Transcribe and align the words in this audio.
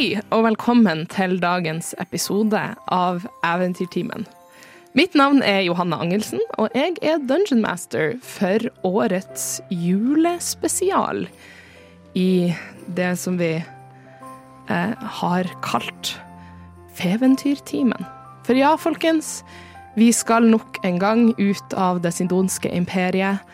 Hei 0.00 0.14
og 0.32 0.46
velkommen 0.46 1.02
til 1.12 1.34
dagens 1.42 1.90
episode 2.00 2.56
av 2.88 3.26
Eventyrtimen. 3.44 4.22
Mitt 4.96 5.12
navn 5.12 5.42
er 5.44 5.58
Johanna 5.60 5.98
Angelsen, 6.00 6.40
og 6.56 6.72
jeg 6.72 6.94
er 7.04 7.18
Dungeon 7.28 7.60
Master 7.60 8.14
for 8.24 8.64
årets 8.80 9.58
julespesial 9.68 11.26
i 12.16 12.48
det 12.96 13.10
som 13.20 13.36
vi 13.36 13.50
eh, 13.60 14.94
har 15.20 15.50
kalt 15.60 16.14
Feventyrtimen. 16.96 18.08
For 18.48 18.56
ja, 18.56 18.70
folkens, 18.80 19.42
vi 20.00 20.08
skal 20.16 20.48
nok 20.48 20.80
en 20.80 20.96
gang 21.02 21.26
ut 21.36 21.76
av 21.76 22.00
det 22.00 22.14
sindonske 22.16 22.72
imperiet 22.72 23.44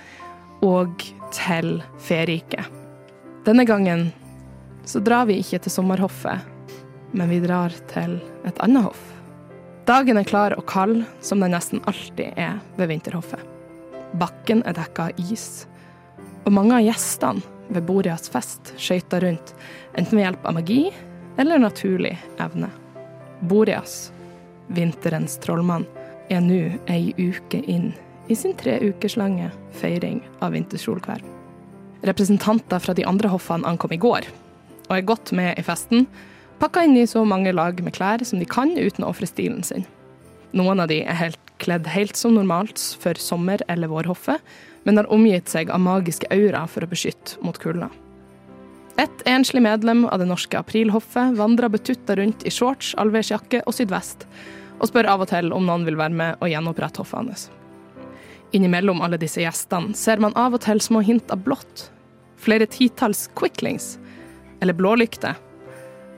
og 0.63 0.95
til 1.35 1.81
Feriket. 2.07 2.71
Denne 3.51 3.67
gangen 3.67 4.13
så 4.87 5.03
drar 5.03 5.27
vi 5.27 5.41
ikke 5.43 5.59
til 5.65 5.75
sommerhoffet, 5.75 6.47
men 7.17 7.31
vi 7.31 7.43
drar 7.43 7.75
til 7.91 8.19
et 8.47 8.59
annet 8.63 8.87
hoff. 8.87 9.03
Dagen 9.87 10.19
er 10.19 10.27
klar 10.27 10.55
og 10.59 10.67
kald, 10.71 11.05
som 11.23 11.43
den 11.43 11.55
nesten 11.55 11.83
alltid 11.87 12.39
er 12.39 12.57
ved 12.79 12.91
vinterhoffet. 12.91 13.43
Bakken 14.19 14.63
er 14.67 14.75
dekka 14.79 15.11
av 15.11 15.21
is, 15.31 15.67
og 16.47 16.55
mange 16.55 16.79
av 16.79 16.87
gjestene 16.87 17.43
ved 17.75 17.87
Boreas 17.87 18.31
fest 18.31 18.73
skøyter 18.79 19.25
rundt, 19.27 19.53
enten 19.99 20.19
ved 20.19 20.27
hjelp 20.29 20.47
av 20.47 20.57
magi 20.59 20.81
eller 21.39 21.63
naturlig 21.63 22.15
evne. 22.43 22.71
Boreas, 23.51 24.13
vinterens 24.71 25.37
trollmann, 25.43 25.87
er 26.31 26.43
nå 26.43 26.63
ei 26.91 27.13
uke 27.19 27.61
inn 27.71 27.93
i 28.27 28.35
sin 28.39 28.57
tre 28.59 28.79
ukers 28.83 29.15
lange 29.19 29.51
feiring 29.79 30.23
av 30.43 30.55
vintersolkveld. 30.57 31.23
Representanter 32.07 32.83
fra 32.83 32.95
de 32.95 33.05
andre 33.07 33.31
hoffene 33.31 33.67
ankom 33.67 33.95
i 33.95 34.01
går, 34.03 34.27
og 34.89 34.97
er 34.97 35.09
godt 35.09 35.33
med 35.37 35.59
i 35.59 35.65
festen, 35.67 36.07
pakka 36.61 36.87
inn 36.87 36.97
i 36.97 37.07
så 37.09 37.25
mange 37.29 37.53
lag 37.53 37.79
med 37.85 37.95
klær 37.97 38.25
som 38.25 38.41
de 38.41 38.49
kan 38.49 38.73
uten 38.77 39.05
å 39.05 39.11
ofre 39.13 39.29
stilen 39.29 39.63
sin. 39.67 39.87
Noen 40.57 40.81
av 40.81 40.89
de 40.89 41.03
er 41.03 41.19
helt 41.19 41.41
kledd 41.61 41.89
helt 41.89 42.17
som 42.17 42.35
normalt 42.37 42.81
for 43.01 43.19
sommer- 43.21 43.63
eller 43.69 43.89
vårhoffet, 43.89 44.41
men 44.85 44.97
har 44.97 45.09
omgitt 45.13 45.49
seg 45.49 45.71
av 45.71 45.81
magiske 45.81 46.29
aura 46.31 46.67
for 46.71 46.85
å 46.85 46.91
beskytte 46.91 47.41
mot 47.43 47.59
kulda. 47.59 47.91
Et 48.97 49.25
enslig 49.29 49.61
medlem 49.61 50.07
av 50.09 50.21
det 50.23 50.29
norske 50.31 50.57
aprilhoffet 50.57 51.37
vandrer 51.37 51.69
betutta 51.73 52.17
rundt 52.17 52.47
i 52.49 52.53
shorts, 52.53 52.95
allværsjakke 52.97 53.61
og 53.67 53.77
sydvest, 53.77 54.25
og 54.81 54.89
spør 54.89 55.09
av 55.13 55.25
og 55.25 55.29
til 55.33 55.53
om 55.53 55.67
noen 55.69 55.85
vil 55.89 55.99
være 56.01 56.17
med 56.17 56.41
og 56.41 56.49
gjenopprette 56.53 57.03
hoffet 57.03 57.21
hans. 57.21 57.49
Innimellom 58.57 59.03
alle 59.05 59.19
disse 59.21 59.43
gjestene 59.43 59.97
ser 59.97 60.23
man 60.23 60.37
av 60.39 60.57
og 60.57 60.65
til 60.65 60.81
små 60.81 61.03
hint 61.05 61.33
av 61.35 61.43
blått. 61.45 61.91
Flere 62.41 62.69
titalls 62.71 63.27
quicklings, 63.37 63.97
eller 64.61 64.77
blålykter, 64.77 65.35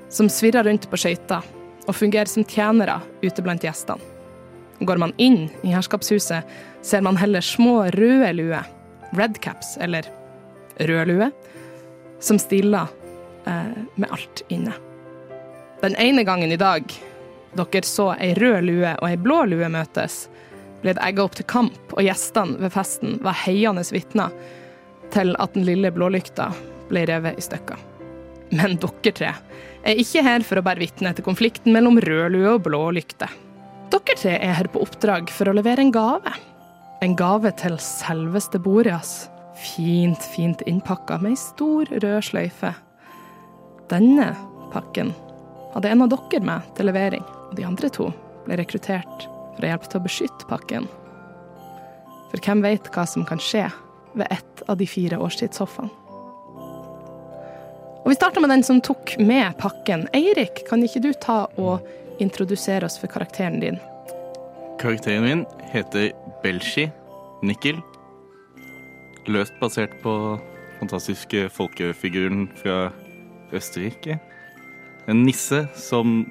som 0.09 0.29
svirrer 0.29 0.65
rundt 0.65 0.89
på 0.91 1.01
skøyter 1.01 1.45
og 1.89 1.97
fungerer 1.97 2.31
som 2.31 2.45
tjenere 2.45 3.01
ute 3.23 3.43
blant 3.45 3.65
gjestene. 3.65 4.15
Går 4.79 5.01
man 5.03 5.13
inn 5.19 5.49
i 5.67 5.73
herskapshuset, 5.75 6.47
ser 6.83 7.03
man 7.03 7.19
heller 7.19 7.43
små 7.43 7.89
røde 7.91 8.31
luer, 8.37 8.67
redcaps, 9.19 9.77
eller 9.83 10.07
rød 10.79 11.11
lue, 11.11 11.31
som 12.21 12.39
stiller 12.39 12.87
eh, 13.45 13.75
med 13.95 14.11
alt 14.11 14.45
inne. 14.49 14.73
Den 15.81 15.97
ene 15.97 16.23
gangen 16.25 16.53
i 16.53 16.61
dag 16.61 16.87
dere 17.59 17.83
så 17.87 18.13
ei 18.19 18.35
rød 18.39 18.63
lue 18.69 18.95
og 19.01 19.09
ei 19.09 19.19
blå 19.19 19.43
lue 19.51 19.69
møtes, 19.73 20.27
ble 20.83 20.95
det 20.95 21.03
egga 21.03 21.25
opp 21.27 21.35
til 21.35 21.49
kamp, 21.51 21.79
og 21.97 22.05
gjestene 22.07 22.61
ved 22.63 22.75
festen 22.75 23.19
var 23.25 23.39
heiende 23.43 23.83
vitner 23.91 24.35
til 25.11 25.35
at 25.43 25.55
den 25.57 25.67
lille 25.67 25.91
blålykta 25.91 26.53
ble 26.91 27.07
revet 27.09 27.39
i 27.39 27.43
stykker. 27.43 27.88
Men 28.51 28.79
dere 28.81 29.13
tre 29.13 29.33
er 29.89 30.01
ikke 30.01 30.23
her 30.25 30.45
for 30.47 30.61
å 30.61 30.65
bære 30.65 30.83
vitne 30.83 31.13
til 31.15 31.27
konflikten 31.27 31.75
mellom 31.75 32.01
rød 32.03 32.33
lue 32.35 32.55
og 32.57 32.65
blå 32.67 32.83
lykte. 32.97 33.29
Dere 33.93 34.17
tre 34.19 34.37
er 34.37 34.57
her 34.59 34.69
på 34.73 34.83
oppdrag 34.85 35.31
for 35.33 35.51
å 35.51 35.57
levere 35.57 35.85
en 35.85 35.93
gave. 35.95 36.33
En 37.05 37.15
gave 37.17 37.53
til 37.61 37.79
selveste 37.83 38.61
Boreas. 38.63 39.29
Fint, 39.59 40.23
fint 40.35 40.63
innpakka 40.71 41.19
med 41.23 41.35
ei 41.35 41.41
stor 41.41 41.89
rød 41.91 42.21
sløyfe. 42.27 42.73
Denne 43.91 44.33
pakken 44.73 45.15
hadde 45.75 45.91
en 45.93 46.05
av 46.05 46.13
dere 46.13 46.45
med 46.45 46.73
til 46.77 46.89
levering, 46.91 47.25
og 47.49 47.57
de 47.59 47.67
andre 47.67 47.91
to 47.93 48.11
ble 48.47 48.59
rekruttert 48.61 49.29
for 49.57 49.65
å 49.65 49.71
hjelpe 49.71 49.91
til 49.91 50.01
å 50.01 50.05
beskytte 50.05 50.51
pakken. 50.51 50.89
For 52.29 52.45
hvem 52.45 52.63
vet 52.65 52.91
hva 52.95 53.07
som 53.09 53.25
kan 53.29 53.41
skje 53.43 53.67
ved 54.15 54.29
ett 54.31 54.63
av 54.69 54.79
de 54.81 54.87
fire 54.89 55.19
årstidshoffene? 55.23 56.08
Og 58.09 58.13
Vi 58.15 58.17
starter 58.17 58.41
med 58.41 58.49
den 58.49 58.63
som 58.65 58.79
tok 58.81 59.11
med 59.21 59.59
pakken. 59.61 60.07
Eirik, 60.17 60.63
kan 60.65 60.81
ikke 60.81 61.03
du 61.05 61.11
ta 61.13 61.43
og 61.61 61.85
introdusere 62.25 62.89
oss 62.89 62.97
for 62.97 63.13
karakteren 63.13 63.59
din? 63.61 63.77
Karakteren 64.81 65.27
min 65.27 65.43
heter 65.75 66.15
Belshi 66.41 66.87
Nikkel. 67.45 67.83
Løst 69.29 69.53
basert 69.61 69.93
på 70.01 70.15
fantastiske 70.79 71.51
folkefiguren 71.53 72.49
fra 72.63 72.89
Østerrike. 73.53 74.17
En 75.05 75.27
nisse 75.29 75.67
som 75.77 76.25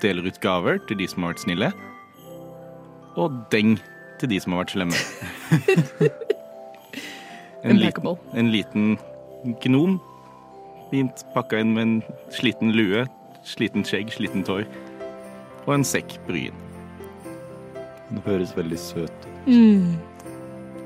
deler 0.00 0.32
ut 0.32 0.40
gaver 0.40 0.80
til 0.88 0.96
de 1.04 1.12
som 1.12 1.28
har 1.28 1.36
vært 1.36 1.44
snille. 1.44 1.72
Og 3.20 3.36
deng 3.52 3.76
til 4.16 4.32
de 4.32 4.40
som 4.40 4.56
har 4.56 4.64
vært 4.64 4.78
slemme. 4.78 5.04
En, 7.68 7.74
liten, 7.76 8.14
en 8.38 8.48
liten 8.54 8.92
gnom. 9.60 9.96
Fint 10.90 11.24
pakka 11.34 11.60
inn 11.60 11.74
med 11.76 11.82
en 11.84 11.96
sliten 12.32 12.72
lue, 12.72 13.04
sliten 13.44 13.84
skjegg, 13.84 14.12
sliten 14.14 14.44
tår. 14.46 14.64
Og 15.66 15.74
en 15.74 15.84
sekk 15.84 16.16
bryn. 16.28 16.56
Den 18.08 18.22
høres 18.24 18.54
veldig 18.56 18.78
søt 18.80 19.12
ut. 19.12 19.28
Mm. 19.48 19.98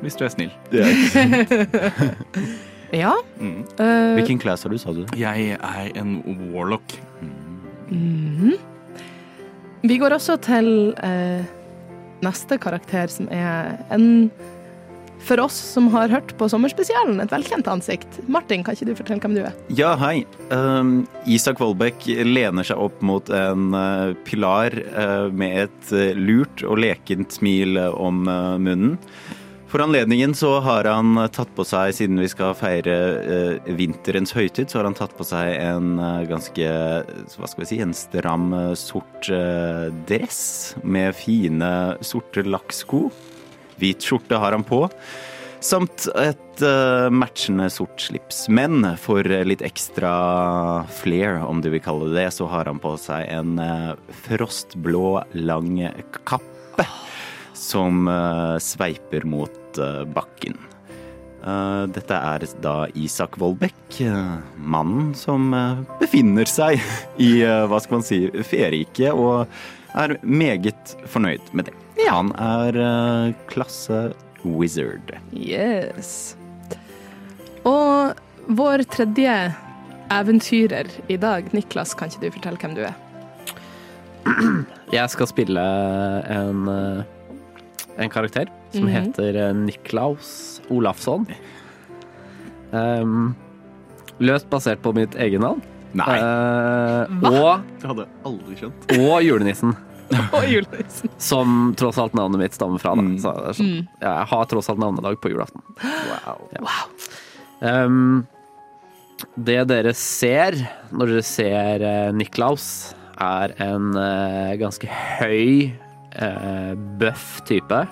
Hvis 0.02 0.18
du 0.18 0.24
er 0.26 0.32
snill. 0.34 0.50
Det 0.72 0.82
er 0.82 0.92
ikke 0.92 1.14
sant. 1.14 2.38
Ja. 2.92 3.14
Mm. 3.40 3.62
eh, 3.80 4.14
Hvilken 4.18 4.36
class 4.42 4.66
har 4.66 4.70
du, 4.70 4.76
sa 4.76 4.92
du? 4.92 5.06
Jeg 5.16 5.54
er 5.56 5.86
en 5.96 6.18
warlock. 6.52 6.92
Mm. 7.88 8.58
Vi 9.82 9.96
går 9.98 10.12
også 10.12 10.36
til 10.44 10.68
uh, 11.00 11.40
neste 12.20 12.58
karakter, 12.60 13.08
som 13.08 13.30
er 13.32 13.78
en 13.96 14.28
For 15.22 15.38
oss 15.38 15.54
som 15.54 15.86
har 15.94 16.10
hørt 16.10 16.32
på 16.38 16.48
sommerspesialen, 16.50 17.20
et 17.22 17.30
velkjent 17.30 17.68
ansikt. 17.70 18.18
Martin, 18.26 18.64
kan 18.66 18.74
ikke 18.74 18.88
du 18.90 18.96
fortelle 18.98 19.22
hvem 19.22 19.36
du 19.36 19.44
er? 19.46 19.54
Ja, 19.70 19.92
hei. 20.00 20.24
Um, 20.50 21.04
Isak 21.30 21.62
Vollbekk 21.62 22.08
lener 22.26 22.66
seg 22.66 22.80
opp 22.82 22.98
mot 23.06 23.30
en 23.30 23.70
uh, 23.76 24.16
pilar 24.26 24.74
uh, 24.96 25.30
med 25.30 25.68
et 25.68 25.94
uh, 25.94 26.10
lurt 26.18 26.64
og 26.66 26.82
lekent 26.82 27.38
smil 27.38 27.78
om 27.78 28.24
munnen. 28.26 28.98
For 29.70 29.80
anledningen 29.80 30.34
så 30.36 30.58
har 30.60 30.84
han 30.90 31.16
tatt 31.32 31.54
på 31.56 31.64
seg, 31.64 31.94
siden 31.96 32.20
vi 32.20 32.28
skal 32.28 32.52
feire 32.58 32.92
vinterens 33.72 34.34
høytid, 34.36 34.68
så 34.68 34.82
har 34.82 34.90
han 34.90 34.96
tatt 34.98 35.14
på 35.16 35.24
seg 35.24 35.54
en 35.56 35.94
ganske, 36.28 36.66
hva 37.38 37.48
skal 37.48 37.62
vi 37.62 37.68
si, 37.70 37.78
en 37.80 37.94
stram 37.96 38.52
sort 38.76 39.30
dress 40.10 40.42
med 40.84 41.16
fine 41.16 41.70
sorte 42.04 42.44
lakksko. 42.44 43.06
Hvit 43.80 44.04
skjorte 44.04 44.40
har 44.40 44.56
han 44.56 44.66
på. 44.66 44.86
Samt 45.62 46.08
et 46.18 46.62
eh, 46.66 47.08
matchende 47.14 47.68
sort 47.70 48.02
slips. 48.02 48.48
Men 48.50 48.82
for 48.98 49.22
litt 49.22 49.62
ekstra 49.62 50.10
flair, 50.90 51.38
om 51.46 51.60
du 51.62 51.70
vil 51.70 51.82
kalle 51.84 52.10
det 52.10 52.18
det, 52.18 52.32
så 52.34 52.48
har 52.50 52.66
han 52.66 52.82
på 52.82 52.96
seg 52.98 53.28
en 53.30 53.60
eh, 53.62 53.92
frostblå, 54.24 55.22
lang 55.38 55.78
kappe 56.26 56.88
som 57.54 58.10
eh, 58.10 58.58
sveiper 58.58 59.26
mot 59.28 59.58
bakken. 60.12 60.58
Dette 61.42 62.14
er 62.14 62.44
da 62.62 62.74
Isak 62.94 63.34
Vollbekk, 63.40 63.96
mannen 64.62 65.08
som 65.18 65.48
befinner 65.98 66.46
seg 66.46 66.78
i, 67.26 67.32
hva 67.42 67.80
skal 67.82 67.98
man 67.98 68.06
si, 68.06 68.20
feriket, 68.46 69.10
og 69.10 69.48
er 69.98 70.20
meget 70.22 70.94
fornøyd 71.10 71.50
med 71.56 71.72
det. 71.72 71.81
Ja. 72.00 72.14
Han 72.16 72.32
er 72.40 72.78
uh, 72.80 73.32
klasse 73.50 74.12
wizard. 74.44 75.12
Yes. 75.36 76.34
Og 77.68 78.14
vår 78.48 78.82
tredje 78.90 79.34
eventyrer 80.12 80.88
i 81.12 81.16
dag, 81.16 81.46
Niklas, 81.54 81.94
kan 81.96 82.10
ikke 82.10 82.24
du 82.26 82.34
fortelle 82.34 82.58
hvem 82.62 82.74
du 82.76 82.82
er? 82.88 82.96
Jeg 84.92 85.10
skal 85.10 85.26
spille 85.30 85.62
en, 86.30 86.60
eh, 86.68 87.04
en 88.04 88.10
karakter 88.12 88.50
som 88.74 88.84
Mhm. 88.86 88.92
heter 88.94 89.36
eh, 89.48 89.52
Niklaus 89.54 90.60
Olafsson. 90.70 91.26
Um, 92.72 93.34
løst 94.20 94.48
basert 94.50 94.80
på 94.82 94.92
mitt 94.94 95.14
egennavn. 95.20 95.60
Nei. 95.94 96.18
Uh, 96.18 97.06
Hva? 97.20 97.32
og, 97.32 97.64
Det 97.80 97.88
hadde 97.90 98.04
jeg 98.06 98.12
aldri 98.30 98.54
skjønt. 98.56 98.86
og 98.98 99.22
julenissen, 99.26 99.74
Og 100.36 100.44
julenissen. 100.52 101.10
som 101.22 101.72
tross 101.78 101.98
alt 102.02 102.14
navnet 102.18 102.40
mitt 102.42 102.56
stammer 102.56 102.82
fra. 102.82 102.94
Da. 102.98 103.04
Så, 103.16 103.22
Så 103.22 103.32
er 103.32 103.56
sånn, 103.58 103.72
Mm. 103.72 103.88
Jeg 104.04 104.26
har 104.32 104.44
tross 104.50 104.68
alt 104.72 104.80
navnedag 104.82 105.20
på 105.22 105.30
julaften. 105.32 105.62
Wow. 105.82 106.46
Um, 107.62 108.26
Det 109.38 109.60
dere 109.70 109.92
ser 109.94 110.56
når 110.90 111.12
dere 111.12 111.22
ser 111.24 111.84
uh, 111.86 112.12
Niklaus, 112.16 112.94
er 113.22 113.52
en 113.62 113.92
uh, 113.94 114.52
ganske 114.58 114.88
høy, 115.20 115.70
uh, 116.18 116.72
bøff 116.98 117.40
type. 117.46 117.84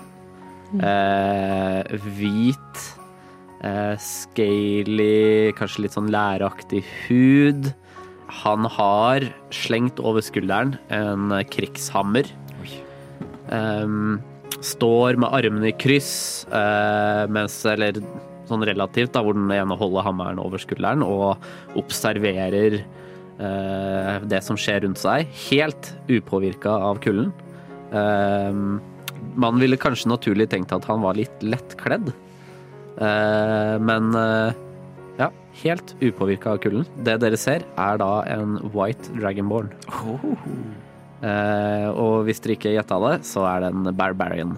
Uh, 0.71 1.83
hvit, 2.17 2.83
uh, 3.63 3.95
scaly, 3.99 5.51
kanskje 5.57 5.85
litt 5.85 5.95
sånn 5.97 6.11
læraktig 6.11 6.83
hud. 7.07 7.71
Han 8.41 8.65
har 8.77 9.27
slengt 9.53 9.99
over 9.99 10.23
skulderen 10.23 10.77
en 10.93 11.33
krigshammer. 11.51 12.29
Um, 13.51 14.21
står 14.63 15.17
med 15.19 15.33
armene 15.33 15.71
i 15.71 15.75
kryss, 15.75 16.45
uh, 16.53 17.27
mens, 17.33 17.57
eller 17.67 17.99
sånn 18.49 18.65
relativt, 18.67 19.13
da, 19.15 19.23
hvor 19.25 19.35
den 19.35 19.51
ene 19.51 19.77
holder 19.77 20.05
hammeren 20.05 20.39
over 20.41 20.61
skulderen 20.61 21.03
og 21.05 21.41
observerer 21.79 22.79
uh, 23.41 24.21
det 24.29 24.41
som 24.45 24.59
skjer 24.59 24.85
rundt 24.85 25.01
seg, 25.01 25.29
helt 25.49 25.93
upåvirka 26.11 26.73
av 26.91 27.01
kulden. 27.03 27.31
Um, 27.91 28.79
man 29.39 29.59
ville 29.61 29.79
kanskje 29.79 30.11
naturlig 30.11 30.49
tenkt 30.51 30.73
at 30.75 30.87
han 30.89 31.03
var 31.03 31.17
litt 31.19 31.43
lettkledd, 31.43 32.11
uh, 32.99 33.75
men 33.81 34.11
eh, 34.17 34.61
ja, 35.21 35.29
helt 35.61 35.93
upåvirka 36.01 36.55
av 36.55 36.61
kulden. 36.63 36.87
Det 37.05 37.19
dere 37.21 37.39
ser, 37.39 37.65
er 37.77 38.01
da 38.01 38.11
en 38.31 38.57
white 38.73 39.13
dragonborn. 39.19 39.71
Eh, 41.21 41.87
og 41.93 42.25
hvis 42.25 42.41
dere 42.41 42.57
ikke 42.57 42.73
gjetta 42.73 42.97
det, 43.05 43.15
så 43.29 43.45
er 43.45 43.65
det 43.65 43.71
en 43.75 43.91
barbarian. 43.93 44.55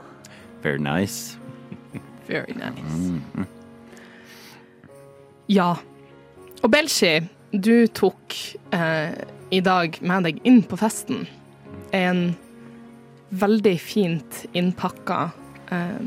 Very 0.63 0.79
nice. 0.79 1.37
Very 2.31 2.55
nice. 2.55 3.47
Ja. 5.51 5.73
Og 6.63 6.71
Belshi, 6.71 7.17
du 7.51 7.87
tok 7.91 8.37
eh, 8.71 9.11
i 9.51 9.59
dag 9.61 9.99
med 10.01 10.29
deg 10.29 10.39
inn 10.47 10.63
på 10.63 10.79
festen 10.79 11.25
en 11.93 12.33
veldig 13.33 13.75
fint 13.81 14.43
innpakka 14.57 15.19
eh, 15.73 16.01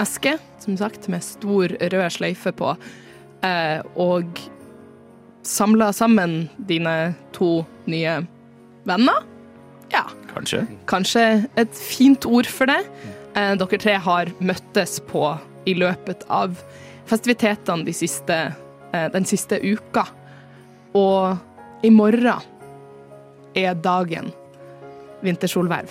eske, 0.00 0.36
som 0.62 0.76
sagt, 0.80 1.08
med 1.12 1.24
stor 1.24 1.74
rød 1.92 2.08
sløyfe 2.16 2.52
på, 2.56 2.74
og 3.42 4.38
samla 5.42 5.88
sammen 5.92 6.48
dine 6.68 7.14
to 7.34 7.64
nye 7.90 8.20
venner. 8.86 9.24
Ja, 9.92 10.06
Kanskje? 10.34 10.66
kanskje 10.86 11.24
et 11.60 11.74
fint 11.76 12.26
ord 12.26 12.46
for 12.48 12.70
det. 12.70 12.80
Eh, 13.36 13.54
dere 13.60 13.80
tre 13.80 13.96
har 14.00 14.30
møttes 14.40 14.98
på 15.08 15.24
i 15.68 15.74
løpet 15.78 16.24
av 16.32 16.56
festivitetene 17.10 17.84
de 17.84 17.92
siste, 17.96 18.38
eh, 18.92 19.08
den 19.12 19.24
siste 19.24 19.58
uka. 19.60 20.06
Og 20.94 21.36
i 21.84 21.90
morgen 21.90 22.40
er 23.54 23.74
dagen 23.74 24.32
vintersolverv. 25.22 25.90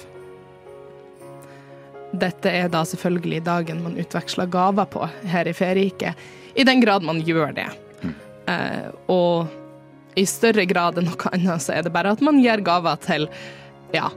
Dette 2.11 2.49
er 2.49 2.67
da 2.67 2.81
selvfølgelig 2.83 3.43
dagen 3.45 3.83
man 3.83 3.97
utveksler 3.97 4.49
gaver 4.51 4.85
på 4.85 5.07
her 5.31 5.47
i 5.47 5.53
Feriket, 5.53 6.15
i 6.55 6.63
den 6.67 6.81
grad 6.83 7.03
man 7.07 7.21
gjør 7.25 7.53
det. 7.55 7.67
Eh, 8.51 8.87
og 9.11 9.47
i 10.19 10.25
større 10.27 10.65
grad 10.67 10.97
enn 10.99 11.07
noe 11.07 11.29
annet 11.31 11.63
så 11.63 11.75
er 11.77 11.85
det 11.85 11.93
bare 11.95 12.11
at 12.11 12.21
man 12.25 12.41
gir 12.43 12.59
gaver 12.65 12.97
til 13.03 13.27
ja, 13.95 14.09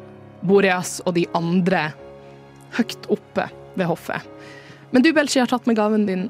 Boreas 0.42 0.96
og 1.06 1.14
de 1.18 1.26
andre 1.38 1.86
høyt 2.78 3.06
oppe 3.14 3.46
ved 3.78 3.86
hoffet. 3.86 4.24
Men 4.90 5.02
du, 5.04 5.12
Belchi, 5.14 5.40
har 5.42 5.50
tatt 5.50 5.66
med 5.70 5.78
gaven 5.78 6.06
din. 6.08 6.26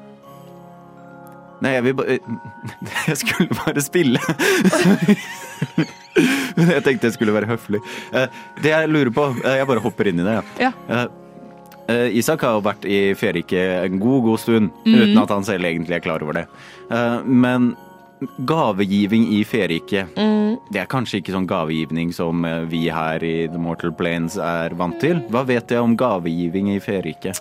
Nei, 1.65 1.75
jeg 1.77 1.85
vil 1.87 1.95
bare 1.97 2.19
Jeg 3.09 3.17
skulle 3.23 3.57
bare 3.65 3.85
spille. 3.85 4.21
Jeg 6.55 6.83
tenkte 6.87 7.09
jeg 7.09 7.15
skulle 7.17 7.33
være 7.35 7.49
høflig. 7.51 7.81
Eh, 8.15 8.29
Det 8.63 8.71
jeg 8.71 8.87
lurer 8.91 9.11
på 9.15 9.25
eh, 9.43 9.57
Jeg 9.59 9.67
bare 9.67 9.83
hopper 9.83 10.07
inn 10.07 10.21
i 10.23 10.27
det, 10.27 10.35
ja. 10.61 10.69
Ja. 10.87 11.07
Eh, 11.89 12.17
Isak 12.17 12.45
har 12.47 12.57
jo 12.57 12.65
vært 12.65 12.87
i 12.89 12.99
Fjerike 13.19 13.61
en 13.85 13.99
god, 14.01 14.23
god 14.25 14.41
stund, 14.41 14.71
uten 14.87 15.19
at 15.21 15.33
han 15.35 15.45
selv 15.45 15.69
egentlig 15.69 15.99
er 15.99 16.05
klar 16.05 16.23
over 16.25 16.41
det. 16.41 16.47
Uh, 16.89 17.21
Men 17.25 17.75
gavegiving 18.49 19.27
i 19.37 19.43
Feriket, 19.45 20.15
det 20.73 20.81
er 20.81 20.89
kanskje 20.89 21.19
ikke 21.21 21.35
sånn 21.35 21.49
gavegivning 21.51 22.13
som 22.15 22.45
eh, 22.49 22.63
vi 22.71 22.87
her 22.89 23.25
i 23.27 23.49
The 23.51 23.61
Mortal 23.61 23.93
Planes 23.93 24.39
er 24.41 24.73
vant 24.79 24.97
til. 25.03 25.21
Hva 25.35 25.43
vet 25.45 25.75
jeg 25.75 25.83
om 25.83 25.97
gavegiving 25.99 26.71
i 26.73 26.79
Fjerike? 26.81 27.35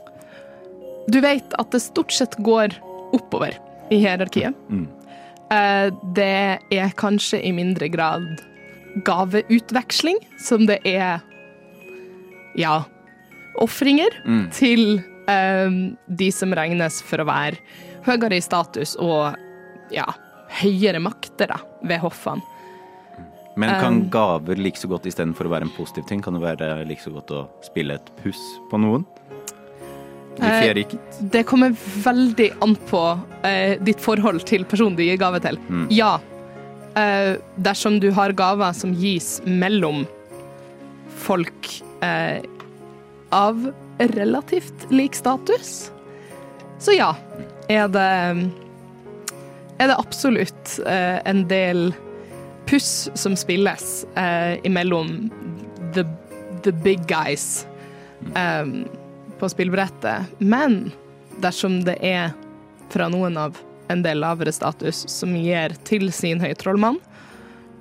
Du 1.07 1.21
vet 1.23 1.55
at 1.59 1.71
det 1.71 1.83
stort 1.83 2.11
sett 2.15 2.35
går 2.43 2.75
oppover 3.15 3.55
i 3.93 4.01
hierarkiet. 4.01 4.57
Mm. 4.67 4.87
Uh, 5.53 5.87
Det 6.17 6.59
er 6.73 6.97
kanskje 6.99 7.39
i 7.45 7.53
mindre 7.55 7.87
grad 7.93 8.25
gaveutveksling, 9.05 10.19
som 10.41 10.67
det 10.67 10.81
er 10.85 11.21
ja, 12.59 12.83
ofringer 13.61 14.09
Mm. 14.25 14.45
til 14.51 15.03
um, 15.27 15.97
de 16.07 16.31
som 16.31 16.53
regnes 16.53 17.01
for 17.05 17.23
å 17.23 17.27
være 17.27 17.57
høyere 18.05 18.37
i 18.37 18.43
status 18.43 18.95
og 18.99 19.35
ja, 19.93 20.05
høyere 20.61 20.99
makter 20.99 21.47
da, 21.53 21.59
ved 21.83 21.99
hoffene. 22.03 22.41
Men 23.55 23.69
kan 23.79 23.93
Um, 24.01 24.09
gaver 24.09 24.57
like 24.57 24.79
så 24.81 24.89
godt 24.89 25.05
istedenfor 25.05 25.45
å 25.45 25.51
være 25.53 25.67
en 25.67 25.75
positiv 25.75 26.07
ting, 26.09 26.21
kan 26.21 26.33
det 26.33 26.41
være 26.41 26.87
like 26.89 27.03
så 27.03 27.13
godt 27.13 27.29
å 27.31 27.43
spille 27.61 27.99
et 27.99 28.07
puss 28.23 28.41
på 28.71 28.79
noen? 28.81 29.05
Eh, 30.41 30.83
Det 31.29 31.43
kommer 31.45 31.75
veldig 31.77 32.49
an 32.65 32.75
på 32.89 33.01
uh, 33.45 33.75
ditt 33.85 34.01
forhold 34.01 34.41
til 34.49 34.65
personen 34.65 34.95
du 34.97 35.03
gir 35.03 35.17
gave 35.21 35.39
til. 35.39 35.59
Mm. 35.69 35.87
Ja. 35.93 36.15
Uh, 36.97 37.37
dersom 37.61 37.99
du 38.01 38.09
har 38.11 38.33
gaver 38.33 38.73
som 38.73 38.93
gis 38.97 39.39
mellom 39.45 40.07
folk 41.23 41.69
eh, 42.03 42.41
av 43.33 43.71
relativt 44.13 44.85
lik 44.93 45.17
status, 45.17 45.91
så 46.83 46.95
ja, 46.95 47.13
er 47.71 47.89
det 47.91 48.09
er 49.77 49.89
det 49.89 49.99
absolutt 49.99 50.79
eh, 50.85 51.19
en 51.27 51.43
del 51.49 51.91
puss 52.69 53.09
som 53.19 53.35
spilles 53.35 54.05
eh, 54.15 54.59
imellom 54.63 55.29
the, 55.93 56.05
the 56.63 56.71
big 56.71 57.03
guys 57.09 57.65
eh, 58.35 58.65
på 59.39 59.49
spillbrettet. 59.49 60.37
Men 60.37 60.91
dersom 61.43 61.81
det 61.87 61.97
er 62.05 62.31
fra 62.93 63.09
noen 63.11 63.37
av 63.37 63.57
en 63.91 64.03
del 64.05 64.21
lavere 64.23 64.53
status 64.55 65.03
som 65.11 65.35
gir 65.35 65.75
til 65.87 66.11
sin 66.15 66.39
høytrollmann, 66.39 67.01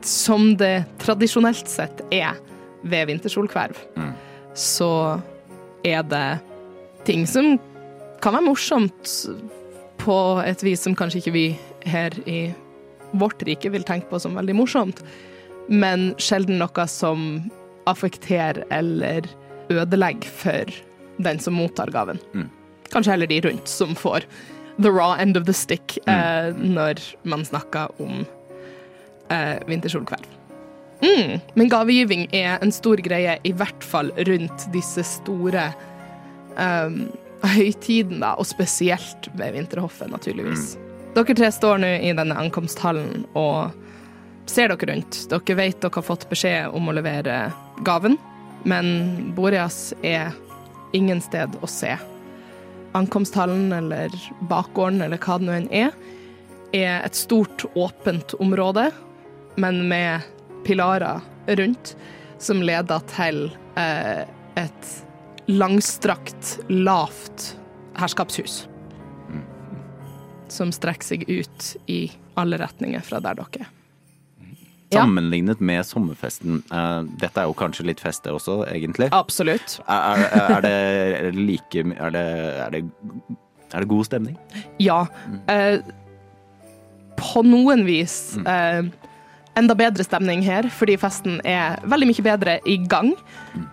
som 0.03 0.57
det 0.59 0.83
tradisjonelt 1.05 1.69
sett 1.71 2.03
er 2.11 2.35
ved 2.83 3.07
vintersolkverv, 3.13 3.77
så 4.59 4.91
er 5.85 6.03
det 6.07 6.41
ting 7.07 7.27
som 7.27 7.57
kan 8.23 8.37
være 8.37 8.47
morsomt 8.47 9.13
på 10.03 10.17
et 10.47 10.63
vis 10.63 10.83
som 10.85 10.97
kanskje 10.99 11.23
ikke 11.23 11.35
vi 11.35 11.47
her 11.89 12.15
i 12.27 12.53
vårt 13.19 13.43
rike 13.47 13.71
vil 13.73 13.85
tenke 13.87 14.09
på 14.11 14.21
som 14.23 14.39
veldig 14.39 14.55
morsomt, 14.57 15.03
men 15.69 16.13
sjelden 16.23 16.59
noe 16.63 16.87
som 16.91 17.27
affekterer 17.91 18.63
eller 18.73 19.27
ødelegger 19.73 20.29
for 20.29 20.73
den 21.23 21.41
som 21.43 21.57
mottar 21.59 21.93
gaven. 21.95 22.21
Mm. 22.35 22.49
Kanskje 22.93 23.15
heller 23.15 23.31
de 23.31 23.41
rundt 23.45 23.69
som 23.69 23.95
får 23.99 24.27
the 24.79 24.91
raw 24.91 25.15
end 25.19 25.37
of 25.37 25.47
the 25.47 25.55
stick 25.55 25.99
eh, 26.07 26.55
når 26.57 27.03
man 27.29 27.45
snakker 27.45 27.93
om 28.03 28.25
eh, 29.29 29.59
vintersolkvelv. 29.69 30.27
Mm. 31.03 31.41
Men 31.55 31.69
gavegiving 31.69 32.29
er 32.35 32.63
en 32.63 32.73
stor 32.73 33.01
greie, 33.03 33.39
i 33.43 33.53
hvert 33.53 33.85
fall 33.85 34.13
rundt 34.29 34.69
disse 34.75 35.05
store 35.07 35.69
um, 36.57 37.05
da, 37.43 38.35
og 38.39 38.47
spesielt 38.47 39.29
ved 39.35 39.57
vinterhoffet, 39.57 40.11
naturligvis. 40.13 40.77
Dere 41.13 41.35
tre 41.37 41.51
står 41.53 41.83
nå 41.83 41.89
i 42.07 42.13
denne 42.17 42.37
ankomsthallen 42.39 43.27
og 43.37 43.75
ser 44.49 44.71
dere 44.71 44.93
rundt. 44.93 45.25
Dere 45.31 45.57
vet 45.59 45.81
dere 45.83 45.99
har 45.99 46.07
fått 46.07 46.29
beskjed 46.31 46.73
om 46.73 46.89
å 46.89 46.95
levere 46.95 47.51
gaven, 47.85 48.17
men 48.63 49.35
Boreas 49.37 49.91
er 50.07 50.31
ingen 50.95 51.21
sted 51.25 51.59
å 51.61 51.69
se. 51.69 51.97
Ankomsthallen 52.97 53.73
eller 53.75 54.15
bakgården 54.49 55.03
eller 55.03 55.19
hva 55.19 55.39
det 55.41 55.49
nå 55.49 55.57
enn 55.57 55.71
er, 55.73 55.91
er 56.73 57.03
et 57.03 57.17
stort, 57.19 57.67
åpent 57.75 58.37
område, 58.41 58.91
men 59.61 59.83
med 59.91 60.23
pilarer 60.65 61.21
rundt, 61.47 61.95
som 62.43 62.63
leder 62.63 63.03
til 63.13 63.45
eh, 63.79 64.25
et 64.61 64.91
langstrakt, 65.51 66.59
lavt 66.69 67.53
herskapshus. 67.99 68.67
Som 70.53 70.73
strekker 70.75 71.15
seg 71.15 71.29
ut 71.31 71.71
i 71.91 72.05
alle 72.39 72.59
retninger 72.61 73.05
fra 73.05 73.21
der 73.25 73.39
dere 73.39 73.65
er. 73.65 73.71
Sammenlignet 74.93 75.61
med 75.65 75.87
sommerfesten, 75.89 76.59
eh, 76.69 76.99
dette 77.21 77.41
er 77.41 77.49
jo 77.49 77.57
kanskje 77.57 77.87
litt 77.89 78.03
fest 78.03 78.27
det 78.27 78.35
også, 78.37 78.59
egentlig. 78.69 79.09
Absolutt. 79.17 79.79
Er, 79.89 80.27
er, 80.29 80.53
er 80.53 81.31
det 81.31 81.33
like 81.39 81.85
er 81.97 82.13
det, 82.13 82.27
er, 82.67 82.75
det, 82.75 82.83
er 83.73 83.81
det 83.81 83.89
god 83.89 84.09
stemning? 84.11 84.37
Ja. 84.83 85.07
Eh, 85.49 85.81
på 87.17 87.45
noen 87.47 87.87
vis 87.89 88.37
eh, 88.45 88.85
enda 89.59 89.75
bedre 89.77 90.05
stemning 90.05 90.43
her, 90.47 90.69
fordi 90.73 90.97
festen 91.01 91.41
er 91.49 91.81
veldig 91.89 92.09
mye 92.09 92.25
bedre 92.25 92.59
i 92.69 92.79
gang. 92.89 93.13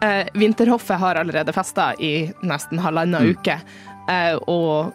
Eh, 0.03 0.27
Vinterhoffet 0.35 0.99
har 0.99 1.19
allerede 1.21 1.55
festa 1.55 1.93
i 1.99 2.29
nesten 2.43 2.81
halvannen 2.83 3.31
uke, 3.31 3.59
eh, 4.11 4.35
og 4.47 4.91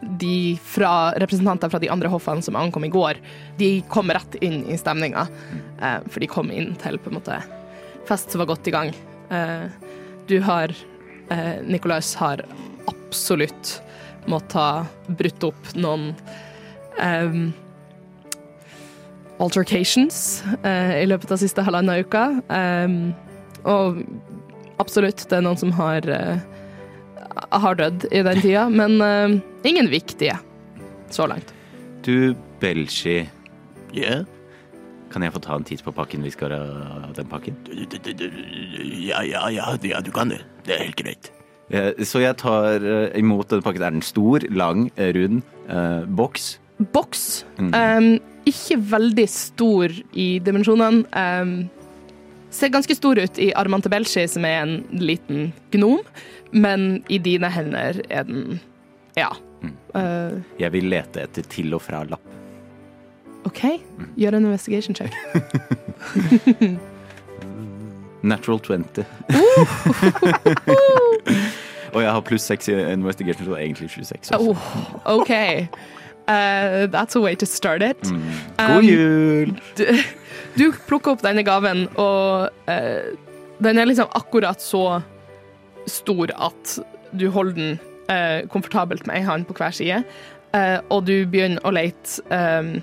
de 0.00 0.58
fra, 0.64 1.12
representanter 1.20 1.68
fra 1.68 1.80
de 1.80 1.90
andre 1.92 2.08
hoffene 2.08 2.42
som 2.42 2.56
ankom 2.56 2.84
i 2.84 2.92
går, 2.92 3.20
de 3.60 3.70
kom 3.92 4.12
rett 4.12 4.36
inn 4.44 4.62
i 4.68 4.78
stemninga. 4.80 5.26
Eh, 5.80 5.98
for 6.08 6.20
de 6.20 6.30
kom 6.30 6.52
inn 6.52 6.74
til 6.80 6.98
på 7.00 7.12
en 7.12 7.18
måte 7.20 7.40
fest 8.08 8.32
som 8.32 8.42
var 8.42 8.50
godt 8.52 8.68
i 8.68 8.74
gang. 8.74 8.94
Eh, 9.30 9.66
du 10.26 10.40
har 10.44 10.72
eh, 11.30 11.60
Nicholas 11.64 12.14
har 12.20 12.44
absolutt 12.90 13.80
måttet 14.28 14.56
ha 14.58 15.14
brutt 15.16 15.44
opp 15.48 15.70
noen 15.80 16.10
em, 17.00 17.52
altercations 19.40 20.42
eh, 20.62 21.00
i 21.02 21.06
løpet 21.08 21.32
av 21.32 21.40
siste 21.40 21.64
halvannen 21.64 22.04
uka. 22.04 22.24
Um, 22.52 22.98
og 23.68 24.02
absolutt, 24.80 25.24
det 25.30 25.38
er 25.38 25.44
noen 25.46 25.58
som 25.60 25.72
har 25.76 26.04
uh, 26.08 26.40
har 27.62 27.78
dødd 27.78 28.06
i 28.12 28.22
den 28.26 28.40
tida, 28.42 28.66
men 28.72 28.98
uh, 29.00 29.38
ingen 29.68 29.88
viktige 29.92 30.36
så 31.12 31.26
langt. 31.30 31.54
Du, 32.04 32.34
Belshi, 32.60 33.22
Ja, 33.96 34.20
kan 35.10 35.24
jeg 35.26 35.32
få 35.34 35.40
ta 35.42 35.56
en 35.58 35.64
titt 35.66 35.80
på 35.82 35.90
pakken 35.92 36.22
vi 36.22 36.30
skal 36.30 36.52
ha 36.54 37.08
den 37.16 37.26
pakken? 37.26 37.56
ja, 37.74 39.22
ja, 39.26 39.48
ja, 39.50 39.72
ja, 39.82 40.00
du 40.00 40.10
kan 40.14 40.30
det. 40.30 40.44
Det 40.64 40.76
er 40.76 40.84
helt 40.84 41.00
greit. 41.00 41.30
Eh, 41.70 41.90
Så 42.06 42.22
jeg 42.22 42.36
tar 42.38 42.78
imot 43.18 43.50
denne 43.50 43.64
pakken. 43.66 43.82
Er 43.82 43.90
den 43.96 44.06
stor, 44.06 44.38
lang, 44.54 44.86
rund, 44.94 45.42
eh, 45.66 46.06
boks? 46.06 46.60
Boks. 46.94 47.44
Mm. 47.58 47.74
em, 47.74 48.20
ikke 48.48 48.78
veldig 48.92 49.26
stor 49.28 49.92
i 50.12 50.28
dimensjonene. 50.44 51.04
Um, 51.12 51.70
ser 52.50 52.72
ganske 52.74 52.94
stor 52.96 53.18
ut 53.20 53.38
i 53.38 53.52
armene 53.58 53.84
til 53.84 53.92
Belshi, 53.92 54.24
som 54.30 54.44
er 54.48 54.62
en 54.64 54.72
liten 54.98 55.52
gnom, 55.74 56.00
men 56.50 57.04
i 57.08 57.20
dine 57.22 57.50
hender 57.52 58.00
er 58.10 58.26
den 58.26 58.60
ja. 59.18 59.30
Eh, 59.94 60.32
Jeg 60.58 60.72
vil 60.72 60.88
lete 60.90 61.22
etter 61.26 61.46
til 61.50 61.74
og 61.76 61.82
fra-lapp. 61.84 62.26
OK, 63.48 63.62
gjør 64.20 64.36
en 64.36 64.46
investigation 64.50 64.94
check. 64.96 65.12
Natural 68.22 68.60
20. 68.60 69.04
Og 71.90 72.02
jeg 72.04 72.10
har 72.12 72.20
pluss 72.22 72.42
6 72.46 72.68
i 72.68 72.74
investigation, 72.92 73.44
så 73.44 73.50
det 73.50 73.58
er 73.58 73.64
egentlig 73.64 73.90
26. 73.90 74.36
også. 74.36 74.50
Oh, 74.50 74.58
OK. 75.18 75.32
Eh, 76.30 76.86
that's 76.86 77.16
a 77.16 77.20
way 77.20 77.34
to 77.34 77.46
start 77.46 77.82
it. 77.82 78.02
God 78.58 78.76
Um, 78.76 78.84
jul! 78.84 79.54
du, 79.76 80.02
du 80.58 80.66
plukker 80.86 81.16
opp 81.16 81.24
denne 81.24 81.42
gaven, 81.46 81.86
og 81.98 82.52
uh, 82.70 83.06
den 83.64 83.80
er 83.80 83.88
liksom 83.88 84.10
akkurat 84.14 84.62
så 84.62 85.00
stor 85.90 86.30
at 86.36 86.76
du 87.16 87.30
holder 87.34 87.56
den 87.56 87.80
uh, 88.12 88.46
komfortabelt 88.52 89.08
med 89.08 89.16
ei 89.18 89.24
hånd 89.26 89.48
på 89.48 89.56
hver 89.58 89.74
side, 89.74 90.04
og 90.90 91.04
du 91.06 91.28
begynner 91.30 91.62
å 91.62 91.70
lete 91.70 92.24
um, 92.34 92.80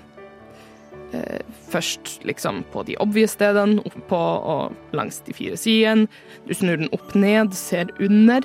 først 1.68 2.22
liksom 2.24 2.62
på 2.72 2.80
de 2.88 2.94
obvious 3.04 3.34
stedene, 3.36 3.82
oppå 3.84 4.16
og 4.16 4.96
langs 4.96 5.20
de 5.26 5.34
fire 5.36 5.58
sidene. 5.60 6.08
Du 6.48 6.54
snur 6.56 6.80
den 6.80 6.88
opp 6.96 7.12
ned, 7.12 7.52
ser 7.52 7.92
under. 8.00 8.40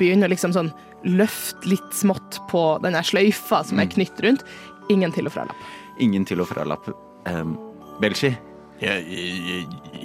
Begynner 0.00 0.32
liksom 0.32 0.56
sånn 0.56 0.72
løfte 1.06 1.70
litt 1.70 1.96
smått 1.96 2.40
på 2.50 2.64
den 2.84 2.98
sløyfa 3.04 3.62
som 3.66 3.80
er 3.80 3.90
knytt 3.92 4.20
rundt. 4.24 4.44
Ingen 4.92 5.14
til 5.14 5.30
og 5.30 5.36
fra-lapp. 5.36 5.66
Ingen 6.02 6.26
til 6.28 6.42
og 6.42 6.50
fra-lapp. 6.50 6.88
Um, 7.28 7.56
Belshi, 8.00 8.32
Ja, 8.80 8.94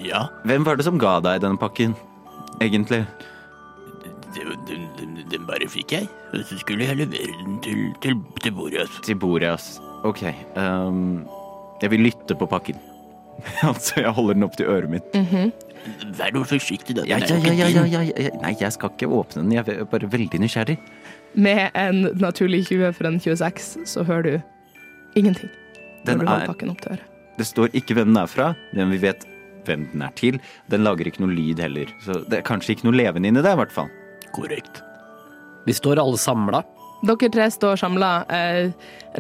ja, 0.04 0.26
hvem 0.44 0.66
var 0.68 0.76
det 0.76 0.84
som 0.84 0.98
ga 1.00 1.14
deg 1.24 1.40
denne 1.46 1.56
pakken, 1.56 1.94
egentlig? 2.60 3.06
Den, 4.36 4.58
den, 4.68 5.14
den, 5.32 5.46
bare 5.48 5.70
fikk 5.72 5.94
jeg, 5.96 6.10
og 6.34 6.44
så 6.44 6.58
skulle 6.60 6.84
jeg 6.84 7.00
levere 7.00 7.38
den 7.40 7.62
til, 7.64 7.86
til, 8.04 8.18
til 8.44 8.52
Boreas. 8.58 8.98
Til 9.08 9.16
Boreas. 9.16 9.70
OK. 10.04 10.26
Um, 10.60 11.24
jeg 11.80 11.94
vil 11.94 12.04
lytte 12.10 12.36
på 12.36 12.50
pakken. 12.52 12.82
altså, 13.70 14.02
jeg 14.04 14.12
holder 14.12 14.36
den 14.36 14.48
opp 14.50 14.60
til 14.60 14.68
øret 14.68 14.92
mitt. 14.92 15.16
Vær 16.18 16.32
nå 16.36 16.44
forsiktig, 16.48 16.96
da. 16.98 17.04
Ja, 17.10 17.18
ja, 17.20 17.36
ja, 17.38 17.54
ja, 17.54 17.68
ja, 17.70 17.84
ja, 17.86 18.02
ja. 18.28 18.32
Nei, 18.42 18.54
jeg 18.60 18.72
skal 18.76 18.90
ikke 18.94 19.10
åpne 19.12 19.44
den. 19.44 19.52
Jeg 19.56 19.68
er 19.70 19.86
bare 19.92 20.10
veldig 20.10 20.40
nysgjerrig. 20.42 20.78
Med 21.36 21.70
en 21.76 22.06
naturlig 22.22 22.64
20 22.70 22.94
for 22.96 23.10
en 23.10 23.20
26, 23.20 23.86
så 23.86 24.06
hører 24.08 24.24
du 24.24 24.42
ingenting. 25.20 25.50
Den 26.06 26.22
er- 26.28 26.50
opp 26.50 26.58
til 26.60 26.70
øret. 26.72 27.00
Det 27.38 27.46
står 27.46 27.70
ikke 27.76 27.96
hvem 27.98 28.14
den 28.14 28.18
er 28.18 28.28
fra, 28.32 28.54
men 28.74 28.92
vi 28.92 28.98
vet 28.98 29.26
hvem 29.66 29.88
den 29.92 30.02
er 30.02 30.12
til. 30.16 30.40
Den 30.70 30.84
lager 30.84 31.06
ikke 31.10 31.20
noe 31.26 31.34
lyd 31.36 31.60
heller, 31.60 31.86
så 32.06 32.22
det 32.30 32.40
er 32.40 32.42
kanskje 32.48 32.76
ikke 32.76 32.86
noe 32.88 32.96
levende 32.96 33.28
inni 33.28 33.42
det, 33.44 33.52
i 33.52 33.60
hvert 33.60 33.72
fall. 33.76 33.90
Korrekt. 34.34 34.82
Vi 35.66 35.74
står 35.74 36.00
alle 36.00 36.18
samla. 36.22 36.64
Dere 37.06 37.30
tre 37.30 37.50
står 37.52 37.76
samla 37.78 38.12
eh, 38.32 38.72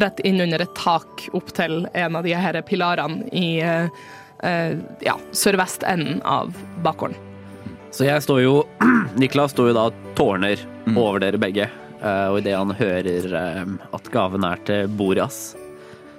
rett 0.02 0.20
inn 0.24 0.40
under 0.42 0.62
et 0.64 0.76
tak 0.78 1.26
opp 1.34 1.52
til 1.54 1.86
en 1.94 2.16
av 2.16 2.24
de 2.24 2.34
her 2.34 2.62
pilarene 2.66 3.28
i 3.36 3.60
eh, 3.62 3.90
eh, 4.46 4.78
ja, 5.06 5.16
sørvestenden 5.36 6.22
av 6.26 6.54
bakgården. 6.86 7.18
Så 7.96 8.06
jeg 8.08 8.24
står 8.26 8.42
jo 8.44 8.56
Niklas 9.22 9.54
står 9.56 9.72
jo 9.72 9.76
da 9.78 9.90
tårner 10.18 10.60
tårner 10.60 10.98
over 11.00 11.22
dere 11.24 11.40
begge. 11.42 11.70
eh, 12.02 12.26
Og 12.32 12.40
idet 12.42 12.56
han 12.58 12.74
hører 12.78 13.36
eh, 13.42 13.62
at 13.96 14.10
gaven 14.14 14.44
er 14.48 14.60
til 14.68 14.90
Boreas, 15.00 15.56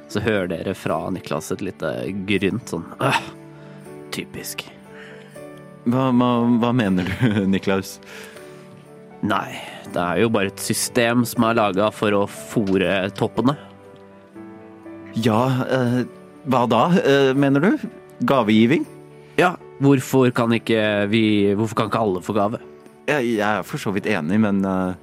så 0.08 0.22
hører 0.22 0.48
dere 0.54 0.74
fra 0.78 1.02
Niklas 1.10 1.50
et 1.52 1.64
lite 1.66 1.90
grynt 2.28 2.70
sånn 2.72 2.86
øh, 3.02 3.20
Typisk. 4.14 4.62
Hva, 5.86 6.08
hva, 6.14 6.30
hva 6.62 6.70
mener 6.74 7.06
du, 7.10 7.42
Niklaus? 7.52 7.98
Nei, 9.26 9.58
det 9.92 10.00
er 10.02 10.20
jo 10.22 10.30
bare 10.32 10.50
et 10.52 10.62
system 10.62 11.24
som 11.28 11.44
er 11.48 11.58
laga 11.58 11.90
for 11.94 12.14
å 12.14 12.24
fòre 12.30 13.10
toppene. 13.18 13.54
Ja, 15.16 15.40
eh, 15.72 16.00
hva 16.46 16.64
da, 16.70 16.82
eh, 17.02 17.30
mener 17.36 17.64
du? 17.64 17.86
Gavegiving? 18.24 18.86
Ja, 19.36 19.54
hvorfor 19.84 20.30
kan 20.32 20.52
ikke 20.56 20.80
vi 21.12 21.52
Hvorfor 21.56 21.76
kan 21.76 21.90
ikke 21.90 22.00
alle 22.00 22.22
få 22.24 22.32
gave? 22.36 22.60
Jeg, 23.06 23.36
jeg 23.36 23.44
er 23.44 23.66
for 23.66 23.78
så 23.78 23.92
vidt 23.94 24.08
enig, 24.10 24.38
men 24.40 24.62
uh, 24.64 24.96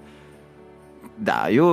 det 1.23 1.35
er 1.35 1.53
jo 1.53 1.67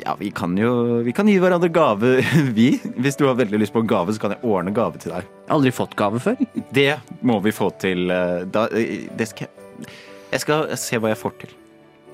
Ja, 0.00 0.16
vi 0.18 0.30
kan 0.34 0.56
jo 0.58 1.02
Vi 1.04 1.12
kan 1.14 1.28
gi 1.28 1.36
hverandre 1.38 1.68
gave, 1.68 2.16
vi. 2.58 2.70
Hvis 2.96 3.20
du 3.20 3.26
har 3.28 3.36
veldig 3.38 3.60
lyst 3.60 3.76
på 3.76 3.84
en 3.84 3.90
gave, 3.90 4.14
så 4.14 4.24
kan 4.24 4.34
jeg 4.34 4.42
ordne 4.48 4.72
gave 4.74 4.98
til 4.98 5.12
deg. 5.12 5.28
Aldri 5.52 5.74
fått 5.74 5.96
gave 5.98 6.20
før. 6.24 6.40
Det 6.74 6.90
må 7.22 7.38
vi 7.44 7.54
få 7.54 7.70
til 7.80 8.08
Uh, 8.08 8.44
da, 8.48 8.66
eh, 8.72 9.08
Det 9.12 9.28
skal 9.28 9.48
jeg 9.48 9.88
Jeg 10.32 10.40
skal 10.44 10.76
se 10.76 10.98
hva 11.00 11.08
jeg 11.08 11.16
får 11.16 11.36
til, 11.40 11.52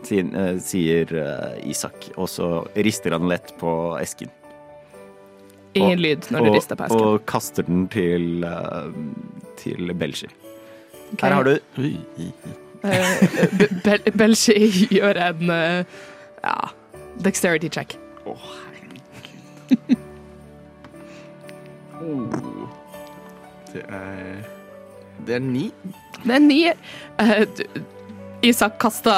sier, 0.07 0.27
uh, 0.35 0.59
sier 0.63 1.15
Isak. 1.67 2.11
Og 2.17 2.29
så 2.31 2.67
rister 2.77 3.15
han 3.17 3.31
lett 3.31 3.55
på 3.59 3.71
esken. 4.03 4.31
Ingen 5.75 5.99
Og- 5.99 6.03
lyd 6.05 6.31
når 6.31 6.45
du 6.45 6.51
og, 6.51 6.55
rister 6.57 6.77
på 6.79 6.85
esken. 6.85 7.01
Og 7.01 7.27
kaster 7.27 7.63
den 7.67 7.89
til, 7.89 8.45
eh, 8.45 8.93
til 9.59 9.95
Belshi. 9.95 10.27
Okay. 11.15 11.29
Her 11.29 11.35
har 11.35 11.43
du. 11.43 11.59
Eh, 12.85 13.59
Be- 13.59 13.69
Bel 13.85 14.13
Belshi 14.19 14.57
gjør 14.91 15.17
en 15.31 15.51
eh, 15.51 15.85
ja, 16.45 16.55
dexterity 17.25 17.69
check. 17.73 17.97
Det 23.73 23.83
er 23.89 24.43
Det 25.27 25.35
er 25.35 25.39
ni. 25.39 25.73
Det 26.25 26.35
er 26.35 26.39
ni. 26.39 26.67
Eh, 27.21 27.45
du- 27.59 27.81
Isak 28.45 28.77
kasta 28.83 29.15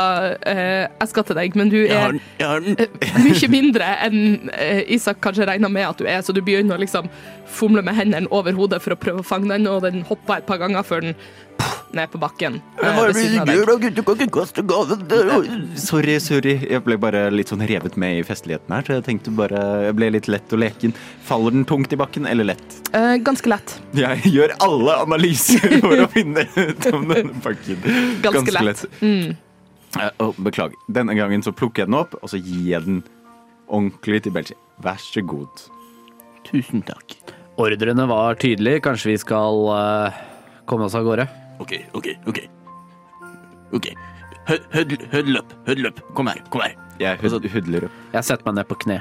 eh, 0.46 0.86
eska 1.02 1.24
til 1.26 1.38
deg, 1.38 1.56
men 1.58 1.70
du 1.72 1.78
er 1.84 2.14
eh, 2.38 3.16
mye 3.24 3.50
mindre 3.50 3.88
enn 4.06 4.50
eh, 4.54 4.84
Isak 4.96 5.20
kanskje 5.24 5.48
regna 5.48 5.70
med 5.72 5.88
at 5.88 6.00
du 6.00 6.06
er, 6.06 6.20
så 6.22 6.34
du 6.34 6.42
begynner 6.44 6.78
å 6.78 6.82
liksom 6.82 7.10
fomle 7.56 7.82
med 7.86 7.96
hendene 7.98 8.30
over 8.34 8.56
hodet 8.56 8.82
for 8.84 8.94
å 8.94 9.00
prøve 9.00 9.22
å 9.22 9.26
fange 9.26 9.50
den, 9.52 9.68
og 9.70 9.82
den 9.86 10.04
hopper 10.06 10.40
et 10.40 10.48
par 10.48 10.60
ganger 10.62 10.86
før 10.86 11.08
den 11.08 11.18
ned 11.96 12.10
på 12.12 12.18
bakken. 12.20 12.58
eh, 12.82 12.96
jo- 15.36 15.76
Sorry, 15.80 16.18
sorry. 16.20 16.54
Jeg 16.70 16.82
ble 16.84 16.96
bare 17.00 17.30
litt 17.32 17.48
sånn 17.48 17.64
revet 17.66 17.96
med 17.96 18.18
i 18.18 18.22
festligheten 18.26 18.74
her, 18.74 18.82
så 18.82 18.96
jeg 18.98 19.04
tenkte 19.06 19.34
bare 19.36 19.62
Jeg 19.86 19.96
ble 19.96 20.10
litt 20.10 20.28
lett 20.28 20.52
og 20.52 20.60
leken. 20.60 20.92
Faller 21.24 21.50
den 21.56 21.64
tungt 21.64 21.92
i 21.92 21.96
bakken, 21.96 22.26
eller 22.28 22.44
lett? 22.52 22.76
Uh, 22.92 23.16
ganske 23.24 23.48
lett. 23.48 23.78
Jeg 23.96 24.22
gjør 24.34 24.54
alle 24.60 24.98
analyser 25.06 25.80
for 25.84 26.04
å 26.04 26.08
finne 26.12 26.44
ut 26.56 26.86
om 26.92 27.08
denne 27.08 27.40
pakken. 27.42 27.80
Ganske 28.22 28.52
lett. 28.62 28.84
Mm. 29.00 29.36
Uh, 29.96 30.10
oh, 30.20 30.34
beklager. 30.36 30.76
Denne 30.92 31.14
gangen 31.16 31.42
så 31.42 31.54
plukker 31.56 31.84
jeg 31.84 31.88
den 31.92 32.00
opp, 32.02 32.18
og 32.20 32.28
så 32.28 32.36
gir 32.42 32.66
jeg 32.74 32.84
den 32.84 33.02
ordentlig 33.68 34.22
til 34.26 34.32
Belgi. 34.36 34.58
Vær 34.84 35.00
så 35.00 35.24
god. 35.24 35.64
Tusen 36.46 36.84
takk. 36.86 37.16
Ordrene 37.56 38.04
var 38.10 38.36
tydelige. 38.36 38.82
Kanskje 38.84 39.14
vi 39.14 39.18
skal 39.22 39.64
uh, 39.72 40.22
komme 40.68 40.90
oss 40.90 40.94
av 40.98 41.06
gårde? 41.08 41.24
OK, 41.62 41.78
OK, 41.96 42.12
OK. 42.26 42.42
Ok. 43.76 43.90
Huddle 44.46 45.40
up, 45.40 45.54
huddle 45.66 45.90
opp. 45.90 46.02
Kom 46.14 46.28
her, 46.30 46.42
kom 46.52 46.62
her. 46.62 46.76
Jeg 47.02 47.18
hud 47.20 47.44
hudler 47.52 47.88
opp. 47.88 47.96
Jeg 48.14 48.24
setter 48.28 48.46
meg 48.46 48.58
ned 48.60 48.68
på 48.70 48.78
kne. 48.84 49.00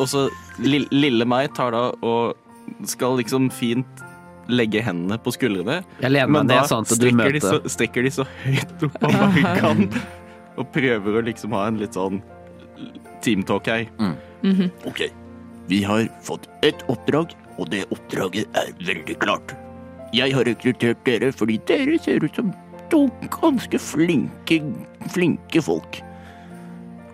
Og 0.00 0.08
så 0.10 0.24
lille, 0.62 0.88
lille 0.94 1.26
meg 1.28 1.52
tar 1.56 1.74
da 1.74 1.90
og 2.02 2.88
skal 2.88 3.18
liksom 3.20 3.50
fint 3.52 4.02
legge 4.50 4.82
hendene 4.82 5.18
på 5.22 5.32
skuldrene. 5.34 5.82
Jeg 6.02 6.14
lener 6.14 6.30
meg 6.30 6.40
Men 6.40 6.50
da 6.50 6.60
ned 6.62 6.70
sånn 6.72 6.88
strekker 6.88 7.36
de, 7.36 7.42
så, 7.44 7.58
strekker 7.70 8.06
de 8.06 8.12
så 8.14 8.26
høyt 8.42 8.86
opp 8.88 9.06
av 9.06 9.16
magen. 9.20 9.86
Og 10.58 10.68
prøver 10.74 11.20
å 11.20 11.24
liksom 11.28 11.54
ha 11.56 11.66
en 11.70 11.78
litt 11.80 11.96
sånn 11.98 12.22
teamtalk 13.22 13.70
her. 13.70 13.86
Ok, 14.88 15.04
vi 15.70 15.82
har 15.86 16.08
fått 16.26 16.48
et 16.66 16.82
oppdrag, 16.90 17.36
og 17.60 17.70
det 17.70 17.84
oppdraget 17.94 18.58
er 18.58 18.72
veldig 18.82 19.18
klart. 19.22 19.54
Jeg 20.12 20.34
har 20.36 20.44
rekruttert 20.44 21.00
dere 21.06 21.30
fordi 21.32 21.58
dere 21.68 21.96
ser 22.02 22.24
ut 22.24 22.36
som 22.36 22.52
to 22.92 23.06
ganske 23.32 23.78
flinke, 23.80 24.58
flinke 25.14 25.62
folk. 25.64 26.02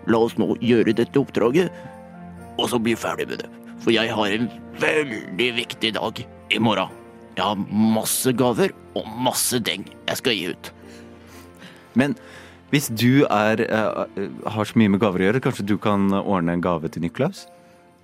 La 0.09 0.19
oss 0.25 0.35
nå 0.41 0.51
gjøre 0.59 0.95
dette 0.97 1.21
oppdraget, 1.21 1.71
og 2.59 2.67
så 2.71 2.79
bli 2.81 2.97
ferdig 2.99 3.29
med 3.29 3.43
det. 3.43 3.51
For 3.79 3.95
jeg 3.95 4.11
har 4.11 4.33
en 4.35 4.49
veldig 4.81 5.49
viktig 5.61 5.93
dag 5.95 6.19
i 6.51 6.59
morgen. 6.59 6.91
Jeg 7.37 7.45
har 7.45 7.61
masse 7.95 8.33
gaver 8.35 8.73
og 8.99 9.07
masse 9.23 9.61
deng 9.63 9.85
jeg 10.09 10.19
skal 10.19 10.35
gi 10.35 10.49
ut. 10.51 10.71
Men 11.95 12.17
hvis 12.73 12.89
du 12.91 13.23
er, 13.31 13.63
er, 13.63 14.09
har 14.43 14.67
så 14.67 14.77
mye 14.77 14.91
med 14.91 14.99
gaver 15.01 15.23
å 15.23 15.29
gjøre, 15.29 15.43
kanskje 15.45 15.67
du 15.71 15.77
kan 15.81 16.11
ordne 16.19 16.57
en 16.57 16.65
gave 16.65 16.91
til 16.91 17.05
Niklaus? 17.05 17.45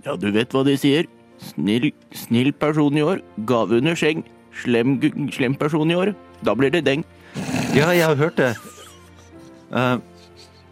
Ja, 0.05 0.15
du 0.15 0.29
vet 0.31 0.55
hva 0.55 0.63
de 0.65 0.77
sier. 0.79 1.09
Snill, 1.41 1.89
snill 2.15 2.53
person 2.55 2.95
i 2.95 3.03
år, 3.03 3.19
gave 3.49 3.81
under 3.81 3.97
skjeng. 3.99 4.23
Slem, 4.63 4.95
slem 5.35 5.55
person 5.59 5.89
i 5.91 5.97
år, 5.99 6.13
da 6.45 6.53
blir 6.55 6.71
det 6.71 6.83
deng. 6.87 7.03
Ja, 7.75 7.89
jeg 7.91 8.05
har 8.07 8.15
hørt 8.15 8.37
det. 8.39 8.53
Uh, 9.71 9.97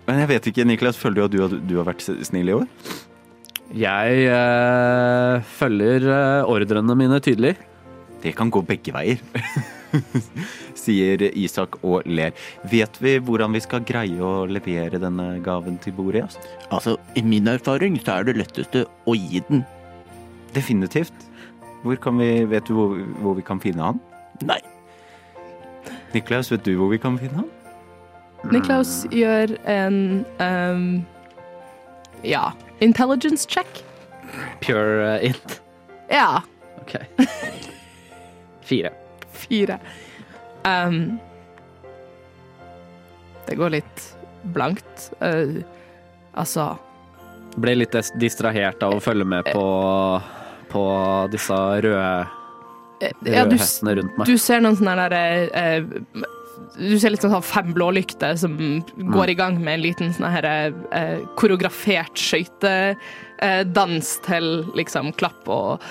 men 0.07 0.19
jeg 0.23 0.29
vet 0.31 0.47
ikke, 0.51 0.65
Niklas, 0.67 0.97
føler 0.99 1.15
du 1.19 1.23
at 1.25 1.33
du, 1.33 1.41
har- 1.43 1.59
du 1.67 1.73
har 1.81 1.87
vært 1.91 2.05
snill 2.27 2.49
i 2.51 2.55
år? 2.55 2.67
Jeg 3.73 4.25
uh, 4.29 5.41
følger 5.57 6.05
uh, 6.07 6.49
ordrene 6.51 6.95
mine 6.99 7.19
tydelig. 7.25 7.55
Det 8.23 8.31
kan 8.37 8.51
gå 8.53 8.61
begge 8.63 8.93
veier, 8.95 9.19
sier 10.79 11.25
Isak 11.35 11.75
og 11.83 12.05
ler. 12.07 12.31
Vet 12.71 12.95
vi 13.03 13.17
hvordan 13.19 13.51
vi 13.55 13.61
skal 13.65 13.83
greie 13.87 14.15
å 14.23 14.45
levere 14.47 15.01
denne 15.01 15.25
gaven 15.43 15.75
til 15.83 15.95
Boreas? 15.97 16.37
Altså, 16.71 16.95
i 17.19 17.23
min 17.25 17.49
erfaring 17.51 17.97
så 17.99 18.19
er 18.21 18.29
det 18.29 18.37
letteste 18.39 18.85
å 19.09 19.15
gi 19.17 19.41
den. 19.49 19.65
Definitivt. 20.55 21.13
Hvor 21.83 21.95
kan 21.99 22.19
vi, 22.19 22.29
vet 22.47 22.67
du 22.67 22.73
hvor, 22.77 22.95
hvor 23.19 23.35
vi 23.35 23.43
kan 23.43 23.59
finne 23.59 23.91
han? 23.91 23.99
Nei. 24.47 24.59
Niklaus, 26.13 26.51
vet 26.51 26.63
du 26.65 26.75
hvor 26.79 26.91
vi 26.93 26.99
kan 27.01 27.17
finne 27.19 27.43
han? 27.43 27.49
Niklaus 28.51 29.03
gjør 29.11 29.55
en 29.71 29.97
um, 30.39 30.87
ja, 32.23 32.51
intelligence 32.83 33.47
check. 33.49 33.83
Pure 34.61 35.15
uh, 35.15 35.25
int? 35.25 35.61
Ja, 36.11 36.43
OK. 36.81 36.95
Fire. 38.69 38.91
fire. 39.33 39.77
Um, 40.63 41.19
det 43.47 43.55
går 43.59 43.75
litt 43.75 44.05
blankt. 44.55 45.11
Uh, 45.19 45.63
altså 46.33 46.73
Ble 47.59 47.75
litt 47.77 47.95
distrahert 48.17 48.81
av 48.81 48.95
å 48.95 49.01
følge 49.03 49.27
med 49.29 49.45
på, 49.53 49.65
på 50.73 50.83
disse 51.33 51.57
røde, 51.57 52.05
røde 53.03 53.35
ja, 53.35 53.43
du, 53.47 53.57
hestene 53.59 53.97
rundt 53.99 54.17
meg. 54.17 54.29
du 54.29 54.39
ser 54.41 54.63
noen 54.63 54.79
sånne 54.79 55.09
der 55.11 55.51
eh, 55.59 56.23
Du 56.77 56.95
ser 57.01 57.13
litt 57.13 57.23
sånn 57.23 57.33
sånn 57.35 57.45
fem 57.45 57.73
blålykter 57.75 58.37
som 58.39 58.57
går 58.97 59.33
i 59.33 59.37
gang 59.37 59.59
med 59.61 59.77
en 59.77 59.85
liten 59.85 60.13
sånn 60.15 60.31
her 60.33 60.47
eh, 60.49 61.19
koreografert 61.39 62.17
skøytedans 62.19 64.15
til 64.25 64.49
liksom 64.77 65.13
klapp 65.19 65.49
og 65.51 65.83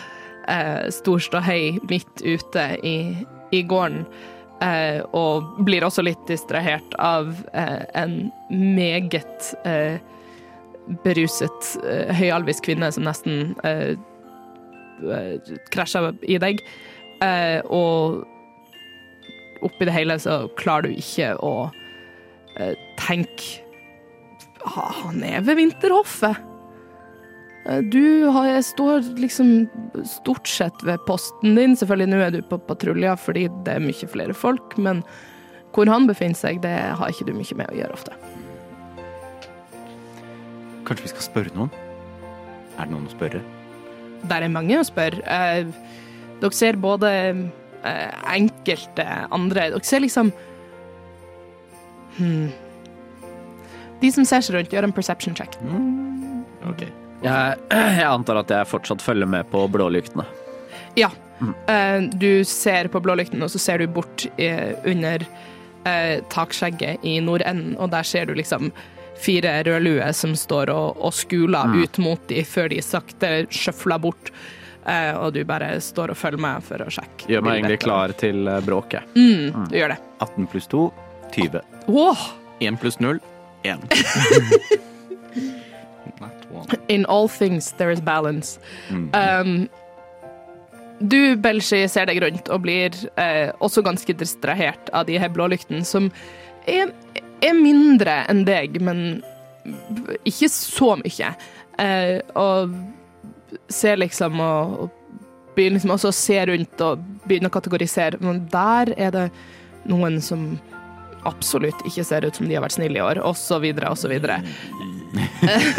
eh, 0.51 0.88
storståhei 0.90 1.79
midt 1.90 2.25
ute 2.25 2.68
i, 2.83 2.97
i 3.55 3.62
gården. 3.62 4.07
Eh, 4.62 5.03
og 5.18 5.57
blir 5.66 5.83
også 5.87 6.05
litt 6.07 6.23
distrahert 6.31 6.95
av 7.03 7.33
eh, 7.53 7.83
en 7.99 8.31
meget 8.51 9.53
eh, 9.66 9.99
beruset 11.03 11.73
eh, 11.83 12.12
høyalvisk 12.14 12.68
kvinne 12.68 12.90
som 12.95 13.07
nesten 13.07 13.57
eh, 15.11 15.57
krasja 15.73 16.12
i 16.23 16.38
deg. 16.43 16.62
Eh, 17.23 17.61
og 17.71 18.23
oppi 19.62 19.87
det 19.87 19.95
hele 19.95 20.19
så 20.23 20.45
klarer 20.59 20.88
du 20.88 20.97
ikke 20.99 21.35
å 21.38 21.55
eh, 22.59 22.75
tenke 23.01 23.61
Han 24.77 25.23
er 25.27 25.43
ved 25.43 25.59
vinterhoffet. 25.59 26.49
Du 27.91 28.27
har, 28.35 28.61
står 28.62 29.09
liksom 29.19 29.67
stort 30.07 30.47
sett 30.51 30.85
ved 30.87 31.03
posten 31.07 31.55
din. 31.59 31.75
Selvfølgelig 31.79 32.11
nå 32.11 32.21
er 32.23 32.31
du 32.35 32.41
på 32.47 32.59
patruljer 32.69 33.19
fordi 33.19 33.49
det 33.67 33.75
er 33.75 33.83
mye 33.83 34.09
flere 34.11 34.35
folk, 34.35 34.77
men 34.79 35.03
hvor 35.75 35.91
han 35.91 36.07
befinner 36.07 36.38
seg, 36.38 36.62
det 36.62 36.75
har 36.99 37.11
ikke 37.11 37.27
du 37.27 37.35
mye 37.35 37.59
med 37.59 37.71
å 37.71 37.79
gjøre 37.81 37.99
ofte. 37.99 38.15
Kanskje 40.87 41.07
vi 41.07 41.12
skal 41.15 41.27
spørre 41.27 41.57
noen? 41.57 41.75
Er 42.77 42.87
det 42.87 42.95
noen 42.95 43.11
å 43.11 43.15
spørre? 43.15 43.43
Der 44.31 44.45
er 44.47 44.53
mange 44.53 44.79
å 44.79 44.87
spørre. 44.87 45.23
Eh, 45.27 45.67
dere 46.43 46.57
ser 46.57 46.79
både 46.83 47.11
eh, 47.13 48.11
enkelte 48.35 49.07
andre 49.31 49.69
Dere 49.75 49.87
ser 49.87 50.03
liksom 50.03 50.33
hmm. 52.19 52.49
De 54.03 54.11
som 54.11 54.27
ser 54.27 54.43
seg 54.43 54.57
rundt, 54.57 54.73
gjør 54.75 54.89
en 54.89 54.95
perception 54.95 55.37
check. 55.39 55.55
Ok. 56.67 56.89
Jeg, 57.23 57.59
jeg 57.71 58.09
antar 58.09 58.41
at 58.41 58.51
jeg 58.51 58.67
fortsatt 58.67 59.05
følger 59.05 59.31
med 59.31 59.47
på 59.53 59.63
blålyktene. 59.71 60.25
Ja. 60.99 61.13
Eh, 61.71 62.03
du 62.19 62.45
ser 62.45 62.91
på 62.91 63.01
blålyktene, 63.03 63.47
og 63.47 63.53
så 63.55 63.61
ser 63.63 63.83
du 63.83 63.87
bort 63.91 64.27
eh, 64.43 64.75
under 64.89 65.23
eh, 65.89 66.19
takskjegget 66.33 67.07
i 67.07 67.19
nordenden, 67.25 67.77
og 67.79 67.93
der 67.95 68.07
ser 68.07 68.27
du 68.27 68.35
liksom 68.39 68.71
fire 69.20 69.59
rødluer 69.66 70.12
som 70.16 70.35
står 70.38 70.72
og, 70.72 70.98
og 71.03 71.14
skuler 71.14 71.77
ut 71.83 71.98
mot 72.03 72.29
dem 72.31 72.44
før 72.48 72.72
de 72.72 72.81
sakte 72.85 73.33
sjøfler 73.53 74.03
bort. 74.03 74.33
Eh, 74.87 75.12
og 75.14 75.33
du 75.37 75.44
bare 75.46 75.77
står 75.81 76.11
og 76.11 76.18
følger 76.18 76.42
med 76.42 76.64
for 76.66 76.83
å 76.83 76.90
sjekke. 76.90 77.29
Gjør 77.31 77.44
meg 77.46 77.61
egentlig 77.61 77.83
klar 77.85 78.14
til 78.18 78.48
eh, 78.51 78.62
bråket. 78.66 79.07
Mm, 79.14 79.68
du 79.70 79.77
gjør 79.79 79.94
det. 79.94 80.01
18 80.25 80.48
pluss 80.51 80.66
2, 80.72 80.87
20. 81.37 81.61
Oh. 81.92 82.25
1 82.62 82.79
pluss 82.83 82.98
null, 83.03 83.20
én. 83.66 83.79
Not 86.22 86.51
one. 86.51 86.66
In 86.88 87.07
all 87.07 87.29
things 87.29 87.72
there 87.79 87.90
is 87.90 88.01
balance. 88.01 88.59
Um, 88.90 89.68
du, 91.03 91.37
Belshi, 91.37 91.88
ser 91.90 92.07
deg 92.07 92.20
rundt 92.22 92.51
og 92.53 92.62
blir 92.62 92.94
eh, 93.18 93.51
også 93.62 93.83
ganske 93.83 94.14
distrahert 94.14 94.90
av 94.94 95.09
de 95.09 95.18
her 95.18 95.33
blålyktene, 95.35 95.83
som 95.87 96.11
er, 96.70 96.92
er 97.43 97.59
mindre 97.59 98.23
enn 98.31 98.45
deg, 98.49 98.81
men 98.85 99.23
ikke 100.29 100.51
så 100.53 100.95
mye. 101.01 101.31
Eh, 101.83 102.19
og 102.39 102.75
ser 103.73 104.01
liksom 104.01 104.41
og, 104.43 104.77
og 104.85 104.99
begynner 105.57 105.79
liksom 105.79 105.95
også 105.95 106.11
å 106.13 106.17
se 106.17 106.39
rundt 106.49 106.85
og 106.85 107.03
begynner 107.27 107.53
å 107.53 107.57
kategorisere. 107.57 108.21
Men 108.25 108.45
der 108.53 108.95
er 108.97 109.15
det 109.15 109.27
noen 109.91 110.21
som 110.25 110.55
absolutt 111.29 111.85
ikke 111.87 112.05
ser 112.07 112.27
ut 112.27 112.39
som 112.39 112.49
de 112.49 112.57
har 112.57 112.65
vært 112.65 112.77
snille 112.77 112.99
i 112.99 113.05
år, 113.05 113.21
og 113.23 113.37
så 113.39 113.61
videre 113.63 113.93
og 113.93 114.01
så 114.01 114.11
videre. 114.11 114.41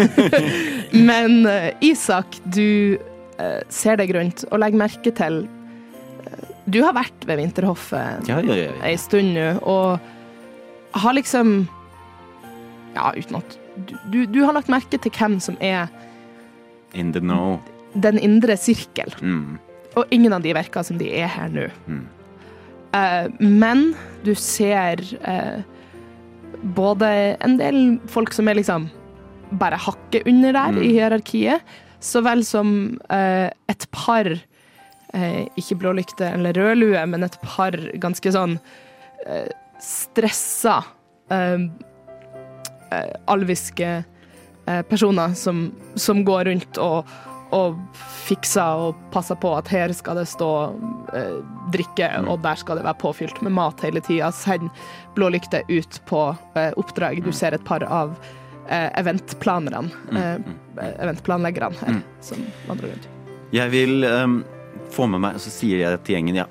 Men 1.09 1.43
eh, 1.49 1.71
Isak, 1.83 2.37
du 2.45 2.95
eh, 3.41 3.61
ser 3.73 3.99
deg 3.99 4.13
rundt 4.15 4.45
og 4.51 4.61
legger 4.61 4.83
merke 4.83 5.13
til 5.17 5.39
eh, 6.23 6.43
Du 6.69 6.83
har 6.85 6.93
vært 6.93 7.25
ved 7.25 7.41
Vinterhoffet 7.41 8.29
Ja, 8.29 8.37
ja, 8.37 8.53
ja. 8.53 8.67
ja. 8.67 8.75
ei 8.85 8.93
stund 9.01 9.33
nå, 9.33 9.47
og 9.65 10.12
har 10.93 11.13
liksom 11.17 11.67
Ja, 12.95 13.11
uten 13.17 13.39
at 13.39 13.57
du, 13.87 13.95
du, 14.11 14.17
du 14.29 14.41
har 14.45 14.53
lagt 14.53 14.69
merke 14.69 14.99
til 15.01 15.11
hvem 15.17 15.39
som 15.41 15.55
er 15.61 15.87
In 16.93 17.11
the 17.15 17.19
know. 17.23 17.59
den 17.97 18.19
indre 18.21 18.55
sirkel, 18.57 19.09
Mm. 19.21 19.57
og 19.95 20.05
ingen 20.11 20.33
av 20.33 20.41
de 20.41 20.53
virker 20.53 20.83
som 20.85 20.97
de 20.97 21.07
er 21.13 21.27
her 21.27 21.49
nå. 21.49 21.67
Mm. 21.87 22.03
Uh, 22.93 23.29
men 23.41 23.95
du 24.23 24.35
ser 24.37 25.01
uh, 25.25 25.61
både 26.75 27.09
en 27.41 27.57
del 27.57 27.99
folk 28.09 28.33
som 28.33 28.47
er 28.47 28.55
liksom 28.59 28.89
bare 29.57 29.77
hakket 29.77 30.27
under 30.29 30.53
der 30.53 30.77
i 30.81 30.91
hierarkiet, 30.93 31.61
så 31.99 32.21
vel 32.25 32.43
som 32.45 32.99
uh, 33.09 33.49
et 33.69 33.87
par 33.91 34.29
ikke 35.13 35.75
blålykte 35.77 36.25
eller 36.25 36.57
rødlue, 36.57 36.97
men 37.05 37.21
et 37.23 37.35
par 37.45 37.75
ganske 38.01 38.31
sånn 38.33 38.55
stressa 39.83 40.79
eh, 41.31 41.59
eh, 42.91 43.13
alviske 43.25 43.91
eh, 44.65 44.81
personer 44.81 45.33
som, 45.33 45.71
som 45.95 46.23
går 46.25 46.45
rundt 46.45 46.79
og, 46.81 47.09
og 47.53 47.79
fikser 48.23 48.87
og 48.87 49.01
passer 49.13 49.37
på 49.39 49.51
at 49.57 49.69
her 49.73 49.93
skal 49.95 50.17
det 50.21 50.27
stå 50.31 50.51
eh, 51.13 51.35
drikke, 51.75 52.09
og 52.27 52.41
der 52.45 52.59
skal 52.59 52.79
det 52.79 52.87
være 52.87 53.01
påfylt 53.03 53.43
med 53.45 53.55
mat 53.57 53.83
hele 53.85 54.01
tida. 54.03 54.31
Send 54.35 54.71
blålykter 55.17 55.67
ut 55.69 55.99
på 56.09 56.25
eh, 56.55 56.71
oppdrag. 56.79 57.23
Du 57.25 57.31
ser 57.35 57.55
et 57.55 57.65
par 57.67 57.85
av 57.85 58.15
eh, 58.69 58.89
eventplanerne, 58.99 59.89
eh, 60.15 60.37
eventplanleggerne 60.95 61.83
her, 61.83 62.01
som 62.23 62.45
vandrer 62.69 62.95
rundt. 62.95 63.09
Jeg 63.53 63.69
vil 63.69 64.07
ehm, 64.07 64.39
få 64.93 65.07
med 65.09 65.23
meg, 65.23 65.37
og 65.37 65.43
så 65.43 65.51
sier 65.53 65.81
jeg 65.81 65.99
til 66.05 66.17
gjengen 66.17 66.39
ja, 66.41 66.47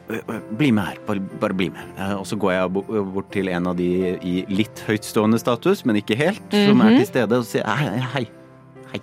bli 0.59 0.71
med 0.75 0.91
her, 0.91 1.01
bare, 1.07 1.23
bare 1.43 1.57
bli 1.57 1.71
med. 1.75 1.95
Eh, 1.97 2.15
og 2.19 2.27
så 2.29 2.39
går 2.41 2.55
jeg 2.57 2.85
bort 3.15 3.33
til 3.35 3.51
en 3.53 3.71
av 3.71 3.79
de 3.79 3.89
i 4.19 4.37
litt 4.53 4.85
høytstående 4.89 5.41
status, 5.43 5.85
men 5.89 6.01
ikke 6.03 6.19
helt, 6.19 6.45
som 6.53 6.85
er 6.85 6.99
til 7.01 7.09
stede 7.11 7.41
og 7.43 7.49
sier 7.49 7.67
hei, 7.69 8.03
hei, 8.17 8.25
hei, 8.93 9.03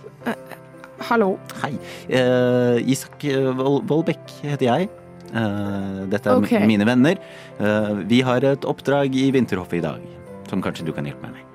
Hallo. 1.10 1.34
hei. 1.62 1.74
Uh, 2.12 2.78
Isak 2.92 3.24
Vollbekk 3.56 4.34
heter 4.44 4.68
jeg. 4.68 4.90
Uh, 5.30 6.06
dette 6.10 6.28
er 6.28 6.42
okay. 6.42 6.66
mine 6.68 6.86
venner. 6.88 7.20
Uh, 7.60 8.02
vi 8.10 8.20
har 8.26 8.44
et 8.46 8.68
oppdrag 8.68 9.16
i 9.16 9.30
Vinterhoffet 9.34 9.80
i 9.80 9.86
dag, 9.86 10.04
som 10.52 10.64
kanskje 10.66 10.90
du 10.90 10.94
kan 10.96 11.08
hjelpe 11.08 11.30
meg 11.30 11.40
med. 11.40 11.46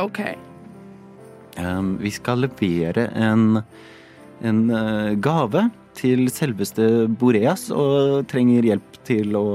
OK. 0.00 0.22
Um, 1.56 1.96
vi 2.00 2.12
skal 2.12 2.42
levere 2.44 3.08
en, 3.16 3.62
en 4.44 4.58
eh, 4.68 5.14
gave 5.24 5.62
til 5.96 6.26
selveste 6.32 7.06
Boreas, 7.20 7.68
og 7.74 8.26
trenger 8.30 8.66
hjelp 8.70 8.98
til 9.06 9.36
å 9.38 9.46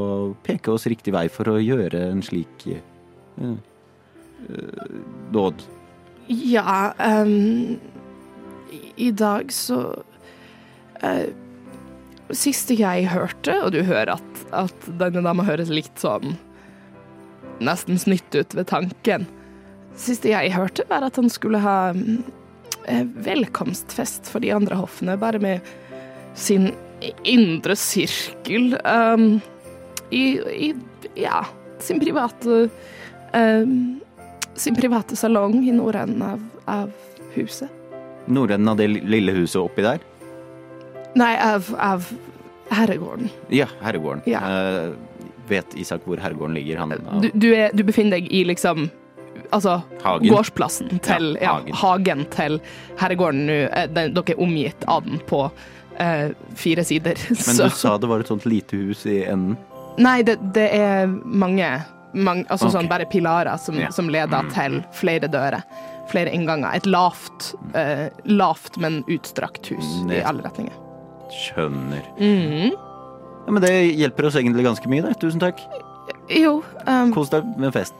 peke 0.45 0.73
oss 0.73 0.88
riktig 0.89 1.13
vei 1.15 1.27
for 1.32 1.51
å 1.51 1.60
gjøre 1.62 2.01
en 2.12 2.23
slik 2.25 2.65
uh, 2.71 3.56
uh, 4.47 4.99
dåd. 5.34 5.63
Ja 6.32 6.93
um, 6.97 7.77
i, 8.95 9.10
dag 9.12 9.51
så 9.51 9.82
uh, 11.04 11.25
Siste 12.32 12.77
jeg 12.80 13.10
hørte, 13.12 13.58
og 13.65 13.73
du 13.75 13.82
hører 13.84 14.13
at, 14.13 14.43
at 14.56 14.86
denne 15.01 15.23
dama 15.25 15.43
høres 15.43 15.71
litt 15.73 15.97
sånn 15.99 16.38
Nesten 17.62 17.99
snytt 17.99 18.34
ut 18.34 18.56
ved 18.58 18.69
tanken. 18.71 19.27
Siste 19.99 20.32
jeg 20.32 20.54
hørte, 20.56 20.86
var 20.89 21.04
at 21.06 21.19
han 21.19 21.27
skulle 21.30 21.60
ha 21.62 21.91
eh, 21.93 23.04
velkomstfest 23.27 24.32
for 24.32 24.41
de 24.41 24.49
andre 24.56 24.80
hoffene, 24.80 25.17
bare 25.21 25.41
med 25.43 25.67
sin 26.34 26.72
indre 27.24 27.76
sirkel. 27.76 28.78
um, 28.86 29.41
i, 30.12 30.24
I 30.67 30.74
Ja, 31.15 31.46
sin 31.80 32.00
private 32.00 32.70
um, 33.34 34.00
sin 34.54 34.76
private 34.76 35.15
salong 35.15 35.63
i 35.67 35.72
nordenden 35.72 36.22
av, 36.22 36.41
av 36.65 36.91
huset. 37.34 37.70
Nordenden 38.28 38.70
av 38.70 38.78
det 38.78 38.88
lille 38.88 39.32
huset 39.34 39.62
oppi 39.62 39.82
der? 39.82 40.00
Nei, 41.15 41.34
av, 41.41 41.67
av 41.80 42.06
herregården. 42.70 43.30
Ja, 43.50 43.65
herregården. 43.82 44.22
Ja. 44.30 44.39
Uh, 44.46 44.94
vet 45.50 45.74
Isak 45.76 46.06
hvor 46.08 46.20
herregården 46.22 46.56
ligger? 46.56 46.78
Han, 46.84 46.94
Du, 47.24 47.30
du, 47.34 47.50
er, 47.56 47.72
du 47.74 47.84
befinner 47.84 48.20
deg 48.20 48.30
i 48.32 48.44
liksom 48.48 48.89
Altså 49.52 49.82
Hagen. 50.04 50.30
gårdsplassen 50.32 51.00
til 51.04 51.34
Ja, 51.41 51.41
ja, 51.44 51.52
hagen. 51.58 51.74
hagen 51.76 52.22
til 52.32 52.60
herregården 53.02 53.41
nå. 53.50 53.56
eh, 53.67 53.88
Dere 53.91 54.24
er 54.32 54.39
omgitt 54.39 54.86
av 54.88 55.04
den 55.04 55.20
på 55.28 55.41
eh, 56.02 56.32
fire 56.60 56.84
sider. 56.88 57.20
Men 57.30 57.56
så- 57.56 57.70
du 57.70 57.78
sa 57.78 57.96
det 58.02 58.10
var 58.12 58.24
et 58.26 58.32
sånt 58.32 58.46
lite 58.50 58.80
hus 58.82 59.06
i 59.06 59.22
enden? 59.30 59.58
Nei, 60.02 60.22
det, 60.24 60.38
det 60.56 60.70
er 60.74 61.08
mange, 61.08 61.68
mange 62.16 62.46
Altså 62.48 62.70
okay. 62.70 62.78
sånn 62.80 62.90
bare 62.92 63.06
pilarer 63.12 63.58
som, 63.60 63.76
Ja. 63.80 63.90
som 63.92 64.08
leder 64.10 64.48
til 64.56 64.82
flere 64.98 65.28
dører. 65.32 65.64
Flere 66.12 66.32
innganger. 66.36 66.74
Et 66.76 66.88
lavt, 66.90 67.54
eh, 67.78 68.08
lavt 68.26 68.78
men 68.82 69.02
utstrakt 69.12 69.68
hus 69.72 69.92
i 70.12 70.20
alle 70.24 70.44
retninger. 70.44 70.74
Skjønner. 71.32 72.02
Mm. 72.20 72.72
Ja, 73.46 73.52
men 73.56 73.64
det 73.64 73.72
hjelper 73.96 74.28
oss 74.28 74.36
egentlig 74.40 74.66
ganske 74.68 74.90
mye, 74.92 75.06
det. 75.06 75.14
Tusen 75.22 75.40
takk. 75.44 75.60
Jo, 76.32 76.58
um, 76.88 77.12
Kos 77.16 77.30
deg 77.32 77.48
med 77.60 77.72
fest. 77.76 77.94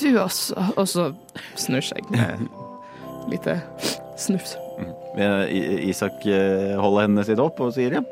du 0.00 0.08
også, 0.20 0.56
også 0.76 1.10
snur 1.60 1.84
seg 1.84 2.04
lite 3.30 3.56
snufs. 4.20 4.56
Eh, 5.12 5.88
Isak 5.90 6.24
eh, 6.24 6.72
holder 6.80 7.06
hendene 7.06 7.24
sine 7.28 7.44
opp 7.44 7.60
og 7.60 7.74
sier 7.76 7.98
ja. 7.98 8.02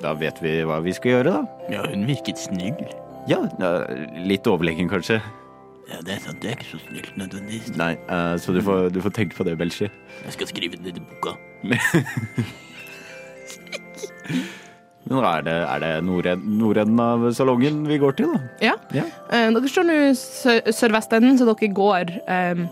Da 0.00 0.14
vet 0.16 0.40
vi 0.44 0.60
hva 0.68 0.80
vi 0.84 0.92
skal 0.96 1.10
gjøre, 1.14 1.32
da. 1.32 1.68
Ja, 1.72 1.84
hun 1.88 2.06
virket 2.08 2.40
snill. 2.40 2.80
Ja, 3.28 3.42
litt 4.16 4.48
overlegen 4.48 4.88
kanskje. 4.88 5.20
Ja, 5.90 5.98
det 6.06 6.14
er 6.14 6.20
sant. 6.24 6.40
Det 6.40 6.48
er 6.52 6.56
ikke 6.56 6.70
så 6.70 6.80
snilt 6.86 7.16
nødvendigvis. 7.18 7.74
Nei, 7.76 7.92
uh, 8.08 8.36
så 8.40 8.54
du 8.56 8.60
får, 8.64 8.88
du 8.94 9.00
får 9.04 9.12
tenke 9.16 9.36
på 9.36 9.44
det, 9.48 9.58
Belshi. 9.60 9.90
Jeg 10.24 10.36
skal 10.36 10.48
skrive 10.48 10.80
det 10.80 10.96
i 10.96 11.02
boka. 11.04 11.36
Men 15.10 15.24
er 15.26 15.40
det, 15.42 15.56
er 15.66 15.78
det 15.82 15.92
nordenden, 16.06 16.58
nordenden 16.60 17.00
av 17.02 17.26
salongen 17.34 17.82
vi 17.88 17.98
går 18.00 18.12
til, 18.20 18.30
da? 18.30 18.38
Ja. 18.70 18.74
Ja. 18.94 19.04
Uh, 19.32 19.48
dere 19.56 19.72
står 19.72 19.88
nå 19.88 19.98
sørvestenden, 20.16 21.36
så 21.40 21.48
dere 21.50 21.72
går 21.76 22.14
um, 22.24 22.68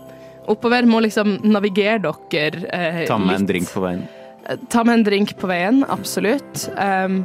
oppover. 0.49 0.87
Må 0.89 1.01
liksom 1.05 1.37
navigere 1.45 1.99
dere 2.31 2.63
eh, 2.73 3.03
Ta 3.09 3.17
med 3.21 3.35
en 3.41 3.47
drink 3.49 3.69
på 3.73 3.83
veien. 3.85 4.03
Eh, 4.49 4.57
Ta 4.71 4.83
med 4.87 4.99
en 4.99 5.05
drink 5.07 5.35
på 5.39 5.49
veien, 5.51 5.83
absolutt. 5.89 6.65
Um, 6.77 7.21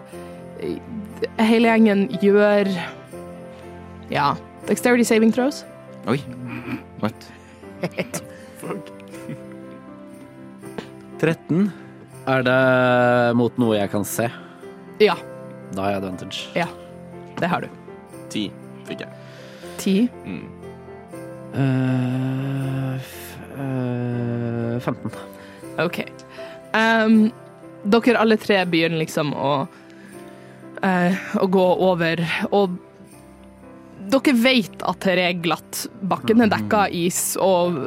hele 1.41 1.71
gjengen 1.73 2.07
gjør 2.23 2.69
ja, 4.13 4.35
dexterity 4.69 5.05
saving 5.09 5.33
throws. 5.33 5.63
Oi. 6.11 6.19
What? 7.01 7.31
13. 11.21 11.71
Er 12.29 12.45
det 12.47 13.37
mot 13.39 13.57
noe 13.61 13.77
jeg 13.79 13.91
kan 13.93 14.05
se? 14.09 14.29
Ja, 15.03 15.17
Da 15.75 15.83
har 15.83 15.91
jeg 15.97 16.03
advantage. 16.03 16.45
ja. 16.55 16.67
Det 17.41 17.49
har 17.51 17.65
du. 17.65 17.69
10 18.31 18.51
fikk 18.87 19.01
jeg. 19.03 19.09
10? 19.79 20.09
Mm. 20.25 20.45
Eh, 21.55 22.95
f- 22.97 23.39
eh, 23.59 24.81
15. 24.81 25.11
OK. 25.85 26.01
Um, 26.75 27.31
dere 27.85 28.19
alle 28.19 28.37
tre 28.41 28.65
begynner 28.67 28.99
liksom 28.99 29.31
å 29.37 29.53
uh, 30.85 31.23
å 31.41 31.47
gå 31.47 31.67
over, 31.87 32.23
og 32.51 32.75
dere 34.11 34.35
vet 34.37 34.83
at 34.85 35.07
det 35.07 35.27
er 35.29 35.39
glatt. 35.45 35.85
Bakken 36.03 36.45
er 36.45 36.53
dekka 36.53 36.87
av 36.87 36.97
is, 36.97 37.21
og 37.41 37.85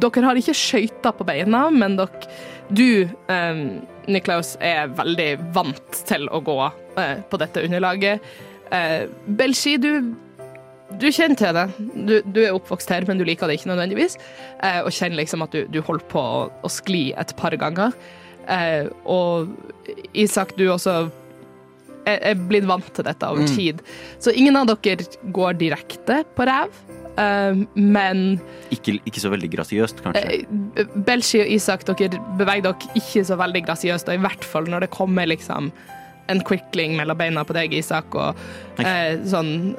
dere 0.00 0.26
har 0.28 0.38
ikke 0.38 0.56
skøyter 0.56 1.16
på 1.18 1.26
beina, 1.28 1.66
men 1.74 1.98
dere 2.00 2.30
Du, 2.70 3.08
um, 3.26 3.80
Niklaus, 4.06 4.52
er 4.62 4.92
veldig 4.94 5.32
vant 5.56 6.04
til 6.06 6.28
å 6.30 6.38
gå 6.46 6.54
eh, 6.94 7.16
på 7.26 7.38
dette 7.42 7.64
underlaget. 7.66 8.22
Uh, 8.70 9.10
Belshi, 9.26 9.72
du 9.82 10.14
du 10.98 11.06
kjenner 11.14 11.38
til 11.38 11.54
det. 11.54 11.66
Du, 12.08 12.14
du 12.34 12.40
er 12.42 12.56
oppvokst 12.56 12.90
her, 12.90 13.04
men 13.08 13.20
du 13.20 13.24
liker 13.28 13.46
det 13.50 13.58
ikke 13.60 13.70
nødvendigvis. 13.70 14.16
Eh, 14.62 14.80
og 14.82 14.90
kjenner 14.96 15.20
liksom 15.22 15.44
at 15.46 15.54
du, 15.54 15.64
du 15.70 15.80
holder 15.86 16.06
på 16.10 16.20
å, 16.20 16.42
å 16.66 16.70
skli 16.72 17.10
et 17.20 17.34
par 17.38 17.54
ganger. 17.60 17.94
Eh, 18.50 18.88
og 19.04 19.52
Isak, 20.18 20.56
du 20.58 20.66
også 20.72 20.96
er, 22.08 22.16
er 22.32 22.40
blitt 22.50 22.66
vant 22.68 22.88
til 22.96 23.06
dette 23.06 23.28
over 23.28 23.44
tid. 23.54 23.82
Så 24.18 24.32
ingen 24.34 24.56
av 24.58 24.70
dere 24.72 25.04
går 25.36 25.58
direkte 25.60 26.22
på 26.36 26.46
ræv, 26.48 26.72
eh, 27.20 27.62
men 27.76 28.24
Ikke, 28.74 28.96
ikke 29.06 29.22
så 29.22 29.30
veldig 29.32 29.50
grasiøst, 29.54 30.02
kanskje. 30.02 30.42
eh, 30.80 30.94
Belshi 31.06 31.42
og 31.44 31.52
Isak, 31.58 31.84
dere 31.92 32.18
beveger 32.40 32.66
dere 32.70 32.92
ikke 32.98 33.24
så 33.28 33.38
veldig 33.40 33.64
grasiøst, 33.68 34.08
og 34.10 34.18
i 34.18 34.24
hvert 34.26 34.44
fall 34.48 34.70
når 34.72 34.86
det 34.88 34.92
kommer 34.96 35.28
liksom 35.30 35.70
en 36.30 36.40
quickling 36.46 36.92
mellom 36.98 37.18
beina 37.18 37.42
på 37.44 37.54
deg, 37.56 37.72
Isak, 37.74 38.14
og 38.14 38.38
eh, 38.78 39.18
sånn 39.26 39.74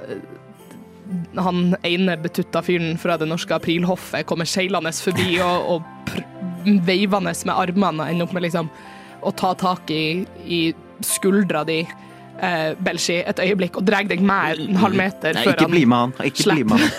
han 1.36 1.76
ene 1.88 2.17
betutta 2.21 2.62
fyren 2.65 2.97
fra 3.02 3.17
det 3.19 3.28
norske 3.30 3.56
aprilhoffet 3.56 4.28
kommer 4.30 4.50
seilende 4.50 4.93
forbi 4.95 5.39
og, 5.43 5.76
og 5.76 5.82
veivende 6.88 7.34
med 7.34 7.56
armene 7.56 8.06
og 8.06 8.13
ender 8.13 8.28
opp 8.28 8.36
med 8.38 8.47
liksom 8.47 8.71
å 9.21 9.34
ta 9.38 9.54
tak 9.58 9.91
i, 9.93 10.26
i 10.45 10.74
skuldra 11.06 11.63
di, 11.67 11.88
eh, 12.41 12.71
Belshi, 12.80 13.19
et 13.21 13.39
øyeblikk, 13.39 13.78
og 13.78 13.86
drar 13.86 14.04
deg 14.10 14.21
med 14.26 14.60
en 14.65 14.76
halv 14.82 14.95
meter 14.97 15.34
Nei, 15.38 15.43
før 15.45 15.56
ikke 15.56 15.67
han 15.67 15.76
bli 15.76 15.86
med 15.86 15.97
han. 15.97 16.12
Ikke 16.26 16.43
bli 16.50 16.63
med 16.71 16.78
han. 16.82 16.91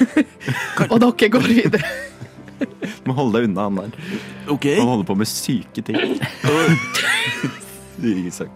Og 0.92 0.96
dere 1.02 1.28
går 1.36 1.44
videre. 1.48 1.86
Må 3.06 3.12
holde 3.18 3.34
deg 3.40 3.44
unna 3.50 3.62
han 3.68 3.76
der. 3.82 3.90
Okay. 4.54 4.76
Han 4.78 4.90
holder 4.94 5.08
på 5.10 5.16
med 5.18 5.28
syke 5.30 5.80
ting. 5.86 5.98
Sier 8.02 8.26
Isak. 8.26 8.50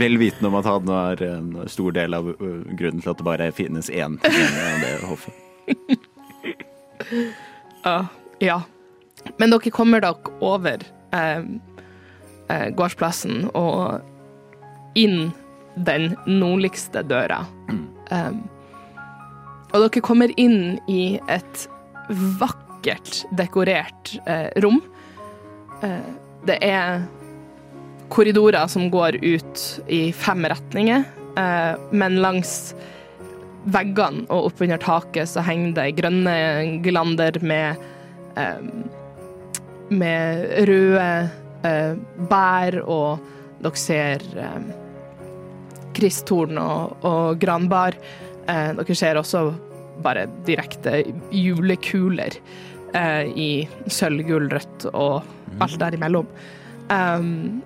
Vel 0.00 0.16
vitende 0.20 0.48
om 0.48 0.56
at 0.58 0.68
han 0.68 0.88
er 0.96 1.22
en 1.26 1.50
stor 1.70 1.92
del 1.96 2.16
av 2.16 2.30
grunnen 2.38 3.02
til 3.02 3.12
at 3.12 3.20
det 3.20 3.26
bare 3.26 3.50
finnes 3.54 3.90
én 3.92 4.18
person 4.22 4.60
av 4.64 4.84
det 4.84 4.92
hoffet. 5.10 5.34
Uh, 7.84 8.06
ja. 8.50 8.62
Men 9.38 9.52
dere 9.52 9.70
kommer 9.74 10.02
dere 10.02 10.32
over 10.42 10.82
eh, 11.14 11.44
eh, 12.50 12.68
gårdsplassen 12.74 13.50
og 13.54 14.02
inn 14.98 15.30
den 15.76 16.12
nordligste 16.26 17.04
døra. 17.06 17.42
Um, 18.10 18.42
og 19.72 19.86
dere 19.86 20.02
kommer 20.04 20.34
inn 20.40 20.76
i 20.90 21.16
et 21.32 21.66
vakkert 22.40 23.22
dekorert 23.38 24.16
eh, 24.26 24.50
rom. 24.64 24.82
Uh, 25.82 26.02
det 26.48 26.58
er 26.66 27.06
korridorer 28.12 28.68
som 28.70 28.90
går 28.92 29.18
ut 29.24 29.62
i 29.88 30.02
fem 30.12 30.44
retninger, 30.52 31.04
eh, 31.40 31.72
men 31.90 32.20
langs 32.22 32.74
veggene 33.72 34.26
og 34.26 34.50
oppunder 34.50 34.80
taket 34.82 35.30
så 35.30 35.44
henger 35.46 35.76
det 35.76 35.92
grønne 36.00 36.34
glander 36.84 37.38
med 37.46 37.84
eh, 38.36 38.62
med 39.92 40.52
røde 40.68 41.08
eh, 41.68 41.98
bær, 42.30 42.78
og 42.88 43.20
dere 43.62 43.78
ser 43.78 44.24
kristtorn 45.96 46.58
og, 46.60 46.96
og 47.06 47.40
granbar. 47.42 47.96
Eh, 48.48 48.70
dere 48.78 48.96
ser 48.98 49.20
også 49.20 49.46
bare 50.02 50.26
direkte 50.46 51.02
julekuler 51.34 52.38
eh, 52.96 53.28
i 53.28 53.50
sølv, 53.86 54.24
gull, 54.28 54.48
rødt 54.52 54.88
og 54.92 55.60
alt 55.62 55.78
derimellom. 55.82 56.28
Um, 56.92 57.62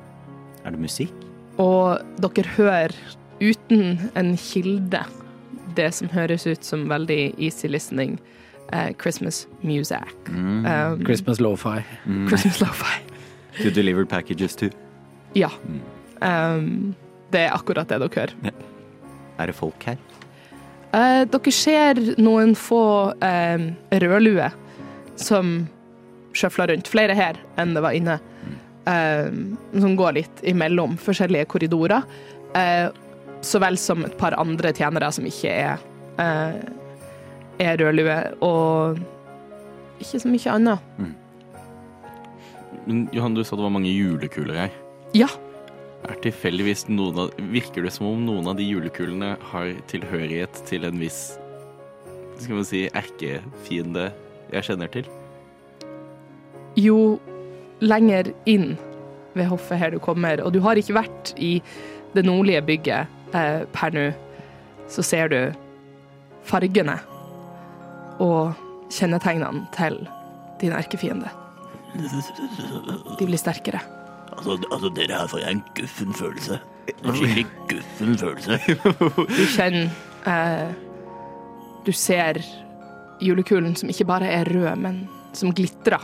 Er 0.67 0.75
det 0.75 0.83
musikk? 0.83 1.15
og 1.57 2.03
dere 2.21 2.51
hører 2.53 2.93
uten 3.41 4.11
en 4.13 4.35
kilde 4.37 5.01
det 5.77 5.87
som 5.97 6.11
høres 6.13 6.45
ut 6.45 6.65
som 6.65 6.89
veldig 6.91 7.35
easy 7.39 7.71
listening 7.71 8.19
Uh, 8.73 8.91
Christmas 8.99 9.47
music. 9.63 10.03
Um, 10.29 11.05
Christmas 11.05 11.39
lo-fi. 11.41 11.85
Christmas 12.27 12.61
lo-fi. 12.61 12.99
To 13.63 13.71
deliver 13.71 14.05
packages 14.05 14.57
to. 14.57 14.71
Ja. 15.35 15.51
Um, 16.21 16.95
det 17.31 17.41
er 17.47 17.55
akkurat 17.55 17.89
det 17.89 18.01
dere 18.03 18.11
hører. 18.11 18.53
Er 19.39 19.47
det 19.47 19.55
folk 19.55 19.87
her? 19.87 19.97
Uh, 20.91 21.23
dere 21.31 21.53
ser 21.55 22.01
noen 22.19 22.57
få 22.59 23.15
eh, 23.23 23.71
rødlue 24.03 24.51
som 25.15 25.69
sjøfler 26.35 26.75
rundt. 26.75 26.91
Flere 26.91 27.15
her 27.15 27.39
enn 27.57 27.73
det 27.77 27.85
var 27.87 27.95
inne. 27.95 28.19
Eh, 28.87 29.33
som 29.81 29.97
går 29.99 30.13
litt 30.21 30.43
imellom 30.47 30.97
forskjellige 31.01 31.49
korridorer. 31.51 32.03
Eh, 32.55 32.89
så 33.43 33.61
vel 33.63 33.79
som 33.79 34.05
et 34.07 34.17
par 34.19 34.37
andre 34.39 34.73
tjenere 34.75 35.11
som 35.13 35.27
ikke 35.27 35.51
er, 35.51 35.83
eh, 36.19 36.61
er 37.59 37.77
rødlue. 37.83 38.19
Og 38.47 38.99
ikke 40.01 40.21
så 40.23 40.31
mye 40.31 40.55
annet. 40.55 40.79
Men 42.87 43.09
Johan, 43.13 43.35
du 43.35 43.43
sa 43.43 43.57
det 43.57 43.67
var 43.67 43.75
mange 43.75 43.91
julekuler 43.91 44.55
her. 44.55 44.71
Ja. 45.15 45.29
Er 46.07 46.15
tilfeldigvis 46.23 46.89
noen 46.89 47.19
av 47.19 47.31
Virker 47.51 47.83
det 47.83 47.93
som 47.93 48.07
om 48.07 48.25
noen 48.25 48.47
av 48.47 48.57
de 48.57 48.63
julekulene 48.63 49.37
har 49.51 49.73
tilhørighet 49.89 50.61
til 50.67 50.85
en 50.85 51.01
viss 51.01 51.39
Skal 52.39 52.61
vi 52.61 52.65
si 52.69 52.83
erkefiende 52.93 54.13
jeg 54.53 54.63
kjenner 54.63 54.93
til? 54.93 55.09
jo 56.77 57.19
lenger 57.81 58.33
inn 58.49 58.75
ved 59.37 59.51
hoffet 59.51 59.81
her 59.81 59.93
du 59.93 59.99
kommer, 60.01 60.41
og 60.43 60.53
du 60.55 60.61
har 60.65 60.79
ikke 60.81 60.97
vært 60.97 61.35
i 61.37 61.59
det 62.17 62.25
nordlige 62.25 62.63
bygget 62.65 63.35
eh, 63.37 63.65
per 63.73 63.93
nå, 63.93 64.07
så 64.89 65.05
ser 65.05 65.33
du 65.33 65.41
fargene 66.47 66.97
og 68.23 68.55
kjennetegnene 68.95 69.67
til 69.77 69.99
din 70.63 70.73
erkefiende. 70.73 71.29
De 71.97 73.27
blir 73.27 73.41
sterkere. 73.41 73.83
Altså, 74.37 74.57
altså, 74.71 74.91
dere 74.97 75.21
her 75.21 75.29
får 75.31 75.43
jeg 75.43 75.57
en 75.57 75.63
guffen 75.77 76.15
følelse. 76.15 76.59
En 76.97 77.17
skikkelig 77.17 77.47
guffen 77.71 78.19
følelse. 78.21 78.59
Du 79.39 79.45
kjenner 79.57 79.89
eh, 80.27 80.75
Du 81.87 81.93
ser 81.93 82.41
julekulen 83.23 83.77
som 83.77 83.91
ikke 83.91 84.05
bare 84.05 84.29
er 84.29 84.49
rød, 84.51 84.77
men 84.77 85.07
som 85.33 85.55
glitrer. 85.55 86.03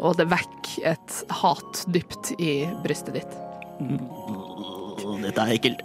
Og 0.00 0.16
det 0.16 0.28
vekker 0.30 0.94
et 0.94 1.16
hat 1.42 1.84
dypt 1.92 2.32
i 2.40 2.64
brystet 2.84 3.18
ditt. 3.18 3.36
Dette 5.20 5.44
er 5.44 5.52
ekkelt. 5.54 5.84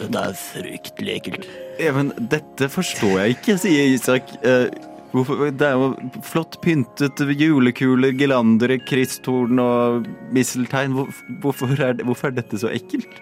Dette 0.00 0.22
er 0.30 0.34
fryktelig 0.38 1.14
ekkelt. 1.18 1.46
Ja, 1.82 1.92
men 1.96 2.12
dette 2.32 2.68
forstår 2.72 3.18
jeg 3.20 3.36
ikke, 3.36 3.56
sier 3.60 3.92
Isak. 3.92 4.32
Eh, 4.46 4.68
hvorfor, 5.12 5.46
det 5.52 5.68
er 5.68 5.76
jo 5.76 5.92
flott 6.24 6.58
pyntet 6.64 7.20
julekuler, 7.36 8.14
gelandere, 8.16 8.80
kristtorn 8.88 9.60
og 9.62 10.08
misseltein. 10.34 10.96
Hvorfor, 11.44 11.76
er 11.76 11.98
det, 11.98 12.08
hvorfor 12.08 12.30
er 12.30 12.38
dette 12.40 12.60
så 12.60 12.72
ekkelt? 12.72 13.20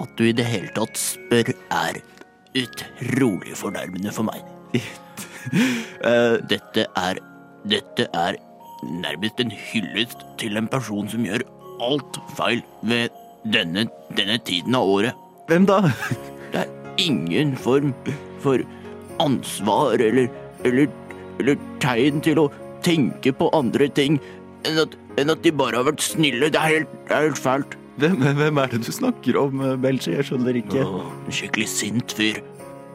At 0.00 0.12
du 0.16 0.26
i 0.28 0.36
det 0.36 0.48
hele 0.48 0.72
tatt 0.76 1.00
spør, 1.00 1.52
er 1.76 2.00
utrolig 2.56 3.56
fornærmende 3.56 4.12
for 4.16 4.28
meg. 4.28 4.44
Eh, 5.40 6.34
Dette 6.44 6.82
er 7.00 7.16
Dette 7.64 8.04
er 8.12 8.36
nærmest 8.82 9.40
en 9.40 9.50
hyllest 9.50 10.24
til 10.40 10.56
en 10.56 10.68
person 10.70 11.08
som 11.08 11.24
gjør 11.26 11.44
alt 11.84 12.20
feil 12.36 12.62
ved 12.82 13.08
denne, 13.52 13.86
denne 14.16 14.38
tiden 14.44 14.76
av 14.76 14.88
året. 14.88 15.26
hvem 15.48 15.66
da? 15.66 15.80
Det 16.52 16.64
er 16.64 16.70
ingen 16.98 17.56
form 17.56 17.94
for 18.40 18.62
ansvar 19.20 20.00
eller, 20.00 20.28
eller, 20.64 20.88
eller 21.40 21.56
tegn 21.80 22.20
til 22.24 22.38
å 22.38 22.48
tenke 22.84 23.32
på 23.32 23.50
andre 23.56 23.88
ting 23.88 24.18
enn 24.66 24.80
at, 24.82 24.96
enn 25.20 25.32
at 25.32 25.44
de 25.44 25.52
bare 25.52 25.80
har 25.80 25.86
vært 25.88 26.04
snille. 26.04 26.50
Det 26.52 26.60
er 26.60 26.74
helt, 26.78 26.96
det 27.08 27.16
er 27.16 27.28
helt 27.28 27.40
fælt. 27.40 27.76
Hvem, 28.00 28.22
hvem 28.38 28.58
er 28.62 28.72
det 28.72 28.80
du 28.86 28.92
snakker 28.92 29.36
om, 29.36 29.60
eh, 29.60 29.90
Jeg 30.08 30.24
skjønner 30.24 30.56
ikke. 30.56 30.84
Åh, 30.84 31.08
en 31.26 31.32
skikkelig 31.32 31.68
sint 31.68 32.12
fyr. 32.16 32.40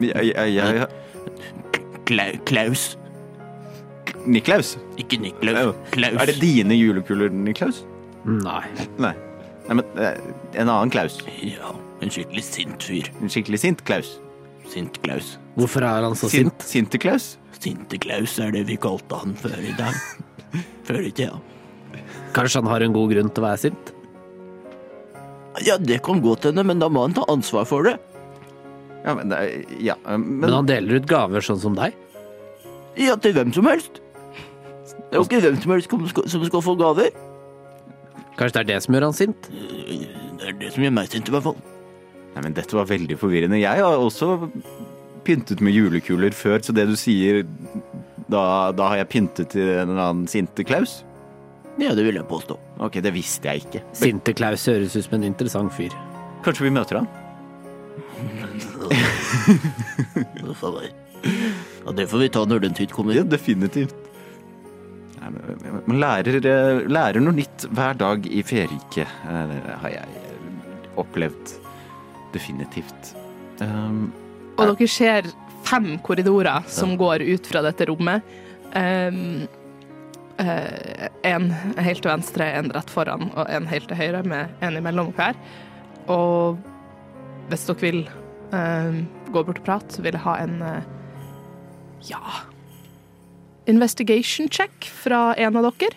Jeg, 0.02 0.34
jeg, 0.36 0.56
jeg, 0.56 0.88
jeg. 2.10 2.40
Klaus. 2.46 2.98
Niklaus? 4.26 4.76
Ikke 5.02 5.20
Niklaus. 5.22 5.76
Klaus. 5.94 6.20
Er 6.22 6.32
det 6.32 6.38
dine 6.42 6.76
julekuler, 6.78 7.30
Niklaus? 7.34 7.84
Nei. 8.26 8.64
Nei. 8.98 9.14
Nei, 9.68 9.76
men 9.80 9.86
eh, 10.02 10.20
en 10.62 10.70
annen 10.70 10.92
Klaus. 10.94 11.20
Ja, 11.42 11.72
en 12.02 12.12
skikkelig 12.14 12.44
sint 12.46 12.86
fyr. 12.86 13.10
En 13.22 13.30
skikkelig 13.34 13.60
sint 13.64 13.82
Klaus. 13.88 14.16
Sint 14.70 14.98
Klaus. 15.06 15.36
Hvorfor 15.58 15.86
er 15.86 16.06
han 16.06 16.16
så 16.18 16.30
sint? 16.30 16.62
Sinte 16.66 17.00
Klaus? 17.02 17.36
Sinte 17.58 17.98
Klaus 18.02 18.38
er 18.44 18.52
det 18.54 18.66
vi 18.70 18.78
kalte 18.82 19.18
han 19.22 19.34
før 19.40 19.58
i 19.62 19.74
dag. 19.78 19.98
Før 20.88 21.02
i 21.02 21.10
tida. 21.18 21.38
Kanskje 22.36 22.62
han 22.62 22.70
har 22.70 22.84
en 22.86 22.94
god 22.94 23.10
grunn 23.14 23.30
til 23.34 23.42
å 23.42 23.46
være 23.48 23.62
sint? 23.64 23.92
Ja, 25.66 25.78
det 25.80 26.02
kan 26.06 26.20
godt 26.22 26.46
hende, 26.50 26.66
men 26.68 26.82
da 26.84 26.90
må 26.92 27.06
han 27.08 27.16
ta 27.16 27.24
ansvar 27.32 27.66
for 27.70 27.88
det. 27.88 27.96
Ja, 29.06 29.14
men, 29.18 29.30
det 29.32 29.38
er- 29.40 29.76
ja, 29.86 29.96
eh, 30.06 30.18
men, 30.18 30.40
Men 30.44 30.54
han 30.60 30.70
deler 30.70 31.00
ut 31.00 31.08
gaver 31.10 31.42
sånn 31.46 31.62
som 31.62 31.78
deg? 31.78 31.94
Ja, 33.00 33.16
til 33.22 33.34
hvem 33.38 33.54
som 33.56 33.66
helst. 33.70 34.02
Det 35.16 35.22
er 35.22 35.24
jo 35.24 35.30
ikke 35.30 35.44
hvem 35.46 35.62
som 35.64 35.72
helst 35.72 35.94
som 35.94 36.08
skal, 36.12 36.26
som 36.34 36.42
skal 36.44 36.62
få 36.66 36.74
gaver. 36.76 37.14
Kanskje 38.36 38.52
det 38.58 38.62
er 38.66 38.68
det 38.74 38.80
som 38.84 38.96
gjør 38.98 39.06
han 39.08 39.16
sint? 39.16 39.48
Det 39.48 40.50
er 40.50 40.58
det 40.60 40.72
som 40.76 40.84
gjør 40.84 40.92
meg 40.98 41.08
sint, 41.08 41.30
i 41.32 41.32
hvert 41.32 41.46
fall. 41.46 41.56
Nei, 42.34 42.42
men 42.44 42.56
dette 42.58 42.76
var 42.76 42.90
veldig 42.90 43.16
forvirrende. 43.22 43.62
Jeg 43.62 43.80
har 43.80 43.96
også 43.96 44.50
pyntet 45.24 45.64
med 45.64 45.72
julekuler 45.72 46.36
før, 46.36 46.60
så 46.60 46.76
det 46.76 46.84
du 46.90 46.98
sier 47.00 47.46
da, 48.28 48.74
da 48.76 48.90
har 48.92 49.00
jeg 49.00 49.12
pyntet 49.14 49.54
til 49.56 49.70
en 49.70 49.94
eller 49.94 50.04
annen 50.10 50.28
sinte 50.28 50.66
Klaus? 50.68 50.98
Ja, 51.80 51.94
det 51.96 52.04
vil 52.08 52.20
jeg 52.20 52.28
påstå. 52.28 52.58
Ok, 52.84 53.00
det 53.04 53.14
visste 53.16 53.54
jeg 53.54 53.64
ikke. 53.64 53.86
Sinte 53.96 54.36
Klaus 54.36 54.68
høres 54.68 54.98
ut 55.00 55.08
som 55.08 55.16
en 55.20 55.30
interessant 55.32 55.72
fyr. 55.76 55.96
Kanskje 56.44 56.68
vi 56.68 56.76
møter 56.76 57.00
han? 57.00 57.08
Uff 60.44 60.64
a 60.68 60.76
meg. 60.76 60.92
Ja, 61.86 61.96
det 61.96 62.10
får 62.12 62.26
vi 62.26 62.30
ta 62.36 62.44
når 62.48 62.68
den 62.68 62.76
tid 62.76 62.92
kommer. 62.92 63.16
Ja, 63.16 63.24
definitivt. 63.24 63.96
Man 65.32 66.00
lærer, 66.02 66.38
eh, 66.40 66.86
lærer 66.90 67.24
noe 67.24 67.36
nytt 67.36 67.68
hver 67.74 67.98
dag 67.98 68.26
i 68.28 68.44
Ferike, 68.46 69.06
eh, 69.06 69.56
har 69.82 69.94
jeg 69.94 70.24
opplevd. 71.02 71.56
Definitivt. 72.36 73.14
Um, 73.62 74.12
Og 74.58 74.76
dere 74.76 74.88
ser 74.92 75.30
fem 75.64 75.96
korridorer 76.04 76.66
som 76.68 76.98
går 77.00 77.24
ut 77.24 77.48
fra 77.48 77.64
dette 77.66 77.88
rommet. 77.92 78.26
Um, 78.76 79.48
Uh, 80.36 81.08
en 81.24 81.46
helt 81.80 82.02
til 82.04 82.12
venstre, 82.12 82.44
en 82.44 82.68
rett 82.76 82.90
foran 82.92 83.30
og 83.40 83.46
en 83.48 83.70
helt 83.72 83.88
til 83.88 83.96
høyre, 83.96 84.20
med 84.28 84.52
en 84.60 84.76
imellom 84.76 85.14
hver. 85.16 85.38
Og 86.12 86.60
hvis 87.48 87.64
dere 87.70 87.80
vil 87.80 88.02
um, 88.52 88.98
gå 89.32 89.46
bort 89.48 89.62
og 89.62 89.64
prate, 89.64 90.04
vil 90.04 90.12
jeg 90.12 90.26
ha 90.26 90.34
en 90.44 90.58
uh, 90.60 90.82
ja 92.10 92.42
investigation 93.72 94.50
check 94.50 94.90
fra 95.04 95.34
en 95.38 95.56
av 95.60 95.70
dere. 95.80 95.96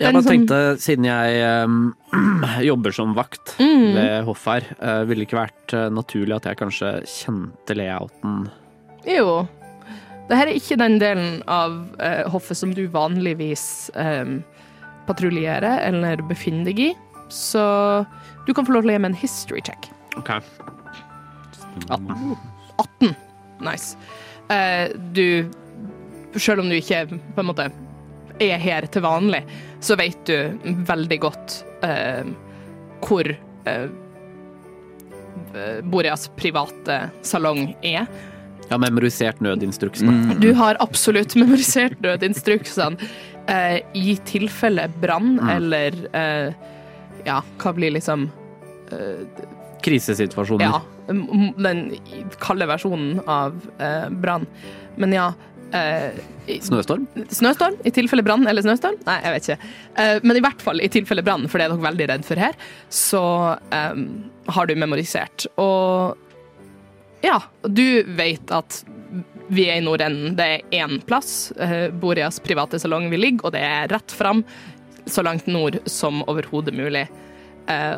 Jeg 0.00 0.14
bare 0.14 0.22
sånn- 0.24 0.30
tenkte, 0.48 0.58
siden 0.80 1.04
jeg 1.04 1.64
um, 1.66 1.94
jobber 2.70 2.94
som 2.96 3.12
vakt 3.14 3.54
Mm. 3.60 3.94
ved 3.94 4.24
hoff 4.24 4.44
her, 4.48 4.64
uh, 4.80 5.02
ville 5.04 5.22
det 5.22 5.28
ikke 5.28 5.40
vært 5.42 5.74
uh, 5.76 5.88
naturlig 5.92 6.34
at 6.38 6.48
jeg 6.48 6.58
kanskje 6.62 6.92
kjente 7.06 7.76
layouten? 7.76 8.48
Jo. 9.06 9.42
Dette 10.30 10.40
er 10.46 10.52
ikke 10.54 10.78
den 10.80 10.96
delen 11.02 11.42
av 11.50 11.74
uh, 12.00 12.24
hoffet 12.32 12.56
som 12.56 12.72
du 12.74 12.86
vanligvis 12.88 13.90
um, 13.94 14.40
patruljerer 15.06 15.82
eller 15.90 16.22
befinner 16.30 16.64
deg 16.70 16.78
i, 16.80 16.90
så 17.28 17.62
du 18.46 18.52
kan 18.54 18.64
få 18.66 18.72
lov 18.74 18.82
til 18.86 18.92
å 18.92 18.96
gi 18.96 19.02
meg 19.02 19.12
en 19.12 19.20
history 19.22 19.60
check. 19.66 19.90
Ok. 20.16 20.30
18. 21.90 22.36
18. 22.78 23.14
Nice. 23.60 23.96
Uh, 24.50 24.88
du 25.14 25.48
Selv 26.36 26.60
om 26.64 26.68
du 26.70 26.76
ikke 26.78 27.04
på 27.10 27.40
en 27.42 27.48
måte 27.50 27.70
er 28.42 28.58
her 28.58 28.86
til 28.90 29.02
vanlig, 29.04 29.42
så 29.84 29.96
vet 30.00 30.22
du 30.26 30.72
veldig 30.88 31.18
godt 31.20 31.58
eh, 31.84 32.24
hvor 33.04 33.28
eh, 33.28 33.88
Boreas 35.84 36.28
private 36.36 37.10
salong 37.26 37.74
er. 37.84 38.06
Jeg 38.62 38.70
har 38.70 38.80
memorisert 38.80 39.40
nødinstruksene. 39.44 40.12
Mm. 40.12 40.40
Du 40.40 40.52
har 40.56 40.78
absolutt 40.80 41.34
memorisert 41.36 41.98
nødinstruksene 42.00 42.96
eh, 43.52 43.80
i 43.94 44.16
tilfelle 44.28 44.88
brann 45.02 45.34
Mm. 45.42 45.48
eller 45.56 45.98
eh, 46.16 46.54
Ja, 47.26 47.42
hva 47.62 47.72
blir 47.76 47.92
liksom 47.94 48.30
Krisesituasjoner. 49.82 50.64
Ja, 50.64 50.80
den 51.64 51.78
kalde 52.42 52.66
versjonen 52.70 53.20
av 53.26 53.54
eh, 53.78 54.08
brann. 54.10 54.46
Men 54.96 55.12
ja 55.16 55.32
eh, 55.74 56.12
i- 56.48 56.58
Snøstorm? 56.60 57.06
Snøstorm? 57.30 57.76
I 57.84 57.90
tilfelle 57.94 58.22
brann 58.26 58.46
eller 58.48 58.62
snøstorm? 58.64 58.96
Nei, 59.06 59.18
jeg 59.24 59.32
vet 59.34 59.48
ikke. 59.48 59.70
Eh, 60.02 60.18
men 60.22 60.36
i 60.36 60.42
hvert 60.44 60.62
fall 60.62 60.80
i 60.84 60.88
tilfelle 60.92 61.24
brann, 61.26 61.48
for 61.48 61.58
det 61.58 61.66
er 61.66 61.74
dere 61.74 61.86
veldig 61.88 62.08
redd 62.12 62.24
for 62.28 62.36
her, 62.42 62.54
så 62.90 63.22
um, 63.72 64.30
har 64.48 64.66
du 64.66 64.74
memorisert. 64.76 65.46
Og 65.62 66.16
ja, 67.22 67.38
du 67.68 68.02
vet 68.18 68.50
at 68.50 68.82
vi 69.52 69.68
er 69.68 69.78
i 69.80 69.84
nordenden. 69.84 70.34
Det 70.38 70.46
er 70.48 70.80
én 70.84 70.98
plass. 71.06 71.52
eh, 71.60 71.90
Borias 71.90 72.40
private 72.40 72.78
salong 72.82 73.10
vil 73.12 73.20
ligge, 73.20 73.44
og 73.44 73.52
det 73.52 73.60
er 73.66 73.88
rett 73.92 74.10
fram. 74.16 74.44
Så 75.06 75.22
langt 75.26 75.46
nord 75.50 75.80
som 75.90 76.22
overhodet 76.30 76.74
mulig. 76.78 77.08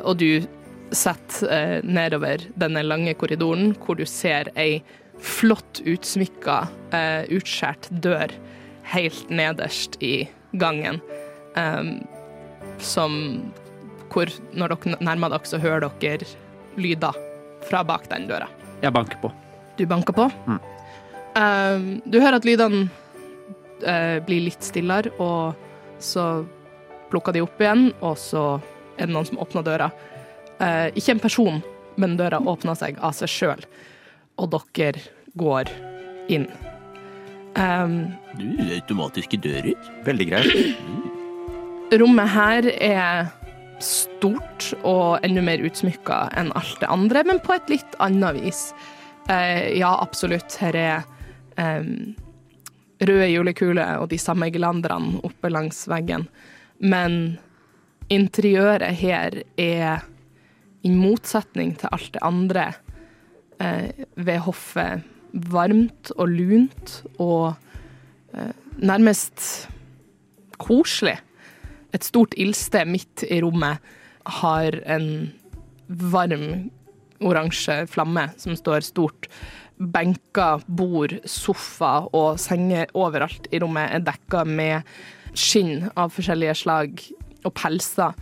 Og 0.05 0.17
du 0.21 0.47
setter 0.95 1.83
nedover 1.85 2.41
denne 2.57 2.81
lange 2.85 3.13
korridoren, 3.21 3.75
hvor 3.81 3.97
du 3.99 4.05
ser 4.09 4.49
ei 4.57 4.83
flott 5.21 5.81
utsmykka, 5.85 6.57
eh, 6.95 7.29
utskjært 7.35 7.89
dør 8.05 8.33
helt 8.93 9.31
nederst 9.31 9.97
i 10.03 10.29
gangen. 10.53 11.01
Um, 11.57 12.07
som 12.79 13.53
Hvor 14.15 14.31
når 14.55 14.71
dere 14.75 14.99
nærmer 15.03 15.33
dere, 15.33 15.47
så 15.49 15.59
hører 15.59 15.91
dere 15.99 16.27
lyder 16.79 17.17
fra 17.67 17.83
bak 17.83 18.07
den 18.11 18.29
døra. 18.29 18.47
Jeg 18.83 18.93
banker 18.95 19.19
på. 19.19 19.31
Du 19.79 19.87
banker 19.91 20.15
på. 20.15 20.29
Mm. 20.47 20.61
Um, 21.35 21.87
du 22.07 22.21
hører 22.21 22.39
at 22.39 22.47
lydene 22.47 22.85
uh, 23.83 24.21
blir 24.23 24.45
litt 24.47 24.63
stillere, 24.63 25.11
og 25.19 25.55
så 25.99 26.45
plukker 27.11 27.35
de 27.35 27.43
opp 27.43 27.59
igjen, 27.59 27.89
og 28.07 28.15
så 28.21 28.45
er 28.95 29.09
det 29.09 29.15
noen 29.17 29.27
som 29.27 29.41
åpner 29.43 29.67
døra. 29.67 29.91
Uh, 30.61 30.95
ikke 30.95 31.17
en 31.17 31.25
person, 31.25 31.59
men 31.99 32.15
døra 32.21 32.39
åpner 32.39 32.79
seg 32.79 33.01
av 33.03 33.17
seg 33.19 33.33
sjøl, 33.33 33.67
og 34.41 34.55
dere 34.75 35.03
går 35.39 35.71
inn. 36.33 36.47
Um, 37.55 38.15
Du, 38.35 38.47
automatiske 38.75 39.39
dører. 39.39 39.75
Veldig 40.07 40.27
greit. 40.27 40.79
Rommet 41.95 42.31
her 42.35 42.67
er 42.83 43.29
stort 43.83 44.73
og 44.83 45.23
enda 45.27 45.43
mer 45.45 45.63
utsmykka 45.63 46.33
enn 46.39 46.51
alt 46.59 46.81
det 46.81 46.91
andre, 46.91 47.23
men 47.29 47.43
på 47.43 47.55
et 47.55 47.71
litt 47.71 47.99
annet 48.03 48.41
vis. 48.41 48.67
Uh, 49.29 49.71
ja, 49.77 49.93
absolutt. 50.03 50.57
Her 50.59 50.79
er 50.79 51.07
um, 51.61 52.15
røde 53.05 53.31
julekuler 53.31 54.01
og 54.03 54.11
de 54.11 54.19
samme 54.19 54.51
glanderne 54.55 55.21
oppe 55.27 55.51
langs 55.53 55.85
veggen. 55.91 56.27
Men 56.83 57.37
interiøret 58.13 58.99
her 58.99 59.43
er, 59.61 60.03
i 60.85 60.91
motsetning 60.93 61.79
til 61.81 61.89
alt 61.97 62.11
det 62.13 62.21
andre 62.27 62.65
ved 63.59 64.39
hoffet, 64.47 65.05
varmt 65.35 66.13
og 66.15 66.31
lunt 66.31 67.01
og 67.19 67.55
eh, 68.35 68.53
nærmest 68.79 69.69
koselig. 70.63 71.17
Et 71.95 72.05
stort 72.05 72.35
ildsted 72.39 72.87
midt 72.91 73.25
i 73.31 73.41
rommet 73.43 73.83
har 74.41 74.79
en 74.87 75.09
varm 75.89 76.71
oransje 77.25 77.85
flamme 77.91 78.29
som 78.41 78.57
står 78.59 78.87
stort. 78.87 79.29
Benker, 79.79 80.63
bord, 80.67 81.17
sofa 81.27 82.07
og 82.15 82.39
senger 82.43 82.91
overalt 82.95 83.49
i 83.51 83.61
rommet 83.63 83.91
er 83.91 84.07
dekka 84.07 84.45
med 84.47 84.87
skinn 85.35 85.89
av 85.99 86.15
forskjellige 86.15 86.55
slag 86.63 87.03
og 87.45 87.53
pelser 87.59 88.15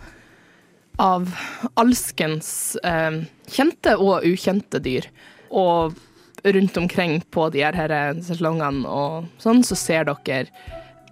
av 1.01 1.31
alskens 1.79 2.75
eh, 2.83 3.23
kjente 3.49 3.95
og 3.97 4.25
ukjente 4.27 4.81
dyr. 4.83 5.07
Og 5.49 5.95
rundt 6.43 6.77
omkring 6.77 7.21
på 7.31 7.47
de 7.49 7.63
her 7.63 7.77
her 7.77 8.19
sesongene 8.21 8.89
og 8.89 9.29
sånn, 9.41 9.63
så 9.63 9.77
ser 9.79 10.09
dere 10.09 10.47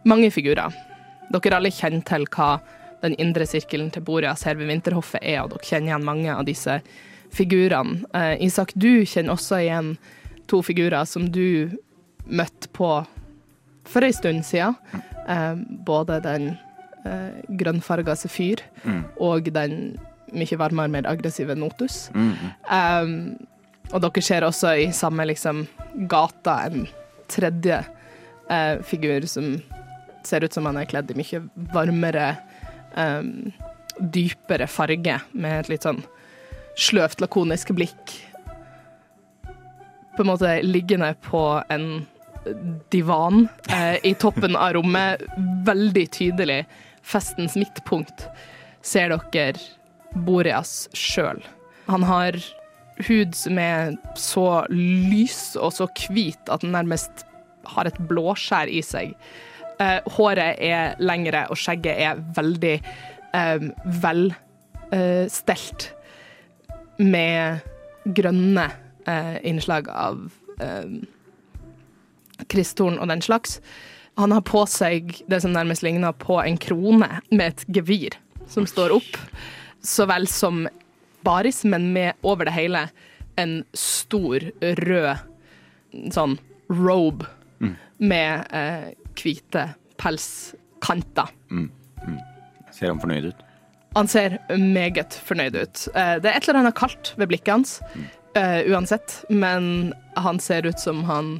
mange 0.08 0.32
figurer. 0.34 0.74
Dere 1.32 1.58
alle 1.58 1.72
kjenner 1.72 2.04
til 2.08 2.28
hva 2.36 2.58
den 3.02 3.16
indre 3.22 3.48
sirkelen 3.50 3.90
til 3.94 4.04
Boreas 4.06 4.44
her 4.46 4.58
ved 4.60 4.70
Vinterhoffet 4.70 5.24
er, 5.24 5.42
og 5.44 5.56
dere 5.56 5.66
kjenner 5.66 5.94
igjen 5.94 6.06
mange 6.06 6.34
av 6.36 6.46
disse 6.46 6.82
figurene. 7.34 8.04
Eh, 8.14 8.36
Isak, 8.46 8.76
du 8.76 9.06
kjenner 9.06 9.38
også 9.38 9.62
igjen 9.64 9.96
to 10.52 10.62
figurer 10.66 11.08
som 11.08 11.30
du 11.32 11.72
møtte 12.28 12.70
på 12.76 12.92
for 13.88 14.06
ei 14.06 14.12
stund 14.14 14.44
siden. 14.46 14.76
Eh, 15.28 15.56
både 15.88 16.20
den 16.26 16.52
eh, 17.06 17.42
grønnfarga 17.62 18.16
Sefyr 18.20 18.64
og 19.22 19.50
den 19.54 19.96
mye 20.32 20.58
varmere, 20.60 20.92
mer 20.92 21.08
aggressive 21.10 21.56
Notus. 21.56 22.10
Um, 22.14 23.36
og 23.92 24.04
dere 24.04 24.24
ser 24.24 24.46
også 24.48 24.76
i 24.80 24.88
samme 24.96 25.26
liksom, 25.28 25.66
gata 26.12 26.62
en 26.70 26.88
tredje 27.32 27.82
eh, 28.52 28.80
figur 28.88 29.28
som 29.28 29.58
ser 30.24 30.46
ut 30.46 30.54
som 30.54 30.68
han 30.70 30.80
er 30.80 30.88
kledd 30.90 31.12
i 31.12 31.18
mye 31.20 31.42
varmere, 31.74 32.36
um, 32.96 33.52
dypere 34.00 34.68
farge, 34.72 35.18
med 35.34 35.58
et 35.60 35.72
litt 35.74 35.88
sånn 35.88 36.04
sløvt, 36.80 37.20
lakonisk 37.24 37.74
blikk. 37.76 38.16
På 40.16 40.24
en 40.24 40.32
måte 40.32 40.60
liggende 40.64 41.14
på 41.26 41.44
en 41.72 42.06
divan 42.94 43.48
eh, 43.70 43.98
i 44.08 44.14
toppen 44.18 44.56
av 44.58 44.74
rommet, 44.78 45.22
veldig 45.68 46.06
tydelig 46.14 46.64
festens 47.12 47.58
midtpunkt, 47.60 48.28
ser 48.82 49.14
dere 49.14 49.60
Boreas 50.26 50.90
sjøl. 50.98 51.42
Han 51.92 52.04
har 52.08 52.38
hud 53.08 53.36
som 53.36 53.60
er 53.62 53.96
så 54.20 54.66
lys 54.72 55.56
og 55.60 55.74
så 55.76 55.88
hvit 56.12 56.52
at 56.52 56.64
den 56.64 56.76
nærmest 56.76 57.26
har 57.72 57.88
et 57.88 58.00
blåskjær 58.10 58.70
i 58.72 58.82
seg. 58.86 59.16
Eh, 59.82 60.00
håret 60.18 60.60
er 60.62 61.00
lengre, 61.02 61.46
og 61.50 61.58
skjegget 61.60 62.02
er 62.04 62.22
veldig 62.36 62.76
eh, 63.38 63.68
velstelt. 64.92 65.92
med 67.02 67.62
grønne 68.06 68.68
eh, 69.10 69.38
innslag 69.48 69.88
av 69.90 70.20
eh, 70.62 71.00
kristtorn 72.52 73.00
og 73.00 73.10
den 73.10 73.22
slags. 73.26 73.60
Han 74.22 74.32
har 74.36 74.44
på 74.46 74.62
seg 74.70 75.16
det 75.32 75.40
som 75.42 75.54
nærmest 75.56 75.82
ligner 75.82 76.14
på 76.14 76.36
en 76.44 76.58
krone 76.62 77.08
med 77.32 77.48
et 77.48 77.64
gevir 77.74 78.14
som 78.52 78.68
står 78.70 78.94
opp, 78.94 79.18
så 79.82 80.06
vel 80.10 80.28
som 80.30 80.68
baris, 81.26 81.64
men 81.66 81.88
med 81.96 82.20
over 82.22 82.46
det 82.46 82.54
hele 82.54 82.84
en 83.42 83.62
stor 83.74 84.44
rød 84.62 85.24
sånn 86.14 86.38
robe 86.70 87.26
med 88.02 88.46
eh, 88.54 88.92
hvite 89.18 89.66
pelskanter. 90.02 91.30
Ser 92.74 92.92
han 92.94 93.02
fornøyd 93.02 93.32
ut? 93.32 93.42
Han 93.98 94.08
ser 94.10 94.38
meget 94.58 95.18
fornøyd 95.26 95.58
ut. 95.58 95.88
Eh, 95.96 96.16
Det 96.22 96.30
er 96.30 96.38
et 96.38 96.48
eller 96.48 96.62
annet 96.62 96.78
kaldt 96.78 97.14
ved 97.18 97.30
blikket 97.34 97.54
hans, 97.58 97.80
eh, 98.38 98.62
uansett, 98.70 99.24
men 99.30 99.94
han 100.16 100.40
ser 100.40 100.66
ut 100.70 100.80
som 100.80 101.04
han 101.10 101.40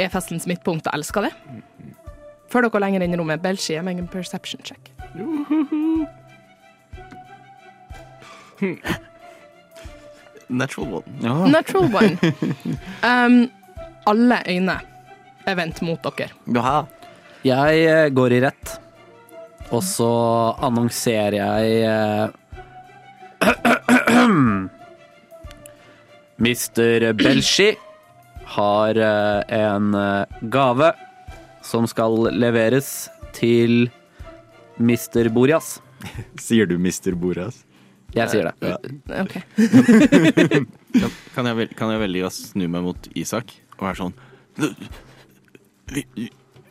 er 0.00 0.08
festens 0.12 0.46
midtpunkt 0.46 0.86
og 0.86 0.94
elsker 0.98 1.20
det. 1.28 1.32
Før 2.52 2.60
dere 2.68 2.80
lenger 2.84 3.02
inn 3.06 3.14
i 3.14 3.18
rommet, 3.18 3.42
Belshi, 3.42 3.78
meg 3.82 3.98
en 3.98 4.08
perception 4.10 4.60
check. 4.66 4.92
Natural 10.48 10.94
one. 11.00 11.04
Ja. 11.22 11.46
Natural 11.46 11.94
one. 11.94 12.18
Um, 13.06 13.50
alle 14.06 14.38
øyne 14.48 14.76
er 15.46 15.54
vendt 15.58 15.82
mot 15.82 16.02
dere. 16.18 16.28
ja. 16.54 16.82
Jeg 17.46 17.78
eh, 17.86 18.08
går 18.10 18.32
i 18.34 18.40
rett, 18.42 18.70
og 19.70 19.82
så 19.86 20.06
annonserer 20.66 21.36
jeg 21.38 22.32
Mister 26.42 27.12
Mr. 27.12 27.14
Belshi 27.20 27.68
har 28.56 28.96
eh, 28.96 29.58
en 29.60 29.94
eh, 29.94 30.40
gave 30.52 30.92
som 31.66 31.86
skal 31.90 32.30
leveres 32.32 33.08
til 33.36 33.88
Mr. 34.78 35.28
Borias. 35.34 35.76
Sier 36.46 36.68
du 36.68 36.76
Mr. 36.78 37.14
Borjas? 37.18 37.62
Jeg 38.16 38.30
sier 38.32 38.48
det. 38.48 38.54
OK. 39.20 39.34
Kan 41.34 41.44
jeg, 41.50 41.66
kan 41.76 41.90
jeg 41.92 42.00
velge 42.00 42.24
å 42.24 42.32
snu 42.32 42.64
meg 42.72 42.84
mot 42.86 43.08
Isak 43.18 43.50
og 43.76 43.82
være 43.84 43.98
sånn 43.98 44.14
Vi, 44.56 44.70
vi, 46.14 46.28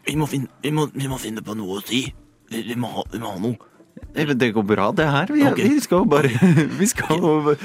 vi, 0.07 0.15
må 0.17 0.25
finne, 0.25 0.49
vi, 0.63 0.71
må, 0.73 0.88
vi 0.89 1.09
må 1.11 1.19
finne 1.21 1.43
på 1.45 1.53
noe 1.53 1.77
å 1.77 1.83
si. 1.86 2.01
Vi, 2.49 2.63
vi, 2.65 2.77
må, 2.79 2.89
ha, 2.95 3.03
vi 3.11 3.21
må 3.21 3.36
ha 3.36 3.41
noe. 3.43 3.69
Eh, 4.15 4.31
Det 4.35 4.53
går 4.53 4.63
bra, 4.67 4.91
det 4.95 5.05
her. 5.07 5.31
Vi, 5.31 5.43
okay. 5.47 5.69
vi 5.69 5.79
skal 5.83 6.03
jo 6.03 6.05
bare 6.05 6.31
Vi 6.81 6.87
skal 6.91 7.19
jo 7.19 7.55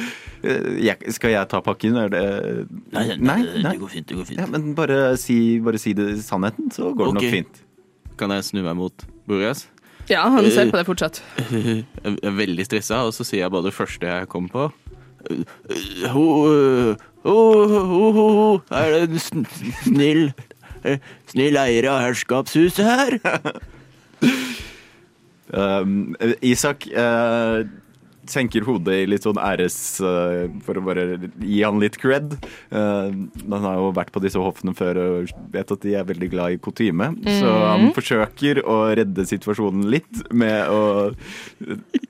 Eh, 0.41 0.76
jeg, 0.81 1.12
skal 1.12 1.35
jeg 1.35 1.49
ta 1.53 1.61
pakken? 1.64 1.97
Er 2.01 2.12
det 2.12 2.22
Nei, 2.95 3.03
nei, 3.12 3.16
nei, 3.18 3.41
det, 3.45 3.62
nei. 3.64 3.72
det 3.74 3.81
går 3.83 3.93
fint. 3.93 4.07
det 4.09 4.16
går 4.16 4.28
fint. 4.31 4.41
Ja, 4.41 4.47
men 4.49 4.70
bare 4.76 5.01
si, 5.20 5.37
bare 5.64 5.81
si 5.81 5.93
det, 5.97 6.14
sannheten, 6.24 6.70
så 6.72 6.95
går 6.97 7.11
det 7.11 7.18
nok 7.18 7.35
fint. 7.35 7.61
Kan 8.20 8.33
jeg 8.35 8.47
snu 8.49 8.62
meg 8.64 8.78
mot 8.78 9.05
Boreas? 9.28 9.66
Ja, 10.09 10.24
han 10.33 10.49
ser 10.51 10.72
på 10.72 10.81
det 10.81 10.87
fortsatt. 10.89 11.20
Jeg 11.61 12.16
er 12.24 12.33
veldig 12.35 12.64
stressa, 12.66 13.05
og 13.07 13.12
så 13.14 13.22
sier 13.26 13.45
jeg 13.45 13.53
bare 13.53 13.68
det 13.68 13.74
første 13.76 14.09
jeg 14.09 14.26
kom 14.33 14.49
på. 14.51 14.64
Ho, 16.11 16.24
ho, 17.22 17.37
ho, 17.70 17.93
ho, 18.16 18.24
ho. 18.41 18.49
Er 18.74 18.97
det 18.97 19.20
en 19.20 19.45
snill 19.85 20.24
eh, 20.83 20.97
Snill 21.31 21.61
eier 21.61 21.91
av 21.93 22.01
herskapshuset 22.09 22.89
her? 22.89 23.20
Um, 25.51 26.15
Isak 26.47 26.87
uh, 26.95 27.65
senker 28.31 28.65
hodet 28.67 28.97
i 29.03 29.09
litt 29.09 29.25
sånn 29.27 29.41
æres 29.41 29.77
eh, 30.05 30.47
For 30.65 30.79
å 30.79 30.85
bare 30.85 31.07
gi 31.41 31.61
han 31.65 31.81
litt 31.83 31.99
cred. 32.01 32.37
Eh, 32.71 33.11
han 33.11 33.67
har 33.67 33.79
jo 33.79 33.91
vært 33.97 34.13
på 34.15 34.23
disse 34.25 34.41
hoffene 34.41 34.75
før 34.77 35.01
og 35.05 35.33
vet 35.55 35.75
at 35.75 35.85
de 35.85 35.97
er 35.99 36.09
veldig 36.09 36.31
glad 36.33 36.57
i 36.57 36.61
kutyme. 36.63 37.13
Så 37.41 37.51
han 37.51 37.91
forsøker 37.97 38.63
å 38.65 38.79
redde 38.99 39.27
situasjonen 39.29 39.89
litt 39.93 40.23
med 40.31 40.71
å 40.71 40.83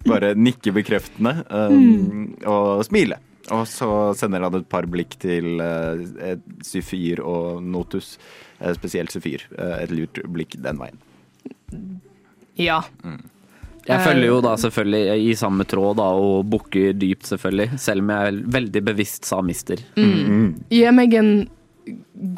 bare 0.09 0.35
nikke 0.39 0.75
bekreftende 0.77 1.41
um, 1.49 2.31
og 2.49 2.85
smile. 2.89 3.21
Og 3.51 3.65
så 3.69 3.89
sender 4.19 4.45
han 4.47 4.61
et 4.61 4.69
par 4.71 4.87
blikk 4.91 5.17
til 5.23 5.63
uh, 5.63 6.37
Syfyr 6.65 7.23
og 7.25 7.65
Notus, 7.65 8.15
spesielt 8.77 9.13
Syfyr. 9.15 9.49
et 9.81 9.93
lurt 9.95 10.23
blikk 10.31 10.59
den 10.63 10.81
veien. 10.81 11.03
Ja. 12.61 12.83
Jeg 13.89 14.05
følger 14.05 14.29
jo 14.29 14.41
da 14.45 14.55
selvfølgelig 14.61 15.31
i 15.31 15.35
samme 15.39 15.65
tråd 15.69 15.97
da, 15.99 16.09
og 16.21 16.45
bukker 16.53 16.93
dypt, 17.01 17.27
selvfølgelig. 17.31 17.81
Selv 17.81 18.05
om 18.05 18.13
jeg 18.13 18.31
er 18.31 18.41
veldig 18.59 18.83
bevisst 18.91 19.29
samister. 19.29 19.83
Mm. 19.97 20.13
Mm. 20.21 20.51
Gi 20.71 20.83
meg 20.95 21.17
en 21.19 21.33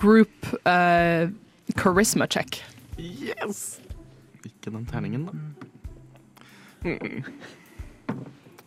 group 0.01 0.53
uh, 0.63 1.27
charisma 1.77 2.29
check. 2.31 2.63
Yes! 2.99 3.81
Ikke 4.47 4.71
den 4.71 4.87
terningen, 4.89 5.27
da. 5.27 5.33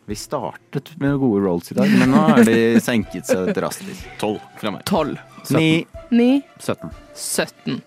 Vi 0.06 0.14
startet 0.14 0.92
med 1.00 1.18
gode 1.18 1.42
rolls 1.42 1.72
i 1.72 1.74
dag, 1.74 1.90
men 1.98 2.12
nå 2.14 2.22
har 2.30 2.44
de 2.46 2.80
senket 2.84 3.26
seg 3.26 3.50
drastisk. 3.56 4.04
Tolv 4.20 4.38
fra 4.60 4.70
meg. 4.76 4.84
12. 4.86 5.16
Ni. 5.56 5.70
9. 6.14 6.28
17. 6.62 6.92
17. 7.14 7.80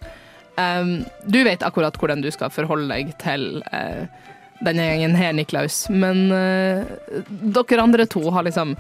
Um, 0.60 1.05
du 1.24 1.39
vet 1.47 1.64
akkurat 1.64 1.95
hvordan 1.95 2.24
du 2.24 2.30
skal 2.36 2.51
forholde 2.51 2.89
deg 2.91 3.14
til 3.22 3.62
uh, 3.72 4.10
denne 4.66 4.89
gjengen 4.89 5.16
her, 5.16 5.32
Niklaus, 5.38 5.86
men 5.93 6.26
uh, 6.34 6.84
dere 7.55 7.86
andre 7.86 8.07
to 8.10 8.26
har 8.34 8.43
liksom 8.47 8.76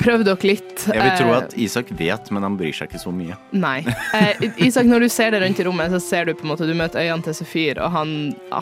prøvd 0.00 0.26
dere 0.28 0.48
litt. 0.48 0.86
Jeg 0.90 1.00
vil 1.00 1.12
tro 1.18 1.30
eh, 1.30 1.36
at 1.38 1.54
Isak 1.60 1.92
vet, 1.96 2.30
men 2.34 2.44
han 2.46 2.56
bryr 2.58 2.74
seg 2.76 2.90
ikke 2.90 3.02
så 3.02 3.12
mye. 3.14 3.36
Nei. 3.56 3.78
Eh, 4.14 4.44
Isak, 4.66 4.88
når 4.90 5.06
du 5.06 5.08
ser 5.12 5.34
deg 5.34 5.44
rundt 5.44 5.60
i 5.62 5.66
rommet, 5.66 5.94
så 5.94 6.00
ser 6.02 6.28
du 6.28 6.34
på 6.36 6.44
en 6.46 6.52
måte 6.52 6.68
Du 6.68 6.74
møter 6.76 7.02
øynene 7.02 7.24
til 7.24 7.36
Sefyr, 7.38 7.80
og 7.82 7.94
han 7.94 8.10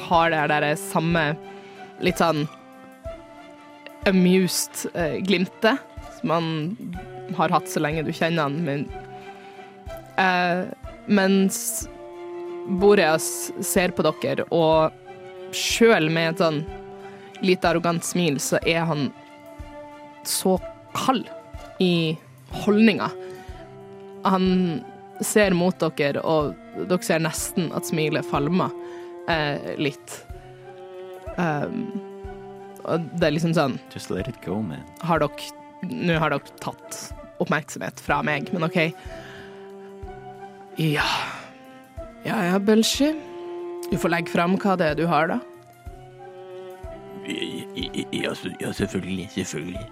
har 0.09 0.33
det 0.33 0.43
der 0.53 0.69
samme 0.81 1.25
litt 2.03 2.23
sånn 2.23 2.45
amused 4.09 4.87
eh, 4.99 5.19
glimtet 5.23 5.83
som 6.19 6.33
han 6.35 6.49
har 7.39 7.53
hatt 7.55 7.71
så 7.71 7.83
lenge 7.83 8.03
du 8.07 8.13
kjenner 8.15 8.49
han, 8.49 8.59
men 8.67 8.87
eh, 10.21 10.71
Mens 11.07 11.89
Boreas 12.67 13.53
ser 13.61 13.95
på 13.97 14.05
dere, 14.07 14.47
og 14.55 14.93
sjøl 15.57 16.09
med 16.13 16.33
et 16.33 16.43
sånn 16.43 16.63
lite 17.43 17.73
arrogant 17.73 18.05
smil, 18.07 18.39
så 18.41 18.61
er 18.63 18.87
han 18.87 19.09
så 20.29 20.57
kald 20.95 21.27
i 21.83 22.15
holdninga. 22.63 23.11
Han 24.29 24.47
ser 25.21 25.57
mot 25.59 25.79
dere, 25.99 26.23
og 26.23 26.55
dere 26.87 27.03
ser 27.05 27.25
nesten 27.25 27.73
at 27.77 27.89
smilet 27.89 28.27
falmer 28.31 28.71
eh, 29.31 29.75
litt. 29.83 30.21
Um, 31.37 31.89
og 32.83 33.07
det 33.17 33.25
er 33.25 33.33
liksom 33.33 33.55
sånn 33.57 33.79
Just 33.95 34.11
let 34.13 34.29
it 34.29 34.37
go, 34.45 34.59
man. 34.61 34.83
Har 35.01 35.23
dere 35.23 35.87
Nå 35.89 36.19
har 36.21 36.35
dere 36.35 36.59
tatt 36.63 36.99
oppmerksomhet 37.43 37.99
fra 38.05 38.21
meg, 38.27 38.53
men 38.55 38.69
OK. 38.69 38.77
Ja 40.79 41.07
Ja 42.25 42.45
ja, 42.45 42.59
Belshi. 42.59 43.15
Du 43.91 43.99
får 43.99 44.13
legge 44.15 44.33
fram 44.33 44.55
hva 44.61 44.77
det 44.79 44.93
er 44.93 45.01
du 45.01 45.07
har, 45.11 45.29
da. 45.33 45.41
Ja, 47.27 48.35
ja, 48.61 48.73
selvfølgelig. 48.73 49.29
Selvfølgelig. 49.35 49.83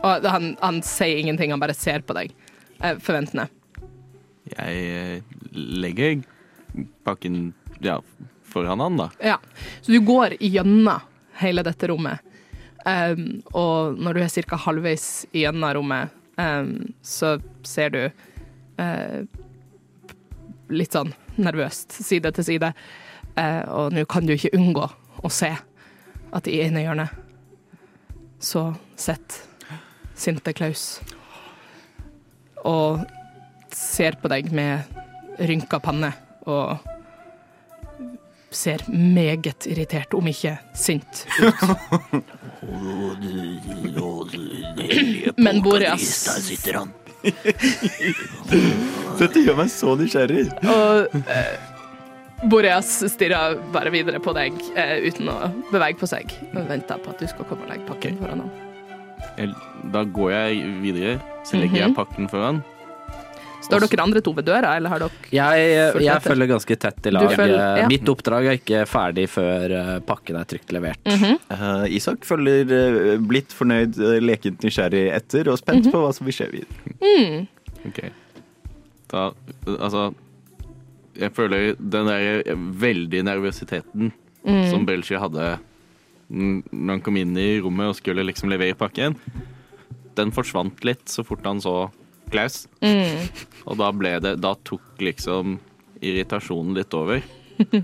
Og 0.00 0.26
han, 0.32 0.54
han 0.60 0.80
sier 0.84 1.20
ingenting, 1.20 1.52
han 1.52 1.60
bare 1.60 1.76
ser 1.76 2.04
på 2.06 2.16
deg. 2.16 2.32
Eh, 2.80 2.96
forventende. 3.04 3.46
Jeg 4.50 4.80
eh, 4.96 5.36
legger 5.52 6.22
pakken 7.04 7.52
ja, 7.84 7.98
foran 8.48 8.80
han, 8.80 8.96
da. 9.00 9.10
Ja. 9.20 9.36
Så 9.80 9.92
du 9.92 10.00
går 10.04 10.38
gjennom 10.40 11.04
hele 11.40 11.64
dette 11.66 11.92
rommet. 11.92 12.26
Um, 12.80 13.42
og 13.52 13.98
når 14.00 14.16
du 14.16 14.22
er 14.24 14.44
ca. 14.48 14.56
halvveis 14.56 15.26
gjennom 15.36 15.74
rommet, 15.76 16.16
um, 16.40 16.72
så 17.04 17.34
ser 17.66 17.92
du 17.92 18.00
eh, 18.80 19.20
litt 20.70 20.94
sånn 20.96 21.12
nervøst 21.40 21.92
side 22.04 22.32
til 22.36 22.44
side. 22.46 22.72
Eh, 23.38 23.62
og 23.70 23.92
nå 23.94 24.04
kan 24.10 24.26
du 24.26 24.34
ikke 24.34 24.52
unngå 24.58 24.86
å 25.24 25.30
se 25.32 25.50
at 26.32 26.48
i 26.50 26.60
ene 26.64 26.84
hjørnet 26.84 27.10
så 28.40 28.70
sitter 28.96 29.46
sinte 30.20 30.52
Klaus 30.56 31.00
og 32.64 33.02
ser 33.74 34.16
på 34.20 34.28
deg 34.32 34.50
med 34.52 35.40
rynka 35.40 35.78
panne 35.80 36.12
og 36.48 36.78
ser 38.50 38.82
meget 38.90 39.66
irritert, 39.70 40.12
om 40.18 40.26
ikke 40.26 40.56
sint, 40.74 41.22
ut. 41.38 41.54
Men 45.38 45.62
Boreas- 45.62 46.40
sitter 46.42 46.80
han. 46.80 46.90
Dette 49.20 49.42
gjør 49.44 49.58
meg 49.60 49.68
så 49.72 49.92
nysgjerrig. 50.00 50.46
Og 50.64 51.18
eh, 51.20 51.52
Boreas 52.50 52.88
stirrer 53.12 53.58
bare 53.74 53.92
videre 53.92 54.20
på 54.24 54.32
deg 54.36 54.56
eh, 54.74 54.96
uten 55.10 55.28
å 55.32 55.36
bevege 55.72 55.98
på 56.00 56.08
seg, 56.10 56.32
og 56.54 56.62
venter 56.70 57.00
på 57.04 57.12
at 57.12 57.20
du 57.20 57.26
skal 57.30 57.44
komme 57.50 57.66
og 57.66 57.70
legge 57.74 57.86
pakken 57.90 58.14
foran 58.22 58.40
ham. 58.46 58.52
Jeg, 59.36 59.52
da 59.92 60.00
går 60.08 60.30
jeg 60.32 60.50
videre, 60.80 61.16
så 61.44 61.60
legger 61.60 61.82
jeg 61.86 61.96
pakken 61.98 62.30
foran. 62.32 62.62
Står 63.60 63.84
dere 63.84 64.00
andre 64.06 64.22
to 64.24 64.32
ved 64.32 64.46
døra, 64.48 64.70
eller 64.80 64.88
har 64.88 65.02
dere 65.02 65.12
Jeg, 65.36 65.64
jeg 66.00 66.22
følger 66.24 66.48
ganske 66.48 66.76
tett 66.80 67.06
i 67.06 67.10
lag. 67.12 67.26
følger- 67.36 67.82
ja. 67.82 67.88
Mitt 67.92 68.08
oppdrag 68.08 68.46
er 68.48 68.56
ikke 68.56 68.86
ferdig 68.88 69.26
før 69.28 69.74
eh, 69.76 69.90
pakken 70.08 70.38
er 70.40 70.48
trygt 70.48 70.72
levert. 70.72 71.04
Eh, 71.04 71.84
Isak 71.98 72.24
følger 72.24 72.64
blitt 73.20 73.52
fornøyd, 73.52 74.00
eh, 74.00 74.16
lekent 74.24 74.64
nysgjerrig 74.64 75.10
etter 75.12 75.52
og 75.52 75.60
spent 75.60 75.90
på 75.92 76.00
hva 76.00 76.08
som 76.16 76.24
vil 76.30 76.38
skje 76.40 76.48
videre. 76.56 76.89
Ok. 77.88 78.00
Da, 79.10 79.30
altså 79.78 80.10
Jeg 81.18 81.32
føler 81.34 81.72
den 81.80 82.06
der 82.06 82.42
veldig 82.80 83.24
nervøsiteten 83.26 84.12
som 84.70 84.84
Belshi 84.88 85.18
hadde 85.20 85.58
når 86.30 86.92
han 86.94 87.00
kom 87.02 87.16
inn 87.18 87.34
i 87.36 87.58
rommet 87.60 87.90
og 87.90 87.96
skulle 87.98 88.22
liksom 88.22 88.52
levere 88.52 88.76
pakken, 88.78 89.16
den 90.14 90.30
forsvant 90.30 90.84
litt 90.86 91.10
så 91.10 91.24
fort 91.26 91.42
han 91.44 91.58
så 91.60 91.90
Klaus. 92.30 92.68
Og 93.66 93.74
da 93.80 93.88
ble 93.90 94.12
det 94.22 94.36
Da 94.38 94.52
tok 94.64 95.00
liksom 95.02 95.56
irritasjonen 96.00 96.76
litt 96.78 96.94
over. 96.94 97.20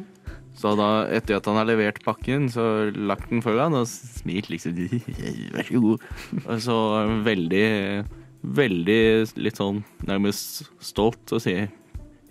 Så 0.56 0.70
da, 0.78 1.04
etter 1.12 1.36
at 1.36 1.44
han 1.50 1.58
har 1.58 1.66
levert 1.68 1.98
pakken, 2.00 2.46
så 2.48 2.88
lagt 2.96 3.28
den 3.28 3.42
foran 3.44 3.74
og 3.76 3.84
smilt 3.90 4.46
liksom 4.48 4.72
Vær 5.52 5.66
så 5.68 5.82
god. 5.82 6.06
Og 6.46 6.62
så 6.64 6.76
veldig, 7.26 7.66
veldig 8.42 9.00
litt 9.40 9.60
sånn 9.60 9.82
nærmest 10.06 10.66
stolt 10.84 11.32
og 11.34 11.42
sier 11.42 11.68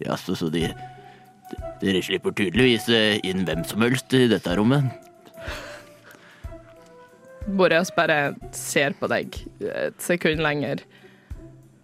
Ja, 0.03 0.17
så, 0.19 0.35
så 0.35 0.49
de, 0.51 0.67
dere 1.81 2.01
slipper 2.03 2.35
tydeligvis 2.35 2.89
eh, 2.91 3.21
inn 3.23 3.45
hvem 3.47 3.63
som 3.67 3.83
helst 3.85 4.11
i 4.17 4.25
dette 4.27 4.55
rommet. 4.57 4.91
Boreas 7.45 7.93
bare 7.95 8.35
ser 8.55 8.95
på 8.99 9.07
deg 9.11 9.37
et 9.61 10.01
sekund 10.03 10.43
lenger 10.43 10.83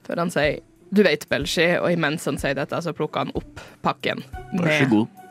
før 0.07 0.25
han 0.25 0.33
sier 0.33 0.59
du 0.91 1.05
vet, 1.07 1.23
Belgi, 1.31 1.69
og 1.79 1.93
imens 1.93 2.25
han 2.27 2.35
sier 2.41 2.57
dette, 2.57 2.75
så 2.83 2.91
plukker 2.91 3.23
han 3.23 3.29
opp 3.39 3.61
pakken 3.85 4.25
Vær 4.59 4.73
så 4.81 4.89
god. 4.91 5.21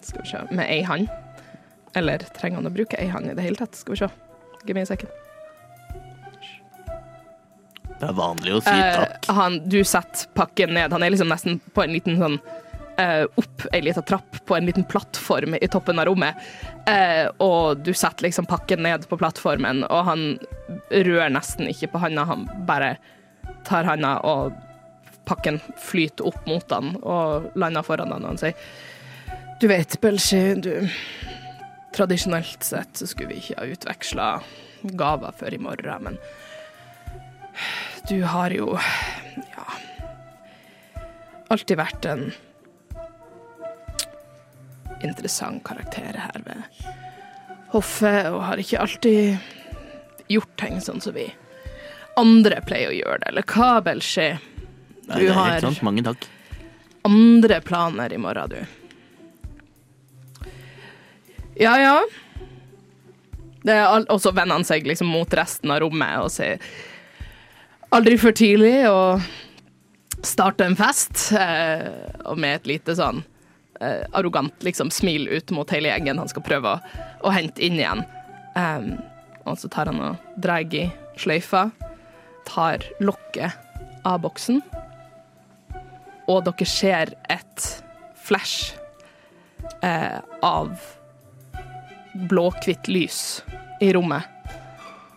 Skal 0.00 0.24
vi 0.24 0.30
se, 0.30 0.40
med 0.48 0.64
ei 0.64 0.80
hand. 0.86 1.10
Eller 1.98 2.24
trenger 2.38 2.62
han 2.62 2.70
å 2.70 2.72
bruke 2.72 2.96
ei 2.96 3.10
hand 3.12 3.28
i 3.28 3.36
det 3.36 3.44
hele 3.44 3.60
tatt? 3.60 3.76
Skal 3.76 3.92
vi 3.92 4.00
se. 4.00 4.08
Give 4.64 4.78
me 4.78 4.86
a 4.86 4.88
sekund. 4.88 5.21
Det 8.02 8.08
er 8.10 8.18
vanlig 8.18 8.56
å 8.56 8.60
si 8.64 8.72
takk. 8.72 9.12
takk. 9.22 9.28
han, 9.36 9.60
du 9.70 9.78
setter 9.86 10.26
pakken 10.34 10.74
ned. 10.74 10.90
Han 10.90 11.04
er 11.06 11.12
liksom 11.14 11.30
nesten 11.30 11.60
på 11.70 11.84
en 11.84 11.92
liten 11.94 12.16
sånn 12.18 12.40
uh, 12.98 13.28
opp 13.38 13.62
ei 13.70 13.78
lita 13.86 14.02
trapp 14.02 14.40
på 14.42 14.56
en 14.56 14.66
liten 14.66 14.82
plattform 14.90 15.54
i 15.54 15.68
toppen 15.70 16.02
av 16.02 16.08
rommet. 16.10 16.40
Uh, 16.88 17.30
og 17.38 17.84
du 17.86 17.92
setter 17.94 18.26
liksom 18.26 18.50
pakken 18.50 18.82
ned 18.82 19.06
på 19.06 19.20
plattformen, 19.20 19.84
og 19.86 20.02
han 20.10 20.26
rører 20.90 21.30
nesten 21.30 21.70
ikke 21.70 21.92
på 21.94 22.02
handa. 22.02 22.26
Han 22.26 22.48
bare 22.66 22.96
tar 23.70 23.86
handa, 23.86 24.16
og 24.26 24.50
pakken 25.30 25.62
flyter 25.78 26.26
opp 26.26 26.42
mot 26.50 26.74
han 26.74 26.96
og 27.06 27.52
lander 27.54 27.86
foran 27.86 28.10
han, 28.10 28.26
og 28.26 28.34
han 28.34 28.42
sier 28.42 28.58
Du 29.62 29.68
vet, 29.70 29.94
Belshi, 30.02 30.40
du 30.58 30.90
Tradisjonelt 31.94 32.64
sett 32.64 32.98
så 32.98 33.06
skulle 33.06 33.34
vi 33.34 33.42
ikke 33.42 33.60
ha 33.60 33.68
utveksla 33.68 34.26
gaver 34.98 35.34
før 35.38 35.54
i 35.54 35.60
morgen, 35.60 36.06
men 36.08 36.16
du 38.08 38.22
har 38.24 38.50
jo 38.54 38.72
ja 38.76 39.66
alltid 41.52 41.76
vært 41.78 42.06
en 42.08 42.26
interessant 45.02 45.62
karakter 45.66 46.16
her 46.16 46.42
ved 46.46 46.62
hoffet, 47.72 48.28
og 48.30 48.42
har 48.46 48.60
ikke 48.60 48.80
alltid 48.82 49.38
gjort 50.32 50.52
ting 50.60 50.78
sånn 50.84 51.00
som 51.02 51.14
vi 51.16 51.26
andre 52.20 52.60
pleier 52.66 52.92
å 52.92 52.96
gjøre 52.96 53.18
det, 53.22 53.28
eller 53.32 53.46
hva, 53.48 53.70
Belshi? 53.84 54.28
Nei, 55.08 55.16
Du 55.18 55.24
det 55.24 55.30
er 55.30 55.34
har 55.36 55.50
helt 55.56 55.66
sant. 55.66 55.82
Mange 55.82 56.04
takk. 56.06 56.26
andre 57.08 57.60
planer 57.64 58.12
i 58.12 58.20
morgen, 58.20 58.52
du. 58.52 58.60
Ja, 61.60 61.74
ja. 61.80 61.96
Det 63.62 63.72
er 63.74 63.84
al- 63.86 64.06
Og 64.10 64.20
så 64.20 64.32
vender 64.32 64.54
han 64.56 64.64
seg 64.64 64.86
liksom 64.86 65.06
mot 65.10 65.28
resten 65.34 65.70
av 65.70 65.80
rommet 65.84 66.18
og 66.22 66.30
sier 66.30 66.58
Aldri 67.92 68.16
for 68.20 68.32
tidlig 68.32 68.86
å 68.88 69.20
starte 70.24 70.64
en 70.64 70.78
fest. 70.78 71.28
Eh, 71.36 71.88
og 72.24 72.40
med 72.40 72.60
et 72.60 72.70
lite 72.74 72.96
sånn 72.96 73.20
eh, 73.80 74.04
arrogant 74.16 74.64
liksom 74.64 74.92
smil 74.94 75.28
ut 75.28 75.52
mot 75.52 75.70
hele 75.74 75.92
gjengen 75.92 76.20
han 76.22 76.30
skal 76.30 76.46
prøve 76.46 76.76
å, 76.76 77.00
å 77.28 77.34
hente 77.34 77.64
inn 77.64 77.80
igjen. 77.80 78.04
Um, 78.56 78.94
og 79.44 79.58
så 79.60 79.68
tar 79.72 79.88
han 79.90 80.00
og 80.00 80.40
drar 80.40 80.64
i 80.72 80.86
sløyfa, 81.20 81.66
tar 82.48 82.84
lokket 83.00 83.52
av 84.08 84.22
boksen 84.24 84.60
og 86.30 86.44
dere 86.46 86.68
ser 86.68 87.14
et 87.32 87.66
flash 88.22 88.74
eh, 89.82 90.20
av 90.44 90.74
blåkvitt 92.28 92.90
lys 92.92 93.42
i 93.82 93.90
rommet, 93.96 94.26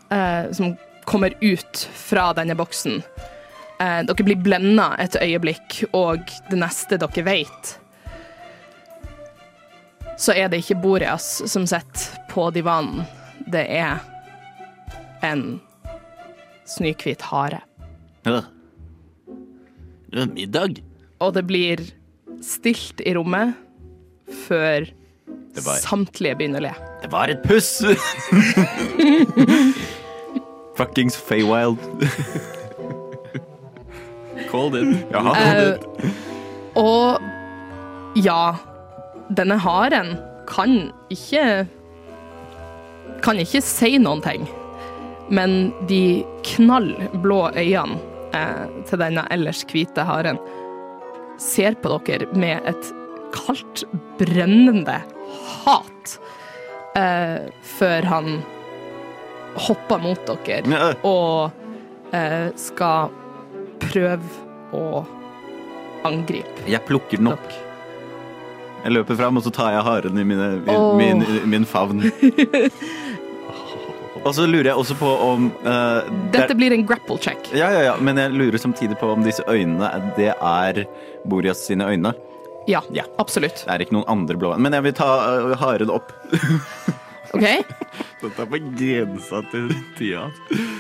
eh, 0.10 0.52
som 0.56 0.76
kommer 1.06 1.34
ut 1.42 1.90
fra 1.94 2.32
denne 2.38 2.56
boksen. 2.58 3.02
Eh, 3.80 4.02
dere 4.08 4.24
blir 4.26 4.40
blenda 4.40 4.94
et 5.04 5.18
øyeblikk, 5.20 5.82
og 5.94 6.24
det 6.50 6.60
neste 6.62 6.98
dere 7.02 7.26
vet, 7.28 7.76
så 10.18 10.32
er 10.32 10.48
det 10.48 10.62
ikke 10.64 10.78
Boreas 10.80 11.26
som 11.52 11.66
sitter 11.68 12.22
på 12.32 12.48
divanen. 12.56 13.04
Det 13.52 13.66
er 13.68 14.00
en 15.28 15.60
snøhvit 16.66 17.22
hare. 17.30 17.60
Ja. 18.26 18.40
Det 20.16 20.24
er 20.24 20.32
middag. 20.32 20.80
Og 21.20 21.34
det 21.36 21.44
blir 21.50 21.84
stilt 22.44 23.04
i 23.04 23.12
rommet 23.16 23.54
før 24.48 24.88
var- 25.66 25.84
samtlige 25.84 26.38
begynner 26.40 26.64
å 26.64 26.68
le. 26.70 26.74
Det 27.04 27.12
var 27.12 27.28
et 27.36 27.44
puss! 27.44 27.82
Fuckings 30.76 31.16
Feywild. 31.16 31.80
Called 34.52 34.76
it. 34.76 35.08
Jaha. 35.12 35.36
Eh, 35.40 35.78
og 36.76 37.22
ja, 38.20 38.56
denne 39.36 39.58
haren 39.60 40.16
kan 40.50 40.92
ikke 41.14 41.66
Kan 43.24 43.40
ikke 43.42 43.62
si 43.64 43.96
noen 43.98 44.22
ting. 44.22 44.44
Men 45.34 45.72
de 45.90 46.26
knallblå 46.46 47.40
øynene 47.56 47.98
eh, 48.36 48.66
til 48.86 49.02
denne 49.02 49.24
ellers 49.34 49.64
hvite 49.72 50.04
haren 50.06 50.38
ser 51.42 51.78
på 51.82 51.96
dere 52.06 52.28
med 52.38 52.68
et 52.70 52.92
kaldt, 53.34 53.86
brennende 54.20 55.00
hat 55.64 56.18
eh, 57.00 57.48
før 57.76 58.08
han 58.12 58.30
hopper 59.56 60.02
mot 60.04 60.32
dere 60.46 60.94
og 61.08 61.52
eh, 62.16 62.50
skal 62.60 63.14
prøve 63.80 64.76
å 64.76 65.06
angripe 66.06 66.68
Jeg 66.70 66.84
plukker 66.86 67.18
den 67.22 67.32
opp. 67.34 67.54
Jeg 68.86 68.94
løper 68.94 69.18
fram, 69.18 69.40
og 69.40 69.46
så 69.46 69.50
tar 69.50 69.72
jeg 69.74 69.86
haren 69.88 70.20
i 70.22 70.26
mine, 70.28 70.50
min, 70.62 70.76
oh. 70.78 70.94
min, 71.00 71.24
min 71.50 71.66
favn. 71.66 72.04
Og 74.26 74.34
så 74.34 74.48
lurer 74.50 74.72
jeg 74.72 74.82
også 74.82 74.96
på 74.98 75.06
om 75.06 75.52
eh, 75.70 76.08
Dette 76.34 76.48
det, 76.50 76.58
blir 76.58 76.74
en 76.74 76.86
grapple 76.88 77.18
check. 77.22 77.52
ja, 77.54 77.68
ja, 77.70 77.84
ja, 77.92 77.96
Men 78.02 78.18
jeg 78.18 78.34
lurer 78.34 78.58
samtidig 78.58 78.98
på 78.98 79.12
om 79.14 79.22
disse 79.26 79.46
øynene 79.46 79.90
Det 80.18 80.32
er 80.34 80.80
Borias 81.30 81.62
sine 81.68 81.86
øyne. 81.94 82.16
Ja, 82.66 82.82
Ja. 82.90 83.04
absolutt. 83.22 83.62
Det 83.62 83.70
er 83.70 83.86
ikke 83.86 83.94
noen 84.00 84.10
andre 84.10 84.38
blå 84.42 84.56
Men 84.58 84.74
jeg 84.74 84.88
vil 84.88 84.96
ta 84.98 85.10
uh, 85.30 85.54
haren 85.62 85.94
opp. 85.94 86.10
OK? 87.36 87.46
Dette 88.24 88.46
er 88.46 88.50
på 88.52 88.60
grensa 88.80 89.42
til 89.52 89.70
tida. 89.98 90.26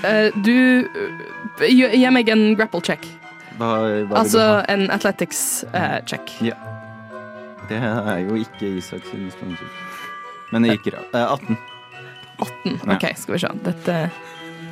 Eh, 0.08 0.30
du 0.46 0.56
eh, 0.88 1.68
gi 1.70 1.90
gi 2.02 2.12
meg 2.16 2.32
en 2.34 2.48
grapple 2.60 2.82
check. 2.86 3.06
Hva, 3.60 3.70
hva 3.70 3.84
vil 3.92 4.10
du 4.10 4.16
Altså 4.20 4.42
ha? 4.44 4.64
en 4.72 4.88
athletics 4.92 5.44
eh, 5.74 6.00
check. 6.10 6.34
Ja. 6.44 6.58
Det 7.70 7.80
er 7.82 8.20
jo 8.26 8.36
ikke 8.38 8.76
Isak 8.78 9.06
sin 9.10 9.30
sponsor. 9.34 9.72
Men 10.54 10.66
det 10.68 10.76
gikk 10.76 10.92
bra. 10.94 11.06
Eh, 11.16 11.34
18. 11.34 11.58
18. 12.46 12.80
OK, 12.96 13.06
skal 13.18 13.38
vi 13.38 13.40
se. 13.46 13.52
Dette 13.66 14.00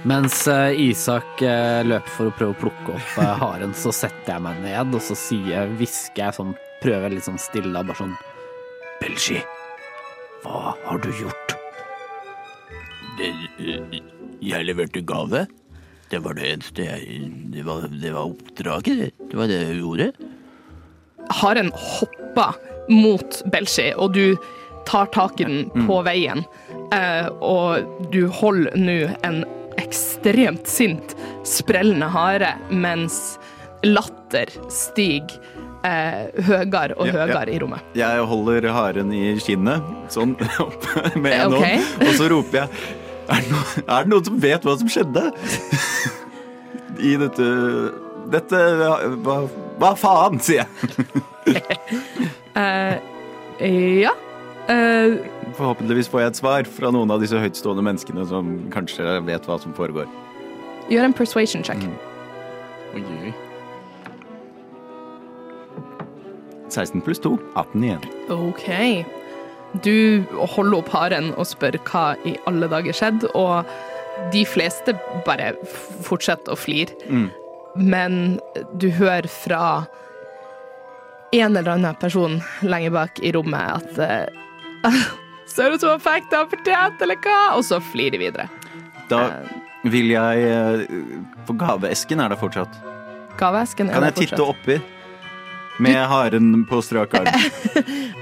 Mens 0.04 0.42
eh, 0.52 0.74
Isak 0.90 1.42
eh, 1.48 1.80
løper 1.88 2.12
for 2.12 2.28
å 2.28 2.34
prøve 2.36 2.52
å 2.58 2.60
plukke 2.60 2.96
opp 2.98 3.14
eh, 3.24 3.34
haren, 3.40 3.72
så 3.78 3.94
setter 3.96 4.34
jeg 4.36 4.44
meg 4.44 4.60
ned, 4.66 4.92
og 4.98 5.04
så 5.04 5.16
sier, 5.16 5.72
hvisker 5.80 6.26
jeg 6.26 6.36
sånn, 6.36 6.52
prøver 6.84 7.16
litt 7.16 7.24
sånn 7.24 7.40
stille, 7.40 7.72
bare 7.88 7.96
sånn 8.02 8.16
Belgi, 9.00 9.40
hva 10.44 10.74
har 10.84 11.00
du 11.04 11.08
gjort? 11.16 11.43
Det, 13.18 14.02
jeg 14.44 14.66
leverte 14.68 15.02
gave. 15.06 15.46
Det 16.12 16.20
var 16.22 16.36
det 16.38 16.48
eneste 16.52 16.86
jeg 16.86 17.30
Det 17.54 17.64
var, 17.66 17.88
det 17.90 18.12
var 18.14 18.28
oppdraget. 18.34 19.00
det. 19.00 19.12
Var 19.38 19.48
det 19.50 19.60
jeg 19.62 19.80
gjorde. 19.82 20.12
Haren 21.40 21.72
hopper 21.74 22.54
mot 22.90 23.42
Belshi, 23.52 23.94
og 23.96 24.14
du 24.14 24.36
tar 24.86 25.06
tak 25.16 25.40
i 25.40 25.46
den 25.48 25.70
Mm. 25.74 25.88
på 25.88 26.02
veien. 26.04 26.44
Eh, 26.94 27.28
og 27.42 28.12
du 28.12 28.28
holder 28.28 28.76
nå 28.78 29.16
en 29.24 29.46
ekstremt 29.80 30.68
sint, 30.68 31.16
sprellende 31.48 32.10
hare, 32.12 32.58
mens 32.70 33.38
latter 33.84 34.46
stiger 34.70 35.40
eh, 35.84 36.28
høyere 36.48 36.94
og 36.98 37.08
Ja, 37.08 37.26
ja. 37.28 37.42
i 37.48 37.58
rommet. 37.60 37.82
Jeg 37.96 38.20
holder 38.30 38.68
haren 38.72 39.12
i 39.14 39.34
skinnet, 39.40 39.82
sånn 40.10 40.36
med 41.24 41.34
en 41.34 41.54
Ok. 41.54 41.64
hånd, 41.64 42.08
og 42.08 42.14
så 42.20 42.30
roper 42.30 42.58
jeg 42.60 42.70
er 43.30 43.40
det, 43.44 43.50
noen, 43.52 43.84
er 43.88 44.04
det 44.08 44.12
noen 44.12 44.26
som 44.28 44.40
vet 44.44 44.66
hva 44.68 44.76
som 44.80 44.90
skjedde? 44.92 45.24
I 47.04 47.16
dette 47.20 47.48
Dette 48.34 48.60
Hva, 49.26 49.38
hva 49.82 49.90
faen, 50.00 50.40
sier 50.44 50.64
jeg. 50.64 51.62
uh, 52.56 52.96
ja. 53.60 54.14
Uh, 54.70 55.18
Forhåpentligvis 55.58 56.08
får 56.10 56.22
jeg 56.24 56.32
et 56.32 56.40
svar 56.40 56.70
fra 56.78 56.92
noen 56.96 57.12
av 57.12 57.20
disse 57.22 57.38
høytstående 57.38 57.84
menneskene 57.86 58.24
som 58.30 58.54
kanskje 58.74 59.18
vet 59.28 59.50
hva 59.50 59.58
som 59.60 59.76
foregår. 59.76 60.08
gjør 60.90 61.10
en 61.10 61.14
persuasion 61.18 61.64
check. 61.68 61.84
Mm. 61.84 61.98
Oi, 62.96 63.04
oi. 63.28 63.34
16 66.74 67.02
pluss 67.06 67.20
2. 67.22 67.36
18 67.60 67.84
igjen. 67.84 68.08
OK. 68.34 68.66
Du 69.82 70.24
holder 70.54 70.78
opp 70.78 70.92
haren 70.94 71.32
og 71.34 71.48
spør 71.50 71.80
hva 71.90 72.14
i 72.30 72.36
alle 72.50 72.70
dager 72.70 72.94
skjedde, 72.94 73.32
og 73.34 73.66
de 74.34 74.44
fleste 74.46 74.94
bare 75.26 75.54
fortsetter 76.06 76.54
å 76.54 76.60
flire. 76.60 76.94
Mm. 77.10 77.30
Men 77.82 78.18
du 78.78 78.92
hører 78.94 79.26
fra 79.32 79.64
en 81.34 81.58
eller 81.58 81.72
annen 81.74 81.98
person 81.98 82.38
lenger 82.62 82.94
bak 82.94 83.20
i 83.26 83.32
rommet 83.34 83.82
at 83.98 84.30
uh, 84.86 84.94
Ser 85.54 85.74
ut 85.74 85.82
som 85.82 85.96
han 85.96 86.02
fikk 86.02 86.30
det 86.32 86.38
han 86.40 86.50
fortjente, 86.50 87.04
eller 87.06 87.18
hva? 87.26 87.40
Og 87.58 87.66
så 87.68 87.80
flirer 87.92 88.16
de 88.16 88.22
videre. 88.22 88.46
Da 89.12 89.26
vil 89.92 90.14
jeg 90.14 90.86
På 91.44 91.52
For 91.52 91.60
gaveesken 91.60 92.22
er 92.24 92.32
det 92.32 92.40
fortsatt. 92.40 92.78
Gaveesken 93.38 93.90
er 93.90 93.98
Kan 93.98 94.08
jeg 94.08 94.16
titte 94.22 94.40
fortsatt. 94.40 94.64
oppi? 94.64 95.84
Med 95.84 96.00
haren 96.08 96.64
på 96.70 96.80
strak 96.86 97.14
arm. 97.18 97.28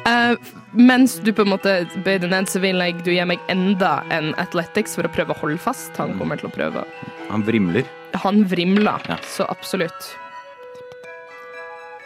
Eh, 0.02 0.34
mens 0.72 1.18
du 1.20 1.34
på 1.36 1.44
en 1.46 1.52
måte 1.52 1.74
bøyer 2.06 2.24
deg 2.24 2.32
ned, 2.32 2.50
så 2.50 2.62
vil 2.64 2.80
jeg 2.80 3.02
du 3.06 3.12
gir 3.12 3.28
meg 3.28 3.42
enda 3.52 4.02
en 4.14 4.32
athletics 4.42 4.96
for 4.96 5.08
å 5.08 5.12
prøve 5.12 5.36
å 5.36 5.40
holde 5.42 5.60
fast. 5.62 5.92
Han 6.00 6.16
kommer 6.20 6.40
til 6.40 6.48
å 6.50 6.54
prøve. 6.56 6.86
Han 7.30 7.44
vrimler. 7.48 7.88
Han 8.24 8.44
vrimler, 8.48 9.02
Ja. 9.10 9.18
så 9.24 9.48
absolutt. 9.52 10.16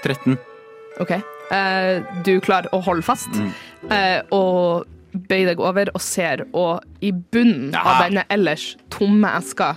13. 0.03 0.37
OK. 1.01 1.11
Uh, 1.51 2.01
du 2.25 2.39
klarer 2.41 2.69
å 2.73 2.81
holde 2.81 3.05
fast, 3.05 3.29
eh, 3.93 4.21
og 4.33 4.85
bøyer 5.29 5.51
deg 5.51 5.61
over 5.61 5.89
og 5.93 6.01
ser, 6.01 6.45
og 6.53 6.81
i 7.05 7.11
bunnen 7.11 7.73
av 7.77 8.01
denne 8.03 8.23
ellers 8.33 8.75
tomme 8.93 9.29
eska, 9.37 9.75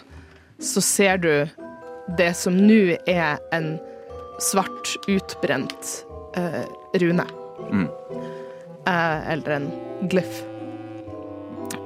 så 0.61 0.81
ser 0.85 1.21
du 1.21 1.33
det 2.19 2.33
som 2.37 2.57
nå 2.57 2.97
er 3.07 3.37
en 3.53 3.75
svart, 4.41 4.95
utbrent 5.11 5.93
uh, 6.39 6.65
rune. 7.03 7.27
Eh, 8.89 9.33
eller 9.33 9.51
en 9.59 9.67
glyff. 10.09 10.43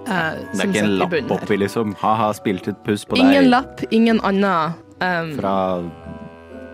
Eh, 0.07 0.39
Det 0.53 0.61
er 0.61 0.69
ikke 0.69 0.83
en 0.85 0.97
lapp 1.01 1.15
oppi, 1.35 1.57
liksom. 1.59 1.95
Ha-ha, 2.03 2.31
spilt 2.37 2.69
et 2.71 2.79
puss 2.87 3.05
på 3.09 3.17
Ingen 3.19 3.45
deg 3.45 3.51
lapp, 3.51 3.83
ingen 3.95 4.21
annen 4.27 4.75
um, 5.03 5.33
fra 5.39 5.55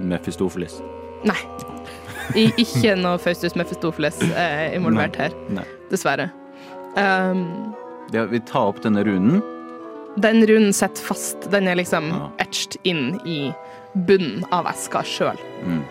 Mephistopheles 0.00 0.78
Nei. 1.28 1.38
I, 2.36 2.46
ikke 2.60 2.92
noe 3.00 3.16
Faustus 3.20 3.54
Mephistopheles 3.56 4.18
eh, 4.36 4.74
involvert 4.76 5.16
her, 5.16 5.32
Nei. 5.48 5.64
dessverre. 5.90 6.28
Um, 6.96 7.74
Ja, 8.12 8.24
vi 8.28 8.40
tar 8.48 8.70
opp 8.70 8.82
denne 8.84 9.02
runen. 9.04 9.40
den 10.20 10.40
runen 10.48 10.72
sitter 10.72 11.02
fast. 11.04 11.50
Den 11.52 11.68
er 11.68 11.74
liksom 11.76 12.08
Ja. 12.10 12.30
etched 12.40 12.76
inn 12.84 13.20
i 13.26 13.52
bunnen 13.94 14.44
av 14.52 14.66
eska 14.66 15.02
sjøl. 15.04 15.36
Jeg 15.64 15.82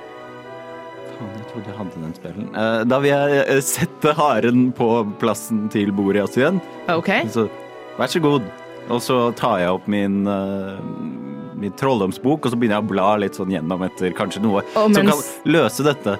trodde 1.58 1.72
jeg 1.74 1.78
hadde 1.80 2.04
den 2.04 2.16
spillen. 2.18 2.48
Eh, 2.54 2.84
Da 2.88 3.00
vil 3.02 3.14
jeg 3.14 3.44
eh, 3.48 3.62
sette 3.66 4.14
haren 4.18 4.70
på 4.78 4.88
plassen 5.22 5.68
til 5.74 5.92
Boreas 5.96 6.38
igjen. 6.38 6.62
OK? 6.94 7.12
Så 7.34 7.48
vær 7.98 8.12
så 8.12 8.22
god. 8.24 8.48
Og 8.94 9.02
så 9.04 9.20
tar 9.36 9.60
jeg 9.64 9.74
opp 9.74 9.88
min, 9.92 10.22
eh, 10.32 10.78
min 11.58 11.74
trolldomsbok, 11.76 12.46
og 12.46 12.52
så 12.54 12.60
begynner 12.60 12.80
jeg 12.80 12.86
å 12.86 12.92
bla 12.94 13.10
litt 13.20 13.36
sånn 13.36 13.52
gjennom 13.52 13.84
etter 13.88 14.14
kanskje 14.16 14.44
noe 14.46 14.64
mens, 14.64 14.96
som 14.96 15.10
kan 15.10 15.24
løse 15.50 15.84
dette. 15.84 16.18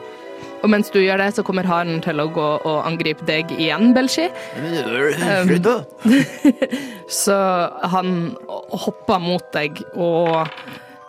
Og 0.66 0.72
mens 0.74 0.90
du 0.90 0.98
gjør 1.00 1.22
det, 1.22 1.30
så 1.38 1.46
kommer 1.46 1.70
haren 1.70 2.02
til 2.02 2.18
å 2.20 2.26
gå 2.34 2.48
og 2.66 2.80
angripe 2.86 3.24
deg 3.30 3.54
igjen, 3.56 3.94
Belshi. 3.94 4.26
Um! 4.58 5.54
Så 7.22 7.38
han 7.94 8.36
hopper 8.74 9.22
mot 9.22 9.46
deg, 9.54 9.84
og 9.96 10.50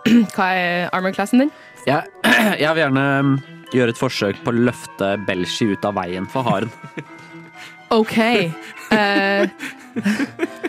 Hva 0.37 0.53
er 0.57 0.89
armor-classen 0.95 1.43
din? 1.43 1.51
Jeg, 1.89 2.07
jeg 2.63 2.69
vil 2.77 2.85
gjerne 2.85 3.58
gjøre 3.75 3.93
et 3.95 4.01
forsøk 4.01 4.41
på 4.45 4.53
å 4.55 4.59
løfte 4.69 5.13
Belshi 5.29 5.71
ut 5.75 5.85
av 5.89 5.97
veien 5.99 6.27
for 6.31 6.47
haren. 6.49 6.71
OK. 7.99 8.17
Uh, 8.93 9.49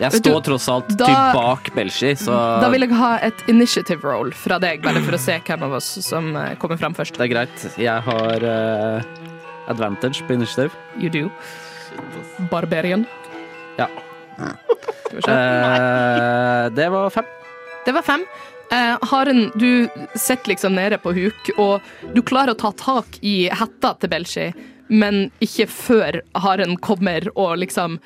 Jeg 0.00 0.10
står 0.16 0.38
du, 0.40 0.44
tross 0.48 0.66
alt 0.72 0.88
da- 0.98 1.06
typ 1.06 1.36
bak 1.36 1.68
Belshi, 1.76 2.14
så 2.18 2.34
da 2.62 2.70
vil 2.72 2.86
jeg 2.86 2.96
ha 2.98 3.10
et 3.28 3.42
initiative 3.52 4.02
roll 4.08 4.32
fra 4.36 4.56
deg, 4.62 4.80
bare 4.84 5.02
for 5.04 5.14
å 5.16 5.20
se 5.20 5.36
hvem 5.46 5.66
av 5.68 5.76
oss 5.78 5.90
som 6.04 6.32
eh, 6.36 6.54
kommer 6.60 6.80
fram 6.80 6.96
først. 6.96 7.18
det 7.20 7.26
er 7.28 7.32
greit. 7.34 7.66
Jeg 7.78 8.06
har 8.08 8.46
uh, 8.46 9.04
advantage 9.70 10.24
på 10.26 10.34
initiative. 10.38 10.72
You 10.98 11.12
do. 11.12 11.28
Barbarian. 12.50 13.04
Ja. 13.78 13.86
Skal 14.40 15.18
vi 15.20 15.22
se. 15.26 15.36
Eh, 15.36 16.70
det 16.80 16.88
var 16.96 17.10
fem. 17.14 17.28
Det 17.86 17.92
var 17.96 18.04
fem. 18.06 18.24
Eh, 18.72 18.96
haren, 19.02 19.50
du 19.54 19.88
sitter 20.14 20.48
liksom 20.48 20.74
nede 20.74 20.98
på 20.98 21.12
huk, 21.12 21.50
og 21.58 21.80
du 22.14 22.22
klarer 22.22 22.54
å 22.54 22.60
ta 22.60 22.70
tak 22.78 23.18
i 23.26 23.48
hetta 23.50 23.96
til 23.98 24.12
Belshi, 24.12 24.48
men 24.90 25.24
ikke 25.42 25.66
før 25.70 26.20
haren 26.38 26.76
kommer 26.78 27.26
og 27.34 27.56
liksom 27.64 27.96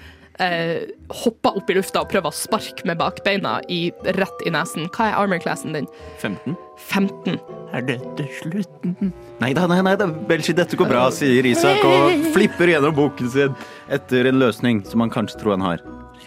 eh, 0.41 0.89
hopper 1.21 1.59
opp 1.61 1.69
i 1.69 1.77
lufta 1.77 2.01
og 2.01 2.09
prøver 2.13 2.33
å 2.33 2.37
sparke 2.37 2.89
med 2.89 2.97
bakbeina 3.01 3.59
i, 3.69 3.91
rett 4.17 4.47
i 4.49 4.53
nesen. 4.55 4.89
Hva 4.95 5.11
er 5.11 5.19
armor-classen 5.21 5.77
din? 5.77 5.89
15. 6.23 6.57
15. 6.89 7.37
Er 7.77 7.85
dette 7.85 8.29
slutten? 8.39 9.13
Nei 9.43 9.53
da, 9.57 9.67
nei, 9.69 9.83
nei, 9.85 9.99
da, 10.01 10.09
Belshi, 10.09 10.57
dette 10.57 10.81
går 10.81 10.89
bra, 10.89 11.11
sier 11.13 11.45
Isak 11.49 11.85
og 11.85 12.25
flipper 12.33 12.73
gjennom 12.73 12.97
boken 12.97 13.33
sin 13.37 13.61
etter 13.93 14.33
en 14.33 14.41
løsning 14.41 14.81
som 14.89 15.05
han 15.05 15.13
kanskje 15.13 15.43
tror 15.43 15.59
han 15.59 15.69
har. 15.69 15.85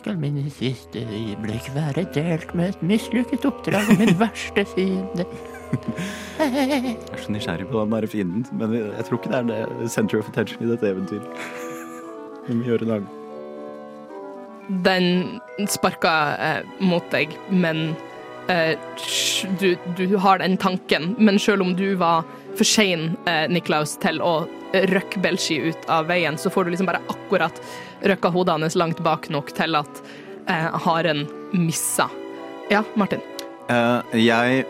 Skal 0.08 0.20
mine 0.20 0.49
siste 0.49 0.99
øyeblikk 0.99 1.66
være 1.76 2.05
delt 2.16 2.55
med 2.55 2.70
et 2.70 2.84
mislykket 2.84 3.45
oppdrag 3.45 3.89
og 3.91 3.97
min 3.99 4.20
verste 4.20 4.64
fiende? 4.66 5.26
Jeg 6.39 6.95
er 7.12 7.18
så 7.18 7.32
nysgjerrig 7.32 7.68
på 7.68 7.82
den 7.82 7.91
der 7.91 8.08
fienden, 8.08 8.45
men 8.51 8.74
jeg 8.74 9.05
tror 9.05 9.18
ikke 9.18 9.32
det 9.34 9.38
er 9.38 9.66
det 9.82 9.91
center 9.91 10.20
of 10.20 10.30
attention 10.30 10.64
i 10.64 10.70
dette 10.72 10.88
eventyret. 10.88 11.28
Vi 12.47 12.55
må 12.55 12.64
gjøre 12.64 12.88
en 12.88 12.93
annen. 12.95 13.10
Den 14.86 15.68
sparker 15.68 16.39
eh, 16.39 16.64
mot 16.80 17.12
deg, 17.12 17.36
men 17.51 17.89
eh, 18.47 18.80
du, 19.60 19.74
du 19.99 20.18
har 20.24 20.39
den 20.39 20.55
tanken. 20.58 21.18
Men 21.20 21.39
selv 21.39 21.68
om 21.68 21.76
du 21.76 21.97
var 21.99 22.24
for 22.55 22.64
sein, 22.64 23.18
eh, 23.28 23.43
Niklaus, 23.51 23.97
til 23.99 24.24
å 24.24 24.45
røkke 24.74 25.22
Belshi 25.24 25.59
ut 25.70 25.89
av 25.91 26.07
veien, 26.11 26.38
så 26.38 26.49
får 26.49 26.65
du 26.65 26.74
liksom 26.74 26.89
bare 26.89 27.03
akkurat 27.11 27.61
røkka 28.01 28.32
hodet 28.34 28.57
hans 28.57 28.76
langt 28.76 28.99
bak 29.03 29.30
nok 29.34 29.53
til 29.57 29.78
at 29.80 30.01
eh, 30.49 30.72
haren 30.86 31.26
missa. 31.53 32.09
Ja, 32.72 32.84
Martin. 32.99 33.24
Uh, 33.72 34.03
jeg 34.15 34.65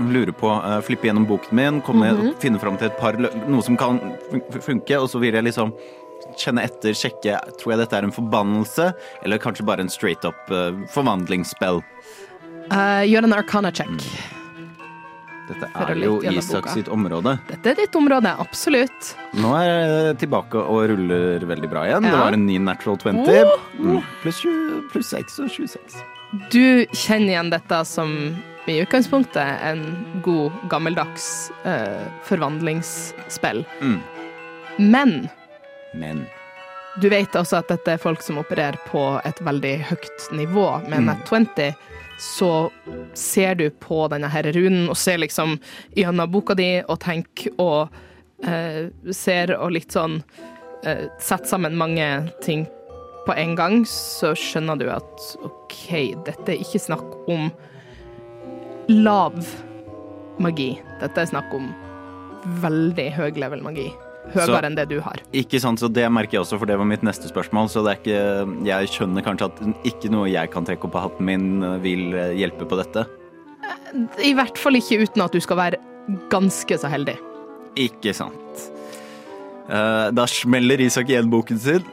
lurer 0.00 0.32
på, 0.32 0.48
uh, 0.48 0.80
flippe 0.84 1.08
gjennom 1.08 1.26
boken 1.28 1.56
min, 1.56 1.80
komme, 1.84 2.12
finne 2.40 2.60
fram 2.60 2.76
til 2.80 2.88
et 2.88 2.98
par, 3.00 3.16
noe 3.20 3.64
som 3.64 3.76
kan 3.80 4.00
funke, 4.60 4.96
og 4.96 5.08
så 5.12 5.20
vil 5.20 5.36
jeg 5.36 5.48
liksom 5.48 5.74
kjenne 6.40 6.64
etter, 6.64 6.96
sjekke, 6.96 7.36
tror 7.60 7.74
jeg 7.74 7.82
dette 7.82 7.96
er 7.96 8.08
en 8.08 8.14
forbannelse, 8.14 8.90
eller 9.24 9.40
kanskje 9.40 9.66
bare 9.68 9.84
en 9.84 9.92
straight 9.92 10.24
up 10.28 10.52
uh, 10.52 10.72
forvandlingsspill? 10.92 11.82
Uh, 12.70 13.02
gjør 13.08 13.28
en 13.28 13.36
arcana 13.40 13.72
check. 13.72 13.92
Dette 15.50 15.68
er 15.74 15.98
jo 15.98 16.18
Isak 16.22 16.64
boka. 16.64 16.74
sitt 16.76 16.88
område. 16.92 17.34
Dette 17.48 17.72
er 17.72 17.80
ditt 17.82 17.96
område, 17.98 18.32
absolutt. 18.38 19.10
Nå 19.34 19.50
er 19.58 19.66
jeg 19.70 20.18
tilbake 20.24 20.62
og 20.62 20.84
ruller 20.92 21.46
veldig 21.50 21.70
bra 21.72 21.84
igjen. 21.88 22.06
Det 22.06 22.14
var 22.14 22.36
en 22.36 22.46
ny 22.46 22.58
natural 22.62 23.00
20. 23.02 23.50
Mm, 23.80 24.00
pluss 24.22 24.42
20 24.44 24.86
pluss 24.92 25.12
6 25.16 25.40
og 25.44 25.50
26. 25.50 26.00
Du 26.54 26.86
kjenner 26.94 27.34
igjen 27.34 27.50
dette 27.50 27.82
som 27.88 28.14
i 28.70 28.76
utgangspunktet 28.84 29.62
en 29.66 29.82
god, 30.22 30.52
gammeldags 30.70 31.50
uh, 31.64 32.06
forvandlingsspill. 32.28 33.64
Mm. 33.80 33.98
Men 34.78 35.16
Men 35.92 36.26
du 37.00 37.08
vet 37.08 37.34
også 37.38 37.60
at 37.60 37.70
dette 37.70 37.94
er 37.94 38.02
folk 38.02 38.22
som 38.22 38.40
opererer 38.40 38.78
på 38.90 39.02
et 39.24 39.38
veldig 39.46 39.74
høyt 39.90 40.24
nivå. 40.36 40.66
Med 40.90 41.06
Net 41.06 41.22
20 41.30 41.74
så 42.20 42.70
ser 43.16 43.54
du 43.54 43.70
på 43.70 44.04
denne 44.12 44.28
her 44.28 44.50
runen 44.52 44.90
og 44.92 44.98
ser 45.00 45.22
liksom 45.22 45.56
gjennom 45.96 46.30
boka 46.32 46.56
di 46.58 46.68
og 46.82 47.00
tenker 47.00 47.54
og 47.62 47.94
eh, 48.44 48.90
ser 49.16 49.54
og 49.56 49.72
litt 49.78 49.96
sånn 49.96 50.20
eh, 50.84 51.08
Setter 51.16 51.48
sammen 51.48 51.78
mange 51.80 52.10
ting 52.44 52.66
på 53.26 53.36
en 53.36 53.56
gang, 53.56 53.82
så 53.88 54.32
skjønner 54.36 54.78
du 54.80 54.86
at 54.92 55.24
OK, 55.44 56.16
dette 56.26 56.54
er 56.54 56.62
ikke 56.62 56.80
snakk 56.80 57.16
om 57.30 57.50
lav 58.90 59.36
magi. 60.40 60.72
Dette 61.02 61.20
er 61.20 61.28
snakk 61.30 61.52
om 61.54 61.68
veldig 62.64 63.10
høy 63.18 63.28
level 63.36 63.62
magi. 63.64 63.90
Så- 64.34 64.46
Høyere 64.52 64.66
enn 64.70 64.76
det 64.78 64.88
du 64.88 65.00
har. 65.00 65.16
Ikke 65.32 65.60
sant, 65.60 65.78
så 65.80 65.88
det 65.92 66.06
merker 66.12 66.38
jeg 66.38 66.44
også, 66.44 66.58
for 66.58 66.66
det 66.66 66.76
var 66.78 66.84
mitt 66.86 67.02
neste 67.02 67.28
spørsmål. 67.30 67.68
Så 67.72 67.82
det 67.84 67.92
er 67.92 68.00
ikke 68.02 68.66
Jeg 68.66 68.88
skjønner 68.94 69.22
kanskje 69.26 69.48
at 69.50 69.86
ikke 69.90 70.10
noe 70.10 70.28
jeg 70.30 70.50
kan 70.50 70.64
trekke 70.64 70.84
opp 70.86 70.94
av 70.96 71.08
hatten 71.10 71.26
min, 71.26 71.62
eh, 71.62 71.78
vil 71.78 72.14
eh, 72.14 72.34
hjelpe 72.38 72.66
på 72.68 72.76
dette. 72.78 73.06
I 74.22 74.32
hvert 74.34 74.56
fall 74.58 74.74
ikke 74.78 75.02
uten 75.02 75.22
at 75.22 75.32
du 75.32 75.40
skal 75.40 75.56
være 75.56 75.76
ganske 76.30 76.78
så 76.78 76.88
heldig. 76.90 77.16
Ikke 77.76 78.14
sant. 78.14 78.70
Eh, 79.70 80.10
Da 80.10 80.26
smeller 80.26 80.80
Isak 80.82 81.08
igjen 81.12 81.30
boken 81.30 81.58
sin, 81.58 81.84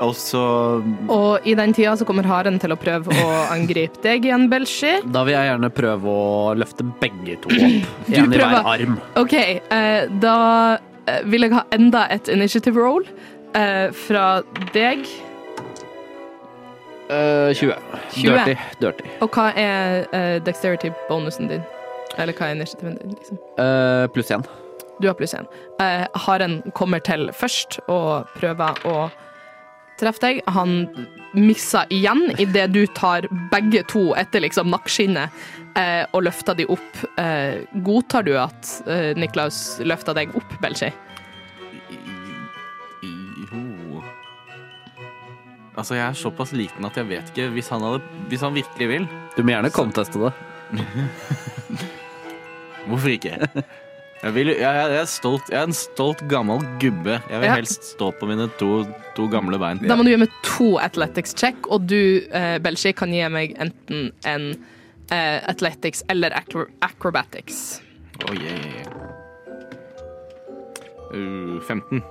og 0.00 0.14
så 0.18 0.82
Og 1.08 1.46
i 1.46 1.54
den 1.54 1.72
tida 1.72 1.94
så 1.96 2.04
kommer 2.06 2.26
haren 2.26 2.58
til 2.60 2.70
å 2.74 2.76
prøve 2.78 3.10
å 3.14 3.28
angripe 3.56 4.00
deg 4.02 4.24
igjen, 4.26 4.48
Belshi. 4.50 4.96
Da 5.10 5.22
vil 5.26 5.34
jeg 5.36 5.50
gjerne 5.52 5.70
prøve 5.74 6.14
å 6.14 6.54
løfte 6.58 6.86
begge 7.00 7.38
to 7.42 7.48
opp. 7.48 7.86
Én 8.10 8.34
i 8.34 8.38
hver 8.38 8.64
arm. 8.74 8.98
OK, 9.16 9.34
eh, 9.34 10.06
da 10.22 10.36
eh, 10.74 10.78
vil 11.24 11.46
jeg 11.46 11.54
ha 11.54 11.64
enda 11.74 12.06
et 12.12 12.28
initiative 12.32 12.80
roll 12.80 13.06
eh, 13.56 13.92
fra 13.92 14.42
deg. 14.74 15.04
Eh, 17.10 17.52
20. 17.54 17.74
20. 18.14 18.32
Dirty. 18.32 18.56
Dirty. 18.80 19.08
Og 19.24 19.36
hva 19.36 19.50
er 19.60 20.04
eh, 20.16 20.36
dexterity-bonusen 20.44 21.50
din? 21.52 21.64
Eller 22.18 22.36
hva 22.36 22.48
er 22.48 22.58
initiativen 22.58 22.96
din, 23.00 23.16
liksom? 23.18 23.40
Eh, 23.58 24.06
pluss 24.14 24.32
én. 24.32 24.46
Du 25.00 25.08
har 25.10 25.16
pluss 25.18 25.34
én. 25.34 25.46
Uh, 25.82 26.06
haren 26.26 26.60
kommer 26.74 27.02
til 27.02 27.26
først 27.34 27.80
og 27.90 28.30
prøver 28.38 28.78
å 28.86 29.08
treffe 30.04 30.22
deg. 30.22 30.40
Han 30.54 30.84
misser 31.34 31.90
igjen 31.92 32.28
idet 32.38 32.70
du 32.74 32.84
tar 32.94 33.26
begge 33.50 33.82
to 33.90 34.12
etter 34.18 34.44
liksom 34.44 34.70
nakkeskinnet 34.70 35.34
eh, 35.78 36.04
og 36.12 36.26
løfter 36.28 36.56
de 36.58 36.68
opp. 36.70 37.02
Eh, 37.20 37.64
godtar 37.86 38.26
du 38.26 38.34
at 38.38 38.76
eh, 38.86 39.12
Niklaus 39.18 39.80
løfter 39.82 40.16
deg 40.16 40.34
opp, 40.38 40.56
Belshi? 40.62 40.92
Jo 43.02 44.02
Altså, 45.74 45.96
jeg 45.96 46.04
er 46.06 46.14
såpass 46.14 46.52
liten 46.54 46.86
at 46.86 46.94
jeg 46.94 47.08
vet 47.08 47.30
ikke 47.32 47.48
Hvis 47.56 47.66
han, 47.74 47.82
hadde, 47.82 48.20
hvis 48.30 48.44
han 48.46 48.54
virkelig 48.54 48.86
vil, 48.86 49.08
Du 49.34 49.42
må 49.42 49.56
gjerne 49.56 49.72
conteste 49.74 50.20
det. 50.22 50.30
hvorfor 52.86 53.10
ikke? 53.10 53.64
Jeg, 54.24 54.32
vil, 54.34 54.46
jeg, 54.46 54.60
jeg, 54.64 54.92
er 55.02 55.08
stolt, 55.10 55.50
jeg 55.52 55.58
er 55.60 55.66
en 55.68 55.76
stolt 55.76 56.22
gammel 56.30 56.62
gubbe. 56.80 57.18
Jeg 57.28 57.40
vil 57.42 57.48
Ja. 57.50 57.54
helst 57.58 57.84
stå 57.92 58.08
på 58.16 58.26
mine 58.30 58.46
to, 58.58 58.84
to 59.16 59.26
gamle 59.28 59.58
bein. 59.60 59.82
Da 59.84 59.96
må 59.98 60.02
du 60.06 60.08
gjøre 60.14 60.22
med 60.24 60.32
to 60.46 60.78
athletics 60.80 61.34
check, 61.36 61.68
og 61.68 61.84
du, 61.90 62.22
eh, 62.32 62.56
Belgi, 62.64 62.92
kan 62.96 63.12
gi 63.12 63.20
meg 63.28 63.52
enten 63.60 64.08
en 64.24 64.46
eh, 65.12 65.40
athletics 65.52 66.02
eller 66.08 66.32
acro 66.32 66.64
acrobatics. 66.80 67.82
Oh, 68.24 68.32
yeah. 68.32 68.88
Uh, 71.12 71.60
15. 71.68 72.02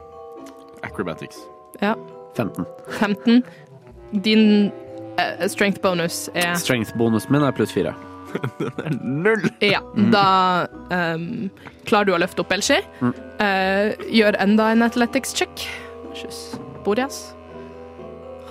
Acrobatics. 0.83 1.37
Ja. 1.81 1.95
15. 2.37 2.65
15. 2.99 3.43
Din 4.23 4.71
eh, 5.17 5.47
strength 5.47 5.81
bonus 5.81 6.29
er 6.35 6.53
Strength-bonusen 6.55 7.31
min 7.33 7.41
er 7.43 7.51
pluss 7.57 7.73
4. 7.73 7.93
Null! 9.01 9.47
Ja, 9.63 9.81
da 10.13 10.25
um, 10.89 11.49
klarer 11.89 12.09
du 12.09 12.15
å 12.15 12.21
løfte 12.21 12.43
opp 12.43 12.53
Elshi. 12.55 12.79
Mm. 13.01 13.13
Uh, 13.39 14.07
gjør 14.13 14.39
enda 14.43 14.71
en 14.73 14.85
athletics 14.85 15.35
check. 15.37 15.67
Borjas. 16.85 17.21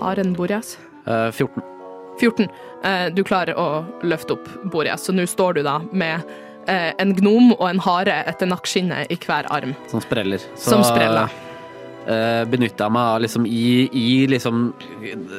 Har 0.00 0.20
en 0.22 0.32
Borjas. 0.36 0.76
Uh, 1.06 1.30
14. 1.30 1.62
14. 2.20 2.48
Uh, 2.84 3.08
du 3.14 3.22
klarer 3.26 3.58
å 3.58 3.84
løfte 4.06 4.36
opp 4.36 4.48
borjas 4.72 5.06
så 5.06 5.14
nå 5.14 5.26
står 5.30 5.58
du 5.58 5.62
da 5.66 5.78
med 5.92 6.22
eh, 6.68 6.90
en 6.98 7.14
gnom 7.16 7.52
og 7.56 7.64
en 7.68 7.80
hare 7.82 8.22
etter 8.30 8.50
nakkeskinnet 8.50 9.12
i 9.12 9.18
hver 9.22 9.48
arm, 9.54 9.74
Som 9.90 10.02
spreller. 10.04 10.42
Så, 10.54 10.74
som 10.74 10.84
spreller. 10.86 11.32
Eh, 12.06 12.44
benytter 12.48 12.90
meg 12.92 13.08
av 13.14 13.20
liksom 13.24 13.46
i, 13.46 13.88
i 13.92 14.26
liksom 14.30 14.72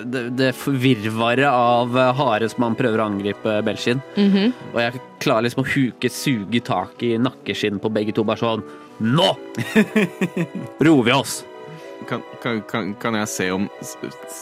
det, 0.05 0.23
det 0.37 0.51
virvaret 0.67 1.49
av 1.49 1.97
eh, 1.97 2.11
hare 2.19 2.49
som 2.49 2.65
man 2.65 2.77
prøver 2.79 3.01
å 3.01 3.07
angripe 3.11 3.61
Belskin. 3.65 4.01
Mm 4.15 4.31
-hmm. 4.31 4.51
Og 4.73 4.81
jeg 4.81 5.01
klarer 5.19 5.47
liksom 5.47 5.63
å 5.63 5.71
huke, 5.75 6.09
suge 6.09 6.59
tak 6.59 7.03
i 7.03 7.17
nakkeskinn 7.17 7.79
på 7.79 7.89
begge 7.89 8.11
to, 8.11 8.23
bare 8.23 8.37
sånn 8.37 8.63
Nå 8.99 9.35
roer 10.85 11.03
vi 11.03 11.11
oss! 11.11 11.43
Kan, 12.07 12.21
kan, 12.41 12.61
kan, 12.61 12.93
kan 12.95 13.15
jeg 13.15 13.27
se 13.27 13.51
om 13.51 13.69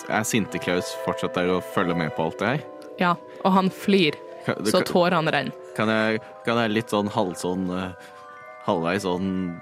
Er 0.09 0.23
Sinte-Klaus 0.23 0.95
fortsatt 1.05 1.33
der 1.33 1.49
og 1.49 1.63
følger 1.75 1.95
med 1.95 2.15
på 2.15 2.23
alt 2.23 2.39
det 2.39 2.47
her? 2.47 2.61
Ja, 2.99 3.15
og 3.43 3.51
han 3.51 3.69
flyr, 3.69 4.17
Kan, 4.45 4.65
så 4.65 4.81
tårene 4.81 5.31
renner. 5.31 5.53
kan, 5.75 5.89
jeg, 5.89 6.21
kan 6.45 6.57
jeg 6.57 6.71
litt 6.71 6.89
sånn 6.89 7.07
halv 7.07 7.35
sånn 7.35 7.69
eh, 7.69 7.91
Halvveis 8.65 9.05
sånn 9.05 9.61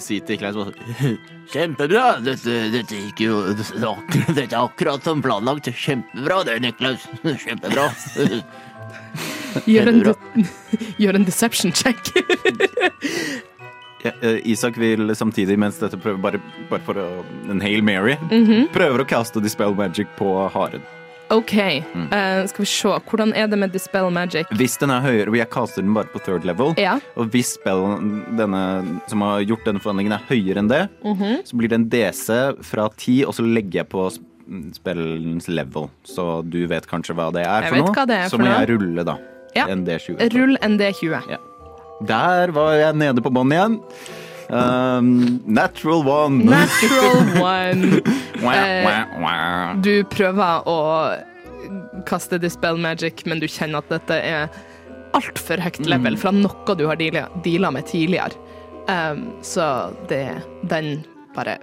si 0.00 0.20
til 0.24 0.38
Klaus 0.40 0.56
bare 0.58 0.72
Kjempebra! 1.52 2.18
Dette, 2.24 2.56
dette 2.74 2.98
gikk 3.06 3.22
jo 3.24 3.40
Dette 3.56 4.48
er 4.48 4.58
akkurat 4.60 5.04
som 5.04 5.22
planlagt. 5.24 5.70
Kjempebra 5.72 6.42
det, 6.48 6.58
Niklaus. 6.64 7.06
Kjempebra. 7.44 7.88
Gjør 9.68 9.90
en, 9.90 10.02
gjør 11.00 11.18
en 11.18 11.24
deception 11.24 11.72
check. 11.72 12.12
Ja, 14.04 14.12
eh, 14.22 14.38
Isak 14.46 14.76
vil 14.78 15.10
samtidig, 15.16 15.56
mens 15.58 15.80
dette 15.80 15.98
prøver 16.00 16.20
bare, 16.22 16.42
bare 16.70 16.84
for 16.86 17.00
å, 17.00 17.06
en 17.50 17.64
Hail 17.64 17.82
Mary, 17.82 18.14
prøver 18.76 19.02
å 19.02 19.08
kaste 19.08 19.42
Dispel 19.42 19.74
Magic 19.78 20.12
på 20.20 20.30
haren. 20.54 20.84
OK, 21.30 21.54
eh, 21.58 22.46
skal 22.48 22.62
vi 22.64 22.66
se. 22.66 22.88
Hvordan 23.10 23.34
er 23.36 23.46
det 23.52 23.58
med 23.60 23.72
Dispel 23.74 24.08
Magic? 24.10 24.46
Hvis 24.56 24.78
den 24.80 24.90
er 24.94 25.02
høyere, 25.04 25.34
jeg 25.36 25.50
kaster 25.52 25.82
den 25.84 25.92
bare 25.94 26.08
på 26.12 26.22
third 26.24 26.44
level, 26.48 26.72
Ja. 26.80 26.98
og 27.16 27.28
hvis 27.34 27.54
spellen 27.58 28.24
denne, 28.38 28.62
som 29.08 29.20
har 29.20 29.40
gjort 29.44 29.64
denne 29.66 29.80
forhandlingen 29.80 30.12
er 30.16 30.24
høyere 30.30 30.58
enn 30.62 30.68
det, 30.68 30.88
så 31.44 31.52
blir 31.56 31.68
det 31.68 31.78
en 31.82 31.88
DC 31.92 32.30
fra 32.64 32.88
10, 32.96 33.24
og 33.26 33.34
så 33.34 33.44
legger 33.44 33.82
jeg 33.82 33.88
på 33.90 34.08
spillens 34.72 35.48
level. 35.48 35.90
Så 36.04 36.42
du 36.48 36.66
vet 36.66 36.86
kanskje 36.88 37.14
hva 37.14 37.30
det 37.32 37.44
er 37.44 37.62
Jeg 37.68 37.74
for 37.74 37.76
noe. 37.76 38.06
er 38.08 38.24
så 38.28 38.30
for 38.30 38.38
må 38.38 38.44
noe. 38.48 38.60
jeg 38.64 38.70
rulle, 38.70 39.04
da. 39.04 39.18
Ja. 39.54 39.66
En 39.68 39.84
D20. 39.84 40.32
Rull 40.32 40.56
en 40.62 40.78
D20. 40.78 41.36
Der 42.06 42.50
var 42.52 42.72
jeg 42.78 42.94
nede 42.96 43.20
på 43.20 43.30
bånn 43.32 43.52
igjen. 43.52 43.80
Um, 44.50 45.42
natural 45.44 46.06
one. 46.08 46.42
Natural 46.46 47.42
one. 47.42 48.00
Eh. 48.38 49.76
Du 49.82 49.92
prøver 50.12 50.68
å 50.68 50.78
kaste 52.08 52.38
Dispel 52.40 52.78
Magic, 52.80 53.24
men 53.26 53.40
du 53.42 53.48
kjenner 53.50 53.82
at 53.82 53.90
dette 53.92 54.18
er 54.24 54.60
altfor 55.16 55.60
høyt 55.62 55.80
level 55.88 56.18
fra 56.20 56.32
noe 56.34 56.76
du 56.78 56.86
har 56.88 57.00
deala, 57.00 57.72
med 57.74 57.88
tidligere. 57.88 58.36
Um, 58.88 59.26
så 59.44 59.92
det 60.08 60.38
Den 60.70 61.02
bare 61.36 61.58